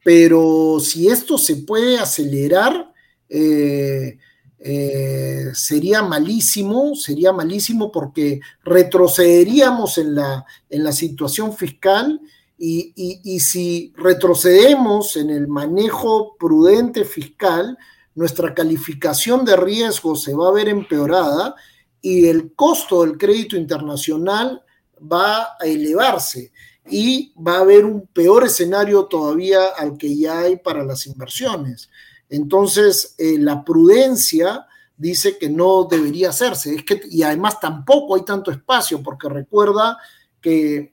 pero 0.03 0.79
si 0.79 1.07
esto 1.07 1.37
se 1.37 1.57
puede 1.57 1.97
acelerar, 1.97 2.93
eh, 3.29 4.17
eh, 4.59 5.51
sería 5.53 6.01
malísimo, 6.01 6.95
sería 6.95 7.31
malísimo 7.31 7.91
porque 7.91 8.39
retrocederíamos 8.63 9.97
en 9.97 10.15
la, 10.15 10.45
en 10.69 10.83
la 10.83 10.91
situación 10.91 11.55
fiscal 11.55 12.19
y, 12.57 12.91
y, 13.23 13.39
si 13.39 13.93
retrocedemos 13.95 15.15
en 15.15 15.29
el 15.29 15.47
manejo 15.47 16.35
prudente 16.39 17.05
fiscal, 17.05 17.77
nuestra 18.15 18.55
calificación 18.55 19.45
de 19.45 19.55
riesgo 19.55 20.15
se 20.15 20.33
va 20.33 20.47
a 20.47 20.53
ver 20.53 20.67
empeorada 20.67 21.53
y 22.01 22.25
el 22.25 22.53
costo 22.55 23.03
del 23.03 23.15
crédito 23.15 23.57
internacional 23.57 24.63
va 24.99 25.49
a 25.59 25.65
elevarse 25.65 26.51
y 26.89 27.31
va 27.35 27.57
a 27.57 27.61
haber 27.61 27.85
un 27.85 28.07
peor 28.07 28.45
escenario 28.45 29.05
todavía 29.05 29.67
al 29.77 29.97
que 29.97 30.17
ya 30.17 30.39
hay 30.39 30.57
para 30.57 30.83
las 30.83 31.05
inversiones. 31.05 31.89
Entonces, 32.29 33.15
eh, 33.17 33.37
la 33.39 33.63
prudencia 33.63 34.65
dice 34.97 35.37
que 35.37 35.49
no 35.49 35.87
debería 35.89 36.29
hacerse. 36.29 36.75
Es 36.75 36.83
que, 36.83 37.01
y 37.09 37.23
además 37.23 37.59
tampoco 37.59 38.15
hay 38.15 38.23
tanto 38.23 38.51
espacio, 38.51 39.01
porque 39.01 39.29
recuerda 39.29 39.97
que, 40.41 40.91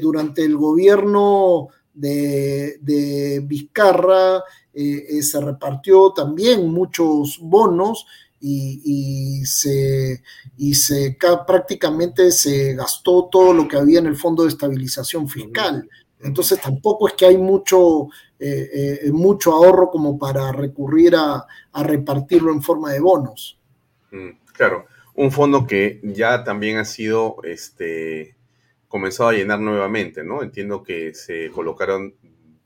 durante 0.00 0.44
el 0.44 0.56
gobierno 0.56 1.68
de, 1.92 3.42
Vizcarra 3.44 4.38
eh, 4.72 5.06
eh, 5.08 5.22
se 5.22 5.40
repartió 5.40 6.12
también 6.12 6.68
muchos 6.68 7.38
bonos 7.40 8.06
y, 8.40 9.42
se, 9.46 10.22
y 10.58 10.74
se 10.74 11.16
prácticamente 11.46 12.30
se 12.30 12.74
gastó 12.74 13.28
todo 13.30 13.54
lo 13.54 13.66
que 13.66 13.76
había 13.78 14.00
en 14.00 14.06
el 14.06 14.16
Fondo 14.16 14.42
de 14.42 14.50
Estabilización 14.50 15.28
Fiscal. 15.28 15.88
Entonces 16.20 16.60
tampoco 16.60 17.08
es 17.08 17.14
que 17.14 17.26
hay 17.26 17.38
mucho, 17.38 18.08
eh, 18.46 19.00
eh, 19.04 19.12
mucho 19.12 19.52
ahorro 19.52 19.90
como 19.90 20.18
para 20.18 20.52
recurrir 20.52 21.14
a, 21.16 21.46
repartirlo 21.82 22.52
en 22.52 22.62
forma 22.62 22.92
de 22.92 23.00
bonos. 23.00 23.58
Mm, 24.10 24.30
claro, 24.52 24.86
un 25.14 25.32
fondo 25.32 25.66
que 25.66 26.00
ya 26.02 26.44
también 26.44 26.76
ha 26.76 26.84
sido 26.84 27.36
este, 27.42 28.36
comenzado 28.88 29.30
a 29.30 29.32
llenar 29.32 29.60
nuevamente, 29.60 30.24
¿no? 30.24 30.42
Entiendo 30.42 30.82
que 30.82 31.14
se 31.14 31.50
colocaron 31.50 32.14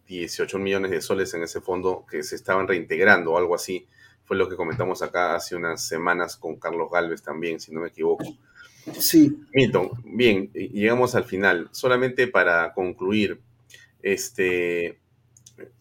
18 0.06 0.58
millones 0.58 0.90
de 0.90 1.00
soles 1.00 1.32
en 1.34 1.42
ese 1.42 1.60
fondo 1.60 2.04
que 2.10 2.22
se 2.22 2.34
estaban 2.34 2.66
reintegrando 2.66 3.32
o 3.32 3.38
algo 3.38 3.54
así 3.54 3.86
fue 4.28 4.36
lo 4.36 4.46
que 4.46 4.56
comentamos 4.56 5.00
acá 5.00 5.34
hace 5.34 5.56
unas 5.56 5.82
semanas 5.82 6.36
con 6.36 6.56
Carlos 6.56 6.90
Galvez 6.92 7.22
también, 7.22 7.58
si 7.58 7.72
no 7.72 7.80
me 7.80 7.88
equivoco. 7.88 8.24
Sí. 8.98 9.40
Milton, 9.54 9.90
bien, 10.04 10.52
llegamos 10.52 11.14
al 11.14 11.24
final. 11.24 11.70
Solamente 11.72 12.28
para 12.28 12.74
concluir, 12.74 13.40
este, 14.02 14.98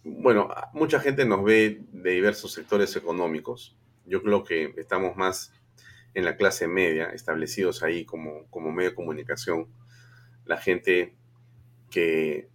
bueno, 0.03 0.49
mucha 0.73 0.99
gente 0.99 1.25
nos 1.25 1.43
ve 1.43 1.81
de 1.91 2.11
diversos 2.11 2.53
sectores 2.53 2.95
económicos. 2.95 3.77
Yo 4.05 4.21
creo 4.23 4.43
que 4.43 4.73
estamos 4.77 5.15
más 5.15 5.53
en 6.13 6.25
la 6.25 6.35
clase 6.35 6.67
media, 6.67 7.09
establecidos 7.09 7.83
ahí 7.83 8.05
como, 8.05 8.47
como 8.49 8.71
medio 8.71 8.89
de 8.89 8.95
comunicación. 8.95 9.67
La 10.45 10.57
gente 10.57 11.15
que 11.91 12.49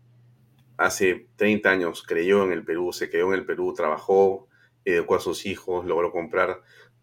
hace 0.77 1.29
30 1.37 1.71
años 1.71 2.03
creyó 2.03 2.43
en 2.45 2.53
el 2.53 2.65
Perú, 2.65 2.93
se 2.93 3.09
quedó 3.09 3.29
en 3.29 3.41
el 3.41 3.47
Perú, 3.47 3.73
trabajó, 3.75 4.49
educó 4.85 5.17
a 5.17 5.21
sus 5.21 5.47
hijos, 5.47 5.85
logró 5.87 6.11
comprar 6.11 6.63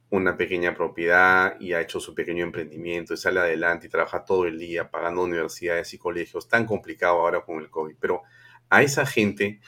una 0.09 0.37
pequeña 0.37 0.75
propiedad 0.75 1.59
y 1.59 1.73
ha 1.73 1.81
hecho 1.81 1.99
su 1.99 2.15
pequeño 2.15 2.43
emprendimiento 2.43 3.13
y 3.13 3.17
sale 3.17 3.39
adelante 3.39 3.87
y 3.87 3.89
trabaja 3.89 4.25
todo 4.25 4.45
el 4.45 4.57
día 4.57 4.89
pagando 4.89 5.23
universidades 5.23 5.93
y 5.93 5.97
colegios, 5.99 6.47
tan 6.47 6.65
complicado 6.65 7.19
ahora 7.19 7.41
con 7.41 7.59
el 7.59 7.69
COVID. 7.69 7.95
Pero 7.99 8.23
a 8.69 8.81
esa 8.81 9.05
gente, 9.05 9.59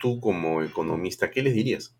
tú 0.00 0.20
como 0.20 0.62
economista, 0.62 1.30
¿qué 1.30 1.42
les 1.42 1.54
dirías? 1.54 1.94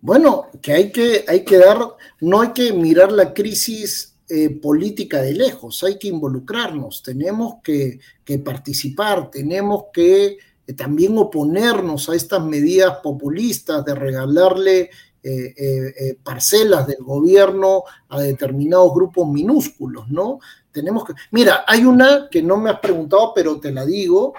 Bueno, 0.00 0.48
que 0.60 0.72
hay 0.72 0.92
que, 0.92 1.24
hay 1.26 1.44
que 1.44 1.56
dar, 1.56 1.78
no 2.20 2.40
hay 2.40 2.52
que 2.52 2.72
mirar 2.72 3.10
la 3.10 3.32
crisis 3.32 4.16
eh, 4.28 4.50
política 4.50 5.22
de 5.22 5.32
lejos, 5.32 5.82
hay 5.82 5.98
que 5.98 6.08
involucrarnos, 6.08 7.02
tenemos 7.02 7.56
que, 7.62 7.98
que 8.24 8.38
participar, 8.38 9.30
tenemos 9.30 9.84
que 9.92 10.36
también 10.76 11.16
oponernos 11.16 12.10
a 12.10 12.14
estas 12.14 12.44
medidas 12.44 12.98
populistas 13.02 13.84
de 13.86 13.94
regalarle 13.94 14.90
eh, 15.20 15.52
eh, 15.56 15.94
eh, 15.98 16.18
parcelas 16.22 16.86
del 16.86 17.02
gobierno 17.02 17.82
a 18.08 18.20
determinados 18.20 18.94
grupos 18.94 19.28
minúsculos, 19.28 20.08
¿no? 20.08 20.38
Tenemos 20.70 21.04
que. 21.04 21.12
Mira, 21.32 21.64
hay 21.66 21.84
una 21.84 22.28
que 22.30 22.40
no 22.40 22.56
me 22.56 22.70
has 22.70 22.78
preguntado, 22.78 23.32
pero 23.34 23.58
te 23.58 23.72
la 23.72 23.84
digo. 23.84 24.34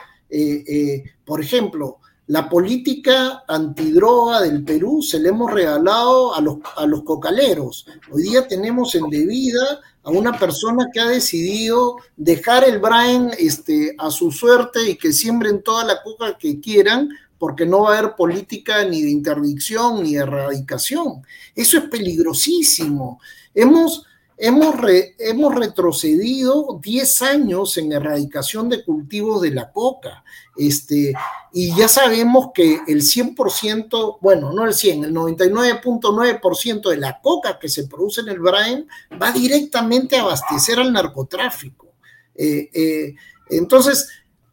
por 1.26 1.41
ejemplo, 1.41 1.99
la 2.30 2.47
política 2.47 3.43
antidroga 3.47 4.41
del 4.41 4.64
Perú 4.64 5.01
se 5.01 5.19
le 5.19 5.30
hemos 5.30 5.51
regalado 5.51 6.35
a 6.35 6.41
los, 6.41 6.57
a 6.77 6.85
los 6.85 7.01
cocaleros. 7.01 7.88
Hoy 8.11 8.22
día 8.22 8.47
tenemos 8.47 8.93
en 8.93 9.10
debida 9.10 9.80
a 10.03 10.11
una 10.11 10.38
persona 10.38 10.89
que 10.93 10.99
ha 10.99 11.07
decidido 11.07 11.95
dejar 12.15 12.69
el 12.69 12.77
Brain 12.77 13.31
este, 13.39 13.95
a 13.97 14.11
su 14.11 14.31
suerte 14.31 14.91
y 14.91 14.95
que 14.95 15.11
siembren 15.11 15.64
toda 15.64 15.84
la 15.84 16.03
coca 16.03 16.38
que 16.38 16.60
quieran, 16.60 17.10
porque 17.39 17.65
no 17.65 17.81
va 17.81 17.95
a 17.95 17.97
haber 17.97 18.15
política 18.15 18.85
ni 18.85 19.01
de 19.01 19.10
interdicción 19.10 20.03
ni 20.03 20.14
de 20.14 20.22
erradicación. 20.22 21.23
Eso 21.56 21.80
es 21.80 21.85
peligrosísimo. 21.85 23.19
Hemos 23.56 24.06
Hemos, 24.41 24.76
hemos 25.18 25.53
retrocedido 25.53 26.80
10 26.82 27.22
años 27.24 27.78
en 27.78 27.91
erradicación 27.91 28.70
de 28.70 28.86
cultivos 28.86 29.41
de 29.41 29.52
la 29.52 29.70
coca. 29.70 30.24
Este, 30.56 31.14
y 31.52 31.76
ya 31.76 31.90
sabemos 31.90 32.52
que 32.53 32.80
el 32.88 33.02
100%, 33.02 34.18
bueno, 34.22 34.53
no 34.53 34.64
el 34.66 34.74
100, 34.74 35.03
el 35.03 35.14
99.9% 35.14 36.90
de 36.90 36.98
la 36.98 37.20
coca 37.20 37.60
que 37.60 37.68
se 37.68 37.86
produce 37.86 38.22
en 38.22 38.30
el 38.30 38.40
Brain 38.40 38.88
va 39.22 39.34
directamente 39.34 40.16
a 40.16 40.22
abastecer 40.22 40.80
al 40.80 40.94
narcotráfico. 40.94 41.88
Eh, 42.34 42.70
eh, 42.74 43.16
entonces, 43.49 44.07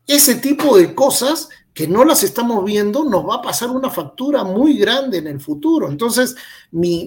ese 0.04 0.34
tipo 0.34 0.76
de 0.76 0.96
cosas 0.96 1.48
que 1.76 1.86
no 1.86 2.06
las 2.06 2.22
estamos 2.22 2.64
viendo, 2.64 3.04
nos 3.04 3.28
va 3.28 3.34
a 3.34 3.42
pasar 3.42 3.68
una 3.68 3.90
factura 3.90 4.44
muy 4.44 4.78
grande 4.78 5.18
en 5.18 5.26
el 5.26 5.38
futuro. 5.38 5.90
Entonces, 5.90 6.34
mi, 6.70 7.04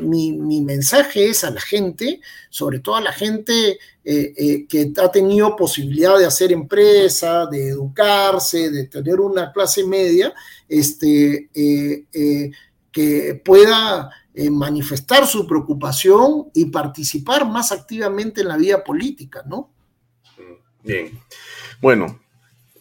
mensaje 0.61 1.27
es 1.27 1.43
a 1.43 1.49
la 1.49 1.59
gente, 1.59 2.21
sobre 2.51 2.77
todo 2.77 2.97
a 2.97 3.01
la 3.01 3.11
gente 3.11 3.79
eh, 4.05 4.33
eh, 4.37 4.67
que 4.67 4.93
ha 5.01 5.11
tenido 5.11 5.55
posibilidad 5.55 6.19
de 6.19 6.27
hacer 6.27 6.51
empresa, 6.51 7.47
de 7.47 7.69
educarse, 7.69 8.69
de 8.69 8.85
tener 8.85 9.19
una 9.19 9.51
clase 9.51 9.83
media, 9.83 10.35
este, 10.67 11.49
eh, 11.51 12.51
que 12.91 13.41
pueda 13.43 14.11
manifestar 14.51 15.25
su 15.25 15.47
preocupación 15.47 16.51
y 16.53 16.65
participar 16.65 17.43
más 17.49 17.71
activamente 17.71 18.41
en 18.41 18.49
la 18.49 18.57
vida 18.57 18.83
política, 18.83 19.41
¿no? 19.47 19.71
Bien. 20.83 21.19
Bueno, 21.81 22.19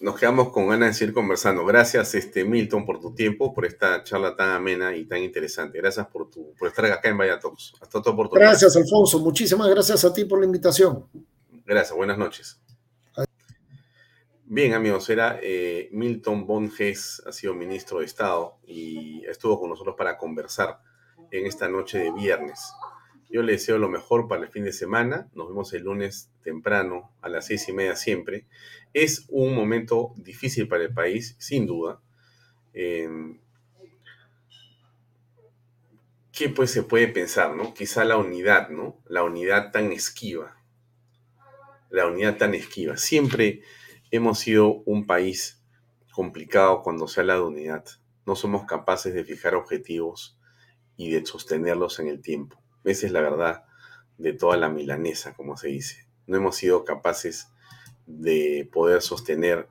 nos 0.01 0.19
quedamos 0.19 0.51
con 0.51 0.69
ganas 0.69 0.91
de 0.91 0.95
seguir 0.95 1.15
conversando. 1.15 1.65
Gracias, 1.65 2.15
este, 2.15 2.45
Milton, 2.45 2.85
por 2.87 3.01
tu 3.01 3.15
tiempo, 3.15 3.53
por 3.53 3.67
esta 3.67 4.03
charla 4.05 4.37
tan 4.37 4.51
amena 4.51 4.95
y 4.95 5.05
tan 5.05 5.23
interesante. 5.23 5.79
Gracias 5.79 6.07
por, 6.07 6.31
tu, 6.31 6.55
por 6.55 6.69
estar 6.69 6.85
acá 6.87 7.09
en 7.09 7.19
Vaya 7.19 7.39
Talks. 7.39 7.75
Hasta 7.81 7.99
otra 7.99 8.13
oportunidad. 8.13 8.51
Gracias, 8.51 8.77
Alfonso. 8.77 9.19
Muchísimas 9.19 9.69
gracias 9.69 10.05
a 10.05 10.13
ti 10.13 10.25
por 10.25 10.39
la 10.39 10.47
invitación. 10.47 11.07
Gracias, 11.67 11.97
buenas 11.97 12.19
noches. 12.19 12.61
Bien, 14.51 14.73
amigos, 14.73 15.11
era 15.11 15.39
eh, 15.43 15.91
Milton 15.93 16.47
Bonges, 16.47 17.23
ha 17.27 17.33
sido 17.33 17.53
ministro 17.53 17.99
de 17.99 18.07
Estado 18.07 18.57
y 18.67 19.23
estuvo 19.27 19.61
con 19.61 19.69
nosotros 19.69 19.95
para 19.95 20.17
conversar 20.17 20.81
en 21.31 21.45
esta 21.45 21.69
noche 21.69 21.99
de 21.99 22.13
viernes. 22.13 22.73
Yo 23.31 23.43
le 23.43 23.53
deseo 23.53 23.79
lo 23.79 23.89
mejor 23.89 24.27
para 24.27 24.43
el 24.43 24.49
fin 24.49 24.65
de 24.65 24.73
semana. 24.73 25.29
Nos 25.35 25.49
vemos 25.49 25.73
el 25.75 25.83
lunes 25.83 26.31
temprano 26.43 27.13
a 27.21 27.29
las 27.29 27.47
seis 27.47 27.69
y 27.69 27.73
media 27.73 27.95
siempre. 27.95 28.47
Es 28.95 29.27
un 29.29 29.55
momento 29.55 30.15
difícil 30.17 30.67
para 30.67 30.85
el 30.85 30.95
país, 30.95 31.37
sin 31.39 31.67
duda. 31.67 32.01
Em, 32.73 33.39
¿Qué 36.33 36.49
pues 36.49 36.71
se 36.71 36.85
puede 36.85 37.09
pensar, 37.09 37.57
no? 37.57 37.75
Quizá 37.75 38.05
la 38.05 38.17
unidad, 38.17 38.71
¿no? 38.71 39.03
La 39.09 39.25
unidad 39.25 39.73
tan 39.73 39.91
esquiva. 39.91 40.57
La 41.91 42.07
unidad 42.07 42.37
tan 42.37 42.55
esquiva. 42.55 42.97
Siempre 42.97 43.63
hemos 44.11 44.39
sido 44.39 44.83
un 44.87 45.05
país 45.05 45.61
complicado 46.13 46.83
cuando 46.83 47.09
se 47.09 47.21
habla 47.21 47.35
de 47.35 47.43
unidad. 47.43 47.85
No 48.25 48.37
somos 48.37 48.67
capaces 48.67 49.15
de 49.15 49.25
fijar 49.25 49.55
objetivos 49.55 50.39
y 50.97 51.11
de 51.11 51.27
sostenerlos 51.27 51.99
en 51.99 52.09
el 52.09 52.23
tiempo. 52.23 52.63
Esa 52.89 53.07
es 53.07 53.13
la 53.13 53.21
verdad 53.21 53.65
de 54.17 54.33
toda 54.33 54.57
la 54.57 54.71
milanesa, 54.71 55.35
como 55.35 55.57
se 55.57 55.69
dice. 55.69 56.07
No 56.27 56.39
hemos 56.39 56.57
sido 56.57 56.85
capaces 56.85 57.53
de 58.07 58.69
poder 58.73 59.03
sostener 59.03 59.69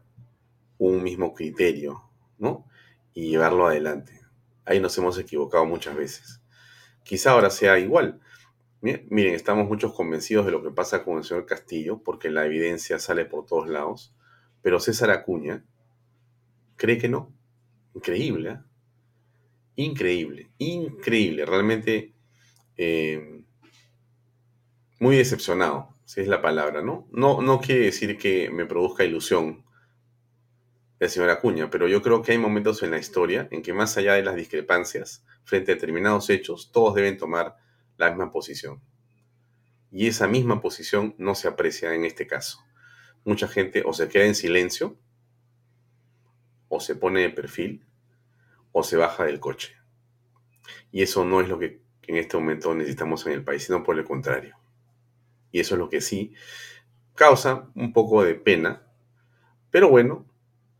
un 0.77 1.01
mismo 1.01 1.33
criterio, 1.33 2.03
¿no? 2.37 2.65
Y 3.15 3.29
llevarlo 3.29 3.65
adelante. 3.65 4.21
Ahí 4.65 4.79
nos 4.79 4.95
hemos 4.99 5.17
equivocado 5.17 5.65
muchas 5.65 5.95
veces. 5.95 6.41
Quizá 7.03 7.31
ahora 7.31 7.49
sea 7.49 7.79
igual. 7.79 8.19
Miren, 8.81 9.33
estamos 9.33 9.67
muchos 9.67 9.93
convencidos 9.93 10.45
de 10.45 10.51
lo 10.51 10.61
que 10.61 10.69
pasa 10.69 11.03
con 11.03 11.17
el 11.17 11.23
señor 11.23 11.47
Castillo, 11.47 12.03
porque 12.03 12.29
la 12.29 12.45
evidencia 12.45 12.99
sale 12.99 13.25
por 13.25 13.47
todos 13.47 13.67
lados, 13.67 14.13
pero 14.61 14.79
César 14.79 15.09
Acuña 15.09 15.65
cree 16.75 16.99
que 16.99 17.09
no. 17.09 17.33
Increíble, 17.95 18.51
¿eh? 18.51 18.59
Increíble, 19.77 20.49
increíble. 20.59 21.45
Realmente 21.45 22.13
eh, 22.77 23.43
muy 24.99 25.17
decepcionado, 25.17 25.89
si 26.05 26.21
es 26.21 26.27
la 26.27 26.41
palabra, 26.41 26.81
¿no? 26.81 27.07
¿no? 27.11 27.41
No 27.41 27.59
quiere 27.59 27.85
decir 27.85 28.17
que 28.17 28.49
me 28.49 28.65
produzca 28.65 29.03
ilusión 29.03 29.65
la 30.99 31.09
señora 31.09 31.33
Acuña, 31.33 31.69
pero 31.69 31.87
yo 31.87 32.01
creo 32.01 32.21
que 32.21 32.31
hay 32.31 32.37
momentos 32.37 32.81
en 32.81 32.91
la 32.91 32.97
historia 32.97 33.47
en 33.51 33.61
que 33.61 33.73
más 33.73 33.97
allá 33.97 34.13
de 34.13 34.23
las 34.23 34.35
discrepancias 34.35 35.23
frente 35.43 35.71
a 35.71 35.75
determinados 35.75 36.29
hechos, 36.29 36.71
todos 36.71 36.95
deben 36.95 37.17
tomar 37.17 37.55
la 37.97 38.09
misma 38.09 38.31
posición. 38.31 38.81
Y 39.91 40.07
esa 40.07 40.27
misma 40.27 40.59
posición 40.59 41.15
no 41.17 41.35
se 41.35 41.47
aprecia 41.47 41.93
en 41.93 42.03
este 42.03 42.25
caso. 42.25 42.59
Mucha 43.23 43.47
gente 43.47 43.83
o 43.85 43.93
se 43.93 44.09
queda 44.09 44.25
en 44.25 44.35
silencio, 44.35 44.97
o 46.67 46.79
se 46.79 46.95
pone 46.95 47.21
de 47.21 47.29
perfil, 47.29 47.85
o 48.71 48.83
se 48.83 48.97
baja 48.97 49.25
del 49.25 49.39
coche. 49.39 49.75
Y 50.91 51.03
eso 51.03 51.25
no 51.25 51.41
es 51.41 51.47
lo 51.47 51.59
que 51.59 51.81
en 52.07 52.17
este 52.17 52.37
momento 52.37 52.73
necesitamos 52.73 53.25
en 53.27 53.33
el 53.33 53.43
país, 53.43 53.63
sino 53.63 53.83
por 53.83 53.97
el 53.97 54.05
contrario. 54.05 54.57
Y 55.51 55.59
eso 55.59 55.75
es 55.75 55.79
lo 55.79 55.89
que 55.89 56.01
sí 56.01 56.33
causa 57.15 57.69
un 57.75 57.91
poco 57.93 58.23
de 58.23 58.35
pena. 58.35 58.83
Pero 59.71 59.89
bueno, 59.89 60.25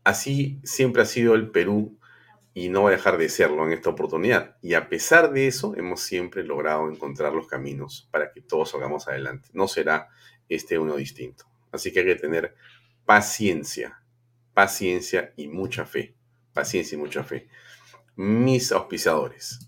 así 0.04 0.60
siempre 0.64 1.02
ha 1.02 1.06
sido 1.06 1.34
el 1.34 1.50
Perú 1.50 1.98
y 2.54 2.70
no 2.70 2.84
va 2.84 2.88
a 2.88 2.92
dejar 2.92 3.18
de 3.18 3.28
serlo 3.28 3.66
en 3.66 3.72
esta 3.72 3.90
oportunidad. 3.90 4.56
Y 4.62 4.74
a 4.74 4.88
pesar 4.88 5.32
de 5.32 5.46
eso, 5.46 5.76
hemos 5.76 6.00
siempre 6.00 6.42
logrado 6.42 6.90
encontrar 6.90 7.32
los 7.32 7.46
caminos 7.46 8.08
para 8.10 8.32
que 8.32 8.40
todos 8.40 8.70
salgamos 8.70 9.06
adelante. 9.06 9.50
No 9.52 9.68
será 9.68 10.08
este 10.48 10.78
uno 10.78 10.96
distinto. 10.96 11.44
Así 11.70 11.92
que 11.92 12.00
hay 12.00 12.06
que 12.06 12.14
tener 12.16 12.54
paciencia, 13.04 14.02
paciencia 14.54 15.32
y 15.36 15.48
mucha 15.48 15.84
fe. 15.84 16.14
Paciencia 16.52 16.96
y 16.96 16.98
mucha 16.98 17.22
fe. 17.22 17.48
Mis 18.16 18.72
auspiciadores. 18.72 19.67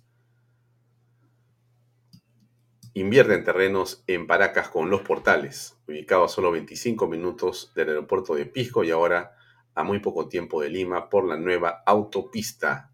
Invierte 2.95 3.35
en 3.35 3.45
terrenos 3.45 4.03
en 4.09 4.27
Paracas 4.27 4.69
con 4.69 4.91
los 4.91 5.03
portales, 5.03 5.79
ubicado 5.87 6.25
a 6.25 6.29
solo 6.29 6.51
25 6.51 7.07
minutos 7.07 7.73
del 7.77 7.91
aeropuerto 7.91 8.35
de 8.35 8.47
Pisco 8.47 8.83
y 8.83 8.91
ahora 8.91 9.37
a 9.77 9.85
muy 9.85 10.01
poco 10.01 10.29
tiempo 10.29 10.61
de 10.61 10.71
Lima 10.71 11.09
por 11.09 11.25
la 11.25 11.37
nueva 11.37 11.85
autopista. 11.87 12.91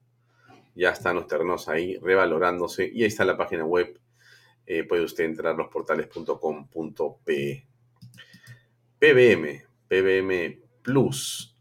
Ya 0.75 0.91
están 0.91 1.17
los 1.17 1.27
terrenos 1.27 1.71
ahí 1.71 1.97
revalorándose 1.97 2.91
y 2.93 3.03
ahí 3.03 3.09
está 3.09 3.25
la 3.25 3.39
página 3.39 3.65
web. 3.65 3.99
Eh, 4.67 4.85
puede 4.85 5.03
usted 5.03 5.25
entrar 5.25 5.55
a 5.55 5.57
losportales.com.pe. 5.57 7.67
PBM, 8.99 9.63
PBM 9.89 10.61
Plus. 10.83 11.57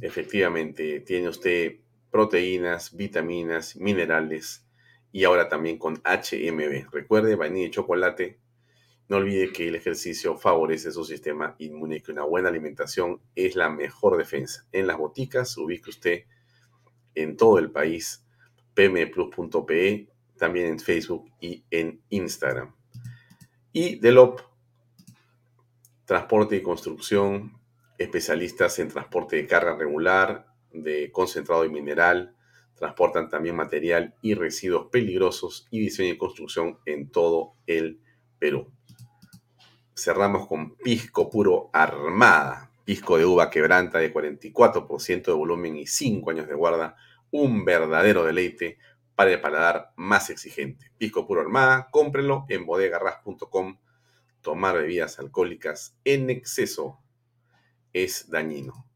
Efectivamente, 0.00 0.98
tiene 1.00 1.28
usted 1.28 1.76
proteínas, 2.10 2.96
vitaminas, 2.96 3.76
minerales 3.76 4.63
y 5.14 5.22
ahora 5.22 5.48
también 5.48 5.78
con 5.78 6.02
HMB. 6.02 6.90
Recuerde, 6.90 7.36
vainilla 7.36 7.68
y 7.68 7.70
chocolate. 7.70 8.40
No 9.08 9.18
olvide 9.18 9.52
que 9.52 9.68
el 9.68 9.76
ejercicio 9.76 10.36
favorece 10.36 10.90
su 10.90 11.04
sistema 11.04 11.54
inmune 11.58 11.98
y 11.98 12.00
que 12.00 12.10
una 12.10 12.24
buena 12.24 12.48
alimentación 12.48 13.20
es 13.36 13.54
la 13.54 13.70
mejor 13.70 14.16
defensa. 14.16 14.66
En 14.72 14.88
las 14.88 14.98
boticas 14.98 15.56
ubique 15.56 15.88
usted 15.88 16.24
en 17.14 17.36
todo 17.36 17.60
el 17.60 17.70
país 17.70 18.26
pmplus.pe, 18.74 20.08
también 20.36 20.66
en 20.66 20.80
Facebook 20.80 21.30
y 21.38 21.64
en 21.70 22.02
Instagram. 22.08 22.74
Y 23.70 24.00
Delop, 24.00 24.40
transporte 26.06 26.56
y 26.56 26.62
construcción, 26.62 27.56
especialistas 27.98 28.80
en 28.80 28.88
transporte 28.88 29.36
de 29.36 29.46
carga 29.46 29.76
regular, 29.76 30.48
de 30.72 31.12
concentrado 31.12 31.62
de 31.62 31.68
mineral, 31.68 32.33
transportan 32.74 33.28
también 33.28 33.56
material 33.56 34.14
y 34.20 34.34
residuos 34.34 34.88
peligrosos 34.90 35.66
y 35.70 35.80
diseño 35.80 36.14
y 36.14 36.18
construcción 36.18 36.78
en 36.86 37.10
todo 37.10 37.54
el 37.66 38.00
Perú. 38.38 38.70
Cerramos 39.96 40.46
con 40.48 40.76
pisco 40.76 41.30
puro 41.30 41.70
armada, 41.72 42.70
pisco 42.84 43.16
de 43.16 43.24
uva 43.24 43.48
quebranta 43.48 43.98
de 43.98 44.12
44% 44.12 45.24
de 45.24 45.32
volumen 45.32 45.76
y 45.76 45.86
5 45.86 46.30
años 46.30 46.48
de 46.48 46.54
guarda, 46.54 46.96
un 47.30 47.64
verdadero 47.64 48.24
deleite 48.24 48.78
para 49.14 49.32
el 49.32 49.40
paladar 49.40 49.92
más 49.96 50.30
exigente. 50.30 50.90
Pisco 50.98 51.26
puro 51.26 51.40
armada, 51.40 51.88
cómprelo 51.90 52.46
en 52.48 52.66
bodegarras.com. 52.66 53.78
Tomar 54.40 54.76
bebidas 54.76 55.18
alcohólicas 55.18 55.96
en 56.04 56.28
exceso 56.28 57.00
es 57.92 58.28
dañino. 58.28 58.86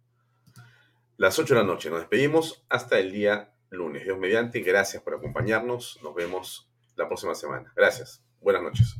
Las 1.16 1.38
8 1.38 1.54
de 1.54 1.60
la 1.60 1.66
noche 1.66 1.90
nos 1.90 2.00
despedimos 2.00 2.64
hasta 2.68 2.98
el 2.98 3.12
día 3.12 3.52
lunes. 3.70 4.04
Dios 4.04 4.18
mediante, 4.18 4.60
gracias 4.60 5.02
por 5.02 5.14
acompañarnos. 5.14 5.98
Nos 6.02 6.14
vemos 6.14 6.70
la 6.96 7.06
próxima 7.06 7.34
semana. 7.34 7.72
Gracias. 7.76 8.22
Buenas 8.40 8.62
noches. 8.62 8.96